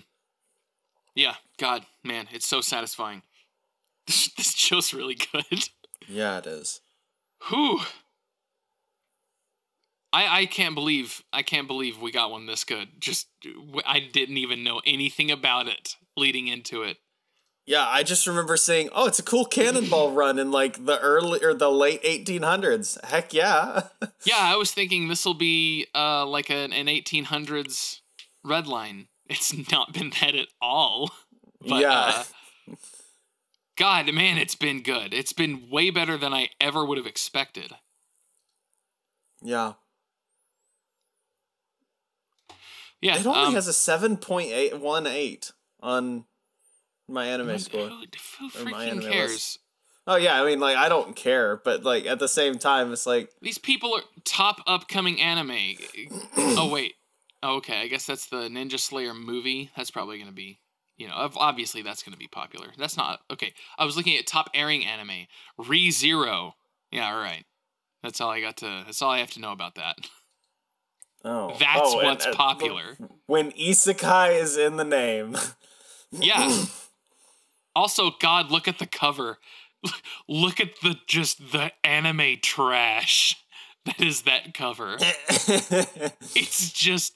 Yeah, 1.15 1.35
God, 1.57 1.87
man, 2.05 2.29
it's 2.33 2.47
so 2.47 2.61
satisfying. 2.61 3.23
This, 4.09 4.33
this 4.39 4.55
show's 4.55 4.95
really 4.95 5.19
good. 5.33 5.69
Yeah, 6.09 6.39
it 6.39 6.47
is. 6.47 6.81
Whew. 7.49 7.81
I, 10.13 10.41
I 10.41 10.47
can't 10.47 10.75
believe 10.75 11.23
I 11.33 11.43
can't 11.43 11.67
believe 11.67 12.01
we 12.01 12.11
got 12.11 12.31
one 12.31 12.47
this 12.47 12.65
good. 12.65 12.89
Just 12.99 13.29
I 13.87 14.01
didn't 14.01 14.39
even 14.39 14.65
know 14.65 14.81
anything 14.87 15.31
about 15.31 15.69
it 15.69 15.97
leading 16.17 16.49
into 16.49 16.83
it. 16.83 16.99
Yeah, 17.67 17.87
I 17.87 18.03
just 18.03 18.27
remember 18.27 18.57
saying, 18.57 18.89
"Oh, 18.93 19.07
it's 19.07 19.19
a 19.19 19.23
cool 19.23 19.45
cannonball 19.45 20.13
run 20.15 20.39
in 20.39 20.51
like 20.51 20.87
the 20.87 20.99
early 21.01 21.45
or 21.45 21.53
the 21.53 21.71
late 21.71 22.03
1800s." 22.03 23.05
Heck 23.05 23.35
yeah. 23.35 23.89
yeah, 24.25 24.39
I 24.39 24.57
was 24.57 24.73
thinking 24.73 25.09
this 25.09 25.27
will 25.27 25.35
be 25.35 25.87
uh 25.95 26.25
like 26.25 26.49
an, 26.49 26.73
an 26.73 26.87
1800s 26.87 28.01
red 28.45 28.67
line. 28.67 29.09
It's 29.31 29.71
not 29.71 29.93
been 29.93 30.11
that 30.23 30.35
at 30.35 30.49
all. 30.59 31.11
But, 31.61 31.83
yeah. 31.83 32.25
Uh, 32.71 32.75
God, 33.77 34.11
man, 34.15 34.39
it's 34.39 34.55
been 34.55 34.83
good. 34.83 35.13
It's 35.13 35.35
been 35.35 35.69
way 35.71 35.91
better 35.91 36.17
than 36.17 36.33
I 36.33 36.49
ever 36.59 36.83
would 36.83 36.97
have 36.97 37.07
expected. 37.07 37.75
Yeah. 39.43 39.75
Yeah, 43.01 43.19
it 43.19 43.27
only 43.27 43.47
um, 43.47 43.55
has 43.55 43.69
a 43.69 43.73
seven 43.73 44.17
point 44.17 44.51
eight 44.51 44.79
one 44.79 45.07
eight 45.07 45.53
on 45.81 46.25
my 47.09 47.27
anime 47.27 47.49
who, 47.49 47.59
score. 47.59 47.89
Who, 47.89 48.05
who 48.39 48.51
freaking 48.51 49.03
cares? 49.03 49.33
List. 49.33 49.59
Oh 50.07 50.17
yeah, 50.17 50.41
I 50.41 50.47
mean 50.47 50.59
like 50.59 50.77
I 50.77 50.89
don't 50.89 51.15
care, 51.15 51.59
but 51.59 51.85
like 51.85 52.07
at 52.07 52.19
the 52.19 52.29
same 52.29 52.59
time, 52.59 52.93
it's 52.93 53.07
like 53.07 53.31
these 53.43 53.59
people 53.59 53.95
are 53.95 54.03
top 54.25 54.61
upcoming 54.67 55.21
anime. 55.21 55.75
oh 56.37 56.69
wait, 56.73 56.95
oh, 57.43 57.57
okay, 57.57 57.83
I 57.83 57.89
guess 57.89 58.07
that's 58.07 58.27
the 58.27 58.49
Ninja 58.49 58.81
Slayer 58.81 59.13
movie. 59.13 59.71
That's 59.77 59.91
probably 59.91 60.19
gonna 60.19 60.33
be, 60.33 60.61
you 60.97 61.09
know, 61.09 61.31
obviously 61.37 61.83
that's 61.83 62.03
gonna 62.03 62.17
be 62.17 62.27
popular. 62.27 62.69
That's 62.79 62.97
not 62.97 63.21
okay. 63.31 63.53
I 63.77 63.85
was 63.85 63.99
looking 63.99 64.17
at 64.17 64.27
top 64.27 64.49
airing 64.55 64.87
anime, 64.87 65.27
Re 65.59 65.91
Zero. 65.91 66.55
Yeah, 66.91 67.13
all 67.13 67.21
right. 67.21 67.45
That's 68.03 68.21
all 68.21 68.31
I 68.31 68.41
got 68.41 68.57
to. 68.59 68.85
That's 68.87 69.03
all 69.03 69.11
I 69.11 69.19
have 69.19 69.33
to 69.33 69.41
know 69.41 69.53
about 69.53 69.75
that. 69.75 69.97
Oh, 71.25 71.57
that's 71.59 71.81
oh, 71.83 71.97
what's 71.97 72.25
and, 72.25 72.35
uh, 72.35 72.37
popular. 72.37 72.97
When 73.27 73.53
isekai 73.53 74.41
is 74.41 74.57
in 74.57 74.77
the 74.77 74.85
name. 74.85 75.37
yeah. 76.13 76.65
Also, 77.75 78.11
God, 78.21 78.51
look 78.51 78.69
at 78.69 78.79
the 78.79 78.87
cover. 78.87 79.39
Look 80.29 80.59
at 80.59 80.81
the 80.83 80.97
just 81.07 81.53
the 81.53 81.71
anime 81.85 82.39
trash 82.43 83.37
that 83.85 84.01
is 84.01 84.23
that 84.23 84.53
cover. 84.53 84.97
it's 84.99 86.73
just 86.73 87.15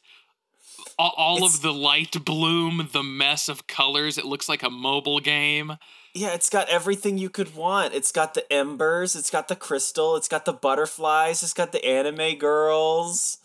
all, 0.96 1.12
all 1.16 1.44
of 1.44 1.60
the 1.60 1.72
light 1.72 2.24
bloom, 2.24 2.88
the 2.92 3.02
mess 3.02 3.48
of 3.48 3.66
colors. 3.66 4.16
It 4.16 4.24
looks 4.24 4.48
like 4.48 4.62
a 4.62 4.70
mobile 4.70 5.18
game. 5.18 5.76
Yeah, 6.14 6.34
it's 6.34 6.50
got 6.50 6.68
everything 6.68 7.18
you 7.18 7.30
could 7.30 7.56
want. 7.56 7.94
It's 7.94 8.12
got 8.12 8.34
the 8.34 8.50
embers, 8.52 9.16
it's 9.16 9.30
got 9.30 9.48
the 9.48 9.56
crystal, 9.56 10.14
it's 10.14 10.28
got 10.28 10.44
the 10.44 10.52
butterflies, 10.52 11.42
it's 11.42 11.54
got 11.54 11.72
the 11.72 11.84
anime 11.84 12.38
girls. 12.38 13.38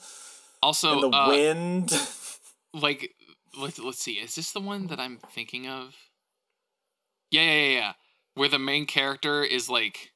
Also, 0.62 0.94
and 0.94 1.04
the 1.04 1.18
uh, 1.18 1.28
wind. 1.30 1.92
like, 2.74 3.12
let's 3.60 3.80
let's 3.80 4.00
see. 4.00 4.14
Is 4.14 4.36
this 4.36 4.52
the 4.52 4.60
one 4.60 4.88
that 4.88 5.00
I'm 5.00 5.20
thinking 5.32 5.68
of? 5.68 5.96
Yeah, 7.32 7.44
yeah, 7.44 7.52
yeah, 7.54 7.80
yeah. 7.80 7.94
Where 8.36 8.50
the 8.50 8.60
main 8.60 8.86
character 8.86 9.44
is 9.44 9.70
like 9.70 10.12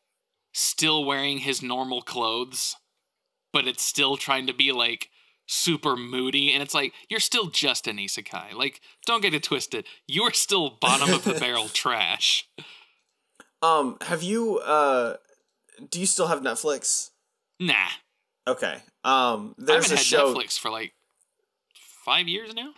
still 0.54 1.06
wearing 1.06 1.40
his 1.40 1.62
normal 1.62 2.02
clothes, 2.02 2.76
but 3.54 3.68
it's 3.68 3.84
still 3.84 4.18
trying 4.18 4.48
to 4.48 4.54
be 4.54 4.72
like 4.72 5.10
super 5.48 5.98
moody 5.98 6.54
and 6.54 6.64
it's 6.64 6.74
like 6.74 6.94
you're 7.10 7.20
still 7.20 7.48
just 7.48 7.86
an 7.86 7.98
isekai 7.98 8.54
like 8.54 8.80
don't 9.06 9.22
get 9.22 9.34
it 9.34 9.44
twisted 9.44 9.86
you're 10.08 10.32
still 10.32 10.78
bottom 10.80 11.14
of 11.14 11.26
the 11.26 11.34
barrel 11.42 11.68
trash 11.68 12.48
um 13.62 13.98
have 14.04 14.24
you 14.24 14.60
uh 14.60 15.18
do 15.90 16.00
you 16.00 16.06
still 16.06 16.28
have 16.28 16.40
netflix 16.40 17.10
nah 17.60 17.90
Okay. 18.48 18.78
Um, 19.04 19.56
there's 19.58 19.70
I 19.70 19.74
haven't 19.74 19.92
a 19.92 19.96
had 19.98 20.06
show. 20.06 20.34
Netflix 20.34 20.60
for 20.60 20.72
like 20.72 20.94
five 21.74 22.28
years 22.28 22.54
now. 22.54 22.72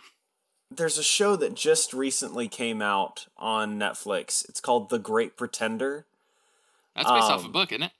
There's 0.70 0.98
a 0.98 1.02
show 1.02 1.36
that 1.36 1.54
just 1.54 1.92
recently 1.92 2.48
came 2.48 2.82
out 2.82 3.26
on 3.36 3.78
Netflix. 3.78 4.48
It's 4.48 4.60
called 4.60 4.90
The 4.90 4.98
Great 4.98 5.36
Pretender. 5.36 6.06
That's 6.96 7.10
based 7.10 7.26
um, 7.26 7.32
off 7.32 7.44
a 7.46 7.48
book, 7.48 7.72
isn't 7.72 7.84
it? 7.84 7.92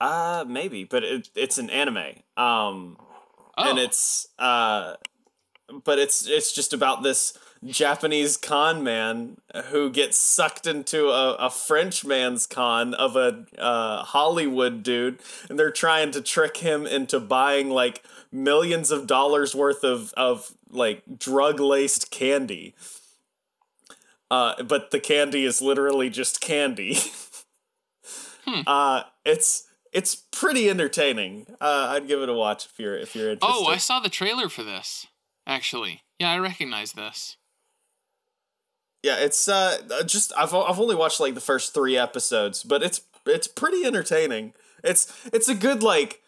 Uh, 0.00 0.44
maybe, 0.46 0.84
but 0.84 1.04
it, 1.04 1.30
it's 1.34 1.58
an 1.58 1.70
anime. 1.70 2.22
Um, 2.36 2.98
oh. 3.56 3.70
and 3.70 3.78
it's 3.78 4.28
uh, 4.38 4.94
but 5.84 5.98
it's 5.98 6.26
it's 6.26 6.52
just 6.52 6.72
about 6.72 7.02
this 7.02 7.36
Japanese 7.64 8.36
con 8.36 8.82
man 8.82 9.38
who 9.66 9.90
gets 9.90 10.16
sucked 10.16 10.66
into 10.66 11.08
a, 11.08 11.34
a 11.34 11.50
French 11.50 12.04
man's 12.04 12.46
con 12.46 12.94
of 12.94 13.16
a 13.16 13.46
uh, 13.58 14.04
Hollywood 14.04 14.82
dude, 14.82 15.20
and 15.48 15.58
they're 15.58 15.70
trying 15.70 16.10
to 16.12 16.20
trick 16.20 16.58
him 16.58 16.86
into 16.86 17.18
buying 17.20 17.70
like 17.70 18.04
millions 18.30 18.90
of 18.90 19.06
dollars 19.06 19.54
worth 19.54 19.84
of 19.84 20.12
of 20.16 20.52
like 20.70 21.02
drug 21.18 21.60
laced 21.60 22.10
candy. 22.10 22.74
Uh, 24.30 24.62
but 24.62 24.90
the 24.90 25.00
candy 25.00 25.44
is 25.44 25.62
literally 25.62 26.10
just 26.10 26.40
candy. 26.40 26.98
hmm. 28.44 28.62
Uh, 28.66 29.02
it's 29.24 29.66
it's 29.92 30.14
pretty 30.14 30.68
entertaining. 30.68 31.46
Uh, 31.60 31.88
I'd 31.90 32.06
give 32.06 32.20
it 32.20 32.28
a 32.28 32.34
watch 32.34 32.66
if 32.66 32.78
you're 32.78 32.96
if 32.96 33.14
you're 33.14 33.30
interested. 33.30 33.58
Oh, 33.58 33.66
I 33.66 33.78
saw 33.78 34.00
the 34.00 34.08
trailer 34.08 34.48
for 34.48 34.62
this. 34.62 35.06
Actually, 35.46 36.02
yeah, 36.18 36.32
I 36.32 36.38
recognize 36.38 36.92
this 36.92 37.36
Yeah, 39.06 39.18
it's 39.18 39.46
uh 39.46 40.02
just 40.04 40.32
I've 40.36 40.52
I've 40.52 40.80
only 40.80 40.96
watched 40.96 41.20
like 41.20 41.34
the 41.34 41.40
first 41.40 41.72
3 41.72 41.96
episodes, 41.96 42.64
but 42.64 42.82
it's 42.82 43.02
it's 43.24 43.46
pretty 43.46 43.84
entertaining. 43.84 44.52
It's 44.82 45.06
it's 45.32 45.48
a 45.48 45.54
good 45.54 45.80
like 45.80 46.24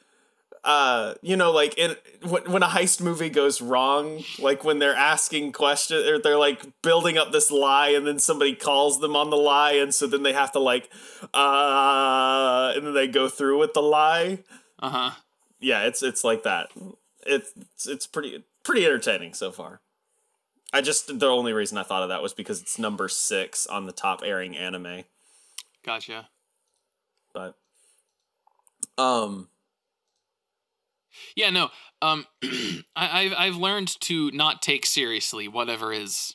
uh 0.62 1.14
you 1.20 1.36
know 1.36 1.50
like 1.50 1.76
in 1.76 1.96
when, 2.22 2.44
when 2.52 2.62
a 2.62 2.68
heist 2.68 3.00
movie 3.00 3.30
goes 3.30 3.60
wrong 3.60 4.22
like 4.38 4.62
when 4.62 4.78
they're 4.78 4.94
asking 4.94 5.50
questions 5.50 6.06
or 6.06 6.20
they're 6.20 6.38
like 6.38 6.62
building 6.82 7.18
up 7.18 7.32
this 7.32 7.50
lie 7.50 7.88
and 7.88 8.06
then 8.06 8.20
somebody 8.20 8.55
calls 8.55 9.00
them 9.00 9.16
on 9.16 9.30
the 9.30 9.36
lie 9.36 9.72
and 9.72 9.92
so 9.92 10.06
then 10.06 10.22
they 10.22 10.32
have 10.32 10.52
to 10.52 10.60
like 10.60 10.88
uh 11.34 12.72
and 12.76 12.86
then 12.86 12.94
they 12.94 13.09
go 13.09 13.28
through 13.28 13.59
with 13.59 13.74
the 13.74 13.82
lie. 13.82 14.38
Uh-huh. 14.78 15.10
Yeah 15.59 15.82
it's 15.82 16.00
it's 16.05 16.22
like 16.22 16.44
that. 16.44 16.70
It's 17.26 17.52
it's 17.88 18.06
pretty 18.06 18.44
pretty 18.62 18.86
entertaining 18.86 19.34
so 19.34 19.50
far 19.50 19.80
i 20.73 20.81
just 20.81 21.19
the 21.19 21.27
only 21.27 21.53
reason 21.53 21.78
i 21.78 21.82
thought 21.82 22.03
of 22.03 22.09
that 22.09 22.23
was 22.23 22.32
because 22.32 22.61
it's 22.61 22.78
number 22.78 23.09
six 23.09 23.66
on 23.66 23.86
the 23.86 23.93
top 23.93 24.23
airing 24.24 24.57
anime 24.57 25.05
gotcha 25.85 26.28
but 27.32 27.55
um 28.97 29.49
yeah, 31.35 31.51
no. 31.51 31.70
Um, 32.03 32.27
I, 32.97 33.24
have 33.24 33.32
I've 33.36 33.57
learned 33.57 34.01
to 34.03 34.31
not 34.32 34.62
take 34.62 34.86
seriously 34.86 35.49
whatever 35.49 35.93
is 35.93 36.35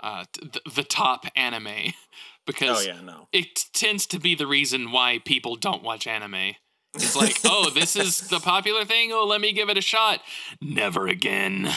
uh 0.00 0.24
the, 0.40 0.60
the 0.74 0.82
top 0.82 1.26
anime 1.36 1.92
because 2.46 2.86
oh, 2.86 2.88
yeah, 2.88 3.00
no. 3.00 3.28
it 3.32 3.66
tends 3.72 4.06
to 4.06 4.18
be 4.18 4.34
the 4.34 4.46
reason 4.46 4.92
why 4.92 5.20
people 5.24 5.56
don't 5.56 5.82
watch 5.82 6.06
anime. 6.06 6.54
It's 6.94 7.14
like, 7.14 7.36
oh, 7.44 7.70
this 7.70 7.94
is 7.96 8.28
the 8.28 8.40
popular 8.40 8.84
thing. 8.84 9.10
Oh, 9.12 9.24
let 9.24 9.40
me 9.40 9.52
give 9.52 9.68
it 9.68 9.78
a 9.78 9.82
shot. 9.82 10.20
Never 10.60 11.06
again. 11.06 11.70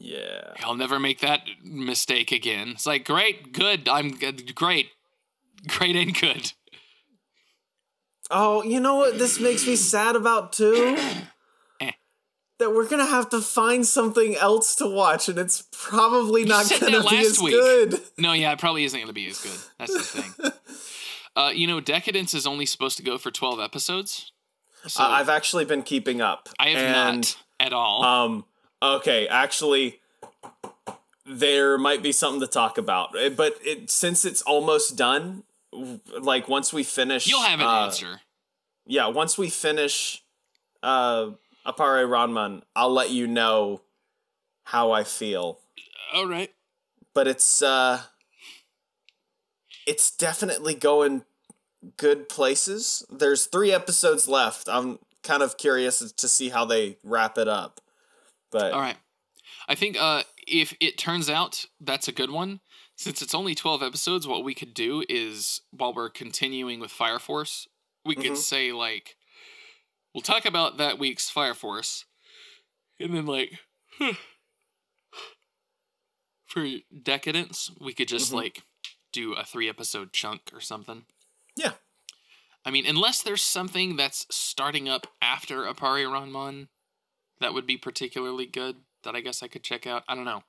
Yeah. 0.00 0.54
I'll 0.64 0.74
never 0.74 0.98
make 0.98 1.20
that 1.20 1.42
mistake 1.62 2.32
again. 2.32 2.70
It's 2.70 2.86
like, 2.86 3.04
great, 3.04 3.52
good. 3.52 3.86
I'm 3.86 4.12
good, 4.12 4.54
great. 4.54 4.88
Great 5.68 5.94
and 5.94 6.18
good. 6.18 6.52
Oh, 8.30 8.62
you 8.62 8.80
know 8.80 8.96
what 8.96 9.18
this 9.18 9.38
makes 9.38 9.66
me 9.66 9.76
sad 9.76 10.16
about 10.16 10.52
too? 10.52 10.96
Eh. 11.82 11.92
that 12.58 12.74
we're 12.74 12.86
gonna 12.86 13.06
have 13.06 13.30
to 13.30 13.40
find 13.40 13.86
something 13.86 14.36
else 14.36 14.76
to 14.76 14.86
watch, 14.86 15.30
and 15.30 15.38
it's 15.38 15.66
probably 15.72 16.44
not 16.44 16.70
gonna 16.78 17.02
be 17.08 17.16
as 17.16 17.40
week. 17.40 17.54
good. 17.54 17.98
No, 18.18 18.34
yeah, 18.34 18.52
it 18.52 18.58
probably 18.58 18.84
isn't 18.84 19.00
gonna 19.00 19.14
be 19.14 19.28
as 19.28 19.40
good. 19.40 19.58
That's 19.78 19.94
the 19.94 20.20
thing. 20.20 20.52
uh, 21.36 21.52
you 21.54 21.66
know, 21.66 21.80
Decadence 21.80 22.34
is 22.34 22.46
only 22.46 22.66
supposed 22.66 22.98
to 22.98 23.02
go 23.02 23.16
for 23.16 23.30
twelve 23.30 23.60
episodes. 23.60 24.30
So 24.86 25.02
uh, 25.02 25.06
I've 25.06 25.30
actually 25.30 25.64
been 25.64 25.82
keeping 25.82 26.20
up. 26.20 26.50
I 26.58 26.68
have 26.68 26.78
and, 26.78 27.16
not 27.22 27.36
at 27.58 27.72
all. 27.72 28.04
Um. 28.04 28.44
Okay, 28.82 29.28
actually, 29.28 30.00
there 31.26 31.76
might 31.76 32.02
be 32.02 32.12
something 32.12 32.40
to 32.40 32.46
talk 32.46 32.78
about, 32.78 33.14
eh, 33.18 33.28
but 33.28 33.58
it 33.62 33.90
since 33.90 34.24
it's 34.24 34.42
almost 34.42 34.96
done, 34.96 35.44
like 35.72 36.48
once 36.48 36.72
we 36.72 36.82
finish 36.82 37.26
you'll 37.26 37.42
have 37.42 37.60
an 37.60 37.66
uh, 37.66 37.84
answer. 37.84 38.20
yeah 38.86 39.06
once 39.06 39.38
we 39.38 39.48
finish 39.48 40.22
uh 40.82 41.30
appare 41.66 42.08
ranman 42.08 42.62
i'll 42.74 42.92
let 42.92 43.10
you 43.10 43.26
know 43.26 43.80
how 44.64 44.92
i 44.92 45.04
feel. 45.04 45.58
All 46.14 46.26
right. 46.26 46.52
But 47.14 47.28
it's 47.28 47.62
uh 47.62 48.02
it's 49.86 50.10
definitely 50.10 50.74
going 50.74 51.24
good 51.96 52.28
places. 52.28 53.04
There's 53.10 53.46
three 53.46 53.72
episodes 53.72 54.28
left. 54.28 54.68
I'm 54.68 54.98
kind 55.22 55.42
of 55.42 55.56
curious 55.56 56.12
to 56.12 56.28
see 56.28 56.48
how 56.50 56.64
they 56.64 56.98
wrap 57.02 57.36
it 57.38 57.48
up 57.48 57.80
but 58.50 58.72
all 58.72 58.80
right 58.80 58.96
i 59.68 59.74
think 59.74 59.96
uh 60.00 60.22
if 60.46 60.74
it 60.80 60.98
turns 60.98 61.30
out 61.30 61.66
that's 61.80 62.08
a 62.08 62.12
good 62.12 62.30
one 62.30 62.60
since 63.00 63.22
it's 63.22 63.34
only 63.34 63.54
12 63.54 63.82
episodes, 63.82 64.28
what 64.28 64.44
we 64.44 64.54
could 64.54 64.74
do 64.74 65.02
is 65.08 65.62
while 65.70 65.94
we're 65.94 66.10
continuing 66.10 66.80
with 66.80 66.90
Fire 66.90 67.18
Force, 67.18 67.66
we 68.04 68.14
mm-hmm. 68.14 68.24
could 68.24 68.36
say, 68.36 68.72
like, 68.72 69.16
we'll 70.14 70.20
talk 70.20 70.44
about 70.44 70.76
that 70.76 70.98
week's 70.98 71.30
Fire 71.30 71.54
Force, 71.54 72.04
and 73.00 73.16
then, 73.16 73.24
like, 73.24 73.58
for 76.46 76.66
Decadence, 77.02 77.70
we 77.80 77.94
could 77.94 78.08
just, 78.08 78.26
mm-hmm. 78.26 78.36
like, 78.36 78.64
do 79.14 79.32
a 79.32 79.44
three 79.44 79.70
episode 79.70 80.12
chunk 80.12 80.50
or 80.52 80.60
something. 80.60 81.04
Yeah. 81.56 81.72
I 82.66 82.70
mean, 82.70 82.84
unless 82.84 83.22
there's 83.22 83.40
something 83.40 83.96
that's 83.96 84.26
starting 84.30 84.90
up 84.90 85.06
after 85.22 85.62
Appare 85.62 86.12
Ranman 86.12 86.68
that 87.40 87.54
would 87.54 87.66
be 87.66 87.76
particularly 87.76 88.46
good 88.46 88.76
that 89.04 89.16
I 89.16 89.20
guess 89.20 89.42
I 89.42 89.48
could 89.48 89.62
check 89.62 89.86
out. 89.86 90.04
I 90.08 90.14
don't 90.14 90.24
know. 90.24 90.42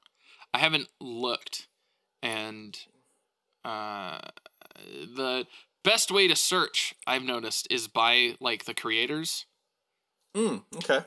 I 0.54 0.60
haven't 0.60 0.90
looked 1.00 1.68
and 2.22 2.78
uh, 3.64 4.20
the 5.16 5.46
best 5.84 6.12
way 6.12 6.28
to 6.28 6.36
search 6.36 6.94
I've 7.08 7.24
noticed 7.24 7.68
is 7.70 7.88
by 7.88 8.36
like 8.40 8.66
the 8.66 8.74
creators. 8.74 9.46
Mm, 10.36 10.64
okay. 10.78 11.06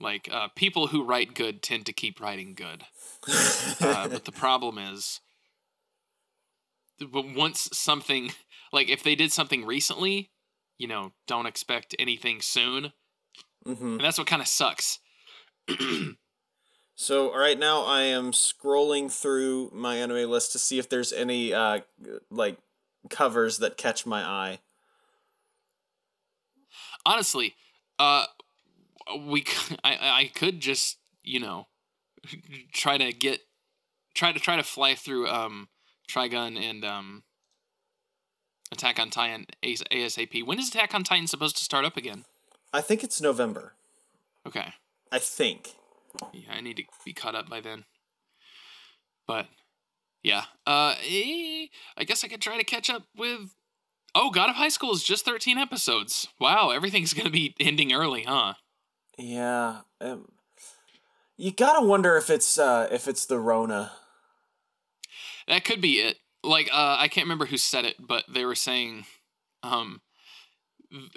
Like 0.00 0.28
uh, 0.32 0.48
people 0.56 0.88
who 0.88 1.04
write 1.04 1.34
good 1.34 1.62
tend 1.62 1.86
to 1.86 1.92
keep 1.92 2.20
writing 2.20 2.54
good, 2.54 2.84
uh, 3.80 4.08
but 4.08 4.24
the 4.24 4.32
problem 4.32 4.78
is, 4.78 5.20
but 6.98 7.34
once 7.34 7.68
something 7.72 8.32
like 8.72 8.88
if 8.88 9.02
they 9.02 9.14
did 9.14 9.30
something 9.30 9.66
recently, 9.66 10.30
you 10.78 10.88
know, 10.88 11.12
don't 11.26 11.44
expect 11.44 11.94
anything 11.98 12.40
soon, 12.40 12.92
mm-hmm. 13.66 13.92
and 13.92 14.00
that's 14.00 14.18
what 14.18 14.26
kind 14.26 14.42
of 14.42 14.48
sucks. 14.48 14.98
So 17.02 17.34
right 17.34 17.58
now 17.58 17.86
I 17.86 18.02
am 18.02 18.32
scrolling 18.32 19.10
through 19.10 19.70
my 19.72 19.96
anime 19.96 20.30
list 20.30 20.52
to 20.52 20.58
see 20.58 20.78
if 20.78 20.90
there's 20.90 21.14
any 21.14 21.50
uh 21.50 21.80
like 22.30 22.58
covers 23.08 23.56
that 23.60 23.78
catch 23.78 24.04
my 24.04 24.22
eye. 24.22 24.58
Honestly, 27.06 27.54
uh 27.98 28.26
we 29.26 29.46
I 29.82 29.96
I 30.02 30.30
could 30.34 30.60
just, 30.60 30.98
you 31.24 31.40
know, 31.40 31.68
try 32.74 32.98
to 32.98 33.14
get 33.14 33.40
try 34.12 34.32
to 34.32 34.38
try 34.38 34.56
to 34.56 34.62
fly 34.62 34.94
through 34.94 35.26
um 35.26 35.68
Trigun 36.06 36.62
and 36.62 36.84
um 36.84 37.22
Attack 38.72 39.00
on 39.00 39.08
Titan 39.08 39.46
ASAP. 39.64 40.44
When 40.44 40.58
is 40.58 40.68
Attack 40.68 40.94
on 40.94 41.04
Titan 41.04 41.28
supposed 41.28 41.56
to 41.56 41.64
start 41.64 41.86
up 41.86 41.96
again? 41.96 42.26
I 42.72 42.80
think 42.80 43.02
it's 43.02 43.20
November. 43.20 43.74
Okay. 44.46 44.74
I 45.10 45.18
think. 45.18 45.74
Yeah, 46.32 46.52
I 46.52 46.60
need 46.60 46.76
to 46.76 46.84
be 47.04 47.12
caught 47.12 47.34
up 47.34 47.48
by 47.48 47.60
then. 47.60 47.84
But 49.26 49.46
yeah, 50.22 50.44
uh, 50.66 50.94
eh, 51.08 51.66
I 51.96 52.04
guess 52.04 52.24
I 52.24 52.28
could 52.28 52.42
try 52.42 52.58
to 52.58 52.64
catch 52.64 52.90
up 52.90 53.04
with. 53.16 53.54
Oh, 54.12 54.30
God 54.30 54.50
of 54.50 54.56
High 54.56 54.70
School 54.70 54.92
is 54.92 55.04
just 55.04 55.24
thirteen 55.24 55.56
episodes. 55.56 56.26
Wow, 56.40 56.70
everything's 56.70 57.12
gonna 57.14 57.30
be 57.30 57.54
ending 57.60 57.92
early, 57.92 58.24
huh? 58.24 58.54
Yeah, 59.16 59.82
um, 60.00 60.32
you 61.36 61.52
gotta 61.52 61.86
wonder 61.86 62.16
if 62.16 62.28
it's 62.28 62.58
uh, 62.58 62.88
if 62.90 63.06
it's 63.06 63.24
the 63.24 63.38
Rona. 63.38 63.92
That 65.46 65.64
could 65.64 65.80
be 65.80 66.00
it. 66.00 66.16
Like, 66.42 66.68
uh, 66.72 66.96
I 66.98 67.08
can't 67.08 67.24
remember 67.24 67.46
who 67.46 67.56
said 67.56 67.84
it, 67.84 67.96
but 67.98 68.24
they 68.32 68.44
were 68.44 68.54
saying, 68.54 69.04
um, 69.62 70.00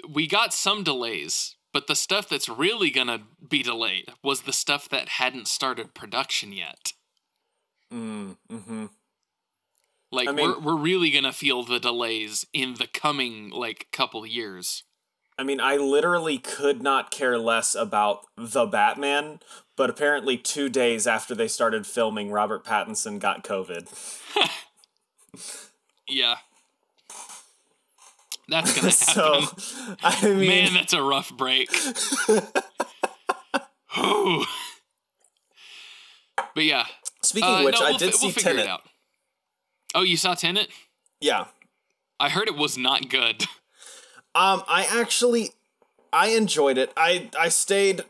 we 0.08 0.26
got 0.26 0.52
some 0.54 0.82
delays, 0.82 1.56
but 1.72 1.86
the 1.86 1.96
stuff 1.96 2.28
that's 2.28 2.48
really 2.48 2.90
gonna 2.90 3.22
be 3.48 3.62
delayed 3.62 4.12
was 4.22 4.42
the 4.42 4.52
stuff 4.52 4.88
that 4.88 5.08
hadn't 5.10 5.48
started 5.48 5.94
production 5.94 6.52
yet. 6.52 6.92
Mm, 7.92 8.36
hmm 8.50 8.86
Like 10.10 10.28
I 10.28 10.32
mean, 10.32 10.50
we're 10.50 10.58
we're 10.60 10.76
really 10.80 11.10
gonna 11.10 11.32
feel 11.32 11.62
the 11.62 11.80
delays 11.80 12.46
in 12.52 12.74
the 12.74 12.86
coming 12.86 13.50
like 13.50 13.88
couple 13.92 14.24
years. 14.26 14.84
I 15.36 15.42
mean, 15.42 15.60
I 15.60 15.76
literally 15.76 16.38
could 16.38 16.80
not 16.80 17.10
care 17.10 17.38
less 17.38 17.74
about 17.74 18.24
the 18.36 18.66
Batman, 18.66 19.40
but 19.76 19.90
apparently 19.90 20.38
two 20.38 20.68
days 20.68 21.08
after 21.08 21.34
they 21.34 21.48
started 21.48 21.86
filming, 21.88 22.30
Robert 22.30 22.64
Pattinson 22.64 23.18
got 23.18 23.42
COVID. 23.42 23.88
yeah, 26.08 26.36
that's 28.48 28.74
gonna 28.74 28.90
happen. 28.90 29.58
so, 29.58 29.96
I 30.02 30.28
mean, 30.28 30.48
man, 30.48 30.74
that's 30.74 30.92
a 30.92 31.02
rough 31.02 31.36
break. 31.36 31.70
but 36.54 36.64
yeah. 36.64 36.84
Speaking 37.22 37.48
uh, 37.48 37.58
of 37.58 37.64
which, 37.64 37.80
no, 37.80 37.86
I 37.86 37.90
we'll 37.90 37.98
did 37.98 38.08
f- 38.10 38.14
see 38.16 38.26
we'll 38.26 38.34
Tenet. 38.34 38.80
Oh, 39.94 40.02
you 40.02 40.16
saw 40.16 40.34
Tenet? 40.34 40.68
Yeah. 41.20 41.46
I 42.20 42.28
heard 42.28 42.48
it 42.48 42.56
was 42.56 42.76
not 42.78 43.08
good. 43.08 43.44
Um, 44.36 44.64
I 44.66 44.84
actually, 44.90 45.50
I 46.12 46.30
enjoyed 46.30 46.76
it. 46.76 46.92
I 46.96 47.30
I 47.38 47.48
stayed, 47.50 48.00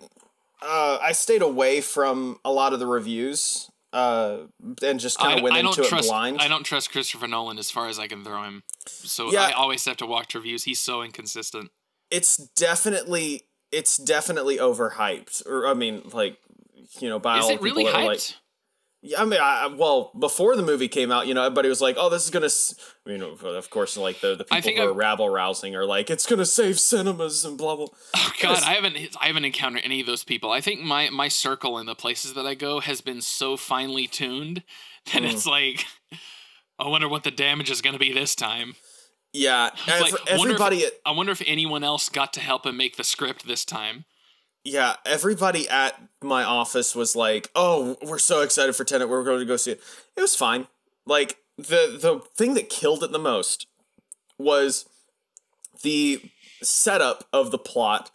uh, 0.63 0.97
I 1.03 1.13
stayed 1.13 1.43
away 1.43 1.83
from 1.83 2.41
a 2.47 2.51
lot 2.51 2.73
of 2.73 2.79
the 2.79 2.87
reviews 2.87 3.71
uh, 3.95 4.39
and 4.83 4.99
just 4.99 5.19
kind 5.19 5.39
of 5.39 5.43
went 5.45 5.57
into 5.57 5.85
trust, 5.85 6.07
it 6.07 6.11
blind. 6.11 6.41
I 6.41 6.49
don't 6.49 6.65
trust 6.65 6.91
Christopher 6.91 7.29
Nolan 7.29 7.59
as 7.59 7.71
far 7.71 7.89
as 7.89 7.99
I 7.99 8.09
can 8.09 8.25
throw 8.25 8.43
him. 8.43 8.65
So 8.87 9.31
yeah, 9.31 9.43
I 9.43 9.53
always 9.53 9.85
have 9.85 9.97
to 9.99 10.07
watch 10.07 10.35
reviews. 10.35 10.65
He's 10.65 10.81
so 10.81 11.03
inconsistent. 11.03 11.71
It's 12.11 12.37
definitely 12.37 13.43
it's 13.71 13.97
definitely 13.97 14.59
overhyped. 14.59 15.47
Or 15.47 15.69
I 15.69 15.75
mean, 15.75 16.03
like 16.13 16.39
you 16.99 17.09
know, 17.09 17.21
by 17.21 17.39
is 17.39 17.45
all 17.45 17.51
it 17.53 17.61
really 17.61 17.85
hyped? 17.85 18.05
Like, 18.05 18.35
Yeah, 19.07 19.21
I 19.21 19.27
mean, 19.27 19.39
I, 19.39 19.67
well, 19.67 20.13
before 20.19 20.57
the 20.57 20.63
movie 20.63 20.89
came 20.89 21.13
out, 21.13 21.27
you 21.27 21.35
know, 21.35 21.43
everybody 21.43 21.69
was 21.69 21.83
like, 21.83 21.97
"Oh, 21.99 22.09
this 22.09 22.25
is 22.25 22.31
gonna," 22.31 22.49
you 23.05 23.19
know, 23.19 23.33
of 23.33 23.69
course, 23.69 23.99
like 23.99 24.21
the 24.21 24.35
the 24.35 24.45
people 24.45 24.73
who 24.73 24.83
are 24.83 24.95
rabble 24.95 25.29
rousing 25.29 25.77
are 25.77 25.85
like, 25.85 26.09
"It's 26.09 26.25
gonna 26.25 26.47
save 26.47 26.81
cinemas 26.81 27.45
and 27.45 27.59
blah 27.59 27.77
blah." 27.77 27.89
Oh 28.17 28.33
God, 28.41 28.63
I 28.63 28.73
haven't 28.73 28.97
I 29.21 29.27
haven't 29.27 29.45
encountered 29.45 29.83
any 29.85 30.01
of 30.01 30.07
those 30.07 30.25
people. 30.25 30.51
I 30.51 30.63
think 30.63 30.81
my 30.81 31.11
my 31.11 31.29
circle 31.29 31.77
and 31.77 31.87
the 31.87 31.95
places 31.95 32.33
that 32.33 32.47
I 32.47 32.55
go 32.55 32.81
has 32.81 33.03
been 33.03 33.21
so 33.21 33.59
finely 33.59 34.07
tuned 34.07 34.63
that 35.13 35.23
mm. 35.23 35.31
it's 35.31 35.45
like, 35.45 35.85
I 36.79 36.89
wonder 36.89 37.07
what 37.07 37.25
the 37.25 37.31
damage 37.31 37.71
is 37.71 37.83
gonna 37.83 37.99
be 37.99 38.11
this 38.11 38.35
time. 38.35 38.75
Yeah, 39.35 39.69
like, 39.87 40.15
everybody. 40.27 40.77
Wonder 40.77 40.87
if, 40.87 40.93
I 41.05 41.11
wonder 41.11 41.33
if 41.33 41.43
anyone 41.45 41.85
else 41.85 42.09
got 42.09 42.33
to 42.33 42.41
help 42.41 42.65
him 42.65 42.79
make 42.79 42.97
the 42.97 43.05
script 43.05 43.47
this 43.47 43.67
time 43.67 44.07
yeah, 44.65 44.97
everybody 45.05 45.69
at 45.69 46.01
my 46.23 46.43
office 46.43 46.95
was 46.97 47.15
like, 47.15 47.51
"Oh, 47.55 47.97
we're 48.03 48.19
so 48.19 48.41
excited 48.41 48.75
for 48.75 48.85
Tenet. 48.85 49.09
We're 49.09 49.25
going 49.25 49.41
to 49.41 49.45
go 49.45 49.57
see 49.57 49.73
it." 49.73 49.83
It 50.17 50.21
was 50.23 50.35
fine. 50.35 50.67
Like 51.07 51.39
the 51.57 51.99
the 52.01 52.23
thing 52.35 52.55
that 52.55 52.71
killed 52.71 53.03
it 53.05 53.13
the 53.13 53.19
most 53.19 53.67
was 54.39 54.87
the 55.83 56.21
setup 56.63 57.25
of 57.33 57.51
the 57.51 57.59
plot. 57.59 58.11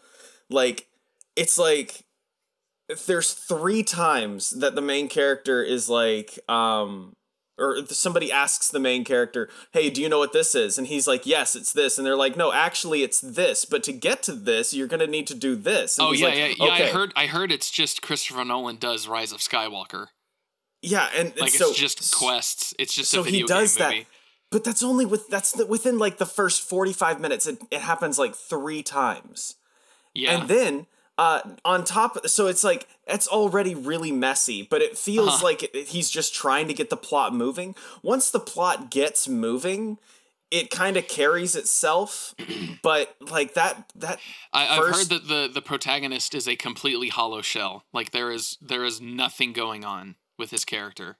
Like 0.50 0.88
it's 1.36 1.58
like 1.58 2.04
there's 3.06 3.34
three 3.34 3.84
times 3.84 4.50
that 4.50 4.74
the 4.74 4.82
main 4.82 5.08
character 5.08 5.62
is 5.62 5.88
like 5.88 6.40
um 6.50 7.16
or 7.60 7.86
somebody 7.88 8.32
asks 8.32 8.70
the 8.70 8.80
main 8.80 9.04
character, 9.04 9.50
"Hey, 9.72 9.90
do 9.90 10.02
you 10.02 10.10
know 10.10 10.20
what 10.20 10.34
this 10.34 10.56
is?" 10.56 10.78
And 10.78 10.88
he's 10.88 11.08
like, 11.08 11.26
"Yes, 11.26 11.56
it's 11.56 11.74
this." 11.74 11.98
And 11.98 12.08
they're 12.08 12.16
like, 12.16 12.38
"No, 12.38 12.52
actually, 12.52 13.04
it's 13.04 13.20
this. 13.20 13.66
But 13.66 13.84
to 13.84 13.92
get 13.92 14.24
to 14.24 14.34
this, 14.34 14.74
you're 14.74 14.88
gonna 14.88 15.08
need 15.08 15.28
to 15.28 15.36
do 15.36 15.56
this." 15.56 15.98
And 15.98 16.08
oh 16.08 16.12
yeah, 16.12 16.28
like, 16.28 16.38
yeah, 16.38 16.48
yeah. 16.58 16.74
Okay. 16.74 16.90
I 16.90 16.92
heard. 16.92 17.14
I 17.16 17.28
heard 17.28 17.52
it's 17.52 17.70
just 17.70 18.02
Christopher 18.02 18.46
Nolan 18.46 18.78
does 18.78 19.08
Rise 19.08 19.32
of 19.32 19.40
Skywalker. 19.40 20.08
Yeah, 20.82 21.10
and, 21.16 21.30
and 21.30 21.42
like 21.42 21.52
so, 21.52 21.70
it's 21.70 21.80
just 21.80 22.16
quests. 22.16 22.74
It's 22.80 22.94
just 22.94 23.12
so 23.12 23.24
he 23.24 23.44
does 23.44 23.76
that. 23.76 23.92
Movie. 23.92 24.08
But 24.52 24.64
that's 24.64 24.82
only 24.82 25.06
with 25.06 25.28
that's 25.28 25.52
the, 25.52 25.66
within 25.66 26.00
like 26.00 26.18
the 26.18 26.26
first 26.26 26.62
forty 26.68 26.94
five 26.94 27.20
minutes. 27.20 27.46
It, 27.46 27.60
it 27.70 27.82
happens 27.82 28.18
like 28.18 28.36
three 28.36 28.82
times. 28.82 29.56
Yeah, 30.14 30.40
and 30.40 30.50
then 30.50 30.88
uh, 31.20 31.42
on 31.66 31.84
top 31.84 32.26
so 32.28 32.48
it's 32.48 32.64
like 32.64 32.88
it's 33.06 33.28
already 33.28 33.76
really 33.76 34.10
messy 34.10 34.64
but 34.64 34.82
it 34.82 34.98
feels 34.98 35.28
uh-huh. 35.28 35.44
like 35.44 35.64
it, 35.64 35.90
he's 35.90 36.10
just 36.10 36.34
trying 36.34 36.66
to 36.70 36.74
get 36.74 36.90
the 36.90 36.96
plot 36.96 37.36
moving. 37.36 37.76
Once 38.02 38.32
the 38.32 38.40
plot 38.40 38.90
gets 38.90 39.28
moving 39.28 39.98
it 40.50 40.70
kind 40.70 40.96
of 40.96 41.10
carries 41.10 41.58
itself 41.58 42.34
but 42.84 43.18
like 43.20 43.54
that 43.56 43.92
that 43.96 44.18
I, 44.54 44.64
have 44.64 44.96
heard 44.96 45.10
that 45.10 45.28
the 45.28 45.50
the 45.54 45.62
protagonist 45.62 46.34
is 46.34 46.48
a 46.48 46.56
completely 46.56 47.10
hollow 47.10 47.42
shell. 47.42 47.84
Like 47.92 48.12
there 48.12 48.32
is 48.32 48.58
there 48.62 48.86
is 48.86 49.02
nothing 49.02 49.52
going 49.52 49.84
on 49.84 50.16
with 50.38 50.52
his 50.52 50.64
character. 50.64 51.18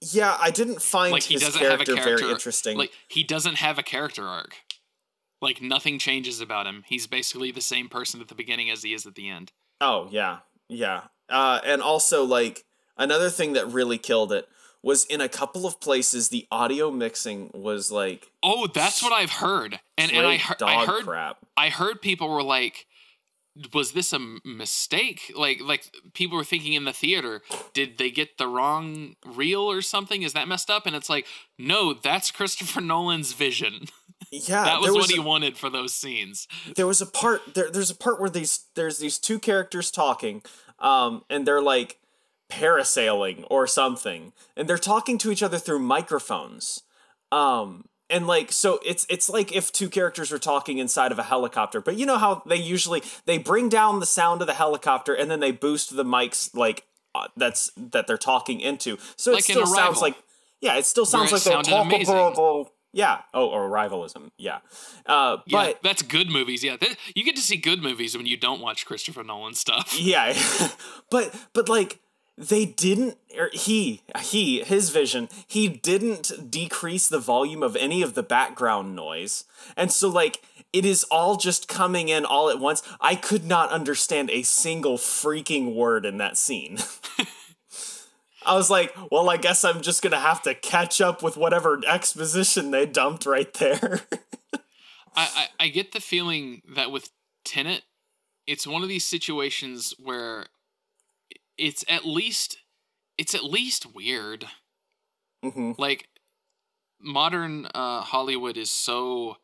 Yeah 0.00 0.34
i 0.40 0.50
didn't 0.50 0.80
find 0.80 1.12
like 1.12 1.24
he 1.24 1.36
doesn't 1.36 1.60
character 1.60 1.92
have 1.92 1.98
a 2.00 2.02
character 2.02 2.24
very 2.24 2.32
interesting. 2.32 2.78
like 2.78 2.90
he 3.06 3.22
doesn't 3.22 3.56
have 3.56 3.78
a 3.78 3.82
character 3.82 4.26
arc 4.26 4.56
like 5.42 5.60
nothing 5.60 5.98
changes 5.98 6.40
about 6.40 6.66
him. 6.66 6.84
He's 6.86 7.06
basically 7.06 7.50
the 7.50 7.60
same 7.60 7.88
person 7.88 8.20
at 8.22 8.28
the 8.28 8.34
beginning 8.34 8.70
as 8.70 8.82
he 8.82 8.94
is 8.94 9.04
at 9.04 9.14
the 9.16 9.28
end. 9.28 9.52
Oh 9.80 10.08
yeah, 10.10 10.38
yeah. 10.68 11.02
Uh, 11.28 11.60
and 11.64 11.82
also 11.82 12.24
like 12.24 12.64
another 12.96 13.28
thing 13.28 13.52
that 13.54 13.66
really 13.66 13.98
killed 13.98 14.32
it 14.32 14.48
was 14.82 15.04
in 15.04 15.20
a 15.20 15.28
couple 15.28 15.66
of 15.66 15.80
places 15.80 16.28
the 16.28 16.46
audio 16.50 16.90
mixing 16.90 17.50
was 17.54 17.90
like 17.92 18.30
oh 18.42 18.66
that's 18.66 19.02
what 19.02 19.12
i've 19.12 19.30
heard 19.30 19.78
and 19.96 20.10
and 20.12 20.26
i, 20.26 20.36
he- 20.36 20.54
I 20.64 20.84
heard 20.84 21.04
crap. 21.04 21.38
i 21.56 21.68
heard 21.68 22.02
people 22.02 22.28
were 22.28 22.42
like 22.42 22.86
was 23.74 23.92
this 23.92 24.12
a 24.12 24.18
mistake 24.44 25.32
like 25.36 25.60
like 25.60 25.90
people 26.14 26.36
were 26.38 26.44
thinking 26.44 26.72
in 26.72 26.84
the 26.84 26.92
theater 26.92 27.42
did 27.74 27.98
they 27.98 28.10
get 28.10 28.38
the 28.38 28.48
wrong 28.48 29.14
reel 29.26 29.60
or 29.60 29.82
something 29.82 30.22
is 30.22 30.32
that 30.32 30.48
messed 30.48 30.70
up 30.70 30.86
and 30.86 30.96
it's 30.96 31.10
like 31.10 31.26
no 31.58 31.92
that's 31.94 32.30
christopher 32.30 32.80
nolan's 32.92 33.34
vision 33.34 33.84
Yeah, 34.30 34.64
that 34.64 34.80
was, 34.80 34.90
was 34.90 34.96
what 34.98 35.10
he 35.10 35.18
wanted 35.18 35.56
for 35.56 35.70
those 35.70 35.92
scenes. 35.92 36.48
There 36.76 36.86
was 36.86 37.00
a 37.00 37.06
part 37.06 37.54
there. 37.54 37.70
There's 37.70 37.90
a 37.90 37.96
part 37.96 38.20
where 38.20 38.30
these 38.30 38.66
there's 38.74 38.98
these 38.98 39.18
two 39.18 39.38
characters 39.38 39.90
talking, 39.90 40.42
um, 40.78 41.24
and 41.28 41.46
they're 41.46 41.62
like 41.62 41.98
parasailing 42.50 43.46
or 43.50 43.66
something, 43.66 44.32
and 44.56 44.68
they're 44.68 44.78
talking 44.78 45.18
to 45.18 45.30
each 45.30 45.42
other 45.42 45.58
through 45.58 45.78
microphones. 45.78 46.82
Um, 47.30 47.84
and 48.12 48.26
like 48.26 48.52
so 48.52 48.78
it's 48.84 49.06
it's 49.08 49.28
like 49.28 49.54
if 49.54 49.72
two 49.72 49.88
characters 49.88 50.30
were 50.30 50.38
talking 50.38 50.78
inside 50.78 51.10
of 51.10 51.18
a 51.18 51.22
helicopter 51.22 51.80
but 51.80 51.96
you 51.96 52.06
know 52.06 52.18
how 52.18 52.42
they 52.46 52.56
usually 52.56 53.02
they 53.24 53.38
bring 53.38 53.68
down 53.68 54.00
the 54.00 54.06
sound 54.06 54.40
of 54.40 54.46
the 54.46 54.54
helicopter 54.54 55.14
and 55.14 55.30
then 55.30 55.40
they 55.40 55.50
boost 55.50 55.96
the 55.96 56.04
mics 56.04 56.54
like 56.54 56.84
uh, 57.14 57.28
that's 57.36 57.72
that 57.76 58.06
they're 58.06 58.18
talking 58.18 58.60
into 58.60 58.98
so 59.16 59.32
like 59.32 59.40
it 59.40 59.44
still 59.44 59.66
sounds 59.66 60.00
like 60.00 60.14
yeah 60.60 60.76
it 60.76 60.84
still 60.84 61.06
sounds 61.06 61.32
like 61.32 61.42
they're 61.42 61.62
talking 61.62 62.06
yeah. 62.92 63.22
Oh, 63.32 63.48
or 63.48 63.68
rivalism. 63.68 64.30
Yeah. 64.36 64.58
Uh, 65.06 65.38
but 65.50 65.68
yeah, 65.68 65.72
that's 65.82 66.02
good 66.02 66.30
movies. 66.30 66.62
Yeah, 66.62 66.76
you 67.14 67.24
get 67.24 67.36
to 67.36 67.42
see 67.42 67.56
good 67.56 67.82
movies 67.82 68.16
when 68.16 68.26
you 68.26 68.36
don't 68.36 68.60
watch 68.60 68.86
Christopher 68.86 69.24
Nolan 69.24 69.54
stuff. 69.54 69.98
Yeah, 70.02 70.36
but 71.10 71.34
but 71.52 71.68
like 71.68 72.00
they 72.36 72.64
didn't 72.64 73.18
or 73.38 73.50
he 73.52 74.02
he 74.20 74.62
his 74.62 74.90
vision 74.90 75.28
he 75.46 75.68
didn't 75.68 76.50
decrease 76.50 77.08
the 77.08 77.18
volume 77.18 77.62
of 77.62 77.76
any 77.76 78.02
of 78.02 78.14
the 78.14 78.22
background 78.22 78.96
noise 78.96 79.44
and 79.76 79.92
so 79.92 80.08
like 80.08 80.42
it 80.72 80.84
is 80.84 81.04
all 81.04 81.36
just 81.36 81.68
coming 81.68 82.08
in 82.08 82.24
all 82.24 82.48
at 82.48 82.58
once 82.58 82.82
i 83.00 83.14
could 83.14 83.44
not 83.44 83.70
understand 83.70 84.30
a 84.30 84.42
single 84.42 84.96
freaking 84.96 85.74
word 85.74 86.06
in 86.06 86.16
that 86.16 86.36
scene 86.38 86.78
I 88.46 88.54
was 88.54 88.70
like, 88.70 88.94
well, 89.10 89.28
I 89.30 89.36
guess 89.36 89.64
I'm 89.64 89.82
just 89.82 90.02
gonna 90.02 90.20
have 90.20 90.42
to 90.42 90.54
catch 90.54 91.00
up 91.00 91.22
with 91.22 91.36
whatever 91.36 91.80
exposition 91.86 92.70
they 92.70 92.86
dumped 92.86 93.26
right 93.26 93.52
there. 93.54 94.00
I, 95.14 95.28
I, 95.34 95.46
I 95.60 95.68
get 95.68 95.92
the 95.92 96.00
feeling 96.00 96.62
that 96.74 96.90
with 96.90 97.10
Tenet, 97.44 97.82
it's 98.46 98.66
one 98.66 98.82
of 98.82 98.88
these 98.88 99.04
situations 99.04 99.94
where 99.98 100.46
it's 101.58 101.84
at 101.88 102.04
least 102.04 102.58
it's 103.18 103.34
at 103.34 103.44
least 103.44 103.94
weird. 103.94 104.46
Mm-hmm. 105.44 105.72
Like 105.78 106.08
modern 107.00 107.66
uh, 107.74 108.02
Hollywood 108.02 108.56
is 108.56 108.70
so 108.70 109.36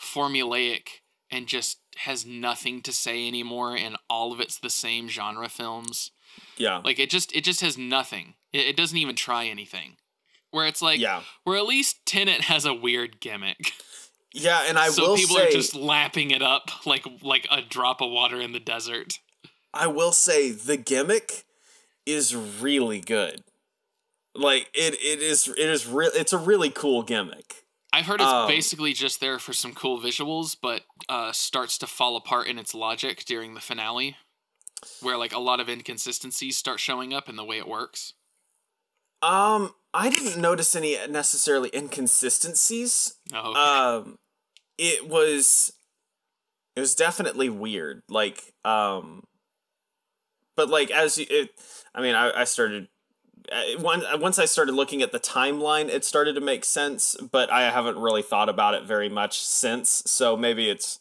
formulaic 0.00 0.88
and 1.30 1.46
just 1.46 1.78
has 1.96 2.26
nothing 2.26 2.82
to 2.82 2.92
say 2.92 3.26
anymore, 3.26 3.76
and 3.76 3.96
all 4.10 4.32
of 4.32 4.40
it's 4.40 4.58
the 4.58 4.70
same 4.70 5.08
genre 5.08 5.48
films. 5.48 6.10
Yeah. 6.56 6.80
Like 6.84 6.98
it 6.98 7.10
just 7.10 7.34
it 7.34 7.44
just 7.44 7.60
has 7.60 7.78
nothing. 7.78 8.34
It, 8.54 8.68
it 8.68 8.76
doesn't 8.76 8.96
even 8.96 9.16
try 9.16 9.46
anything. 9.46 9.96
Where 10.50 10.66
it's 10.66 10.80
like 10.80 11.00
yeah. 11.00 11.22
where 11.42 11.58
at 11.58 11.66
least 11.66 12.06
Tenet 12.06 12.42
has 12.42 12.64
a 12.64 12.72
weird 12.72 13.20
gimmick. 13.20 13.72
Yeah, 14.32 14.62
and 14.68 14.78
I 14.78 14.88
so 14.90 15.10
will 15.10 15.16
people 15.16 15.36
say, 15.36 15.48
are 15.48 15.50
just 15.50 15.74
lapping 15.74 16.30
it 16.30 16.42
up 16.42 16.86
like 16.86 17.04
like 17.22 17.46
a 17.50 17.60
drop 17.60 18.00
of 18.00 18.10
water 18.10 18.40
in 18.40 18.52
the 18.52 18.60
desert. 18.60 19.18
I 19.74 19.88
will 19.88 20.12
say 20.12 20.52
the 20.52 20.76
gimmick 20.76 21.44
is 22.06 22.36
really 22.36 23.00
good. 23.00 23.42
Like 24.36 24.70
it 24.72 24.94
it 24.94 25.20
is 25.20 25.48
it 25.48 25.58
is 25.58 25.86
real 25.88 26.10
it's 26.14 26.32
a 26.32 26.38
really 26.38 26.70
cool 26.70 27.02
gimmick. 27.02 27.64
I've 27.92 28.06
heard 28.06 28.20
it's 28.20 28.30
um, 28.30 28.48
basically 28.48 28.92
just 28.92 29.20
there 29.20 29.38
for 29.38 29.52
some 29.52 29.72
cool 29.72 30.00
visuals, 30.00 30.56
but 30.60 30.82
uh, 31.08 31.30
starts 31.30 31.78
to 31.78 31.86
fall 31.86 32.16
apart 32.16 32.48
in 32.48 32.58
its 32.58 32.74
logic 32.74 33.24
during 33.24 33.54
the 33.54 33.60
finale 33.60 34.16
where 35.00 35.16
like 35.16 35.32
a 35.32 35.38
lot 35.38 35.60
of 35.60 35.68
inconsistencies 35.68 36.58
start 36.58 36.80
showing 36.80 37.14
up 37.14 37.28
in 37.28 37.36
the 37.36 37.44
way 37.44 37.58
it 37.58 37.68
works? 37.68 38.14
Um, 39.22 39.74
I 39.92 40.10
didn't 40.10 40.40
notice 40.40 40.74
any 40.74 40.96
necessarily 41.08 41.70
inconsistencies. 41.74 43.14
Oh, 43.32 43.50
okay. 43.50 43.60
Um, 43.60 44.18
it 44.76 45.08
was 45.08 45.72
it 46.76 46.80
was 46.80 46.94
definitely 46.94 47.48
weird. 47.48 48.02
Like, 48.08 48.52
um, 48.64 49.24
but 50.56 50.68
like 50.68 50.90
as 50.90 51.18
you, 51.18 51.26
it, 51.30 51.50
I 51.94 52.02
mean, 52.02 52.14
I, 52.14 52.40
I 52.40 52.44
started 52.44 52.88
once 53.78 54.38
I 54.38 54.46
started 54.46 54.72
looking 54.72 55.02
at 55.02 55.12
the 55.12 55.20
timeline, 55.20 55.88
it 55.88 56.04
started 56.04 56.34
to 56.34 56.40
make 56.40 56.64
sense, 56.64 57.16
but 57.30 57.50
I 57.52 57.70
haven't 57.70 57.98
really 57.98 58.22
thought 58.22 58.48
about 58.48 58.74
it 58.74 58.84
very 58.84 59.08
much 59.08 59.40
since. 59.40 60.02
So 60.06 60.36
maybe 60.36 60.70
it's 60.70 60.98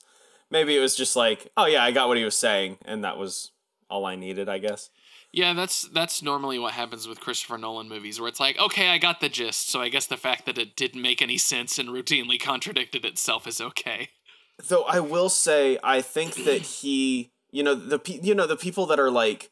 maybe 0.52 0.76
it 0.76 0.80
was 0.80 0.96
just 0.96 1.16
like, 1.16 1.52
oh 1.58 1.66
yeah, 1.66 1.84
I 1.84 1.92
got 1.92 2.08
what 2.08 2.18
he 2.18 2.26
was 2.26 2.38
saying, 2.38 2.78
and 2.86 3.04
that 3.04 3.18
was 3.18 3.52
all 3.90 4.06
I 4.06 4.16
needed, 4.16 4.50
I 4.50 4.58
guess. 4.58 4.90
Yeah, 5.34 5.54
that's 5.54 5.82
that's 5.82 6.22
normally 6.22 6.60
what 6.60 6.74
happens 6.74 7.08
with 7.08 7.20
Christopher 7.20 7.58
Nolan 7.58 7.90
movies, 7.90 8.20
where 8.20 8.30
it's 8.30 8.40
like, 8.40 8.60
okay, 8.60 8.90
I 8.90 9.00
got 9.00 9.20
the 9.20 9.30
gist, 9.30 9.68
so 9.68 9.82
I 9.82 9.90
guess 9.90 10.06
the 10.06 10.16
fact 10.16 10.46
that 10.46 10.60
it 10.60 10.76
didn't 10.76 11.02
make 11.02 11.24
any 11.24 11.40
sense 11.40 11.80
and 11.80 11.90
routinely 11.90 12.40
contradicted 12.40 13.04
itself 13.04 13.48
is 13.48 13.60
okay. 13.60 14.10
Though 14.68 14.84
I 14.84 15.00
will 15.00 15.30
say, 15.30 15.80
I 15.84 16.02
think 16.02 16.36
that 16.46 16.62
he, 16.62 17.32
you 17.50 17.64
know, 17.64 17.74
the 17.74 18.00
you 18.22 18.36
know 18.36 18.46
the 18.46 18.56
people 18.56 18.86
that 18.86 19.00
are 19.00 19.10
like, 19.10 19.50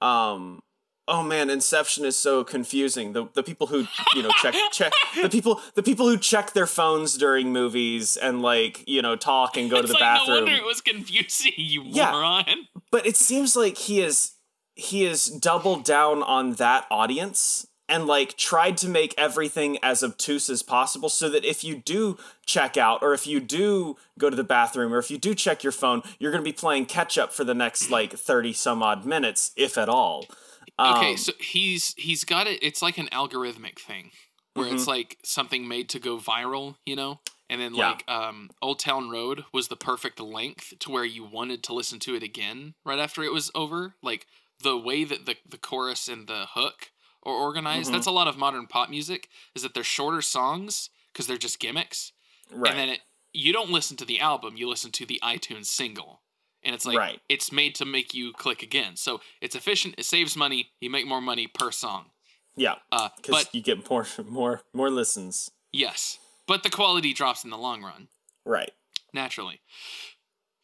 um, 0.00 0.62
oh 1.08 1.24
man, 1.24 1.50
Inception 1.50 2.04
is 2.04 2.16
so 2.16 2.44
confusing. 2.44 3.12
The 3.12 3.26
the 3.34 3.42
people 3.42 3.66
who 3.66 3.88
you 4.14 4.22
know 4.22 4.30
check 4.40 4.54
check 4.70 4.92
the 5.20 5.28
people 5.28 5.60
the 5.74 5.82
people 5.82 6.08
who 6.08 6.16
check 6.16 6.52
their 6.52 6.68
phones 6.68 7.18
during 7.18 7.52
movies 7.52 8.16
and 8.16 8.40
like 8.40 8.86
you 8.86 9.02
know 9.02 9.16
talk 9.16 9.56
and 9.56 9.68
go 9.68 9.78
it's 9.78 9.88
to 9.88 9.88
the 9.88 9.92
like, 9.94 10.00
bathroom. 10.00 10.28
No 10.28 10.42
wonder 10.44 10.56
it 10.56 10.64
was 10.64 10.80
confusing, 10.80 11.54
you 11.56 11.82
yeah, 11.86 12.12
moron. 12.12 12.68
But 12.92 13.04
it 13.04 13.16
seems 13.16 13.56
like 13.56 13.76
he 13.76 14.00
is 14.00 14.33
he 14.74 15.04
has 15.04 15.26
doubled 15.26 15.84
down 15.84 16.22
on 16.22 16.54
that 16.54 16.86
audience 16.90 17.66
and 17.88 18.06
like 18.06 18.36
tried 18.36 18.76
to 18.78 18.88
make 18.88 19.14
everything 19.18 19.78
as 19.82 20.02
obtuse 20.02 20.48
as 20.48 20.62
possible 20.62 21.08
so 21.08 21.28
that 21.28 21.44
if 21.44 21.62
you 21.62 21.76
do 21.76 22.16
check 22.46 22.76
out 22.76 23.02
or 23.02 23.12
if 23.12 23.26
you 23.26 23.40
do 23.40 23.96
go 24.18 24.30
to 24.30 24.36
the 24.36 24.44
bathroom 24.44 24.92
or 24.92 24.98
if 24.98 25.10
you 25.10 25.18
do 25.18 25.34
check 25.34 25.62
your 25.62 25.72
phone 25.72 26.02
you're 26.18 26.32
going 26.32 26.42
to 26.42 26.48
be 26.48 26.52
playing 26.52 26.86
catch 26.86 27.18
up 27.18 27.32
for 27.32 27.44
the 27.44 27.54
next 27.54 27.90
like 27.90 28.12
30 28.12 28.52
some 28.52 28.82
odd 28.82 29.04
minutes 29.04 29.52
if 29.56 29.76
at 29.76 29.88
all 29.88 30.26
okay 30.78 31.10
um, 31.10 31.16
so 31.16 31.32
he's 31.38 31.94
he's 31.96 32.24
got 32.24 32.46
it 32.46 32.58
it's 32.62 32.82
like 32.82 32.98
an 32.98 33.08
algorithmic 33.12 33.78
thing 33.78 34.10
where 34.54 34.66
mm-hmm. 34.66 34.76
it's 34.76 34.86
like 34.86 35.18
something 35.22 35.68
made 35.68 35.88
to 35.88 35.98
go 35.98 36.16
viral 36.16 36.76
you 36.86 36.96
know 36.96 37.20
and 37.50 37.60
then 37.60 37.74
yeah. 37.74 37.90
like 37.90 38.04
um, 38.08 38.50
Old 38.62 38.78
Town 38.78 39.10
Road 39.10 39.44
was 39.52 39.68
the 39.68 39.76
perfect 39.76 40.18
length 40.18 40.72
to 40.80 40.90
where 40.90 41.04
you 41.04 41.24
wanted 41.24 41.62
to 41.64 41.74
listen 41.74 41.98
to 42.00 42.14
it 42.14 42.22
again 42.22 42.74
right 42.84 42.98
after 42.98 43.22
it 43.22 43.32
was 43.32 43.50
over. 43.54 43.94
Like 44.02 44.26
the 44.64 44.76
way 44.76 45.04
that 45.04 45.26
the 45.26 45.36
the 45.48 45.58
chorus 45.58 46.08
and 46.08 46.26
the 46.26 46.46
hook 46.54 46.90
are 47.22 47.32
organized. 47.32 47.86
Mm-hmm. 47.86 47.94
That's 47.94 48.06
a 48.06 48.10
lot 48.10 48.26
of 48.26 48.36
modern 48.36 48.66
pop 48.66 48.90
music. 48.90 49.28
Is 49.54 49.62
that 49.62 49.74
they're 49.74 49.84
shorter 49.84 50.20
songs 50.20 50.90
because 51.12 51.28
they're 51.28 51.36
just 51.36 51.60
gimmicks, 51.60 52.12
right? 52.52 52.70
And 52.70 52.78
then 52.78 52.88
it, 52.88 53.00
you 53.32 53.52
don't 53.52 53.70
listen 53.70 53.96
to 53.98 54.04
the 54.04 54.18
album; 54.20 54.56
you 54.56 54.68
listen 54.68 54.90
to 54.92 55.06
the 55.06 55.20
iTunes 55.22 55.66
single, 55.66 56.22
and 56.64 56.74
it's 56.74 56.84
like 56.84 56.98
right. 56.98 57.20
it's 57.28 57.52
made 57.52 57.76
to 57.76 57.84
make 57.84 58.12
you 58.12 58.32
click 58.32 58.62
again. 58.62 58.96
So 58.96 59.20
it's 59.40 59.54
efficient. 59.54 59.94
It 59.96 60.04
saves 60.04 60.36
money. 60.36 60.70
You 60.80 60.90
make 60.90 61.06
more 61.06 61.20
money 61.20 61.46
per 61.46 61.70
song. 61.70 62.06
Yeah, 62.56 62.74
uh, 62.90 63.10
but 63.28 63.54
you 63.54 63.62
get 63.62 63.88
more 63.88 64.06
more 64.26 64.62
more 64.72 64.90
listens. 64.90 65.50
Yes, 65.72 66.18
but 66.48 66.64
the 66.64 66.70
quality 66.70 67.12
drops 67.12 67.44
in 67.44 67.50
the 67.50 67.58
long 67.58 67.82
run. 67.82 68.08
Right. 68.44 68.72
Naturally. 69.12 69.60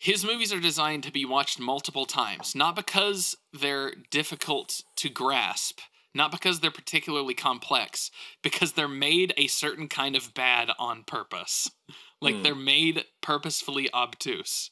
His 0.00 0.24
movies 0.24 0.50
are 0.50 0.60
designed 0.60 1.02
to 1.02 1.12
be 1.12 1.26
watched 1.26 1.60
multiple 1.60 2.06
times, 2.06 2.54
not 2.54 2.74
because 2.74 3.36
they're 3.52 3.92
difficult 4.10 4.82
to 4.96 5.10
grasp, 5.10 5.80
not 6.14 6.32
because 6.32 6.60
they're 6.60 6.70
particularly 6.70 7.34
complex, 7.34 8.10
because 8.42 8.72
they're 8.72 8.88
made 8.88 9.34
a 9.36 9.46
certain 9.46 9.88
kind 9.88 10.16
of 10.16 10.32
bad 10.32 10.70
on 10.78 11.04
purpose. 11.04 11.70
Like 12.18 12.36
mm. 12.36 12.42
they're 12.42 12.54
made 12.54 13.04
purposefully 13.20 13.92
obtuse. 13.92 14.70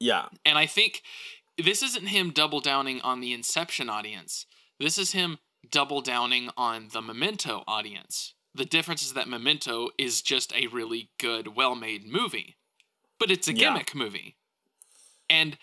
Yeah. 0.00 0.26
And 0.44 0.58
I 0.58 0.66
think 0.66 1.02
this 1.56 1.80
isn't 1.84 2.08
him 2.08 2.30
double 2.30 2.60
downing 2.60 3.00
on 3.02 3.20
the 3.20 3.32
Inception 3.32 3.88
audience. 3.88 4.46
This 4.80 4.98
is 4.98 5.12
him 5.12 5.38
double 5.70 6.00
downing 6.00 6.50
on 6.56 6.88
the 6.92 7.00
Memento 7.00 7.62
audience. 7.68 8.34
The 8.52 8.64
difference 8.64 9.02
is 9.02 9.12
that 9.12 9.28
Memento 9.28 9.90
is 9.96 10.22
just 10.22 10.52
a 10.56 10.66
really 10.66 11.10
good, 11.20 11.54
well 11.54 11.76
made 11.76 12.04
movie, 12.04 12.56
but 13.20 13.30
it's 13.30 13.46
a 13.46 13.52
gimmick 13.52 13.94
yeah. 13.94 13.98
movie. 13.98 14.36
And 15.28 15.58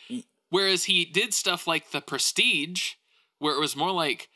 whereas 0.49 0.85
he 0.85 1.05
did 1.05 1.33
stuff 1.33 1.67
like 1.67 1.91
The 1.91 2.01
Prestige, 2.01 2.93
where 3.39 3.55
it 3.55 3.59
was 3.59 3.75
more 3.75 3.91
like, 3.91 4.29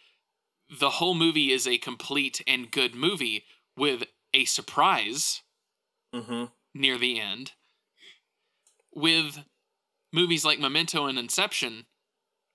the 0.79 0.91
whole 0.91 1.13
movie 1.13 1.51
is 1.51 1.67
a 1.67 1.77
complete 1.77 2.41
and 2.45 2.71
good 2.71 2.93
movie 2.93 3.45
with 3.77 4.03
a 4.33 4.45
surprise 4.45 5.41
mm-hmm. 6.13 6.45
near 6.73 6.97
the 6.97 7.19
end. 7.19 7.53
With 8.93 9.43
movies 10.11 10.43
like 10.43 10.59
Memento 10.59 11.05
and 11.05 11.17
Inception, 11.17 11.85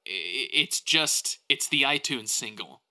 it's 0.04 0.80
just 0.80 1.38
it's 1.48 1.68
the 1.68 1.82
iTunes 1.82 2.28
single. 2.28 2.82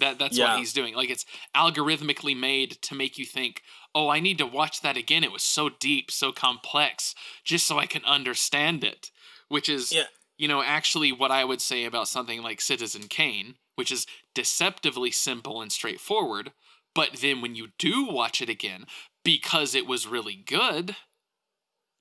That 0.00 0.18
that's 0.18 0.36
yeah. 0.36 0.50
what 0.50 0.58
he's 0.58 0.72
doing. 0.72 0.94
Like 0.94 1.10
it's 1.10 1.24
algorithmically 1.54 2.36
made 2.38 2.72
to 2.82 2.94
make 2.94 3.18
you 3.18 3.24
think, 3.24 3.62
"Oh, 3.94 4.08
I 4.08 4.20
need 4.20 4.38
to 4.38 4.46
watch 4.46 4.82
that 4.82 4.96
again. 4.96 5.24
It 5.24 5.32
was 5.32 5.44
so 5.44 5.68
deep, 5.68 6.10
so 6.10 6.32
complex, 6.32 7.14
just 7.44 7.66
so 7.66 7.78
I 7.78 7.86
can 7.86 8.04
understand 8.04 8.82
it." 8.84 9.10
Which 9.48 9.68
is 9.68 9.92
yeah. 9.92 10.04
you 10.36 10.48
know, 10.48 10.62
actually 10.62 11.12
what 11.12 11.30
I 11.30 11.44
would 11.44 11.60
say 11.60 11.84
about 11.84 12.08
something 12.08 12.42
like 12.42 12.60
Citizen 12.60 13.02
Kane, 13.08 13.54
which 13.76 13.92
is 13.92 14.06
deceptively 14.34 15.10
simple 15.10 15.62
and 15.62 15.70
straightforward. 15.70 16.52
But 16.94 17.18
then 17.20 17.42
when 17.42 17.54
you 17.54 17.68
do 17.78 18.06
watch 18.06 18.40
it 18.40 18.48
again, 18.48 18.86
because 19.22 19.74
it 19.74 19.86
was 19.86 20.06
really 20.06 20.34
good, 20.34 20.96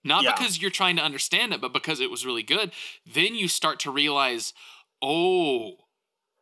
not 0.06 0.24
yeah. 0.24 0.34
because 0.34 0.62
you're 0.62 0.72
trying 0.72 0.96
to 0.98 1.04
understand 1.04 1.52
it, 1.54 1.60
but 1.60 1.74
because 1.74 2.00
it 2.00 2.12
was 2.12 2.26
really 2.26 2.44
good, 2.44 2.72
then 3.12 3.36
you 3.36 3.48
start 3.48 3.80
to 3.82 3.92
realize, 3.92 4.54
oh, 5.02 5.72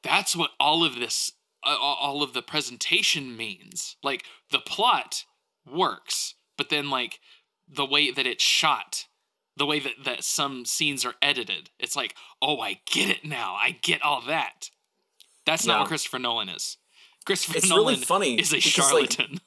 that's 0.04 0.36
what 0.36 0.52
all 0.60 0.84
of 0.84 0.96
this, 0.96 1.32
all 1.64 2.22
of 2.22 2.34
the 2.34 2.42
presentation 2.42 3.36
means. 3.36 3.96
Like 4.04 4.26
the 4.52 4.60
plot 4.60 5.24
works, 5.66 6.36
but 6.58 6.70
then 6.70 6.90
like 6.90 7.20
the 7.68 7.86
way 7.86 8.12
that 8.12 8.28
it's 8.28 8.44
shot, 8.44 9.06
the 9.58 9.66
way 9.66 9.80
that, 9.80 10.04
that 10.04 10.24
some 10.24 10.66
scenes 10.66 11.06
are 11.06 11.16
edited, 11.22 11.70
it's 11.80 11.96
like, 11.96 12.16
oh, 12.42 12.60
I 12.60 12.80
get 12.86 13.10
it 13.10 13.26
now. 13.26 13.56
I 13.56 13.78
get 13.82 14.02
all 14.02 14.22
that. 14.22 14.70
That's 15.46 15.66
not 15.66 15.82
what 15.82 15.88
Christopher 15.90 16.20
Nolan 16.20 16.50
is. 16.50 16.78
Christopher 17.26 17.58
it's 17.58 17.70
Nolan 17.70 17.96
really 17.96 18.06
funny 18.06 18.40
is 18.40 18.54
a 18.54 18.60
charlatan. 18.60 19.40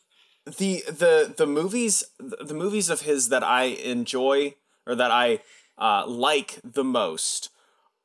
Like, 0.46 0.56
the 0.56 0.84
the 0.86 1.34
the 1.36 1.46
movies 1.46 2.04
the 2.18 2.54
movies 2.54 2.88
of 2.88 3.02
his 3.02 3.30
that 3.30 3.42
I 3.42 3.64
enjoy 3.64 4.54
or 4.86 4.94
that 4.94 5.10
I 5.10 5.40
uh, 5.76 6.06
like 6.06 6.60
the 6.62 6.84
most 6.84 7.50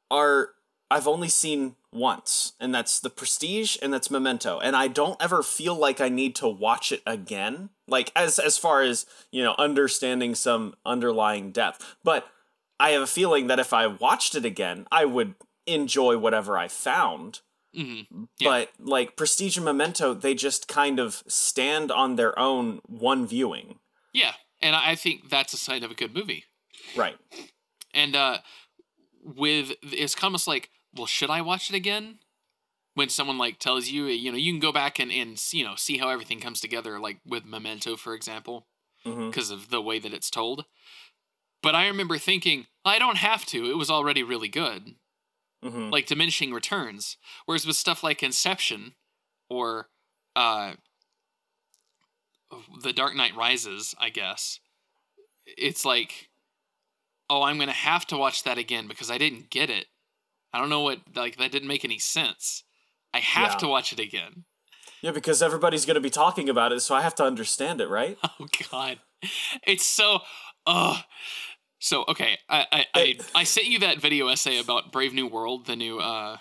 are 0.09 0.49
I've 0.89 1.07
only 1.07 1.29
seen 1.29 1.75
once, 1.93 2.53
and 2.59 2.73
that's 2.73 2.99
The 2.99 3.09
Prestige 3.09 3.77
and 3.81 3.93
that's 3.93 4.11
Memento, 4.11 4.59
and 4.59 4.75
I 4.75 4.87
don't 4.87 5.21
ever 5.21 5.43
feel 5.43 5.75
like 5.75 6.01
I 6.01 6.09
need 6.09 6.35
to 6.37 6.47
watch 6.47 6.91
it 6.91 7.01
again. 7.05 7.69
Like 7.91 8.11
as 8.15 8.39
as 8.39 8.57
far 8.57 8.81
as 8.81 9.05
you 9.31 9.43
know, 9.43 9.53
understanding 9.59 10.33
some 10.33 10.73
underlying 10.85 11.51
depth, 11.51 11.97
but 12.03 12.25
I 12.79 12.91
have 12.91 13.03
a 13.03 13.07
feeling 13.07 13.47
that 13.47 13.59
if 13.59 13.73
I 13.73 13.85
watched 13.85 14.33
it 14.33 14.45
again, 14.45 14.87
I 14.91 15.05
would 15.05 15.35
enjoy 15.67 16.17
whatever 16.17 16.57
I 16.57 16.67
found. 16.67 17.41
Mm-hmm. 17.77 18.23
Yeah. 18.39 18.49
But 18.49 18.69
like 18.79 19.15
Prestige 19.15 19.57
and 19.57 19.65
Memento, 19.65 20.13
they 20.13 20.33
just 20.33 20.67
kind 20.67 20.99
of 20.99 21.23
stand 21.27 21.91
on 21.91 22.15
their 22.15 22.37
own 22.39 22.79
one 22.87 23.27
viewing. 23.27 23.79
Yeah, 24.13 24.33
and 24.61 24.75
I 24.75 24.95
think 24.95 25.29
that's 25.29 25.53
a 25.53 25.57
sign 25.57 25.83
of 25.83 25.91
a 25.91 25.95
good 25.95 26.13
movie. 26.15 26.45
Right. 26.95 27.17
And 27.93 28.15
uh 28.15 28.39
with 29.23 29.73
it's 29.83 30.15
almost 30.23 30.47
like, 30.47 30.69
well, 30.95 31.07
should 31.07 31.29
I 31.29 31.41
watch 31.41 31.69
it 31.69 31.75
again? 31.75 32.19
When 32.93 33.09
someone 33.09 33.37
like 33.37 33.57
tells 33.57 33.87
you, 33.87 34.05
you 34.05 34.31
know, 34.31 34.37
you 34.37 34.51
can 34.51 34.59
go 34.59 34.73
back 34.73 34.99
and 34.99 35.11
and 35.11 35.41
you 35.53 35.63
know 35.63 35.75
see 35.75 35.97
how 35.97 36.09
everything 36.09 36.39
comes 36.39 36.59
together, 36.59 36.99
like 36.99 37.19
with 37.25 37.45
Memento, 37.45 37.95
for 37.95 38.13
example, 38.13 38.67
because 39.03 39.49
mm-hmm. 39.49 39.53
of 39.53 39.69
the 39.69 39.81
way 39.81 39.99
that 39.99 40.13
it's 40.13 40.29
told. 40.29 40.65
But 41.63 41.75
I 41.75 41.87
remember 41.87 42.17
thinking, 42.17 42.65
I 42.83 42.99
don't 42.99 43.17
have 43.17 43.45
to. 43.47 43.69
It 43.69 43.77
was 43.77 43.89
already 43.89 44.23
really 44.23 44.47
good 44.47 44.95
mm-hmm. 45.63 45.89
like 45.89 46.07
diminishing 46.07 46.53
returns. 46.53 47.17
Whereas 47.45 47.65
with 47.65 47.75
stuff 47.75 48.03
like 48.03 48.23
Inception 48.23 48.93
or 49.49 49.89
uh, 50.35 50.73
The 52.81 52.93
Dark 52.93 53.15
Knight 53.15 53.35
Rises, 53.35 53.95
I 53.99 54.09
guess, 54.09 54.59
it's 55.45 55.85
like, 55.85 56.29
oh, 57.29 57.43
I'm 57.43 57.59
gonna 57.59 57.71
have 57.71 58.05
to 58.07 58.17
watch 58.17 58.43
that 58.43 58.57
again 58.57 58.87
because 58.87 59.11
I 59.11 59.17
didn't 59.17 59.49
get 59.49 59.69
it. 59.69 59.85
I 60.53 60.59
don't 60.59 60.69
know 60.69 60.81
what 60.81 60.99
like 61.15 61.37
that 61.37 61.51
didn't 61.51 61.67
make 61.67 61.85
any 61.85 61.99
sense. 61.99 62.63
I 63.13 63.19
have 63.19 63.53
yeah. 63.53 63.57
to 63.57 63.67
watch 63.67 63.93
it 63.93 63.99
again. 63.99 64.45
Yeah, 65.01 65.11
because 65.11 65.41
everybody's 65.41 65.85
going 65.85 65.95
to 65.95 66.01
be 66.01 66.09
talking 66.09 66.47
about 66.47 66.71
it, 66.71 66.81
so 66.81 66.93
I 66.93 67.01
have 67.01 67.15
to 67.15 67.23
understand 67.23 67.81
it, 67.81 67.89
right? 67.89 68.17
Oh 68.39 68.47
God, 68.71 68.99
it's 69.65 69.85
so. 69.85 70.19
Oh, 70.65 70.99
so 71.79 72.05
okay, 72.07 72.37
I 72.47 72.65
I, 72.71 72.85
I, 72.93 73.19
I 73.35 73.43
sent 73.43 73.67
you 73.67 73.79
that 73.79 73.99
video 73.99 74.27
essay 74.27 74.59
about 74.59 74.91
Brave 74.91 75.13
New 75.13 75.27
World, 75.27 75.65
the 75.65 75.75
new 75.75 75.99
uh, 75.99 76.37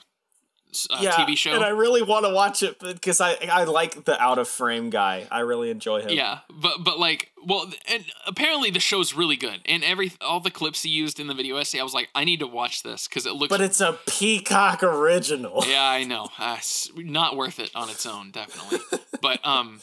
uh, 0.91 0.99
yeah, 1.01 1.13
TV 1.13 1.37
show, 1.37 1.53
and 1.53 1.65
I 1.65 1.71
really 1.71 2.03
want 2.03 2.25
to 2.25 2.33
watch 2.33 2.63
it 2.63 2.79
because 2.79 3.21
I 3.21 3.35
I 3.51 3.65
like 3.65 4.05
the 4.05 4.21
out 4.21 4.39
of 4.39 4.49
frame 4.49 4.91
guy. 4.91 5.27
I 5.31 5.41
really 5.41 5.71
enjoy 5.71 6.03
him. 6.03 6.11
Yeah, 6.11 6.41
but 6.49 6.85
but 6.85 6.99
like, 6.99 7.33
well, 7.47 7.71
and 7.89 8.05
apparently 8.27 8.71
the 8.71 8.81
show's 8.81 9.15
really 9.15 9.37
good, 9.37 9.61
and 9.67 9.83
every 9.85 10.13
all 10.21 10.41
the 10.41 10.51
clips 10.51 10.83
he 10.83 10.91
used 10.91 11.21
in 11.21 11.27
the 11.27 11.35
video 11.35 11.57
essay, 11.57 11.81
I 11.81 11.83
was 11.83 11.95
like, 11.95 12.09
I 12.15 12.25
need 12.25 12.41
to 12.41 12.47
watch 12.47 12.83
this 12.83 13.09
because 13.09 13.27
it 13.27 13.33
looks. 13.33 13.51
But 13.51 13.61
it's 13.61 13.81
a 13.81 13.99
Peacock 14.07 14.83
original. 14.83 15.65
Yeah, 15.71 15.89
I 15.89 16.05
know. 16.11 16.29
Uh, 16.39 16.59
not 16.97 17.37
worth 17.37 17.61
it 17.61 17.71
on 17.75 17.89
its 17.91 18.05
own, 18.05 18.31
definitely. 18.33 18.99
but 19.23 19.45
um, 19.47 19.81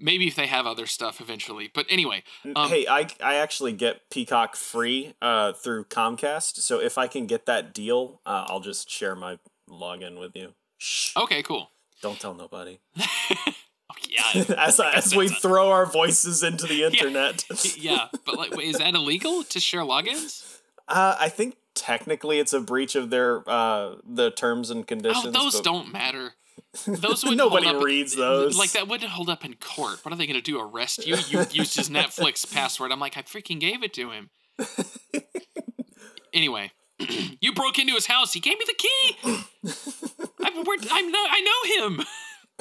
maybe 0.00 0.26
if 0.26 0.34
they 0.34 0.46
have 0.46 0.66
other 0.66 0.86
stuff 0.86 1.20
eventually. 1.20 1.70
But 1.72 1.86
anyway, 1.88 2.22
um, 2.56 2.68
hey, 2.68 2.86
I 2.88 3.08
I 3.22 3.36
actually 3.36 3.72
get 3.72 4.08
Peacock 4.10 4.56
free 4.56 5.14
uh, 5.20 5.52
through 5.52 5.84
Comcast, 5.84 6.56
so 6.58 6.80
if 6.80 6.98
I 6.98 7.06
can 7.06 7.26
get 7.26 7.46
that 7.46 7.74
deal, 7.74 8.20
uh, 8.24 8.46
I'll 8.48 8.60
just 8.60 8.90
share 8.90 9.14
my 9.14 9.38
login 9.70 10.18
with 10.18 10.32
you. 10.34 10.54
Shh. 10.78 11.16
Okay, 11.16 11.42
cool. 11.42 11.70
Don't 12.02 12.18
tell 12.18 12.34
nobody. 12.34 12.80
yeah. 14.08 14.44
as 14.58 14.80
as 14.80 15.14
we 15.14 15.28
throw 15.28 15.70
our 15.70 15.86
voices 15.86 16.42
into 16.42 16.66
the 16.66 16.84
internet. 16.84 17.44
Yeah, 17.76 17.92
yeah. 17.92 18.08
but 18.24 18.36
like, 18.36 18.54
wait, 18.54 18.68
is 18.68 18.78
that 18.78 18.94
illegal 18.94 19.42
to 19.44 19.60
share 19.60 19.82
logins? 19.82 20.58
Uh, 20.88 21.16
I 21.18 21.28
think 21.28 21.56
technically 21.74 22.38
it's 22.40 22.52
a 22.52 22.60
breach 22.60 22.96
of 22.96 23.10
their 23.10 23.48
uh 23.48 23.96
the 24.04 24.30
terms 24.30 24.70
and 24.70 24.86
conditions. 24.86 25.26
Oh, 25.26 25.30
those 25.30 25.56
but... 25.56 25.64
don't 25.64 25.92
matter. 25.92 26.32
Those 26.86 27.24
would 27.24 27.36
nobody 27.36 27.74
reads 27.74 28.14
those. 28.14 28.56
Like 28.56 28.72
that 28.72 28.86
wouldn't 28.86 29.10
hold 29.10 29.28
up 29.28 29.44
in 29.44 29.54
court. 29.54 30.04
What 30.04 30.12
are 30.12 30.16
they 30.16 30.26
going 30.26 30.40
to 30.40 30.42
do? 30.42 30.60
Arrest 30.60 31.04
you? 31.04 31.16
You 31.28 31.44
used 31.50 31.74
his 31.74 31.90
Netflix 31.90 32.50
password. 32.52 32.92
I'm 32.92 33.00
like, 33.00 33.16
I 33.16 33.22
freaking 33.22 33.58
gave 33.58 33.82
it 33.82 33.92
to 33.94 34.10
him. 34.10 34.30
anyway, 36.32 36.70
you 37.40 37.52
broke 37.52 37.78
into 37.78 37.94
his 37.94 38.06
house. 38.06 38.32
He 38.32 38.40
gave 38.40 38.58
me 38.58 38.64
the 38.66 38.74
key. 38.74 39.16
I'm, 40.44 40.58
I'm 40.58 41.12
no, 41.12 41.18
I 41.18 41.40
know 41.40 41.86
him. 41.86 42.06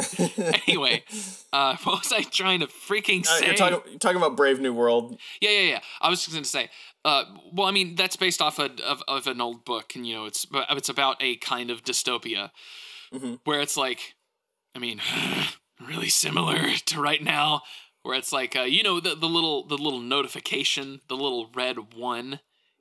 anyway, 0.68 1.04
uh, 1.52 1.76
what 1.84 2.00
was 2.00 2.14
I 2.14 2.22
trying 2.22 2.62
to 2.62 2.68
freaking 2.68 3.26
say? 3.26 3.44
Uh, 3.44 3.48
you're, 3.48 3.56
talking, 3.56 3.80
you're 3.90 4.00
talking 4.00 4.18
about 4.18 4.38
Brave 4.38 4.60
New 4.60 4.74
World. 4.74 5.20
Yeah, 5.42 5.50
yeah, 5.52 5.70
yeah. 5.72 5.80
I 6.02 6.10
was 6.10 6.20
just 6.20 6.32
going 6.32 6.44
to 6.44 6.50
say, 6.50 6.70
uh, 7.06 7.26
well, 7.52 7.68
I 7.68 7.72
mean, 7.72 7.96
that's 7.96 8.16
based 8.16 8.42
off 8.42 8.60
of, 8.60 8.80
of, 8.80 9.04
of, 9.08 9.28
an 9.28 9.42
old 9.42 9.66
book, 9.66 9.96
and 9.96 10.06
you 10.08 10.16
know, 10.16 10.26
it's 10.26 10.46
it's 10.70 10.90
about 10.90 11.18
a 11.22 11.36
kind 11.38 11.70
of 11.70 11.84
dystopia 11.84 12.52
mm-hmm. 13.14 13.36
where 13.44 13.62
it's 13.62 13.78
like, 13.78 14.16
I 14.76 14.80
mean, 14.80 15.02
really 15.88 16.10
similar 16.10 16.58
to 16.86 17.02
right 17.02 17.24
now, 17.24 17.62
where 18.04 18.18
it's 18.18 18.32
like, 18.32 18.56
uh, 18.56 18.62
you 18.62 18.84
know, 18.84 19.00
the 19.00 19.16
the 19.16 19.28
little 19.28 19.66
the 19.68 19.78
little 19.78 20.00
notification, 20.00 21.02
the 21.08 21.16
little 21.16 21.50
red 21.54 21.94
one 21.96 22.40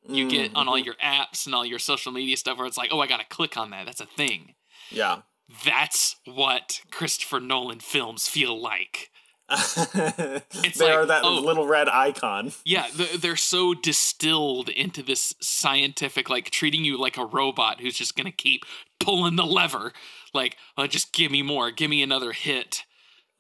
you 0.09 0.27
mm-hmm. 0.27 0.37
get 0.37 0.57
on 0.57 0.69
all 0.69 0.77
mm-hmm. 0.77 0.87
your 0.87 0.95
apps 0.95 1.47
and 1.47 1.55
all 1.55 1.65
your 1.65 1.79
social 1.79 2.13
media 2.13 2.37
stuff, 2.37 2.59
where 2.59 2.67
it's 2.67 2.79
like, 2.79 2.91
oh, 2.93 3.01
I 3.01 3.07
got 3.07 3.21
to 3.21 3.27
click 3.27 3.57
on 3.57 3.71
that. 3.71 3.87
That's 3.87 4.01
a 4.01 4.07
thing. 4.07 4.55
Yeah. 4.91 5.19
That's 5.65 6.17
what 6.25 6.81
Christopher 6.91 7.41
Nolan 7.41 7.81
films 7.81 8.29
feel 8.29 8.61
like. 8.61 9.11
it's 9.51 10.79
they 10.79 10.85
like, 10.85 10.95
are 10.95 11.07
that 11.07 11.25
oh, 11.25 11.41
little 11.41 11.67
red 11.67 11.89
icon. 11.89 12.53
Yeah, 12.67 12.87
they're 13.19 13.35
so 13.35 13.73
distilled 13.73 14.69
into 14.69 15.03
this 15.03 15.35
scientific, 15.41 16.29
like 16.29 16.51
treating 16.51 16.85
you 16.85 17.01
like 17.01 17.17
a 17.17 17.25
robot 17.25 17.81
who's 17.81 17.97
just 17.97 18.15
gonna 18.15 18.31
keep 18.31 18.67
pulling 19.01 19.37
the 19.37 19.47
lever, 19.47 19.95
like, 20.35 20.59
oh, 20.77 20.87
just 20.87 21.15
give 21.15 21.33
me 21.33 21.41
more, 21.41 21.71
give 21.71 21.89
me 21.89 22.03
another 22.03 22.33
hit, 22.33 22.85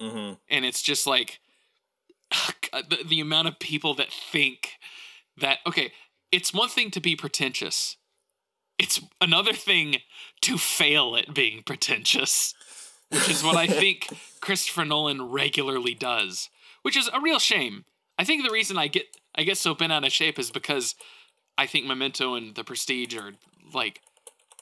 mm-hmm. 0.00 0.34
and 0.48 0.64
it's 0.64 0.80
just 0.80 1.06
like 1.06 1.40
the, 2.72 3.04
the 3.06 3.20
amount 3.20 3.48
of 3.48 3.58
people 3.58 3.92
that 3.94 4.10
think 4.10 4.78
that 5.36 5.58
okay, 5.66 5.92
it's 6.30 6.52
one 6.52 6.68
thing 6.68 6.90
to 6.92 7.00
be 7.00 7.16
pretentious, 7.16 7.96
it's 8.78 9.00
another 9.20 9.52
thing 9.52 9.96
to 10.42 10.58
fail 10.58 11.16
at 11.16 11.34
being 11.34 11.62
pretentious 11.62 12.54
which 13.10 13.28
is 13.28 13.42
what 13.42 13.56
I 13.56 13.66
think 13.66 14.08
Christopher 14.40 14.84
Nolan 14.84 15.30
regularly 15.30 15.94
does, 15.94 16.48
which 16.82 16.96
is 16.96 17.08
a 17.12 17.20
real 17.20 17.38
shame. 17.38 17.84
I 18.18 18.24
think 18.24 18.44
the 18.44 18.52
reason 18.52 18.78
I 18.78 18.88
get 18.88 19.04
I 19.34 19.44
get 19.44 19.58
so 19.58 19.74
bent 19.74 19.92
out 19.92 20.04
of 20.04 20.12
shape 20.12 20.38
is 20.38 20.50
because 20.50 20.94
I 21.56 21.66
think 21.66 21.86
Memento 21.86 22.34
and 22.34 22.54
The 22.54 22.64
Prestige 22.64 23.16
are 23.16 23.32
like 23.72 24.00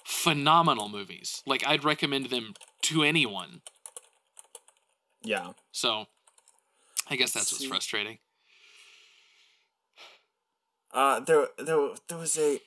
phenomenal 0.04 0.88
movies. 0.88 1.42
Like 1.46 1.66
I'd 1.66 1.84
recommend 1.84 2.26
them 2.26 2.54
to 2.82 3.02
anyone. 3.02 3.62
Yeah. 5.22 5.52
So 5.72 6.06
I 7.08 7.16
guess 7.16 7.32
that's 7.32 7.52
what's 7.52 7.64
frustrating. 7.64 8.18
Uh 10.92 11.20
there 11.20 11.48
there 11.58 11.90
there 12.08 12.18
was 12.18 12.38
a 12.38 12.60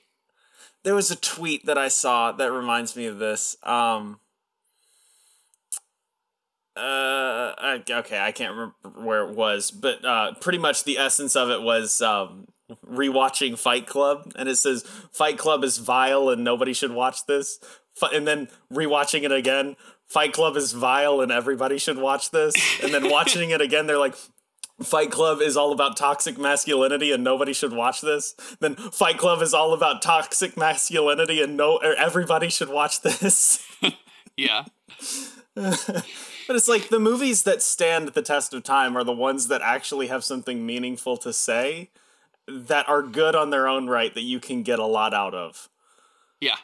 there 0.84 0.96
was 0.96 1.12
a 1.12 1.16
tweet 1.16 1.66
that 1.66 1.78
I 1.78 1.88
saw 1.88 2.32
that 2.32 2.52
reminds 2.52 2.96
me 2.96 3.06
of 3.06 3.20
this. 3.20 3.58
Um 3.64 4.20
uh, 6.80 7.80
okay, 7.90 8.20
I 8.20 8.32
can't 8.32 8.52
remember 8.54 8.76
where 9.02 9.28
it 9.28 9.36
was, 9.36 9.72
but 9.72 10.04
uh, 10.06 10.34
pretty 10.36 10.58
much 10.60 10.84
the 10.84 10.98
essence 10.98 11.36
of 11.36 11.50
it 11.50 11.62
was 11.62 12.02
um, 12.02 12.48
rewatching 12.88 13.58
Fight 13.60 13.86
Club, 13.86 14.32
and 14.36 14.48
it 14.48 14.56
says 14.56 14.84
Fight 15.12 15.38
Club 15.38 15.64
is 15.64 15.78
vile 15.78 16.30
and 16.30 16.44
nobody 16.44 16.74
should 16.74 16.92
watch 16.92 17.26
this, 17.26 17.60
and 18.14 18.26
then 18.26 18.48
rewatching 18.72 19.24
it 19.24 19.32
again, 19.32 19.76
Fight 20.08 20.32
Club 20.32 20.56
is 20.56 20.72
vile 20.72 21.22
and 21.22 21.32
everybody 21.32 21.78
should 21.78 21.98
watch 21.98 22.32
this, 22.32 22.56
and 22.82 22.94
then 22.94 23.10
watching 23.10 23.50
it 23.50 23.62
again, 23.62 23.88
they're 23.88 23.98
like. 23.98 24.16
Fight 24.82 25.12
Club 25.12 25.42
is 25.42 25.58
all 25.58 25.72
about 25.72 25.98
toxic 25.98 26.38
masculinity 26.38 27.12
and 27.12 27.24
nobody 27.24 27.54
should 27.54 27.74
watch 27.74 28.02
this. 28.02 28.36
Then 28.60 28.76
Fight 28.76 29.18
Club 29.18 29.42
is 29.42 29.54
all 29.54 29.74
about 29.74 30.02
toxic 30.02 30.56
masculinity 30.58 31.42
and 31.42 31.58
no 31.58 31.78
everybody 31.78 32.50
should 32.50 32.70
watch 32.70 33.02
this. 33.02 33.66
yeah. 34.38 34.66
But 36.50 36.56
it's 36.56 36.68
like 36.68 36.90
the 36.90 37.00
movies 37.00 37.44
that 37.44 37.62
stand 37.62 38.10
the 38.10 38.22
test 38.22 38.54
of 38.54 38.64
time 38.64 38.98
are 38.98 39.04
the 39.04 39.12
ones 39.12 39.50
that 39.50 39.62
actually 39.62 40.08
have 40.08 40.24
something 40.24 40.66
meaningful 40.66 41.18
to 41.18 41.32
say 41.32 41.92
that 42.48 42.90
are 42.90 43.04
good 43.04 43.36
on 43.36 43.52
their 43.52 43.68
own 43.68 43.88
right 43.88 44.14
that 44.16 44.24
you 44.24 44.40
can 44.40 44.64
get 44.64 44.80
a 44.80 44.86
lot 44.86 45.14
out 45.14 45.36
of. 45.36 45.70
Yeah. 46.42 46.56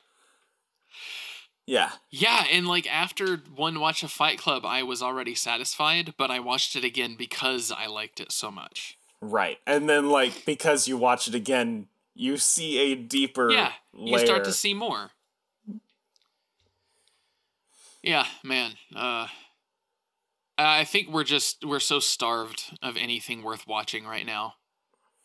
Yeah. 1.66 1.92
Yeah, 2.12 2.46
and 2.52 2.68
like 2.68 2.88
after 2.92 3.38
one 3.56 3.80
watch 3.80 4.04
of 4.04 4.12
Fight 4.12 4.38
Club, 4.38 4.66
I 4.66 4.84
was 4.84 5.02
already 5.02 5.36
satisfied, 5.36 6.14
but 6.18 6.30
I 6.30 6.40
watched 6.40 6.76
it 6.76 6.84
again 6.84 7.16
because 7.18 7.72
I 7.72 7.88
liked 7.88 8.20
it 8.20 8.32
so 8.32 8.52
much. 8.52 8.98
Right. 9.22 9.58
And 9.66 9.90
then 9.90 10.10
like 10.10 10.46
because 10.46 10.88
you 10.88 10.98
watch 10.98 11.28
it 11.28 11.36
again, 11.36 11.88
you 12.14 12.38
see 12.38 12.78
a 12.92 12.96
deeper 12.96 13.52
Yeah, 13.52 13.72
you 13.98 14.20
start 14.20 14.44
to 14.46 14.52
see 14.52 14.74
more. 14.74 15.12
Yeah, 18.04 18.26
man. 18.44 18.74
Uh 18.96 19.28
I 20.58 20.86
think 20.86 21.10
we're 21.10 21.24
just 21.24 21.66
we're 21.66 21.80
so 21.80 22.00
starved 22.00 22.78
of 22.82 22.96
anything 22.96 23.44
worth 23.44 23.68
watching 23.68 24.06
right 24.06 24.26
now 24.26 24.54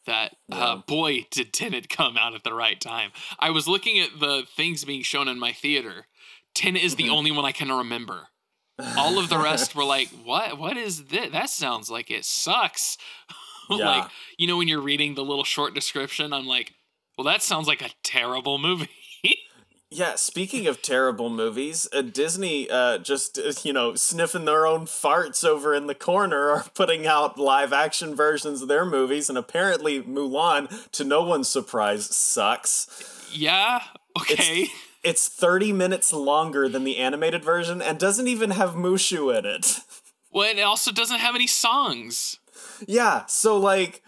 that 0.07 0.37
uh, 0.51 0.57
yeah. 0.57 0.81
boy 0.87 1.27
did 1.31 1.53
Tenet 1.53 1.89
come 1.89 2.17
out 2.17 2.35
at 2.35 2.43
the 2.43 2.55
right 2.55 2.81
time. 2.81 3.13
I 3.39 3.51
was 3.51 3.69
looking 3.69 3.99
at 4.01 4.19
the 4.19 4.45
things 4.57 4.85
being 4.85 5.03
shown 5.03 5.29
in 5.29 5.39
my 5.39 5.53
theater. 5.53 6.07
Tenet 6.55 6.83
is 6.83 6.97
the 6.97 7.05
mm-hmm. 7.05 7.15
only 7.15 7.31
one 7.31 7.45
I 7.45 7.53
can 7.53 7.71
remember. 7.71 8.29
All 8.97 9.19
of 9.19 9.29
the 9.29 9.39
rest 9.39 9.75
were 9.75 9.85
like, 9.85 10.09
"What? 10.25 10.59
What 10.59 10.77
is 10.77 11.07
this? 11.07 11.31
That 11.33 11.51
sounds 11.51 11.91
like 11.91 12.11
it 12.11 12.25
sucks." 12.25 12.97
Yeah. 13.73 13.89
like 13.89 14.11
you 14.37 14.49
know 14.49 14.57
when 14.57 14.67
you're 14.67 14.81
reading 14.81 15.15
the 15.15 15.23
little 15.23 15.45
short 15.45 15.75
description, 15.75 16.33
I'm 16.33 16.45
like, 16.45 16.75
"Well, 17.17 17.25
that 17.27 17.41
sounds 17.41 17.69
like 17.69 17.83
a 17.83 17.91
terrible 18.03 18.59
movie." 18.59 18.89
Yeah, 19.93 20.15
speaking 20.15 20.69
of 20.69 20.83
terrible 20.83 21.31
movies, 21.31 21.89
uh, 21.93 22.03
Disney 22.03 22.71
uh, 22.71 22.99
just, 22.99 23.37
uh, 23.39 23.53
you 23.65 23.73
know, 23.73 23.97
sniffing 23.97 24.45
their 24.45 24.65
own 24.65 24.83
farts 24.83 25.45
over 25.45 25.75
in 25.75 25.89
the 25.89 25.97
corner 25.97 26.51
are 26.51 26.65
putting 26.75 27.09
out 27.09 27.41
live 27.41 27.73
action 27.73 28.15
versions 28.15 28.63
of 28.63 28.69
their 28.69 28.85
movies, 28.85 29.29
and 29.29 29.37
apparently 29.37 30.01
Mulan, 30.01 30.89
to 30.93 31.03
no 31.03 31.25
one's 31.25 31.49
surprise, 31.49 32.07
sucks. 32.07 33.27
Yeah, 33.33 33.83
okay. 34.21 34.63
It's, 34.63 34.73
it's 35.03 35.29
30 35.29 35.73
minutes 35.73 36.13
longer 36.13 36.69
than 36.69 36.85
the 36.85 36.99
animated 36.99 37.45
version 37.45 37.81
and 37.81 37.99
doesn't 37.99 38.29
even 38.29 38.51
have 38.51 38.71
Mushu 38.71 39.37
in 39.37 39.45
it. 39.47 39.79
Well, 40.33 40.49
it 40.49 40.61
also 40.61 40.93
doesn't 40.93 41.19
have 41.19 41.35
any 41.35 41.49
songs. 41.49 42.39
Yeah, 42.87 43.27
so, 43.27 43.57
like, 43.57 44.01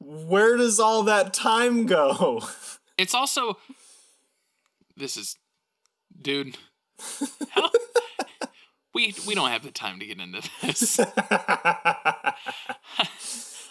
where 0.00 0.56
does 0.56 0.80
all 0.80 1.02
that 1.02 1.34
time 1.34 1.84
go? 1.84 2.40
It's 2.96 3.14
also 3.14 3.58
this 4.96 5.16
is, 5.16 5.36
dude. 6.20 6.58
we 8.94 9.14
we 9.26 9.36
don't 9.36 9.50
have 9.50 9.62
the 9.62 9.70
time 9.70 10.00
to 10.00 10.06
get 10.06 10.18
into 10.18 10.42
this. 10.62 10.98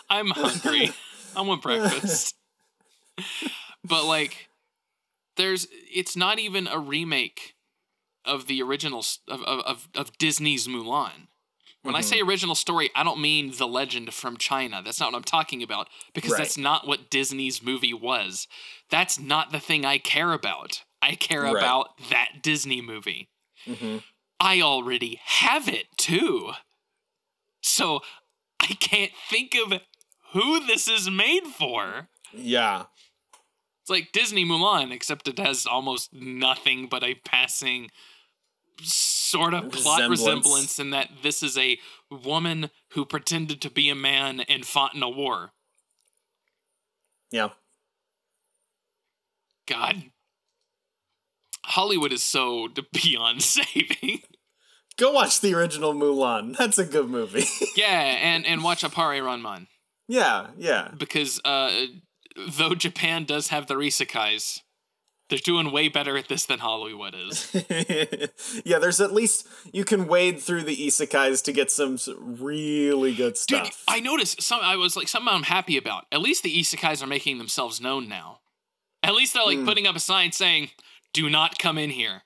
I'm 0.10 0.30
hungry. 0.30 0.92
I 1.36 1.42
want 1.42 1.62
breakfast. 1.62 2.36
but 3.84 4.06
like, 4.06 4.47
there's 5.38 5.68
it's 5.72 6.16
not 6.16 6.40
even 6.40 6.68
a 6.68 6.80
remake 6.80 7.56
of 8.26 8.48
the 8.48 8.62
original 8.62 9.04
of 9.28 9.42
of 9.44 9.88
of 9.96 10.18
Disney's 10.18 10.68
Mulan. 10.68 11.28
When 11.84 11.94
mm-hmm. 11.94 12.00
I 12.00 12.02
say 12.02 12.20
original 12.20 12.56
story, 12.56 12.90
I 12.96 13.04
don't 13.04 13.22
mean 13.22 13.54
the 13.58 13.68
legend 13.68 14.14
from 14.14 14.36
China. 14.36 14.82
That's 14.84 15.00
not 15.00 15.12
what 15.12 15.18
I'm 15.18 15.24
talking 15.24 15.64
about 15.64 15.88
because 16.14 16.32
right. 16.32 16.40
that's 16.40 16.58
not 16.58 16.86
what 16.88 17.10
Disney's 17.10 17.64
movie 17.64 17.94
was. 17.94 18.48
That's 18.90 19.20
not 19.20 19.52
the 19.52 19.60
thing 19.60 19.86
I 19.86 19.98
care 19.98 20.34
about. 20.34 20.84
I 21.02 21.16
care 21.16 21.44
right. 21.44 21.56
about 21.56 21.92
that 22.10 22.42
Disney 22.42 22.82
movie. 22.82 23.30
Mm-hmm. 23.66 24.00
I 24.40 24.62
already 24.62 25.22
have 25.24 25.70
it 25.70 25.86
too. 25.98 26.52
So 27.62 28.02
I 28.60 28.68
can't 28.68 29.12
think 29.30 29.56
of 29.56 29.82
who 30.34 30.66
this 30.66 30.88
is 30.88 31.10
made 31.10 31.46
for. 31.46 32.10
Yeah. 32.34 32.86
It's 33.88 33.90
like 33.90 34.12
Disney 34.12 34.44
Mulan, 34.44 34.92
except 34.92 35.30
it 35.30 35.40
has 35.40 35.66
almost 35.66 36.12
nothing 36.12 36.88
but 36.88 37.06
a 37.06 37.16
passing 37.16 37.90
sort 38.82 39.54
of 39.54 39.72
plot 39.72 40.10
resemblance. 40.10 40.20
resemblance 40.20 40.80
in 40.80 40.90
that 40.90 41.10
this 41.24 41.42
is 41.42 41.58
a 41.58 41.80
woman 42.12 42.70
who 42.92 43.06
pretended 43.06 43.62
to 43.62 43.70
be 43.70 43.90
a 43.90 43.96
man 43.96 44.42
and 44.42 44.66
fought 44.66 44.94
in 44.94 45.02
a 45.04 45.10
war. 45.10 45.52
Yeah. 47.32 47.52
God, 49.70 50.12
Hollywood 51.64 52.12
is 52.12 52.26
so 52.26 52.68
beyond 52.92 53.42
saving. 53.42 54.24
Go 54.98 55.14
watch 55.14 55.40
the 55.40 55.54
original 55.54 55.94
Mulan. 55.94 56.58
That's 56.58 56.78
a 56.78 56.84
good 56.84 57.08
movie. 57.08 57.46
yeah, 57.78 58.18
and 58.22 58.46
and 58.46 58.66
watch 58.66 58.84
Appare 58.84 59.24
Ranman. 59.24 59.68
Yeah, 60.10 60.48
yeah. 60.58 60.92
Because 60.98 61.40
uh, 61.46 61.86
though 62.50 62.76
Japan 62.76 63.26
does 63.26 63.50
have 63.50 63.68
the 63.68 63.76
isekais, 63.76 64.62
they're 65.30 65.40
doing 65.40 65.72
way 65.72 65.90
better 65.90 66.18
at 66.18 66.30
this 66.30 66.46
than 66.46 66.60
Hollywood 66.60 67.14
is. 67.14 67.54
yeah, 68.66 68.80
there's 68.80 69.02
at 69.02 69.14
least 69.14 69.48
you 69.74 69.84
can 69.84 70.08
wade 70.08 70.40
through 70.40 70.64
the 70.64 70.76
isekais 70.76 71.44
to 71.44 71.52
get 71.52 71.70
some 71.70 71.98
really 72.40 73.14
good 73.14 73.38
stuff. 73.38 73.66
Dude, 73.66 73.74
I 73.88 74.00
noticed 74.00 74.42
some. 74.42 74.62
I 74.64 74.76
was 74.78 74.96
like, 74.96 75.08
something 75.08 75.34
I'm 75.34 75.44
happy 75.44 75.78
about. 75.78 76.06
At 76.12 76.22
least 76.22 76.44
the 76.44 76.56
isekais 76.56 77.04
are 77.04 77.08
making 77.08 77.38
themselves 77.40 77.82
known 77.82 78.08
now. 78.08 78.40
At 79.04 79.16
least 79.16 79.34
they're 79.34 79.44
like 79.44 79.60
mm. 79.60 79.66
putting 79.66 79.88
up 79.88 79.96
a 79.96 80.00
sign 80.00 80.32
saying, 80.32 80.70
do 81.14 81.30
not 81.30 81.60
come 81.60 81.78
in 81.78 81.90
here. 81.90 82.24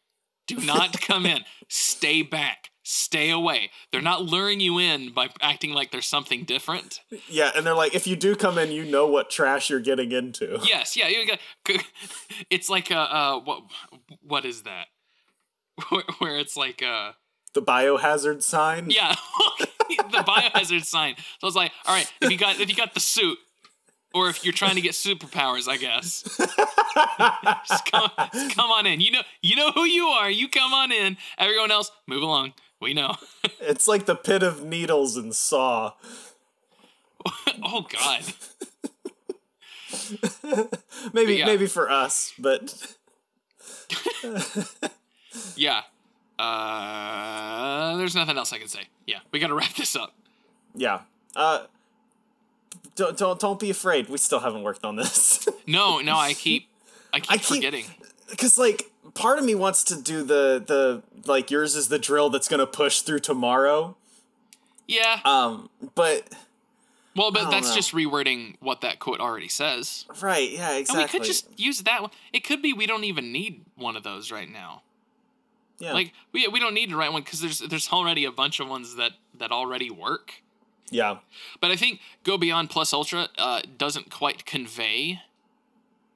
Do 0.48 0.58
not 0.58 1.00
come 1.02 1.26
in. 1.26 1.44
Stay 1.70 2.22
back. 2.24 2.71
Stay 2.92 3.30
away. 3.30 3.72
They're 3.92 4.02
not 4.02 4.24
luring 4.24 4.60
you 4.60 4.78
in 4.78 5.14
by 5.14 5.30
acting 5.42 5.72
like 5.72 5.92
there's 5.92 6.06
something 6.06 6.44
different. 6.44 7.02
Yeah, 7.30 7.52
and 7.56 7.66
they're 7.66 7.74
like, 7.74 7.96
if 7.96 8.06
you 8.06 8.16
do 8.16 8.36
come 8.36 8.58
in, 8.58 8.72
you 8.72 8.84
know 8.84 9.08
what 9.08 9.30
trash 9.30 9.70
you're 9.70 9.80
getting 9.80 10.12
into. 10.12 10.60
Yes, 10.64 10.98
yeah, 10.98 11.08
you 11.08 11.26
got. 11.26 11.40
It's 12.50 12.70
like 12.70 12.92
a 12.92 12.98
uh, 12.98 13.40
what? 13.40 13.64
What 14.22 14.46
is 14.46 14.64
that? 14.64 14.88
Where 16.20 16.38
it's 16.38 16.58
like 16.58 16.82
a 16.82 17.16
the 17.54 17.62
biohazard 17.62 18.44
sign. 18.44 18.90
Yeah, 18.90 19.16
the 19.90 20.24
biohazard 20.28 20.84
sign. 20.84 21.16
So 21.40 21.48
it's 21.48 21.56
like, 21.56 21.72
all 21.86 21.96
right, 21.96 22.12
if 22.22 22.30
you 22.30 22.38
got 22.38 22.60
if 22.60 22.70
you 22.70 22.76
got 22.76 22.94
the 22.94 23.00
suit, 23.00 23.38
or 24.14 24.30
if 24.30 24.44
you're 24.44 24.54
trying 24.54 24.76
to 24.76 24.82
get 24.82 24.94
superpowers, 24.94 25.70
I 25.70 25.78
guess. 25.78 26.24
just, 26.24 27.92
come, 27.92 28.10
just 28.34 28.56
come 28.56 28.70
on 28.70 28.86
in. 28.86 29.00
You 29.00 29.12
know, 29.12 29.22
you 29.42 29.56
know 29.56 29.72
who 29.72 29.86
you 29.86 30.08
are. 30.08 30.30
You 30.30 30.50
come 30.50 30.74
on 30.74 30.92
in. 30.92 31.18
Everyone 31.38 31.72
else, 31.72 31.92
move 32.08 32.24
along. 32.24 32.54
We 32.82 32.94
know. 32.94 33.16
it's 33.62 33.88
like 33.88 34.06
the 34.06 34.16
pit 34.16 34.44
of 34.44 34.66
needles 34.66 35.16
in 35.16 35.32
Saw. 35.32 35.94
oh 37.64 37.88
God. 37.88 38.24
maybe 41.14 41.36
yeah. 41.36 41.46
maybe 41.46 41.68
for 41.68 41.90
us, 41.90 42.34
but 42.40 42.96
yeah. 45.56 45.82
Uh, 46.40 47.98
there's 47.98 48.16
nothing 48.16 48.38
else 48.38 48.52
I 48.52 48.58
can 48.58 48.68
say. 48.68 48.88
Yeah, 49.06 49.20
we 49.32 49.40
got 49.40 49.48
to 49.48 49.54
wrap 49.54 49.76
this 49.76 49.96
up. 49.96 50.16
Yeah. 50.74 51.02
Uh, 51.36 51.66
don't 52.96 53.16
don't 53.16 53.40
don't 53.40 53.60
be 53.60 53.70
afraid. 53.70 54.10
We 54.10 54.18
still 54.18 54.40
haven't 54.40 54.64
worked 54.64 54.84
on 54.84 54.96
this. 54.96 55.48
no, 55.68 56.00
no, 56.00 56.18
I 56.18 56.34
keep 56.34 56.68
I 57.14 57.20
keep, 57.20 57.32
I 57.32 57.38
keep 57.38 57.46
forgetting. 57.46 57.86
Because 58.30 58.58
like 58.58 58.91
part 59.14 59.40
of 59.40 59.46
me 59.46 59.56
wants 59.56 59.84
to 59.86 60.02
do 60.02 60.24
the 60.24 60.64
the 60.66 61.04
like 61.26 61.52
yours 61.52 61.76
is 61.76 61.88
the 61.90 62.00
drill 62.00 62.30
that's 62.30 62.48
gonna 62.48 62.68
push 62.68 63.02
through 63.02 63.20
tomorrow. 63.20 63.96
Yeah. 64.88 65.20
Um, 65.24 65.70
but 65.96 66.30
well, 67.16 67.32
but 67.32 67.50
that's 67.50 67.70
know. 67.70 67.76
just 67.76 67.94
rewording 67.94 68.56
what 68.60 68.82
that 68.82 69.00
quote 69.00 69.20
already 69.20 69.48
says. 69.48 70.06
Right. 70.22 70.52
Yeah. 70.52 70.78
Exactly. 70.78 71.04
And 71.04 71.12
we 71.12 71.20
could 71.20 71.26
just 71.26 71.60
use 71.60 71.82
that 71.82 72.02
one. 72.02 72.12
It 72.34 72.44
could 72.44 72.62
be 72.62 72.74
we 72.74 72.88
don't 72.88 73.04
even 73.04 73.32
need 73.32 73.62
one 73.76 73.96
of 73.96 74.04
those 74.04 74.32
right 74.32 74.50
now. 74.52 74.84
Yeah. 75.80 75.94
Like 75.94 76.14
we 76.32 76.48
we 76.48 76.60
don't 76.60 76.74
need 76.74 76.90
to 76.90 76.96
write 76.96 77.12
one 77.12 77.24
because 77.24 77.42
there's 77.42 77.60
there's 77.60 77.90
already 77.90 78.26
a 78.26 78.32
bunch 78.32 78.60
of 78.60 78.68
ones 78.68 78.96
that 78.96 79.14
that 79.38 79.52
already 79.52 79.90
work. 79.90 80.42
Yeah. 80.90 81.18
But 81.60 81.72
I 81.72 81.76
think 81.76 82.02
Go 82.24 82.38
Beyond 82.38 82.70
Plus 82.70 82.94
Ultra 82.94 83.30
uh, 83.38 83.62
doesn't 83.78 84.12
quite 84.12 84.46
convey 84.46 85.22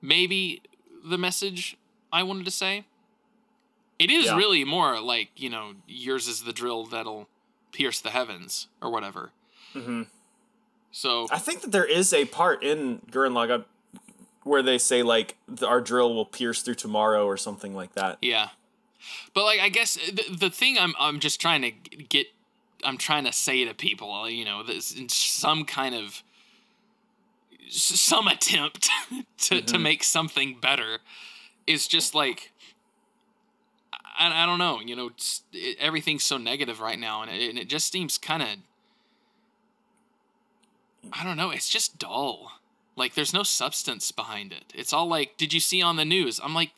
maybe 0.01 0.61
the 1.03 1.17
message 1.17 1.77
I 2.15 2.23
wanted 2.23 2.45
to 2.45 2.51
say. 2.51 2.85
It 3.99 4.09
is 4.09 4.27
yeah. 4.27 4.37
really 4.37 4.63
more 4.63 5.01
like, 5.01 5.29
you 5.35 5.49
know, 5.49 5.73
yours 5.85 6.29
is 6.29 6.43
the 6.43 6.53
drill 6.53 6.85
that'll 6.85 7.27
pierce 7.73 7.99
the 7.99 8.09
heavens 8.09 8.67
or 8.81 8.89
whatever. 8.89 9.31
Mm-hmm. 9.73 10.03
So 10.91 11.27
I 11.29 11.39
think 11.39 11.59
that 11.61 11.73
there 11.73 11.85
is 11.85 12.13
a 12.13 12.23
part 12.23 12.63
in 12.63 12.99
Gurren 13.11 13.33
Lagann 13.33 13.65
where 14.43 14.63
they 14.63 14.77
say 14.77 15.03
like 15.03 15.35
our 15.61 15.81
drill 15.81 16.15
will 16.15 16.25
pierce 16.25 16.61
through 16.61 16.75
tomorrow 16.75 17.25
or 17.25 17.35
something 17.35 17.75
like 17.75 17.95
that. 17.95 18.17
Yeah. 18.21 18.49
But 19.33 19.43
like 19.43 19.59
I 19.59 19.67
guess 19.67 19.95
the, 19.95 20.37
the 20.37 20.49
thing 20.49 20.77
I'm 20.79 20.93
I'm 20.97 21.19
just 21.19 21.41
trying 21.41 21.63
to 21.63 21.71
get 21.71 22.27
I'm 22.85 22.97
trying 22.97 23.25
to 23.25 23.33
say 23.33 23.65
to 23.65 23.73
people, 23.73 24.29
you 24.29 24.45
know, 24.45 24.63
this 24.63 24.95
some 25.09 25.65
kind 25.65 25.95
of 25.95 26.23
some 27.69 28.27
attempt 28.27 28.89
to 29.09 29.55
mm-hmm. 29.55 29.65
to 29.65 29.79
make 29.79 30.01
something 30.01 30.57
better 30.61 30.99
is 31.67 31.87
just 31.87 32.15
like 32.15 32.51
I, 34.17 34.43
I 34.43 34.45
don't 34.45 34.59
know, 34.59 34.79
you 34.79 34.95
know, 34.95 35.11
it, 35.51 35.77
everything's 35.79 36.23
so 36.23 36.37
negative 36.37 36.79
right 36.79 36.99
now, 36.99 37.21
and 37.21 37.31
it, 37.31 37.49
and 37.49 37.59
it 37.59 37.67
just 37.67 37.91
seems 37.91 38.17
kind 38.17 38.43
of 38.43 38.49
I 41.13 41.23
don't 41.23 41.37
know, 41.37 41.51
it's 41.51 41.69
just 41.69 41.99
dull. 41.99 42.51
Like 42.95 43.13
there's 43.13 43.33
no 43.33 43.43
substance 43.43 44.11
behind 44.11 44.53
it. 44.53 44.71
It's 44.73 44.93
all 44.93 45.07
like, 45.07 45.35
did 45.37 45.53
you 45.53 45.59
see 45.59 45.81
on 45.81 45.97
the 45.97 46.05
news? 46.05 46.39
I'm 46.41 46.53
like, 46.53 46.71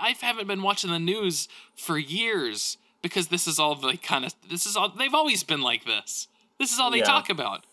I 0.00 0.14
haven't 0.18 0.46
been 0.46 0.62
watching 0.62 0.90
the 0.90 0.98
news 0.98 1.46
for 1.76 1.98
years 1.98 2.78
because 3.02 3.28
this 3.28 3.46
is 3.46 3.58
all 3.58 3.74
the 3.74 3.96
kind 3.98 4.24
of 4.24 4.34
this 4.48 4.66
is 4.66 4.76
all 4.76 4.88
they've 4.88 5.14
always 5.14 5.44
been 5.44 5.60
like 5.60 5.84
this. 5.84 6.28
This 6.58 6.72
is 6.72 6.80
all 6.80 6.90
they 6.90 6.98
yeah. 6.98 7.04
talk 7.04 7.28
about. 7.28 7.64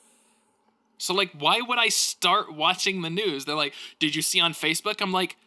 So 0.97 1.13
like 1.13 1.31
why 1.37 1.61
would 1.61 1.79
I 1.79 1.87
start 1.87 2.53
watching 2.53 3.01
the 3.01 3.09
news? 3.09 3.45
They're 3.45 3.55
like, 3.55 3.73
"Did 3.99 4.15
you 4.15 4.21
see 4.21 4.39
on 4.39 4.53
Facebook?" 4.53 5.01
I'm 5.01 5.11
like, 5.11 5.37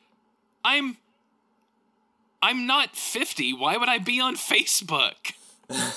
"I'm 0.65 0.97
I'm 2.43 2.67
not 2.67 2.97
50. 2.97 3.53
Why 3.53 3.77
would 3.77 3.89
I 3.89 3.99
be 3.99 4.21
on 4.21 4.37
Facebook?" 4.37 5.33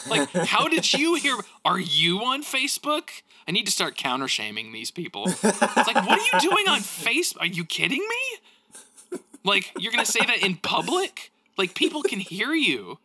like, 0.09 0.30
how 0.31 0.68
did 0.68 0.91
you 0.93 1.15
hear 1.15 1.38
Are 1.63 1.80
you 1.80 2.19
on 2.19 2.43
Facebook? 2.43 3.22
I 3.47 3.51
need 3.51 3.65
to 3.65 3.72
start 3.72 3.95
counter 3.95 4.27
shaming 4.27 4.73
these 4.73 4.91
people. 4.91 5.23
It's 5.27 5.43
like, 5.43 5.95
what 6.05 6.19
are 6.19 6.26
you 6.34 6.39
doing 6.49 6.68
on 6.68 6.81
Facebook? 6.81 7.39
Are 7.39 7.45
you 7.45 7.63
kidding 7.65 8.05
me? 8.07 9.19
Like, 9.43 9.72
you're 9.80 9.91
gonna 9.91 10.05
say 10.05 10.26
that 10.26 10.43
in 10.43 10.57
public? 10.57 11.31
Like, 11.57 11.73
people 11.73 12.03
can 12.03 12.19
hear 12.19 12.53
you. 12.53 12.99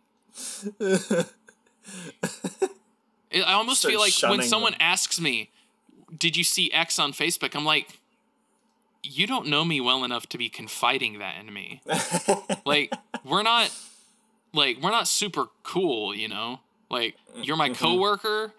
I 0.80 1.24
almost 3.32 3.80
Start 3.80 3.92
feel 3.92 4.00
like 4.00 4.14
when 4.22 4.42
someone 4.42 4.72
them. 4.72 4.80
asks 4.80 5.20
me, 5.20 5.50
"Did 6.16 6.36
you 6.36 6.44
see 6.44 6.70
X 6.72 6.98
on 6.98 7.12
Facebook?" 7.12 7.54
I'm 7.54 7.64
like, 7.64 8.00
"You 9.06 9.26
don't 9.26 9.46
know 9.46 9.64
me 9.64 9.80
well 9.80 10.04
enough 10.04 10.28
to 10.30 10.38
be 10.38 10.48
confiding 10.48 11.18
that 11.18 11.36
in 11.40 11.52
me. 11.52 11.82
like, 12.64 12.92
we're 13.24 13.42
not 13.42 13.72
like 14.52 14.78
we're 14.82 14.90
not 14.90 15.08
super 15.08 15.46
cool, 15.62 16.14
you 16.14 16.28
know? 16.28 16.60
Like, 16.90 17.16
you're 17.36 17.56
my 17.56 17.70
mm-hmm. 17.70 17.84
coworker. 17.84 18.52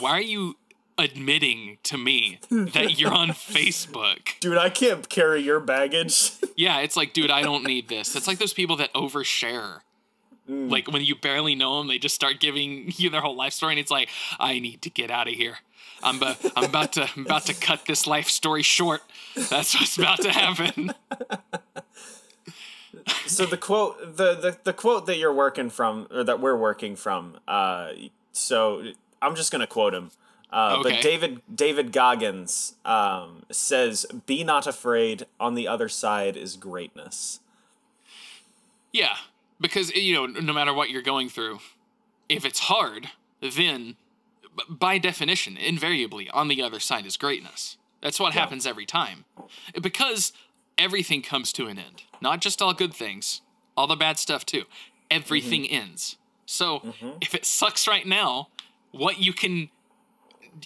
Why 0.00 0.12
are 0.12 0.20
you 0.20 0.56
admitting 0.98 1.78
to 1.84 1.98
me 1.98 2.40
that 2.50 2.98
you're 2.98 3.12
on 3.12 3.28
Facebook. 3.30 4.38
Dude, 4.40 4.56
I 4.56 4.70
can't 4.70 5.08
carry 5.08 5.42
your 5.42 5.60
baggage. 5.60 6.32
yeah, 6.56 6.80
it's 6.80 6.96
like, 6.96 7.12
dude, 7.12 7.30
I 7.30 7.42
don't 7.42 7.64
need 7.64 7.88
this. 7.88 8.16
It's 8.16 8.26
like 8.26 8.38
those 8.38 8.54
people 8.54 8.76
that 8.76 8.92
overshare. 8.94 9.80
Mm. 10.50 10.70
Like 10.70 10.90
when 10.90 11.02
you 11.04 11.14
barely 11.14 11.54
know 11.54 11.78
them, 11.78 11.88
they 11.88 11.98
just 11.98 12.14
start 12.14 12.40
giving 12.40 12.92
you 12.96 13.10
their 13.10 13.20
whole 13.20 13.36
life 13.36 13.52
story, 13.52 13.72
and 13.72 13.80
it's 13.80 13.90
like, 13.90 14.08
I 14.38 14.58
need 14.58 14.82
to 14.82 14.90
get 14.90 15.10
out 15.10 15.28
of 15.28 15.34
here. 15.34 15.58
I'm, 16.02 16.22
i 16.22 16.36
I'm 16.56 16.64
about 16.64 16.92
to 16.94 17.08
I'm 17.16 17.26
about 17.26 17.46
to 17.46 17.54
cut 17.54 17.86
this 17.86 18.06
life 18.06 18.28
story 18.28 18.62
short. 18.62 19.02
That's 19.34 19.74
what's 19.74 19.98
about 19.98 20.22
to 20.22 20.32
happen. 20.32 20.92
so 23.26 23.46
the 23.46 23.56
quote 23.56 24.16
the, 24.16 24.34
the 24.34 24.58
the 24.64 24.72
quote 24.72 25.06
that 25.06 25.18
you're 25.18 25.32
working 25.32 25.70
from 25.70 26.06
or 26.10 26.24
that 26.24 26.40
we're 26.40 26.56
working 26.56 26.96
from 26.96 27.36
uh 27.46 27.90
so 28.32 28.82
i'm 29.22 29.34
just 29.34 29.52
gonna 29.52 29.66
quote 29.66 29.94
him 29.94 30.10
uh, 30.52 30.76
okay. 30.78 30.90
but 30.94 31.02
david 31.02 31.40
david 31.52 31.92
goggins 31.92 32.74
um, 32.84 33.42
says 33.50 34.06
be 34.26 34.44
not 34.44 34.66
afraid 34.66 35.26
on 35.38 35.54
the 35.54 35.68
other 35.68 35.88
side 35.88 36.36
is 36.36 36.56
greatness 36.56 37.40
yeah 38.92 39.16
because 39.60 39.94
you 39.94 40.14
know 40.14 40.26
no 40.26 40.52
matter 40.52 40.72
what 40.72 40.90
you're 40.90 41.02
going 41.02 41.28
through 41.28 41.58
if 42.28 42.44
it's 42.44 42.60
hard 42.60 43.10
then 43.40 43.96
by 44.68 44.98
definition 44.98 45.56
invariably 45.56 46.28
on 46.30 46.48
the 46.48 46.62
other 46.62 46.80
side 46.80 47.06
is 47.06 47.16
greatness. 47.16 47.76
That's 48.02 48.20
what 48.20 48.34
yeah. 48.34 48.40
happens 48.40 48.66
every 48.66 48.86
time. 48.86 49.24
Because 49.80 50.32
everything 50.78 51.22
comes 51.22 51.52
to 51.54 51.66
an 51.66 51.78
end. 51.78 52.04
Not 52.20 52.40
just 52.40 52.62
all 52.62 52.74
good 52.74 52.94
things 52.94 53.40
all 53.76 53.86
the 53.86 53.96
bad 53.96 54.18
stuff 54.18 54.46
too. 54.46 54.64
Everything 55.10 55.64
mm-hmm. 55.64 55.74
ends. 55.74 56.16
So 56.46 56.80
mm-hmm. 56.80 57.10
if 57.20 57.34
it 57.34 57.44
sucks 57.44 57.86
right 57.86 58.06
now 58.06 58.48
what 58.92 59.18
you 59.18 59.32
can 59.32 59.68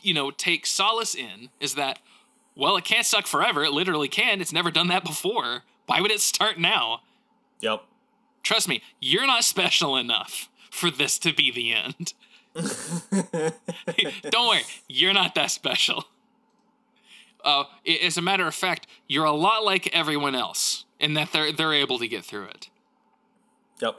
you 0.02 0.14
know 0.14 0.30
take 0.30 0.66
solace 0.66 1.16
in 1.16 1.48
is 1.58 1.74
that 1.74 1.98
well 2.54 2.76
it 2.76 2.84
can't 2.84 3.06
suck 3.06 3.26
forever. 3.26 3.64
It 3.64 3.72
literally 3.72 4.08
can. 4.08 4.40
It's 4.40 4.52
never 4.52 4.70
done 4.70 4.88
that 4.88 5.04
before. 5.04 5.64
Why 5.86 6.00
would 6.00 6.12
it 6.12 6.20
start 6.20 6.58
now? 6.58 7.00
Yep. 7.60 7.82
Trust 8.42 8.68
me, 8.68 8.82
you're 9.00 9.26
not 9.26 9.44
special 9.44 9.96
enough 9.96 10.48
for 10.70 10.90
this 10.90 11.18
to 11.18 11.32
be 11.32 11.50
the 11.50 11.74
end. 11.74 12.14
Don't 14.30 14.48
worry, 14.48 14.62
you're 14.88 15.12
not 15.12 15.34
that 15.34 15.50
special. 15.50 16.04
Uh, 17.44 17.64
as 18.02 18.16
a 18.16 18.22
matter 18.22 18.46
of 18.46 18.54
fact, 18.54 18.86
you're 19.08 19.24
a 19.24 19.32
lot 19.32 19.64
like 19.64 19.88
everyone 19.94 20.34
else 20.34 20.84
in 20.98 21.14
that 21.14 21.32
they're 21.32 21.52
they're 21.52 21.72
able 21.72 21.98
to 21.98 22.08
get 22.08 22.24
through 22.24 22.46
it. 22.46 22.68
Yep. 23.80 23.96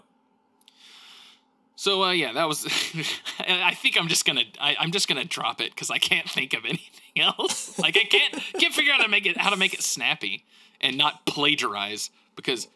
So 1.75 2.03
uh, 2.03 2.11
yeah, 2.11 2.33
that 2.33 2.47
was. 2.47 2.65
I 3.39 3.73
think 3.73 3.97
I'm 3.99 4.07
just 4.07 4.25
gonna 4.25 4.43
I, 4.59 4.75
am 4.79 4.91
just 4.91 5.07
gonna 5.07 5.25
drop 5.25 5.61
it 5.61 5.71
because 5.71 5.89
I 5.89 5.97
can't 5.97 6.29
think 6.29 6.53
of 6.53 6.65
anything 6.65 7.21
else. 7.21 7.79
like 7.79 7.97
I 7.97 8.03
can't 8.03 8.33
can't 8.59 8.73
figure 8.73 8.93
out 8.93 8.99
how 8.99 9.05
to 9.05 9.09
make 9.09 9.25
it 9.25 9.37
how 9.37 9.49
to 9.49 9.57
make 9.57 9.73
it 9.73 9.81
snappy 9.81 10.45
and 10.79 10.97
not 10.97 11.25
plagiarize 11.25 12.11
because 12.35 12.67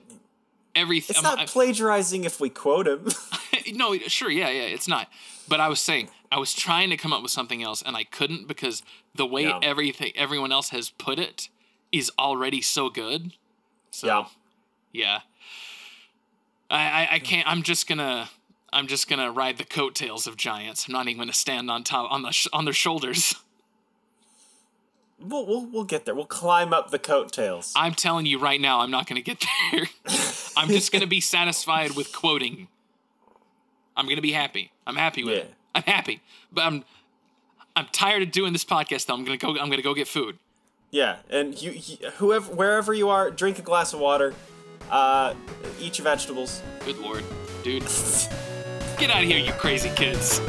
everything. 0.76 1.15
It's 1.15 1.23
not 1.23 1.39
I, 1.39 1.45
plagiarizing 1.45 2.23
if 2.23 2.39
we 2.39 2.49
quote 2.49 2.88
him. 2.88 3.07
no, 3.73 3.97
sure, 3.97 4.30
yeah, 4.30 4.49
yeah, 4.49 4.64
it's 4.64 4.88
not. 4.88 5.07
But 5.47 5.60
I 5.60 5.68
was 5.68 5.80
saying 5.80 6.10
I 6.31 6.39
was 6.39 6.53
trying 6.53 6.89
to 6.89 6.97
come 6.97 7.14
up 7.14 7.22
with 7.22 7.31
something 7.31 7.64
else 7.64 7.81
and 7.81 7.95
I 7.95 8.03
couldn't 8.03 8.47
because 8.47 8.84
the 9.14 9.26
way 9.26 9.43
yeah. 9.43 9.60
everything 9.61 10.11
everyone 10.15 10.52
else 10.52 10.69
has 10.69 10.89
put 10.89 11.19
it 11.19 11.49
is 11.91 12.11
already 12.18 12.61
so 12.61 12.89
good. 12.89 13.34
So, 13.91 14.07
yeah, 14.07 14.26
yeah. 14.91 15.19
I, 16.69 16.77
I, 16.77 17.07
I 17.14 17.19
can't. 17.19 17.47
I'm 17.47 17.64
just 17.64 17.88
gonna. 17.88 18.30
I'm 18.73 18.88
just 18.88 19.07
gonna 19.07 19.31
ride 19.31 19.57
the 19.57 19.64
coattails 19.64 20.27
of 20.27 20.35
giants. 20.35 20.88
I'm 20.88 20.93
not 20.93 21.07
even 21.07 21.19
gonna 21.19 21.34
stand 21.34 21.72
on 21.72 21.84
top 21.84 22.11
on 22.11 22.23
the 22.23 22.31
sh- 22.31 22.47
on 22.52 22.65
their 22.65 22.73
shoulders. 22.73 23.35
We'll, 25.20 25.46
we'll 25.46 25.66
we'll 25.68 25.84
get 25.86 26.06
there. 26.06 26.14
We'll 26.14 26.26
climb 26.26 26.74
up 26.74 26.92
the 26.92 27.00
coattails. 27.00 27.74
I'm 27.76 27.94
telling 27.94 28.26
you 28.26 28.38
right 28.38 28.60
now, 28.60 28.82
I'm 28.82 28.92
not 28.92 29.08
gonna 29.08 29.22
get 29.22 29.44
there. 29.72 29.88
I'm 30.58 30.68
just 30.68 30.92
gonna 30.92 31.08
be 31.08 31.22
satisfied 31.22 31.92
with 31.96 32.12
quoting. 32.12 32.68
I'm 33.96 34.08
gonna 34.08 34.22
be 34.22 34.34
happy. 34.34 34.72
I'm 34.86 34.96
happy 34.96 35.24
with 35.24 35.36
yeah. 35.36 35.44
it. 35.44 35.54
I'm 35.74 35.84
happy, 35.84 36.22
but 36.52 36.64
I'm 36.64 36.84
I'm 37.76 37.88
tired 37.92 38.24
of 38.24 38.32
doing 38.32 38.54
this 38.54 38.66
podcast. 38.66 39.06
Though 39.06 39.14
I'm 39.14 39.24
gonna 39.24 39.38
go. 39.38 39.58
I'm 39.58 39.70
gonna 39.70 39.82
go 39.82 39.94
get 39.94 40.08
food. 40.08 40.38
Yeah, 40.92 41.18
and 41.30 41.60
you, 41.62 41.72
you 41.72 42.10
whoever 42.12 42.54
wherever 42.54 42.94
you 42.94 43.10
are, 43.10 43.32
drink 43.32 43.58
a 43.58 43.62
glass 43.62 43.94
of 43.94 44.00
water. 44.00 44.34
Uh, 44.92 45.34
eat 45.80 45.98
your 45.98 46.04
vegetables. 46.04 46.62
Good 46.86 46.98
lord, 46.98 47.24
dude. 47.64 47.84
Get 48.98 49.10
out 49.10 49.24
of 49.24 49.28
here, 49.28 49.40
you 49.40 49.52
crazy 49.54 49.90
kids. 49.90 50.40